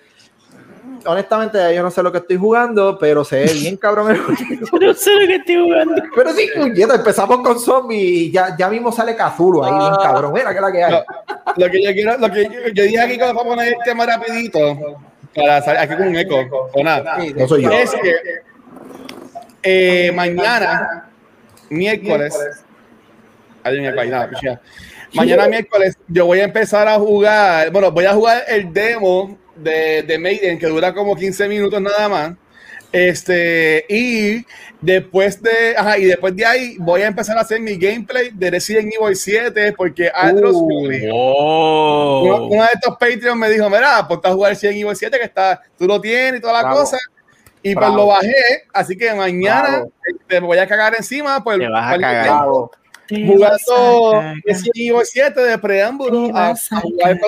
Honestamente, 1.04 1.58
yo 1.74 1.82
no 1.82 1.90
sé 1.90 2.00
lo 2.02 2.12
que 2.12 2.18
estoy 2.18 2.36
jugando, 2.36 2.96
pero 2.96 3.24
se 3.24 3.40
ve 3.44 3.52
bien 3.54 3.76
cabrón 3.76 4.12
el 4.12 4.18
juego. 4.18 4.40
No 4.80 4.94
sé 4.94 5.10
lo 5.20 5.26
que 5.26 5.34
estoy 5.36 5.56
jugando. 5.56 5.94
Pero 6.14 6.32
sí, 6.32 6.48
puñeta, 6.56 6.94
empezamos 6.94 7.40
con 7.40 7.58
zombies 7.58 8.02
y 8.02 8.30
ya, 8.30 8.56
ya 8.56 8.68
mismo 8.68 8.92
sale 8.92 9.16
Cthulhu 9.16 9.64
ahí 9.64 9.72
bien 9.72 9.94
cabrón. 10.00 10.32
Mira 10.32 10.54
que 10.54 10.60
la 10.60 10.72
que 10.72 10.84
hay. 10.84 10.92
No, 10.92 11.02
lo 11.56 11.70
que 11.70 11.82
yo 11.82 11.92
quiero, 11.92 12.18
lo 12.18 12.30
que 12.30 12.44
yo, 12.44 12.72
yo 12.72 12.82
dije 12.84 13.00
aquí 13.00 13.16
cuando 13.18 13.34
vamos 13.34 13.52
a 13.52 13.56
poner 13.56 13.72
el 13.74 13.78
tema 13.84 14.06
rapidito, 14.06 14.58
para 15.34 15.62
salir 15.62 15.80
aquí 15.80 15.96
con 15.96 16.08
un 16.08 16.16
eco, 16.16 16.70
o 16.72 16.84
nada, 16.84 17.20
Sí, 17.20 17.34
No 17.36 17.48
soy 17.48 17.62
yo. 17.62 17.72
es 17.72 17.90
que 17.90 18.14
eh, 19.64 20.12
mañana, 20.12 21.08
miércoles, 21.70 22.38
hay 23.64 23.78
un 23.78 23.86
eco 23.86 24.00
ahí, 24.00 24.08
nada, 24.08 24.28
pichea. 24.28 24.60
Mañana 25.14 25.48
miércoles 25.48 25.96
yo 26.08 26.26
voy 26.26 26.40
a 26.40 26.44
empezar 26.44 26.88
a 26.88 26.98
jugar, 26.98 27.70
bueno, 27.70 27.90
voy 27.90 28.04
a 28.06 28.14
jugar 28.14 28.44
el 28.48 28.72
demo 28.72 29.36
de, 29.56 30.02
de 30.02 30.18
Maiden 30.18 30.58
que 30.58 30.66
dura 30.66 30.92
como 30.94 31.14
15 31.16 31.48
minutos 31.48 31.80
nada 31.80 32.08
más. 32.08 32.32
Este, 32.94 33.86
y 33.88 34.44
después 34.82 35.42
de, 35.42 35.74
ajá, 35.76 35.96
y 35.96 36.04
después 36.04 36.36
de 36.36 36.44
ahí 36.44 36.76
voy 36.78 37.00
a 37.00 37.06
empezar 37.06 37.38
a 37.38 37.40
hacer 37.40 37.58
mi 37.58 37.76
gameplay 37.78 38.30
de 38.34 38.50
Resident 38.50 38.92
Evil 38.92 39.16
7 39.16 39.72
porque 39.74 40.10
Andros 40.14 40.54
Uh. 40.56 40.68
me 40.68 40.86
obligó. 40.86 41.14
Oh. 41.14 42.22
Uno, 42.24 42.46
uno 42.48 42.62
de 42.64 42.68
estos 42.74 42.96
Patreon 42.98 43.38
me 43.38 43.48
dijo, 43.48 43.70
mira, 43.70 44.06
ponte 44.06 44.28
a 44.28 44.32
jugar 44.32 44.50
Resident 44.52 44.76
Evil 44.78 44.94
7 44.94 45.18
que 45.18 45.24
está, 45.24 45.62
tú 45.78 45.86
lo 45.86 46.00
tienes 46.02 46.38
y 46.38 46.42
toda 46.42 46.52
la 46.52 46.62
Bravo. 46.64 46.80
cosa. 46.80 46.98
Y 47.62 47.74
Bravo. 47.74 47.94
pues 47.94 48.02
lo 48.04 48.06
bajé, 48.08 48.34
así 48.74 48.94
que 48.96 49.14
mañana 49.14 49.68
Bravo. 49.70 49.92
te 50.28 50.40
voy 50.40 50.58
a 50.58 50.66
cagar 50.66 50.94
encima 50.96 51.42
pues, 51.42 51.58
Te 51.60 51.68
vas 51.68 51.94
a 51.94 51.98
cagar. 51.98 52.24
Bravo. 52.26 52.70
Jugando 53.08 54.22
Resident 54.44 54.76
Evil 54.76 55.00
7 55.04 55.40
de 55.40 55.58
preámbulo 55.58 56.34
a, 56.36 56.50
a 56.50 56.80
jugar 56.80 57.18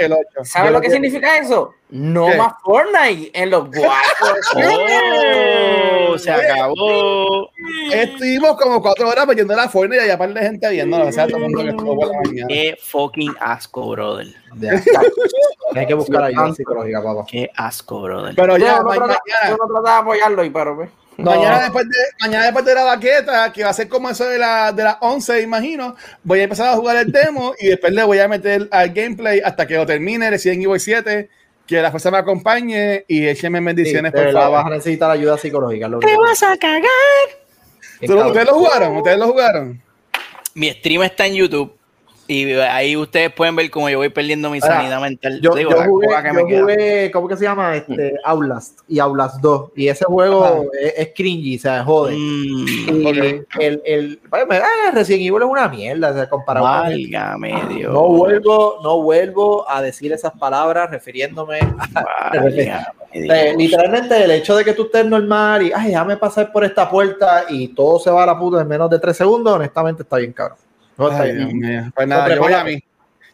el 0.00 0.12
8. 0.12 0.44
¿Sabes 0.44 0.72
lo 0.72 0.80
que 0.80 0.90
significa 0.90 1.38
eso? 1.38 1.74
No 1.90 2.26
¿Qué? 2.26 2.36
más 2.36 2.52
Fortnite 2.62 3.30
en 3.40 3.50
los 3.50 3.70
guapos. 3.70 4.54
Oh, 6.10 6.16
se 6.18 6.30
acabó. 6.30 7.50
Estuvimos 7.92 8.56
como 8.56 8.80
cuatro 8.80 9.08
horas 9.08 9.26
metiendo 9.26 9.54
la 9.54 9.68
forma 9.68 9.96
y 9.96 9.98
allá 9.98 10.16
par 10.16 10.32
de 10.32 10.40
gente 10.40 10.70
viendo, 10.70 11.00
o 11.06 11.12
sea, 11.12 11.26
todo 11.26 11.36
el 11.36 11.42
mundo 11.44 11.62
que 11.62 11.68
estuvo 11.70 11.96
por 11.96 12.08
la 12.08 12.18
mañana. 12.24 12.46
Qué 12.48 12.76
fucking 12.82 13.34
asco, 13.40 13.90
brother. 13.90 14.26
Hay 15.74 15.86
que 15.86 15.94
buscar 15.94 16.22
ayuda 16.24 16.54
psicológica, 16.54 17.02
papá. 17.02 17.24
Qué 17.30 17.50
asco, 17.56 18.00
brother. 18.02 18.34
Pero 18.34 18.56
Yo 18.56 18.64
ya, 18.66 18.78
no, 18.78 18.84
ma- 18.84 18.94
trataba, 18.94 19.06
mañana, 19.24 19.50
yo 19.50 19.56
no 19.58 19.66
trataba 19.74 19.92
de 19.96 20.00
apoyarlo, 20.02 20.44
y 20.44 20.50
pero 20.50 20.76
pues. 20.76 20.90
No. 21.24 21.32
Mañana, 21.32 21.62
después 21.62 21.84
de, 21.88 21.96
mañana 22.20 22.44
después 22.44 22.64
de 22.64 22.74
la 22.76 22.84
baqueta, 22.84 23.52
que 23.52 23.64
va 23.64 23.70
a 23.70 23.74
ser 23.74 23.88
como 23.88 24.08
eso 24.08 24.24
de, 24.28 24.38
la, 24.38 24.70
de 24.72 24.84
las 24.84 24.98
11, 25.00 25.42
imagino, 25.42 25.96
voy 26.22 26.38
a 26.38 26.42
empezar 26.44 26.68
a 26.68 26.76
jugar 26.76 26.96
el 26.96 27.10
demo 27.10 27.54
y 27.58 27.66
después 27.66 27.92
le 27.92 28.04
voy 28.04 28.20
a 28.20 28.28
meter 28.28 28.68
al 28.70 28.90
gameplay 28.90 29.40
hasta 29.44 29.66
que 29.66 29.74
lo 29.74 29.84
termine 29.84 30.30
Resident 30.30 30.62
Evil 30.62 30.78
7, 30.78 31.28
que 31.66 31.82
la 31.82 31.90
fuerza 31.90 32.12
me 32.12 32.18
acompañe 32.18 33.04
y 33.08 33.26
échenme 33.26 33.58
Sí, 33.58 33.64
bendiciones, 33.64 34.12
de 34.12 34.16
por 34.16 34.26
verdad 34.26 34.48
vas 34.48 34.60
favor. 34.60 34.72
a 34.72 34.76
necesitar 34.76 35.10
ayuda 35.10 35.36
psicológica. 35.38 35.88
lo 35.88 35.98
Te 35.98 36.16
vas 36.16 36.40
a 36.44 36.56
cagar. 36.56 36.82
¿Tú 38.06 38.14
lo- 38.14 38.26
¿Ustedes 38.28 38.46
lo 38.46 38.54
jugaron? 38.54 38.96
¿Ustedes 38.98 39.18
lo 39.18 39.26
jugaron? 39.26 39.82
Mi 40.54 40.70
stream 40.70 41.02
está 41.02 41.26
en 41.26 41.34
YouTube 41.34 41.77
y 42.28 42.52
ahí 42.52 42.94
ustedes 42.94 43.32
pueden 43.32 43.56
ver 43.56 43.70
cómo 43.70 43.88
yo 43.88 43.96
voy 43.98 44.10
perdiendo 44.10 44.50
mi 44.50 44.58
Ahora, 44.62 44.76
sanidad 44.76 45.00
mental. 45.00 45.40
Yo, 45.40 45.54
Digo, 45.54 45.70
yo 45.70 45.82
jugué, 45.84 46.08
que 46.08 46.28
yo 46.28 46.34
me 46.34 46.42
jugué, 46.60 47.10
¿cómo 47.10 47.26
que 47.26 47.36
se 47.38 47.44
llama? 47.44 47.74
Este, 47.74 48.14
Outlast 48.22 48.80
y 48.86 48.98
Outlast 48.98 49.40
2. 49.40 49.70
Y 49.76 49.88
ese 49.88 50.04
juego 50.04 50.66
es, 50.78 50.92
es 50.98 51.08
cringy, 51.14 51.56
o 51.56 51.60
sea, 51.60 51.82
jode. 51.84 52.14
Mm, 52.14 52.66
Y 53.00 53.08
el, 53.58 53.82
el, 53.84 54.20
ah, 54.30 54.90
Resident 54.92 55.22
Evil 55.22 55.42
es 55.42 55.48
una 55.48 55.68
mierda, 55.68 56.10
o 56.10 56.14
sea, 56.14 56.28
comparado 56.28 56.66
con 56.66 56.76
válgame 56.82 57.62
Dios. 57.74 57.92
No 57.92 58.08
vuelvo, 58.08 58.78
no 58.82 59.00
vuelvo 59.02 59.68
a 59.70 59.80
decir 59.80 60.12
esas 60.12 60.32
palabras 60.32 60.90
refiriéndome 60.90 61.60
a 61.94 62.32
Eh, 63.10 63.22
Dios. 63.22 63.56
literalmente 63.56 64.22
el 64.22 64.30
hecho 64.32 64.54
de 64.54 64.64
que 64.66 64.74
tú 64.74 64.82
estés 64.84 65.06
normal 65.06 65.62
y 65.62 65.72
ay, 65.74 65.88
déjame 65.88 66.18
pasar 66.18 66.52
por 66.52 66.62
esta 66.62 66.90
puerta 66.90 67.46
y 67.48 67.68
todo 67.68 67.98
se 67.98 68.10
va 68.10 68.22
a 68.24 68.26
la 68.26 68.38
puta 68.38 68.60
en 68.60 68.68
menos 68.68 68.90
de 68.90 68.98
tres 68.98 69.16
segundos, 69.16 69.54
honestamente 69.54 70.02
está 70.02 70.18
bien 70.18 70.32
caro. 70.34 70.56
No 70.98 71.10
está 71.10 71.22
Ay, 71.22 71.32
bien. 71.32 71.48
Dios 71.60 71.70
mío. 71.70 71.92
Pues 71.94 72.08
nada, 72.08 72.28
No, 72.28 72.34
yo 72.34 72.40
voy 72.42 72.52
a 72.52 72.64
mí. 72.64 72.82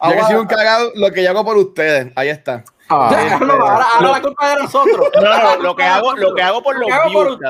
Yo 0.04 0.10
que 0.12 0.22
soy 0.22 0.34
un 0.34 0.46
cagado, 0.46 0.92
lo 0.96 1.10
que 1.10 1.22
yo 1.22 1.30
hago 1.30 1.44
por 1.44 1.56
ustedes. 1.56 2.12
Ahí 2.14 2.28
está. 2.28 2.62
Ya, 2.90 3.38
no, 3.40 3.52
ahora 3.54 3.86
ahora 3.94 4.00
Lo- 4.00 4.12
la 4.12 4.20
culpa 4.20 4.46
es 4.52 4.56
de 4.56 4.62
nosotros. 4.64 5.08
No, 5.14 5.22
no, 5.22 5.56
lo 5.62 5.74
que 5.76 5.82
hago, 5.84 6.14
lo 6.16 6.34
que 6.34 6.42
hago 6.42 6.62
por 6.62 6.74
Lo 6.74 6.80
los 6.82 6.88
que 6.88 6.92
hago 6.94 7.12
por 7.12 7.26
views. 7.26 7.40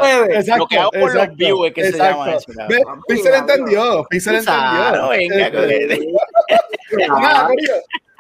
Lo 0.57 0.67
que 0.69 0.79
hago 0.79 0.91
por 0.93 1.15
los 1.15 1.37
views 1.37 1.67
es 1.67 1.75
que 1.75 1.85
se 1.91 1.99
llama 1.99 2.31
eso, 2.35 2.53
Pixel 3.09 3.35
entendió. 3.35 4.05
Pixel 4.09 4.45
Claro, 4.45 5.13
entendió. 5.13 5.51
venga, 5.51 5.73
Este, 5.75 6.09
Nada, 7.09 7.49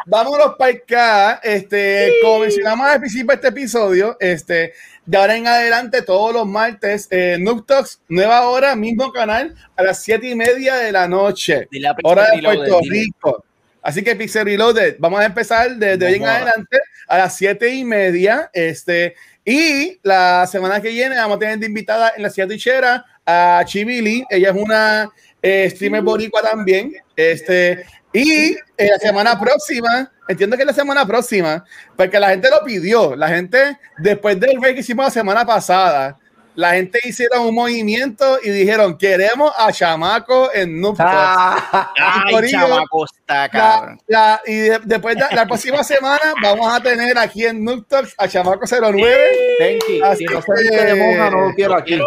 Vámonos 0.06 0.54
para 0.58 0.72
acá. 0.72 1.40
Este, 1.42 2.14
como 2.22 2.40
mencionamos 2.40 2.86
al 2.86 3.00
principio 3.00 3.28
de 3.28 3.34
este 3.34 3.48
episodio, 3.48 4.16
este, 4.20 4.74
de 5.06 5.18
ahora 5.18 5.36
en 5.36 5.46
adelante, 5.46 6.02
todos 6.02 6.32
los 6.32 6.46
martes, 6.46 7.08
eh, 7.10 7.36
Noob 7.40 7.66
Talks, 7.66 8.00
nueva 8.08 8.48
hora, 8.48 8.76
mismo 8.76 9.12
canal, 9.12 9.54
a 9.76 9.82
las 9.82 10.02
siete 10.02 10.28
y 10.28 10.34
media 10.34 10.76
de 10.76 10.92
la 10.92 11.08
noche, 11.08 11.68
Dile 11.70 11.88
a 11.88 11.94
Pixel 11.94 12.12
hora 12.12 12.26
de 12.30 12.36
Reloaded, 12.36 12.58
Puerto 12.58 12.80
dile. 12.82 13.00
Rico. 13.00 13.44
Así 13.82 14.02
que 14.02 14.16
Pixel 14.16 14.46
Reloaded, 14.46 14.96
vamos 14.98 15.20
a 15.20 15.26
empezar 15.26 15.76
desde 15.76 16.06
hoy 16.06 16.14
en 16.14 16.24
adelante 16.24 16.78
a 17.06 17.18
las 17.18 17.36
siete 17.36 17.68
y 17.74 17.84
media. 17.84 18.50
Este, 18.52 19.14
y 19.44 19.98
la 20.02 20.46
semana 20.46 20.80
que 20.80 20.88
viene 20.88 21.16
vamos 21.16 21.36
a 21.36 21.40
tener 21.40 21.58
de 21.58 21.66
invitada 21.66 22.14
en 22.16 22.22
la 22.22 22.30
ciudad 22.30 22.48
tichera 22.48 23.04
a 23.26 23.62
Chibili. 23.66 24.24
Ella 24.30 24.50
es 24.50 24.56
una 24.56 25.10
eh, 25.42 25.68
streamer 25.68 26.00
boricua 26.00 26.40
también. 26.40 26.94
Este, 27.14 27.84
y 28.14 28.52
eh, 28.78 28.88
la 28.90 28.98
semana 28.98 29.38
próxima, 29.38 30.10
entiendo 30.28 30.56
que 30.56 30.62
es 30.62 30.66
la 30.68 30.72
semana 30.72 31.04
próxima, 31.06 31.64
porque 31.96 32.18
la 32.20 32.30
gente 32.30 32.48
lo 32.48 32.64
pidió. 32.64 33.14
La 33.16 33.28
gente, 33.28 33.78
después 33.98 34.38
del 34.40 34.58
break 34.58 34.74
que 34.76 34.80
hicimos 34.80 35.04
la 35.06 35.10
semana 35.10 35.44
pasada, 35.44 36.16
la 36.56 36.70
gente 36.74 37.00
hicieron 37.02 37.40
un 37.48 37.54
movimiento 37.56 38.38
y 38.40 38.50
dijeron: 38.50 38.96
Queremos 38.96 39.52
a 39.58 39.72
Chamaco 39.72 40.50
en 40.54 40.80
Noob 40.80 40.96
Talks". 40.96 41.12
Ah, 41.12 41.92
Ay, 42.26 42.48
chamaco, 42.48 43.04
está 43.06 43.34
La, 43.42 43.48
cabrón. 43.48 44.00
la- 44.06 44.40
y 44.46 44.54
de- 44.54 44.80
después 44.84 45.16
de 45.16 45.24
la 45.34 45.46
próxima 45.46 45.82
semana 45.82 46.20
vamos 46.40 46.72
a 46.72 46.80
tener 46.80 47.18
aquí 47.18 47.44
en 47.44 47.64
Noob 47.64 47.84
Talks 47.88 48.14
a 48.16 48.28
Chamaco 48.28 48.64
09. 48.68 49.16
thank 49.58 49.80
you. 49.98 50.04
Así 50.04 50.18
Si 50.28 50.32
no 50.32 50.40
se 50.40 50.46
que- 50.54 50.62
viste 50.62 50.84
de 50.84 50.94
monja, 50.94 51.30
no 51.30 51.40
lo 51.48 51.54
quiero 51.56 51.74
aquí. 51.76 51.88
Quiero 51.88 52.06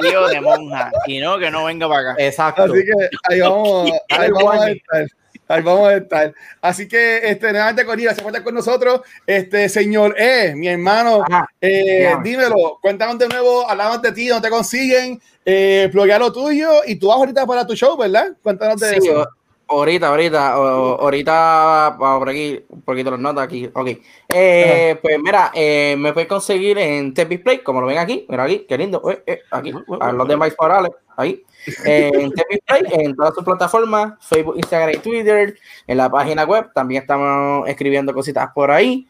vestido 0.00 0.28
de 0.28 0.40
monja 0.40 0.90
y 1.06 1.20
no 1.20 1.38
que 1.38 1.50
no 1.52 1.64
venga 1.66 1.88
para 1.88 2.10
acá. 2.10 2.22
Exacto. 2.24 2.64
Así 2.64 2.82
que 2.84 3.08
ahí 3.32 3.40
vamos, 3.40 3.92
ahí 4.10 4.26
El 4.26 4.32
vamos 4.32 4.54
a 4.54 4.58
warning. 4.58 4.76
estar. 4.76 5.06
Ahí 5.48 5.62
vamos 5.62 5.88
a 5.88 5.96
estar. 5.96 6.34
Así 6.60 6.88
que, 6.88 7.18
este, 7.28 7.50
nuevamente, 7.50 7.84
Corina, 7.84 8.14
se 8.14 8.22
cuenta 8.22 8.42
con 8.42 8.54
nosotros. 8.54 9.00
Este, 9.26 9.68
señor 9.68 10.14
E, 10.18 10.54
mi 10.54 10.68
hermano, 10.68 11.22
Ajá. 11.28 11.46
eh, 11.60 12.14
dímelo, 12.22 12.78
cuéntanos 12.80 13.18
de 13.18 13.28
nuevo, 13.28 13.68
hablamos 13.68 14.00
de 14.00 14.12
ti, 14.12 14.28
dónde 14.28 14.48
te 14.48 14.52
consiguen, 14.54 15.20
eh, 15.44 15.88
pluguea 15.92 16.18
lo 16.18 16.32
tuyo 16.32 16.80
y 16.86 16.96
tú 16.96 17.08
vas 17.08 17.18
ahorita 17.18 17.46
para 17.46 17.66
tu 17.66 17.74
show, 17.74 17.96
¿verdad? 17.96 18.28
Cuéntanos 18.42 18.80
de 18.80 18.88
Sí, 18.88 18.96
eso. 19.08 19.26
ahorita, 19.68 20.08
ahorita, 20.08 20.58
o- 20.60 21.00
ahorita, 21.00 21.96
vamos 21.98 22.18
por 22.20 22.28
aquí, 22.30 22.64
un 22.68 22.82
poquito 22.82 23.10
las 23.10 23.20
notas 23.20 23.44
aquí, 23.44 23.70
ok. 23.72 23.88
Eh, 24.32 24.98
pues 25.02 25.18
mira, 25.22 25.50
eh, 25.54 25.94
me 25.98 26.12
puedes 26.12 26.28
conseguir 26.28 26.78
en 26.78 27.12
Tech 27.12 27.42
Play, 27.42 27.58
como 27.58 27.80
lo 27.80 27.86
ven 27.86 27.98
aquí, 27.98 28.24
mira 28.28 28.44
aquí, 28.44 28.64
qué 28.68 28.78
lindo, 28.78 29.02
aquí, 29.50 29.74
a 30.00 30.12
los 30.12 30.28
demás 30.28 30.54
Morales, 30.58 30.92
ahí. 31.16 31.44
En 31.84 32.32
en 32.68 33.16
todas 33.16 33.34
sus 33.34 33.44
plataformas, 33.44 34.14
Facebook, 34.20 34.56
Instagram 34.56 34.90
y 34.94 34.98
Twitter, 34.98 35.58
en 35.86 35.96
la 35.96 36.10
página 36.10 36.44
web, 36.44 36.70
también 36.74 37.02
estamos 37.02 37.68
escribiendo 37.68 38.12
cositas 38.12 38.48
por 38.54 38.70
ahí. 38.70 39.06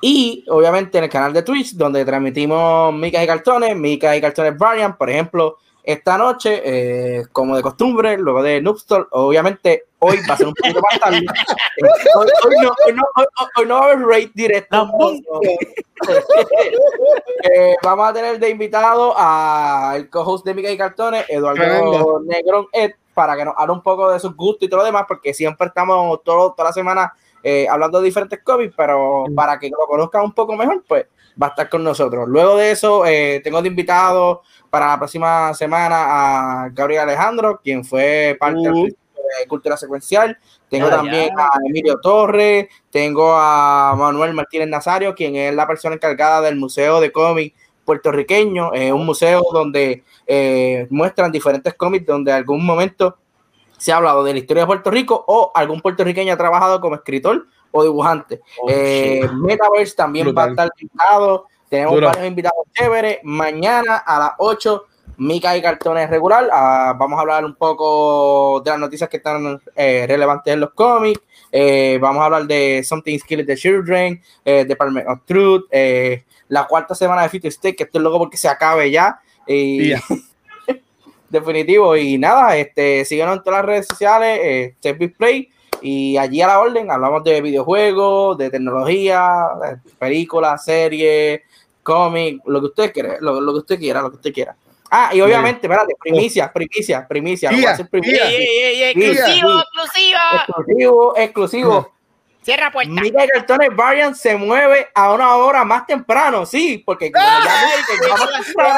Y 0.00 0.44
obviamente 0.48 0.98
en 0.98 1.04
el 1.04 1.10
canal 1.10 1.32
de 1.32 1.42
Twitch, 1.42 1.74
donde 1.74 2.04
transmitimos 2.04 2.94
micas 2.94 3.22
y 3.22 3.26
cartones, 3.26 3.76
micas 3.76 4.16
y 4.16 4.20
cartones 4.20 4.56
variant, 4.56 4.96
por 4.96 5.10
ejemplo, 5.10 5.58
esta 5.88 6.18
noche, 6.18 6.60
eh, 6.62 7.24
como 7.32 7.56
de 7.56 7.62
costumbre, 7.62 8.18
luego 8.18 8.42
de 8.42 8.60
Noobstore, 8.60 9.06
obviamente 9.10 9.86
hoy 10.00 10.18
va 10.28 10.34
a 10.34 10.36
ser 10.36 10.48
un 10.48 10.52
poquito 10.52 10.82
más 10.82 11.00
tarde. 11.00 11.20
Eh, 11.80 11.86
hoy, 12.16 12.26
hoy 12.44 12.54
no, 12.60 12.70
hoy, 12.84 12.92
no, 12.92 13.02
hoy, 13.14 13.24
hoy 13.56 13.66
no 13.66 13.74
va 13.76 13.80
a 13.80 13.84
haber 13.84 14.04
raid 14.04 14.30
directo. 14.34 14.90
Eh, 17.54 17.74
vamos 17.82 18.08
a 18.08 18.12
tener 18.12 18.38
de 18.38 18.50
invitado 18.50 19.14
al 19.16 20.10
co-host 20.10 20.44
de 20.44 20.54
Mica 20.54 20.70
y 20.70 20.76
Cartones, 20.76 21.24
Eduardo. 21.28 22.20
Negrón 22.20 22.66
Ed, 22.72 22.92
para 23.14 23.36
que 23.36 23.44
nos 23.44 23.54
hable 23.56 23.72
un 23.72 23.82
poco 23.82 24.10
de 24.10 24.20
sus 24.20 24.34
gustos 24.36 24.66
y 24.66 24.68
todo 24.68 24.80
lo 24.80 24.86
demás, 24.86 25.04
porque 25.08 25.32
siempre 25.32 25.68
estamos 25.68 26.22
todo, 26.22 26.52
toda 26.52 26.68
la 26.68 26.72
semana 26.72 27.14
eh, 27.42 27.66
hablando 27.68 28.00
de 28.00 28.06
diferentes 28.06 28.42
cómics, 28.42 28.74
pero 28.76 29.24
para 29.34 29.58
que 29.58 29.70
lo 29.70 29.86
conozcan 29.86 30.24
un 30.24 30.32
poco 30.32 30.56
mejor, 30.56 30.82
pues 30.86 31.06
va 31.40 31.48
a 31.48 31.50
estar 31.50 31.68
con 31.68 31.84
nosotros. 31.84 32.28
Luego 32.28 32.56
de 32.56 32.70
eso, 32.70 33.06
eh, 33.06 33.40
tengo 33.42 33.62
de 33.62 33.68
invitado 33.68 34.42
para 34.70 34.88
la 34.88 34.98
próxima 34.98 35.54
semana 35.54 36.64
a 36.64 36.68
Gabriel 36.70 37.02
Alejandro, 37.02 37.60
quien 37.62 37.84
fue 37.84 38.36
parte 38.38 38.68
Uh. 38.68 38.84
del 38.84 38.96
de 39.40 39.46
Cultura 39.46 39.76
Secuencial. 39.76 40.38
Tengo 40.68 40.88
también 40.88 41.30
ya. 41.36 41.44
a 41.44 41.50
Emilio 41.66 41.98
Torres, 42.00 42.68
tengo 42.90 43.32
a 43.34 43.94
Manuel 43.96 44.32
Martínez 44.34 44.68
Nazario, 44.68 45.14
quien 45.14 45.36
es 45.36 45.54
la 45.54 45.66
persona 45.66 45.94
encargada 45.94 46.40
del 46.40 46.56
Museo 46.56 47.00
de 47.00 47.12
Cómics 47.12 47.54
puertorriqueño, 47.84 48.74
eh, 48.74 48.92
un 48.92 49.06
museo 49.06 49.42
donde 49.50 50.04
eh, 50.26 50.86
muestran 50.90 51.32
diferentes 51.32 51.72
cómics 51.72 52.04
donde 52.04 52.30
en 52.30 52.36
algún 52.36 52.62
momento 52.62 53.16
se 53.78 53.92
ha 53.92 53.96
hablado 53.96 54.22
de 54.24 54.34
la 54.34 54.40
historia 54.40 54.64
de 54.64 54.66
Puerto 54.66 54.90
Rico 54.90 55.24
o 55.26 55.50
algún 55.54 55.80
puertorriqueño 55.80 56.34
ha 56.34 56.36
trabajado 56.36 56.82
como 56.82 56.96
escritor 56.96 57.46
o 57.70 57.82
dibujante. 57.82 58.40
Eh, 58.68 59.28
Metaverse 59.32 59.94
también 59.94 60.34
va 60.36 60.44
a 60.44 60.48
estar 60.48 60.70
invitado. 60.78 61.46
Tenemos 61.68 61.94
Duro. 61.94 62.06
varios 62.06 62.26
invitados 62.26 62.66
chéveres. 62.72 63.18
Mañana 63.22 63.98
a 63.98 64.18
las 64.18 64.32
8, 64.38 64.86
Mica 65.18 65.56
y 65.56 65.62
Cartones 65.62 66.08
regular. 66.08 66.48
Ah, 66.52 66.94
vamos 66.96 67.18
a 67.18 67.22
hablar 67.22 67.44
un 67.44 67.54
poco 67.54 68.60
de 68.64 68.70
las 68.70 68.78
noticias 68.78 69.10
que 69.10 69.18
están 69.18 69.60
eh, 69.74 70.06
relevantes 70.08 70.54
en 70.54 70.60
los 70.60 70.70
cómics. 70.70 71.20
Eh, 71.50 71.98
vamos 72.00 72.22
a 72.22 72.26
hablar 72.26 72.46
de 72.46 72.82
Something 72.84 73.18
Skills 73.18 73.46
the 73.46 73.56
Children, 73.56 74.22
eh, 74.44 74.64
Department 74.64 75.08
of 75.08 75.20
Truth, 75.26 75.64
la 76.48 76.66
cuarta 76.66 76.94
semana 76.94 77.22
de 77.22 77.28
Future 77.28 77.48
State, 77.48 77.76
que 77.76 77.84
estoy 77.84 78.00
loco 78.00 78.18
porque 78.18 78.36
se 78.36 78.48
acabe 78.48 78.90
ya. 78.90 79.20
Y, 79.46 79.92
definitivo. 81.28 81.96
Y 81.96 82.16
nada, 82.16 82.56
este, 82.56 83.04
síguenos 83.04 83.36
en 83.36 83.42
todas 83.42 83.58
las 83.58 83.66
redes 83.66 83.86
sociales, 83.86 84.74
Step 84.78 84.98
Big 84.98 85.16
Play. 85.16 85.50
Y 85.82 86.16
allí 86.16 86.40
a 86.42 86.46
la 86.48 86.60
orden 86.60 86.90
hablamos 86.90 87.24
de 87.24 87.40
videojuegos, 87.40 88.38
de 88.38 88.50
tecnología, 88.50 89.48
de 89.62 89.90
películas, 89.98 90.64
series, 90.64 91.40
cómics, 91.82 92.42
lo 92.46 92.60
que 92.60 92.66
usted 92.66 92.92
quiera, 92.92 93.16
lo, 93.20 93.40
lo 93.40 93.52
que 93.52 93.58
usted 93.58 93.78
quiera, 93.78 94.02
lo 94.02 94.10
que 94.10 94.16
usted 94.16 94.32
quiera. 94.32 94.56
Ah, 94.90 95.10
y 95.12 95.20
obviamente, 95.20 95.66
espérate, 95.66 95.94
primicia, 96.00 96.50
primicia, 96.52 97.06
primicia, 97.06 97.50
lo 97.50 97.56
voy 97.56 97.64
a 97.64 97.66
Guía, 97.66 97.74
hacer 97.74 97.88
primicia. 97.90 98.30
exclusivo. 98.90 99.62
Exclusivo, 100.34 101.14
exclusivo. 101.16 101.92
Cierra 102.48 102.72
puerta. 102.72 102.90
Mira 102.90 103.26
Cartones 103.30 103.68
Variant 103.76 104.16
se 104.16 104.34
mueve 104.34 104.88
a 104.94 105.12
una 105.12 105.36
hora 105.36 105.64
más 105.66 105.84
temprano, 105.86 106.46
sí, 106.46 106.78
porque 106.78 107.12
como 107.12 107.22
ya 107.26 107.60
Ay, 107.60 107.82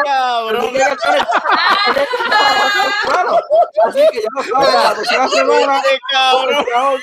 cabrón. 0.05 0.67
Miguel 0.73 0.83
Cartones- 0.89 1.27
Claro, 3.05 3.39
Así 3.87 4.01
que 4.13 4.21
ya 4.23 4.29
lo 4.35 4.43
saben, 4.43 4.75
la 4.83 4.95
próxima 4.95 5.29
semana 5.29 5.83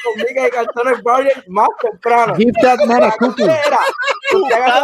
con 0.04 0.16
Miguel 0.18 0.50
Cartones 0.52 1.04
Variant 1.04 1.48
más 1.48 1.70
temprano. 1.82 2.36
Give 2.36 2.52
that 2.62 2.80
man 2.86 3.04
a 3.06 3.12
cookie. 3.12 3.44
A 3.44 3.48
las 3.48 4.84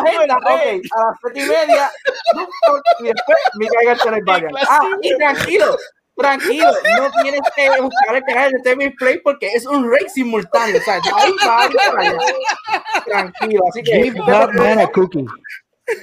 siete 1.21 1.39
y 1.41 1.43
media, 1.43 1.91
y 2.99 3.03
después 3.03 3.37
Miguel 3.55 3.85
Cartones 3.87 4.23
Variant. 4.25 4.57
Ah, 4.69 4.87
y 5.01 5.17
tranquilo, 5.17 5.77
tranquilo, 6.15 6.67
no 6.99 7.11
tienes 7.23 7.41
que 7.55 7.69
buscar 7.81 8.15
el 8.15 8.23
canal 8.23 8.51
de 8.51 8.59
TV 8.61 8.91
Play 8.97 9.19
porque 9.23 9.47
es 9.47 9.65
un 9.65 9.89
rey 9.89 10.05
simultáneo, 10.13 10.77
o 10.79 10.81
sea, 10.83 10.95
ahí 10.95 11.31
va, 11.47 11.67
va. 11.67 13.03
tranquilo, 13.05 13.63
así 13.69 13.81
que 13.83 14.03
Give 14.03 14.19
that 14.27 14.49
man 14.53 14.79
a 14.79 14.87
cookie. 14.87 15.25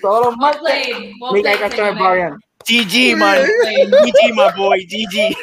todos 0.01 0.27
los 0.27 0.37
martes. 0.37 0.63
Variant. 1.99 2.41
GG, 2.69 3.17
man. 3.17 3.39
GG, 3.43 4.35
my 4.35 4.57
boy. 4.57 4.87
GG. 4.87 5.35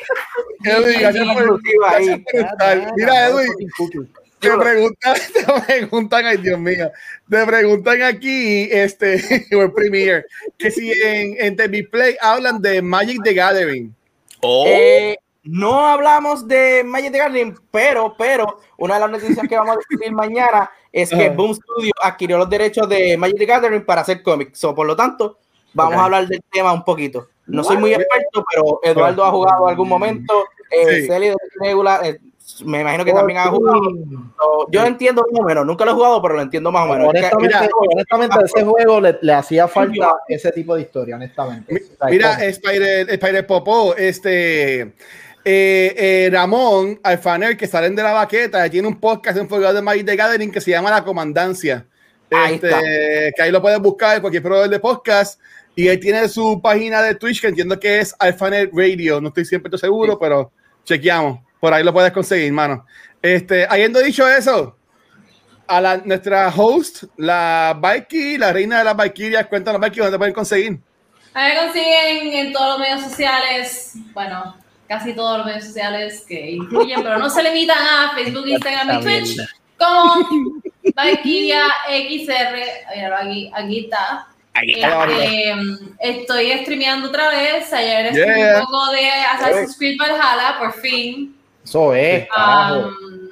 Edwin, 0.63 0.99
gracias 0.99 1.25
por- 1.25 1.43
Exclusiva 1.43 1.91
ahí. 1.91 2.05
gracias 2.07 2.21
por 2.31 2.41
estar. 2.41 2.93
Mira, 2.95 3.27
Edwin, 3.27 3.47
te 4.39 4.51
preguntan, 4.51 5.15
te 5.33 5.61
preguntan, 5.65 6.25
ay 6.27 6.37
Dios 6.37 6.59
mío, 6.59 6.91
te 7.27 7.45
preguntan 7.45 8.03
aquí, 8.03 8.69
este, 8.71 9.47
o 9.55 9.73
Premiere, 9.73 10.25
que 10.59 10.69
si 10.69 10.91
en, 10.91 11.35
en 11.39 11.55
TV 11.55 11.83
Play 11.91 12.15
hablan 12.21 12.61
de 12.61 12.81
Magic 12.83 13.19
the 13.23 13.33
Gathering. 13.33 13.95
Oh. 14.41 14.65
Eh, 14.67 15.17
no 15.43 15.87
hablamos 15.87 16.47
de 16.47 16.83
Magic 16.83 17.11
the 17.11 17.17
Gathering, 17.19 17.55
pero, 17.71 18.15
pero, 18.17 18.59
una 18.77 18.95
de 18.95 18.99
las 18.99 19.09
noticias 19.09 19.47
que 19.47 19.55
vamos 19.57 19.75
a 19.75 19.79
discutir 19.79 20.11
mañana 20.13 20.69
es 20.91 21.09
que 21.09 21.27
Ajá. 21.27 21.33
Boom 21.35 21.53
Studio 21.55 21.91
adquirió 22.01 22.37
los 22.37 22.49
derechos 22.49 22.87
de 22.89 23.17
Magic 23.17 23.37
the 23.37 23.45
Gathering 23.45 23.85
para 23.85 24.01
hacer 24.01 24.21
cómics. 24.21 24.59
So, 24.59 24.75
por 24.75 24.85
lo 24.85 24.95
tanto, 24.95 25.37
vamos 25.73 25.95
a 25.95 26.05
hablar 26.05 26.27
del 26.27 26.41
tema 26.51 26.73
un 26.73 26.83
poquito. 26.83 27.27
No 27.45 27.63
soy 27.63 27.77
muy 27.77 27.93
experto, 27.93 28.43
pero 28.51 28.79
Eduardo 28.83 29.23
ha 29.23 29.31
jugado 29.31 29.67
algún 29.67 29.87
momento. 29.87 30.45
Eh, 30.69 31.01
Sí. 31.01 31.07
Celia 31.07 31.33
de 31.61 32.09
eh, 32.09 32.19
me 32.65 32.81
imagino 32.81 33.03
que 33.05 33.13
también 33.13 33.39
ha 33.39 33.47
jugado. 33.47 33.81
Yo 34.71 34.81
lo 34.81 34.87
entiendo 34.87 35.23
más 35.31 35.41
o 35.41 35.43
menos. 35.43 35.65
Nunca 35.65 35.85
lo 35.85 35.91
he 35.91 35.93
jugado, 35.93 36.21
pero 36.21 36.35
lo 36.35 36.41
entiendo 36.41 36.71
más 36.71 36.85
o 36.89 36.93
menos. 36.93 37.13
Es 37.13 37.21
que- 37.21 37.35
Honestamente, 37.35 37.57
mira, 37.59 37.69
honestamente, 37.91 38.35
a 38.39 38.45
ese 38.45 38.63
juego 38.65 39.01
le, 39.01 39.17
le 39.21 39.33
hacía 39.33 39.67
falta 39.67 40.15
ese 40.27 40.51
tipo 40.51 40.75
de 40.75 40.81
historia, 40.81 41.15
honestamente. 41.15 41.73
Mi- 41.73 41.79
O 41.79 41.83
sea, 41.97 42.07
Mira, 42.09 42.45
Spider, 42.45 43.09
Spider 43.09 43.45
Popó, 43.47 43.95
este 43.95 44.81
eh, 44.81 44.93
eh, 45.45 46.29
Ramón 46.31 46.99
Alfaner, 47.03 47.55
que 47.55 47.67
salen 47.67 47.95
de 47.95 48.03
la 48.03 48.13
baqueta, 48.13 48.69
tiene 48.69 48.87
un 48.87 48.99
podcast 48.99 49.37
en 49.37 49.47
de 49.47 49.81
Magic 49.81 50.05
the 50.05 50.15
Gathering 50.15 50.51
que 50.51 50.61
se 50.61 50.71
llama 50.71 50.91
La 50.91 51.03
Comandancia. 51.03 51.85
Ahí 52.31 52.55
Este, 52.55 52.67
está. 52.67 52.79
que 53.35 53.41
ahí 53.43 53.51
lo 53.51 53.61
puedes 53.61 53.79
buscar 53.79 54.15
en 54.15 54.21
cualquier 54.21 54.43
proveedor 54.43 54.69
de 54.69 54.79
podcast. 54.79 55.39
Y 55.75 55.87
él 55.87 55.99
tiene 55.99 56.27
su 56.27 56.59
página 56.61 57.01
de 57.03 57.15
Twitch, 57.15 57.39
que 57.39 57.47
entiendo 57.47 57.79
que 57.79 57.99
es 57.99 58.15
Alfaner 58.19 58.69
Radio. 58.73 59.21
No 59.21 59.27
estoy 59.27 59.45
siempre 59.45 59.77
seguro, 59.77 60.17
pero 60.17 60.51
chequeamos. 60.83 61.39
Por 61.59 61.73
ahí 61.73 61.83
lo 61.83 61.93
puedes 61.93 62.11
conseguir, 62.11 62.51
mano. 62.51 62.85
Este, 63.21 63.65
habiendo 63.69 63.99
dicho 63.99 64.27
eso, 64.27 64.77
a 65.67 65.81
la, 65.81 65.97
nuestra 65.97 66.47
host, 66.55 67.03
la 67.17 67.75
Valky, 67.77 68.37
la 68.37 68.53
reina 68.53 68.79
de 68.79 68.83
las 68.85 68.95
Valkyrias, 68.95 69.47
cuéntanos, 69.47 69.81
Valky, 69.81 69.97
dónde 69.99 70.11
te 70.13 70.17
pueden 70.17 70.33
conseguir. 70.33 70.79
A 71.33 71.47
mí 71.47 71.53
me 71.53 71.59
consiguen 71.65 72.33
en 72.33 72.53
todos 72.53 72.69
los 72.71 72.79
medios 72.79 73.01
sociales, 73.01 73.93
bueno, 74.13 74.55
casi 74.87 75.13
todos 75.13 75.37
los 75.39 75.45
medios 75.45 75.65
sociales 75.65 76.23
que 76.27 76.51
incluyen, 76.51 77.03
pero 77.03 77.17
no 77.19 77.29
se 77.29 77.43
limitan 77.43 77.77
a 77.77 78.11
Facebook, 78.15 78.47
Instagram 78.47 78.99
y 78.99 79.03
Twitch, 79.03 79.37
como 79.77 80.61
Valkyria 80.95 81.63
XR, 81.87 82.95
míralo 82.95 83.15
aquí, 83.17 83.51
aquí 83.53 83.79
está. 83.85 84.27
Aquí 84.53 84.71
Eh, 84.71 84.81
está. 84.81 85.05
eh, 85.11 85.55
estoy 85.99 86.51
streameando 86.63 87.09
otra 87.09 87.29
vez, 87.29 87.71
ayer 87.71 88.11
Yeah. 88.13 88.23
streamé 88.23 88.55
un 88.55 88.61
poco 88.65 88.91
de 88.93 89.09
Assassin's 89.09 89.77
Creed 89.77 89.97
Valhalla, 89.99 90.55
por 90.57 90.73
fin. 90.73 91.36
Eso 91.67 91.93
es, 91.93 92.27
carajo. 92.29 92.75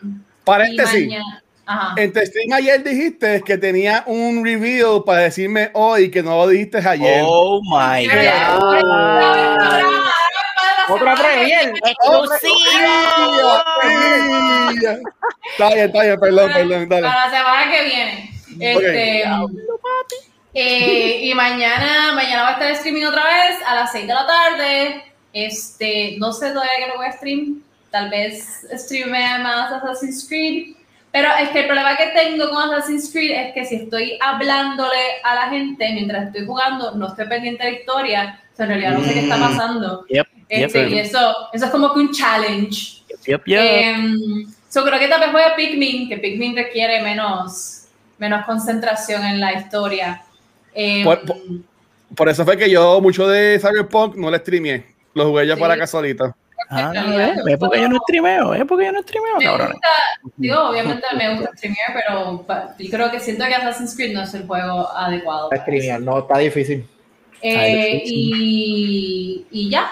Um, 0.04 0.22
Paréntesis. 0.44 1.10
Ajá. 1.66 1.94
En 1.98 2.12
tu 2.14 2.20
stream 2.20 2.52
ayer 2.54 2.84
dijiste 2.84 3.42
que 3.44 3.58
tenía 3.58 4.04
un 4.06 4.44
review 4.44 5.04
para 5.06 5.22
decirme 5.22 5.72
hoy 5.74 6.12
que 6.12 6.22
no 6.22 6.36
lo 6.38 6.48
dijiste 6.50 6.78
ayer. 6.86 7.24
Oh 7.26 7.62
my 7.64 8.06
god. 8.06 8.14
ahora- 8.46 9.94
Otra 10.90 11.16
premier. 11.16 11.74
¡Exclusiva! 11.84 13.64
Sí. 13.82 14.86
Está 15.52 15.74
bien, 15.74 15.86
está 15.88 16.04
bien, 16.04 16.20
perdón, 16.20 16.52
perdón, 16.54 16.90
dale. 16.90 17.08
Para 17.08 17.26
la 17.26 17.32
semana 17.32 17.72
que 17.72 17.84
viene. 17.86 18.32
Este, 18.60 19.24
eh, 20.54 21.20
y 21.24 21.34
mañana, 21.34 22.14
mañana 22.14 22.44
va 22.44 22.50
a 22.50 22.54
estar 22.54 22.72
streaming 22.72 23.06
otra 23.06 23.24
vez 23.24 23.58
a 23.66 23.76
las 23.76 23.92
6 23.92 24.06
de 24.08 24.14
la 24.14 24.28
tarde. 24.28 25.04
Este, 25.34 26.16
no 26.20 26.32
sé 26.32 26.50
todavía 26.52 26.72
que 26.80 26.88
lo 26.88 26.98
voy 26.98 27.08
a 27.08 27.12
stream. 27.14 27.62
Tal 27.96 28.10
vez 28.10 28.68
streame 28.74 29.40
más 29.40 29.72
Assassin's 29.72 30.26
Creed. 30.28 30.76
Pero 31.14 31.30
es 31.42 31.48
que 31.52 31.62
el 31.62 31.68
problema 31.68 31.96
que 31.96 32.08
tengo 32.08 32.50
con 32.50 32.74
Assassin's 32.74 33.10
Creed 33.10 33.32
es 33.32 33.54
que 33.54 33.64
si 33.64 33.76
estoy 33.76 34.20
hablándole 34.22 35.00
a 35.24 35.34
la 35.34 35.50
gente 35.50 35.94
mientras 35.94 36.28
estoy 36.28 36.46
jugando, 36.46 36.92
no 36.96 37.08
estoy 37.08 37.26
pendiente 37.30 37.64
de 37.64 37.72
la 37.72 37.78
historia. 37.80 38.42
O 38.52 38.56
sea, 38.58 38.66
en 38.66 38.70
realidad 38.72 38.98
no 38.98 39.06
sé 39.06 39.14
qué 39.14 39.20
está 39.22 39.38
pasando. 39.40 40.06
Yep, 40.10 40.28
Este, 40.50 40.80
yep. 40.84 40.90
y 40.92 41.00
eso, 41.00 41.36
eso 41.54 41.66
es 41.66 41.72
como 41.72 41.94
que 41.94 42.00
un 42.02 42.12
challenge. 42.12 42.98
Yep. 43.28 43.44
Em, 43.48 44.46
so 44.68 44.84
creo 44.84 45.00
que 45.00 45.08
tal 45.08 45.22
vez 45.22 45.30
juegue 45.32 45.52
Pikmin, 45.56 46.10
que 46.10 46.18
Pikmin 46.18 46.54
requiere 46.54 47.02
menos, 47.02 47.86
menos 48.18 48.46
concentración 48.46 49.24
en 49.24 49.40
la 49.40 49.54
historia. 49.54 50.22
Em, 50.74 51.06
Por- 51.06 51.26
por- 51.26 51.38
Por 52.14 52.28
eso 52.30 52.44
fue 52.44 52.58
que 52.58 52.70
yo 52.70 53.00
mucho 53.00 53.26
de 53.26 53.58
Cyberpunk 53.58 54.16
no 54.18 54.30
le 54.30 54.40
streameé. 54.40 54.86
Lo 55.14 55.28
jugué 55.30 55.48
ya 55.48 55.56
Sí. 55.56 55.62
para 55.62 55.78
casualita. 55.78 56.36
Ah, 56.70 56.92
¿ves? 57.16 57.44
¿Ves 57.44 57.58
por 57.58 57.72
qué 57.72 57.82
yo 57.82 57.90
no 57.90 57.98
streameo? 58.00 58.50
¿Ves 58.50 58.66
por 58.66 58.80
qué 58.80 58.86
yo 58.86 58.92
no 58.92 59.02
streameo, 59.02 59.38
me 59.38 59.46
cabrón? 59.46 59.74
digo, 60.38 60.70
obviamente 60.70 61.06
me 61.16 61.36
gusta 61.36 61.52
streamear, 61.56 61.94
pero 61.94 62.46
yo 62.78 62.90
creo 62.90 63.12
que 63.12 63.20
siento 63.20 63.46
que 63.46 63.56
Assassin's 63.56 63.96
Creed 63.96 64.14
no 64.14 64.24
es 64.24 64.34
el 64.34 64.46
juego 64.48 64.90
adecuado. 64.96 65.50
Para 65.50 65.62
streamear, 65.62 66.02
no, 66.02 66.20
está 66.20 66.40
difícil. 66.40 66.86
Eh, 67.42 68.02
y, 68.06 69.46
y 69.52 69.70
ya. 69.70 69.90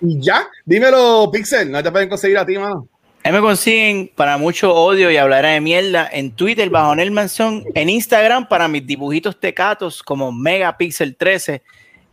Y 0.00 0.20
ya, 0.20 0.46
dímelo, 0.64 1.30
Pixel, 1.32 1.70
no 1.70 1.82
te 1.82 1.90
pueden 1.90 2.08
conseguir 2.08 2.38
a 2.38 2.46
ti, 2.46 2.56
mano. 2.58 2.86
Ahí 3.24 3.32
me 3.32 3.40
consiguen 3.40 4.10
para 4.14 4.38
mucho 4.38 4.72
odio 4.72 5.10
y 5.10 5.16
hablar 5.16 5.44
de 5.44 5.60
mierda 5.60 6.08
en 6.10 6.30
Twitter 6.30 6.70
bajo 6.70 6.94
Nelmanson, 6.94 7.64
en 7.74 7.88
Instagram 7.88 8.48
para 8.48 8.68
mis 8.68 8.86
dibujitos 8.86 9.38
tecatos 9.38 10.02
como 10.02 10.30
Megapixel 10.30 11.16
13 11.16 11.62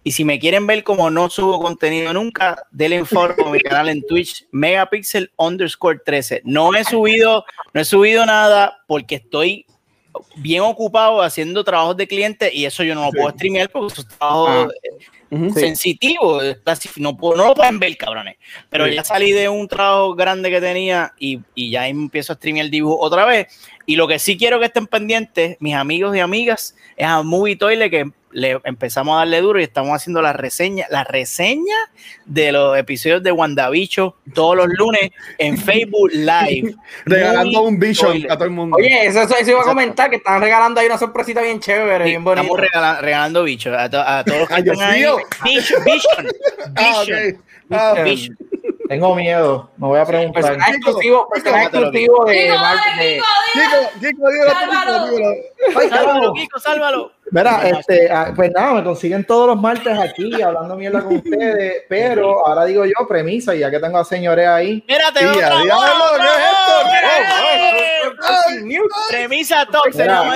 y 0.06 0.11
si 0.11 0.23
me 0.23 0.38
quieren 0.40 0.68
ver 0.68 0.84
como 0.84 1.10
no 1.10 1.30
subo 1.32 1.60
contenido 1.60 2.14
nunca, 2.14 2.64
denle 2.72 3.03
follow 3.06 3.48
a 3.48 3.52
mi 3.52 3.60
canal 3.60 3.90
en 3.90 4.06
Twitch, 4.06 4.45
megapixel 4.52 5.32
underscore 5.36 5.99
13. 6.06 6.44
No 6.45 6.73
he 6.76 6.84
subido, 6.86 7.44
no 7.73 7.82
he 7.82 7.86
subido 7.86 8.23
nada 8.26 8.84
porque 8.88 9.15
estoy 9.15 9.65
bien 10.38 10.61
ocupado 10.61 11.22
haciendo 11.23 11.64
trabajos 11.64 11.98
de 11.98 12.07
cliente 12.07 12.53
y 12.53 12.65
eso 12.65 12.84
yo 12.84 12.94
no 12.95 13.06
lo 13.06 13.11
puedo 13.11 13.32
streamear 13.32 13.69
porque 13.69 13.94
es 13.94 13.99
un 13.99 14.07
trabajo 14.07 14.69
sensitivo. 15.56 16.40
casi 16.64 16.88
No, 17.02 17.18
puedo- 17.18 17.36
no 17.36 17.48
lo 17.48 17.56
pueden 17.56 17.80
ver, 17.80 17.98
cabrones. 17.98 18.38
Pero 18.69 18.88
ya 18.88 19.03
salí 19.03 19.32
de 19.32 19.49
un 19.49 19.68
trabajo 19.68 20.14
grande 20.15 20.49
que 20.52 20.61
tenía 20.61 21.14
y, 21.19 21.40
y 21.56 21.72
ya 21.72 21.88
empiezo 21.88 22.32
a 22.34 22.36
streamear 22.36 22.65
el 22.65 22.72
dibujo 22.72 22.99
otra 22.99 23.26
vez. 23.26 23.48
Y 23.86 23.95
lo 23.95 24.07
que 24.07 24.19
sí 24.19 24.38
quiero 24.38 24.60
que 24.60 24.65
estén 24.68 24.88
pendientes, 24.88 25.57
mis 25.60 25.76
amigos 25.76 26.15
y 26.15 26.19
amigas, 26.19 26.76
es 26.95 27.07
a 27.07 27.22
Movie 27.23 27.56
Toilet 27.57 27.90
que 27.91 28.11
le 28.36 28.60
empezamos 28.66 29.16
a 29.16 29.20
darle 29.20 29.40
duro 29.40 29.60
y 29.60 29.64
estamos 29.64 29.94
haciendo 29.95 30.22
la 30.22 30.34
reseña, 30.34 30.86
la 30.90 31.06
reseña 31.06 31.76
de 32.26 32.52
los 32.52 32.78
episodios 32.78 33.24
de 33.24 33.32
WandaVicho 33.32 34.18
todos 34.34 34.57
los 34.57 34.68
lunes 34.68 35.12
en 35.38 35.57
Facebook 35.68 36.10
Live. 36.12 36.76
Regalando 37.06 37.62
un 37.62 37.80
Vision 37.80 38.12
Toilet. 38.12 38.32
a 38.32 38.36
todo 38.36 38.45
el 38.45 38.52
mundo. 38.52 38.76
Oye, 38.78 39.06
eso, 39.07 39.22
eso, 39.22 39.36
eso 39.38 39.52
iba 39.52 39.62
a 39.62 39.64
comentar 39.64 40.10
que 40.10 40.18
están 40.18 40.41
regalando 40.41 40.82
ahí 40.82 40.88
una 40.88 40.98
sorpresita 40.98 41.41
bien 41.41 41.60
chévere, 41.62 42.03
Sí, 42.03 42.10
bien 42.12 42.24
bonita. 42.26 42.41
Estamos 42.41 42.60
regala- 42.60 42.99
regalando 43.02 43.44
bichos 43.44 43.74
a, 43.76 43.90
to- 43.90 44.02
a 44.02 44.24
todos 44.26 44.40
los 44.40 44.48
que 44.49 44.53
Ay, 44.56 44.64
Dios 44.64 44.74
están 44.76 44.91
ahí. 44.91 44.99
mío. 44.99 45.18
Vision, 45.44 45.84
Vision, 45.86 46.28
Ah. 46.76 47.03
Ah. 47.72 48.02
Vision. 48.03 48.38
Tengo 48.88 49.16
miedo, 49.16 49.70
me 49.78 49.88
voy 49.88 49.99
a 49.99 50.06
preguntar. 50.06 50.44
Personaje 50.44 50.72
exclusivo, 50.76 51.28
personaje 51.30 51.66
exclusivo 51.66 52.26
de, 52.26 52.52
Kiko, 53.99 54.28
Sálvalo. 54.52 55.34
Kiko, 55.70 55.90
Sálvalo, 55.90 55.90
carajo. 55.90 56.34
Kiko, 56.34 56.60
sálvalo. 56.60 57.12
Mira, 57.32 57.68
este, 57.68 58.10
ah, 58.12 58.32
pues 58.36 58.52
nada, 58.52 58.76
me 58.76 58.84
consiguen 58.84 59.26
todos 59.26 59.48
los 59.48 59.60
martes 59.60 59.98
aquí 59.98 60.41
hablando 60.41 60.76
mierda 60.76 61.02
con 61.03 61.16
ustedes, 61.16 61.84
pero 61.90 62.45
ahora 62.45 62.66
digo 62.66 62.86
yo 62.86 63.07
premisa, 63.07 63.56
y 63.56 63.60
ya 63.60 63.72
que 63.72 63.80
tengo 63.80 63.98
a 63.98 64.06
señores 64.06 64.48
ahí, 64.48 64.84
Mírate, 64.88 65.28
otra. 65.28 65.56
Premisa 69.10 69.66
top. 69.66 69.84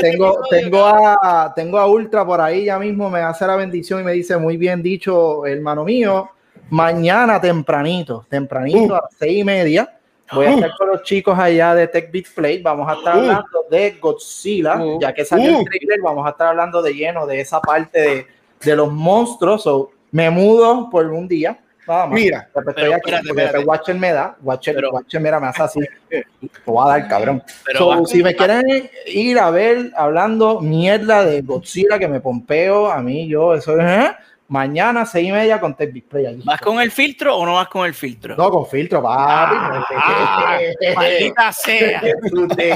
tengo, 0.02 0.42
tengo, 0.50 0.86
a, 0.86 1.54
tengo 1.56 1.78
a 1.78 1.86
Ultra 1.88 2.26
por 2.26 2.42
ahí 2.42 2.66
ya 2.66 2.80
mismo, 2.80 3.10
me 3.10 3.20
hace 3.22 3.46
la 3.46 3.56
bendición 3.56 4.02
y 4.02 4.04
me 4.04 4.14
dice, 4.14 4.38
muy 4.38 4.58
bien 4.58 4.82
dicho, 4.82 5.46
hermano 5.46 5.84
mío, 5.84 6.32
mañana 6.70 7.40
tempranito, 7.42 8.26
tempranito 8.30 8.94
Uh. 8.94 8.98
a 8.98 9.02
las 9.04 9.14
seis 9.18 9.40
y 9.40 9.44
media, 9.44 9.98
voy 10.32 10.46
a 10.48 10.50
Uh. 10.52 10.54
estar 10.56 10.72
con 10.78 10.88
los 10.90 11.04
chicos 11.04 11.38
allá 11.38 11.76
de 11.76 11.88
Tech 11.88 12.12
Beat 12.12 12.26
Play, 12.36 12.62
vamos 12.62 12.88
a 12.90 12.94
estar 12.94 13.16
Uh. 13.16 13.20
hablando 13.20 13.66
de 13.70 13.98
Godzilla, 14.02 14.78
Uh. 14.84 15.00
ya 15.02 15.14
que 15.14 15.26
salió 15.26 15.58
Uh. 15.58 15.60
el 15.62 15.66
trailer, 15.66 16.02
vamos 16.02 16.26
a 16.26 16.30
estar 16.32 16.48
hablando 16.48 16.82
de 16.82 16.94
lleno 16.94 17.26
de 17.26 17.42
esa 17.42 17.60
parte 17.62 18.00
de, 18.00 18.28
de 18.64 18.76
los 18.76 18.92
monstruos, 18.92 19.64
so, 19.64 19.92
me 20.12 20.30
mudo 20.30 20.90
por 20.90 21.06
un 21.08 21.28
día, 21.28 21.60
nada 21.88 22.06
más. 22.08 22.16
Mira, 22.20 22.50
pero 22.54 22.70
estoy 22.70 22.86
aquí, 22.86 22.96
espérate, 22.98 23.28
porque 23.28 23.42
espérate. 23.44 23.66
Watcher 23.68 23.96
me 23.96 24.12
da, 24.12 24.36
Watcher, 24.42 24.76
Pero- 24.76 24.92
Watcher, 24.92 25.22
mira, 25.22 25.40
me 25.40 25.48
hace 25.48 25.64
así, 25.64 25.80
te 26.10 26.26
voy 26.66 26.84
a 26.86 26.90
dar, 27.00 27.08
cabrón. 27.08 27.44
Pero 27.66 27.80
So, 27.80 28.06
si 28.06 28.22
me 28.24 28.36
quieren 28.36 28.90
ir 29.08 29.40
a 29.40 29.50
ver 29.52 29.92
hablando 29.96 30.62
mierda 30.62 31.24
de 31.26 31.42
Godzilla 31.42 31.98
que 32.00 32.08
me 32.08 32.20
pompeo, 32.22 32.92
a 32.92 33.02
mí 33.02 33.28
yo, 33.28 33.54
eso 33.56 33.78
es, 33.80 33.86
¿eh? 33.86 34.12
Mañana 34.50 35.06
seis 35.06 35.30
y 35.30 35.32
media 35.32 35.60
con 35.60 35.76
Tech 35.76 35.92
Display. 35.94 36.42
¿Vas 36.44 36.60
con 36.60 36.82
el 36.82 36.92
filtro 36.92 37.38
o 37.38 37.46
no 37.46 37.54
vas 37.54 37.70
con 37.70 37.86
el 37.86 37.94
filtro? 37.94 38.36
No, 38.36 38.50
con 38.50 38.66
filtro, 38.68 39.02
papi. 39.02 39.56
Ah, 39.96 40.60
maldita 40.96 41.54
sea. 41.54 42.02
Que 42.58 42.76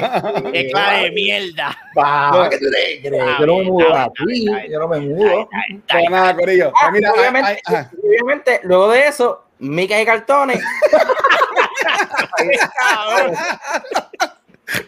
Qué 0.51 0.69
clase 0.69 1.01
de 1.03 1.11
mierda. 1.11 1.77
Pa, 1.95 2.47
¿qué 2.49 2.57
tú 2.59 2.65
te 2.71 3.01
crees? 3.07 3.25
Yo 3.39 3.45
no 3.45 3.57
me 3.57 3.63
mudo 3.63 3.95
aquí, 3.95 4.45
yo 4.69 4.79
no 4.79 4.87
me 4.87 4.99
mudo. 4.99 5.49
Pues 5.89 6.09
nada, 6.09 6.35
Corillo. 6.35 6.71
Ah, 6.79 6.91
mira, 6.91 7.11
obviamente, 7.11 7.49
ay, 7.49 7.57
ay, 7.65 7.75
ajá. 7.75 7.91
obviamente, 8.03 8.59
luego 8.63 8.91
de 8.91 9.07
eso, 9.07 9.43
mica 9.59 9.99
y 9.99 10.05
cartones. 10.05 10.59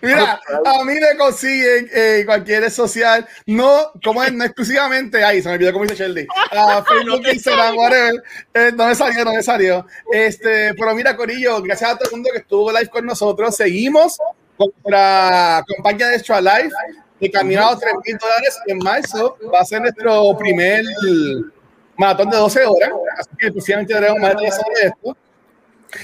Mira, 0.01 0.39
a 0.65 0.83
mí 0.83 0.93
me 0.93 1.17
consiguen 1.17 1.89
en 1.91 2.25
cualquier 2.25 2.61
red 2.63 2.71
social, 2.71 3.27
no, 3.45 3.91
como 4.03 4.23
es, 4.23 4.33
no 4.33 4.43
exclusivamente, 4.43 5.23
ahí 5.23 5.41
se 5.41 5.49
me 5.49 5.55
olvidó 5.55 5.73
cómo 5.73 5.85
dice 5.85 5.95
Shelly, 5.95 6.27
a 6.51 6.83
Facebook, 6.83 7.27
Instagram, 7.31 7.77
whatever, 7.77 8.23
eh, 8.53 8.71
no 8.75 8.87
me 8.87 8.95
salió, 8.95 9.25
no 9.25 9.33
me 9.33 9.43
salió. 9.43 9.85
Este, 10.11 10.73
pero 10.73 10.95
mira, 10.95 11.15
Corillo, 11.15 11.61
gracias 11.61 11.91
a 11.91 11.97
todo 11.97 12.09
el 12.09 12.15
mundo 12.15 12.29
que 12.31 12.39
estuvo 12.39 12.71
live 12.71 12.89
con 12.89 13.05
nosotros, 13.05 13.55
seguimos 13.55 14.17
con 14.57 14.69
nuestra 14.69 15.63
campaña 15.75 16.07
de 16.07 16.15
Extra 16.15 16.41
Life, 16.41 16.75
de 17.19 17.29
los 17.29 17.79
3 17.79 17.93
mil 18.05 18.17
dólares 18.17 18.59
en 18.67 18.77
marzo, 18.79 19.37
va 19.53 19.59
a 19.59 19.65
ser 19.65 19.81
nuestro 19.81 20.37
primer 20.37 20.83
maratón 21.97 22.29
de 22.29 22.37
12 22.37 22.65
horas, 22.65 22.89
así 23.17 23.29
que 23.39 23.51
posiblemente 23.51 23.93
tenemos 23.93 24.19
más 24.19 24.29
detalles 24.31 24.55
sobre 24.55 24.87
esto. 24.87 25.17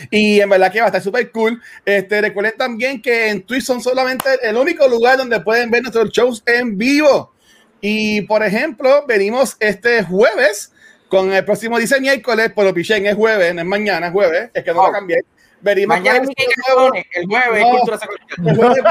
Y 0.09 0.39
en 0.39 0.49
verdad 0.49 0.71
que 0.71 0.79
va 0.79 0.85
a 0.85 0.87
estar 0.87 1.01
súper 1.01 1.31
cool. 1.31 1.61
Este, 1.85 2.21
recuerden 2.21 2.53
también 2.57 3.01
que 3.01 3.29
en 3.29 3.43
Twitch 3.43 3.63
son 3.63 3.81
solamente 3.81 4.29
el 4.41 4.55
único 4.57 4.87
lugar 4.87 5.17
donde 5.17 5.39
pueden 5.41 5.69
ver 5.71 5.81
nuestros 5.81 6.09
shows 6.11 6.43
en 6.45 6.77
vivo. 6.77 7.33
Y 7.81 8.21
por 8.21 8.43
ejemplo, 8.43 9.05
venimos 9.07 9.57
este 9.59 10.03
jueves 10.03 10.71
con 11.09 11.33
el 11.33 11.43
próximo, 11.43 11.77
dice 11.77 11.99
miércoles, 11.99 12.51
pero 12.55 12.73
Pichén 12.73 13.05
es 13.05 13.15
jueves, 13.15 13.53
no 13.53 13.61
es 13.61 13.67
mañana, 13.67 14.07
es 14.07 14.13
jueves, 14.13 14.49
es 14.53 14.63
que 14.63 14.73
no 14.73 14.89
lo 14.89 14.91
Oh. 14.91 14.91
Mañana 14.91 15.23
y 15.63 15.83
este 15.83 16.61
nuevo-. 16.67 16.93
El 17.13 17.25
jueves, 17.27 17.61
No. 17.61 17.69
cultura 17.69 17.99
el 18.37 18.55
jueves 18.55 18.83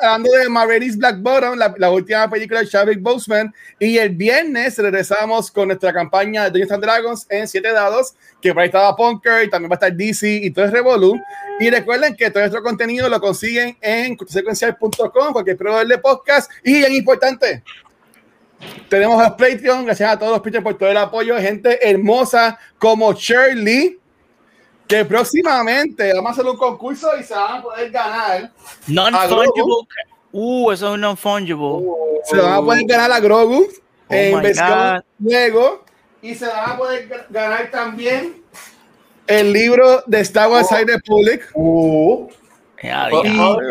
hablando 0.00 0.30
de 0.30 0.48
Marie's 0.48 0.96
Black 0.96 1.20
Bottom, 1.20 1.56
la, 1.56 1.74
la 1.78 1.90
última 1.90 2.28
película 2.28 2.60
de 2.60 2.68
Chadwick 2.68 3.00
Boseman. 3.00 3.54
Y 3.78 3.98
el 3.98 4.10
viernes 4.10 4.78
regresamos 4.78 5.50
con 5.50 5.68
nuestra 5.68 5.92
campaña 5.92 6.44
de 6.44 6.50
Dungeons 6.50 6.72
and 6.72 6.82
Dragons 6.82 7.26
en 7.30 7.46
7 7.48 7.72
dados, 7.72 8.14
que 8.40 8.52
por 8.52 8.62
ahí 8.62 8.66
estaba 8.66 8.94
Punker 8.96 9.44
y 9.44 9.50
también 9.50 9.70
va 9.70 9.74
a 9.74 9.76
estar 9.76 9.92
DC 9.92 10.28
y 10.28 10.50
todo 10.50 10.64
es 10.64 10.72
Revolu. 10.72 11.14
Y 11.60 11.70
recuerden 11.70 12.16
que 12.16 12.30
todo 12.30 12.40
nuestro 12.40 12.62
contenido 12.62 13.08
lo 13.08 13.20
consiguen 13.20 13.76
en 13.80 14.16
secuencial.com, 14.26 15.32
cualquier 15.32 15.56
proveedor 15.56 15.86
de 15.86 15.98
podcast. 15.98 16.50
Y 16.64 16.78
bien 16.78 16.92
importante, 16.94 17.62
tenemos 18.88 19.22
a 19.22 19.36
Patreon, 19.36 19.84
gracias 19.84 20.10
a 20.10 20.18
todos 20.18 20.32
los 20.32 20.40
Patreon 20.40 20.64
por 20.64 20.78
todo 20.78 20.90
el 20.90 20.96
apoyo, 20.96 21.36
gente 21.38 21.88
hermosa 21.88 22.58
como 22.78 23.12
Shirley. 23.12 23.98
Que 24.92 25.04
próximamente 25.04 26.12
vamos 26.14 26.30
a 26.30 26.32
hacer 26.32 26.46
un 26.46 26.56
concurso 26.56 27.08
y 27.18 27.22
se 27.22 27.34
van 27.34 27.58
a 27.58 27.62
poder 27.62 27.90
ganar 27.90 28.50
Non-fungible. 28.86 29.86
Uh, 30.32 30.70
eso 30.72 30.88
es 30.88 30.94
un 30.94 31.00
non-fungible. 31.00 31.82
se 32.24 32.36
van 32.36 32.52
a 32.52 32.60
poder 32.60 32.84
ganar 32.86 33.10
a 33.12 33.20
Grogu 33.20 33.66
en 34.08 34.34
Oh 34.34 34.36
my 34.38 34.42
versión. 34.42 35.04
Lego 35.18 35.84
y 36.20 36.34
se 36.34 36.46
van 36.46 36.70
a 36.70 36.76
poder 36.76 37.08
ga- 37.08 37.26
ganar 37.30 37.70
también 37.70 38.42
el 39.26 39.52
libro 39.52 40.02
de 40.06 40.20
Star 40.20 40.50
Wars 40.50 40.68
High 40.68 40.84
Republic 40.84 41.42
Uh, 41.54 42.28
Oh, 42.84 43.22
diablo. 43.22 43.62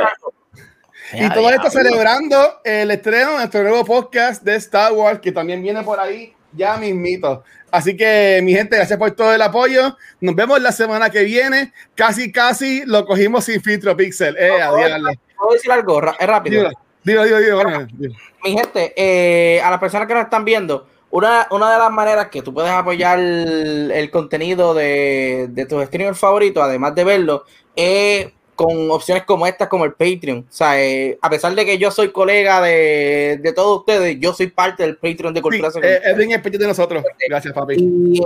y 1.14 1.19
Ya, 1.19 1.34
todo 1.34 1.49
esto 1.49 1.69
celebrando 1.69 2.61
el 2.64 2.89
estreno 2.91 3.31
de 3.31 3.38
nuestro 3.38 3.61
nuevo 3.64 3.84
podcast 3.85 4.41
de 4.43 4.56
Star 4.56 4.93
Wars 4.93 5.19
que 5.19 5.31
también 5.31 5.61
viene 5.61 5.84
por 5.84 5.99
ahí 5.99 6.34
ya 6.53 6.77
mismito. 6.77 7.43
Así 7.72 7.95
que 7.95 8.41
mi 8.43 8.53
gente, 8.53 8.76
gracias 8.76 8.99
por 8.99 9.11
todo 9.11 9.34
el 9.34 9.41
apoyo. 9.41 9.98
Nos 10.19 10.35
vemos 10.35 10.61
la 10.61 10.72
semana 10.72 11.10
que 11.10 11.23
viene. 11.23 11.72
Casi, 11.95 12.31
casi 12.31 12.85
lo 12.85 13.06
cogimos 13.06 13.45
sin 13.45 13.61
filtro 13.61 13.95
pixel. 13.95 14.35
Eh, 14.38 14.61
a 14.61 14.76
diablo. 14.76 15.11
¿Puedo 15.38 15.53
decir 15.53 15.72
algo? 15.72 16.02
Es 16.19 16.27
rápido. 16.27 16.69
Digo, 17.03 17.23
digo, 17.23 17.23
digo, 17.23 17.39
digo, 17.39 17.64
bueno, 17.64 17.88
digo. 17.93 18.14
mi 18.43 18.52
gente, 18.52 18.93
eh, 18.95 19.61
a 19.61 19.69
las 19.72 19.80
personas 19.80 20.07
que 20.07 20.14
nos 20.14 20.23
están 20.23 20.43
viendo, 20.43 20.88
una, 21.10 21.48
una 21.49 21.72
de 21.72 21.80
las 21.80 21.91
maneras 21.91 22.27
que 22.27 22.41
tú 22.41 22.53
puedes 22.53 22.72
apoyar 22.72 23.19
el, 23.19 23.91
el 23.91 24.11
contenido 24.11 24.73
de, 24.73 25.48
de 25.49 25.65
tus 25.65 25.85
streamers 25.85 26.19
favoritos, 26.19 26.64
además 26.64 26.93
de 26.93 27.03
verlo, 27.03 27.45
es 27.76 28.27
con 28.56 28.91
opciones 28.91 29.23
como 29.23 29.48
estas, 29.48 29.68
como 29.68 29.86
el 29.86 29.94
Patreon. 29.94 30.40
O 30.49 30.53
sea, 30.53 30.80
eh, 30.82 31.18
a 31.22 31.30
pesar 31.30 31.53
de 31.56 31.65
que 31.65 31.78
yo 31.78 31.90
soy 31.91 32.11
colega 32.11 32.61
de, 32.61 33.40
de 33.41 33.53
todos 33.53 33.80
ustedes, 33.80 34.18
yo 34.19 34.34
soy 34.34 34.48
parte 34.48 34.84
del 34.84 34.98
Patreon 34.98 35.34
de 35.34 35.40
Sí, 35.40 35.41
Cultura 35.41 35.68
eh, 35.69 35.72
Secuencial. 35.72 36.41
es 36.45 36.60
de 36.60 36.68
nosotros. 36.68 37.03
Gracias, 37.28 37.53
papi. 37.53 37.76
Y 37.80 38.22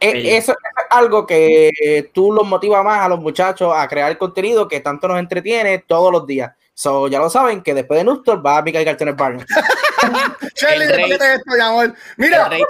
eh, 0.00 0.10
Sí. 0.12 0.30
eso 0.30 0.52
es 0.52 0.58
algo 0.90 1.26
que 1.26 1.70
eh, 1.82 2.10
tú 2.12 2.30
los 2.32 2.46
motiva 2.46 2.82
más 2.82 3.00
a 3.00 3.08
los 3.08 3.20
muchachos 3.20 3.72
a 3.74 3.88
crear 3.88 4.16
contenido 4.18 4.68
que 4.68 4.80
tanto 4.80 5.08
nos 5.08 5.18
entretiene 5.18 5.78
todos 5.86 6.12
los 6.12 6.26
días. 6.26 6.52
So, 6.74 7.08
ya 7.08 7.18
lo 7.20 7.30
saben 7.30 7.62
que 7.62 7.72
después 7.72 7.98
de 7.98 8.04
Nustor 8.04 8.44
va 8.44 8.58
a 8.58 8.64
picar 8.64 8.84
Cartones 8.84 9.16
Barnes. 9.16 9.46
El 10.72 10.78
rey- 10.78 10.88
despídete 10.88 11.34
esto, 11.34 11.54
mi 11.56 11.60
amor. 11.62 11.94
Mira, 12.16 12.44
el 12.44 12.50
rey 12.50 12.62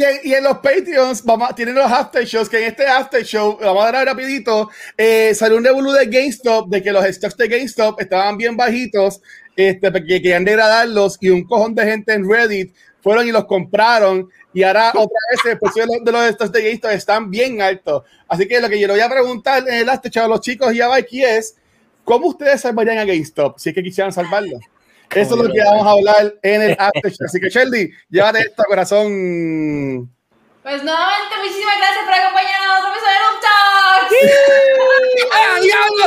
y, 0.00 0.04
en, 0.04 0.20
y 0.24 0.34
en 0.34 0.44
los 0.44 0.58
Patreons 0.58 1.22
vamos, 1.24 1.54
tienen 1.54 1.74
los 1.74 1.90
after 1.90 2.24
shows, 2.24 2.48
que 2.48 2.58
en 2.58 2.64
este 2.64 2.86
after 2.86 3.22
show, 3.22 3.58
vamos 3.60 3.84
a 3.84 3.92
dar 3.92 4.06
rapidito, 4.06 4.70
eh, 4.96 5.34
salió 5.34 5.58
un 5.58 5.64
revolú 5.64 5.92
de 5.92 6.06
GameStop, 6.06 6.70
de 6.70 6.82
que 6.82 6.90
los 6.90 7.04
stocks 7.04 7.36
de 7.36 7.48
GameStop 7.48 8.00
estaban 8.00 8.38
bien 8.38 8.56
bajitos, 8.56 9.20
este, 9.54 9.92
porque 9.92 10.22
querían 10.22 10.44
degradarlos 10.44 11.18
y 11.20 11.28
un 11.28 11.44
cojón 11.44 11.74
de 11.74 11.84
gente 11.84 12.14
en 12.14 12.28
Reddit 12.28 12.74
fueron 13.02 13.28
y 13.28 13.32
los 13.32 13.44
compraron 13.44 14.28
y 14.54 14.62
ahora 14.62 14.90
otra 14.90 15.18
vez 15.30 15.52
el 15.52 15.58
precio 15.58 15.84
de 16.02 16.12
los, 16.12 16.30
estos 16.30 16.50
de 16.50 16.62
GameStop 16.62 16.90
están 16.92 17.30
bien 17.30 17.60
altos. 17.60 18.04
Así 18.26 18.48
que 18.48 18.58
lo 18.58 18.70
que 18.70 18.80
yo 18.80 18.86
le 18.86 18.94
voy 18.94 19.02
a 19.02 19.08
preguntar 19.10 19.68
en 19.68 19.74
el 19.74 19.88
after 19.88 20.22
a 20.22 20.28
los 20.28 20.40
chicos 20.40 20.72
y 20.72 20.80
a 20.80 20.88
Mikey 20.88 21.24
es 21.24 21.56
¿cómo 22.04 22.28
ustedes 22.28 22.62
salvarían 22.62 22.98
a 22.98 23.04
GameStop 23.04 23.58
si 23.58 23.68
es 23.68 23.74
que 23.74 23.82
quisieran 23.82 24.12
salvarlo? 24.12 24.58
Eso 25.14 25.34
es 25.34 25.42
lo 25.42 25.52
que 25.52 25.60
vamos 25.62 25.86
a 25.86 25.90
hablar 25.90 26.34
en 26.42 26.62
el 26.62 26.76
after 26.78 27.12
Así 27.24 27.40
que 27.40 27.48
Shelly, 27.48 27.92
llévate 28.08 28.40
esto 28.40 28.62
corazón. 28.68 30.08
Pues 30.62 30.84
nuevamente, 30.84 31.36
muchísimas 31.42 31.76
gracias 31.78 32.04
por 32.04 32.14
acompañarnos 32.14 32.68
a 32.68 32.78
otro 32.78 32.90
episodio 32.90 33.16
de 33.16 33.40
Talks. 33.40 34.12
¡Ay, 35.32 35.62
diablo! 35.62 36.04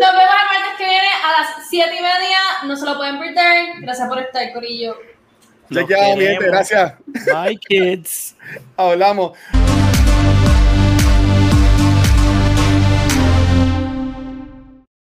Nos 0.00 0.12
vemos 0.12 0.34
el 0.40 0.46
martes 0.46 0.74
que 0.78 0.84
viene 0.84 1.08
a 1.24 1.40
las 1.40 1.68
7 1.68 1.90
y 1.90 2.00
media. 2.00 2.38
No 2.64 2.76
se 2.76 2.86
lo 2.86 2.96
pueden 2.96 3.18
perder. 3.18 3.80
Gracias 3.80 4.08
por 4.08 4.18
estar, 4.20 4.52
Corillo. 4.52 4.96
Quedamos, 5.68 6.16
mi 6.16 6.24
gente, 6.24 6.46
gracias. 6.46 6.94
Bye, 7.06 7.58
kids. 7.58 8.34
Hablamos. 8.76 9.36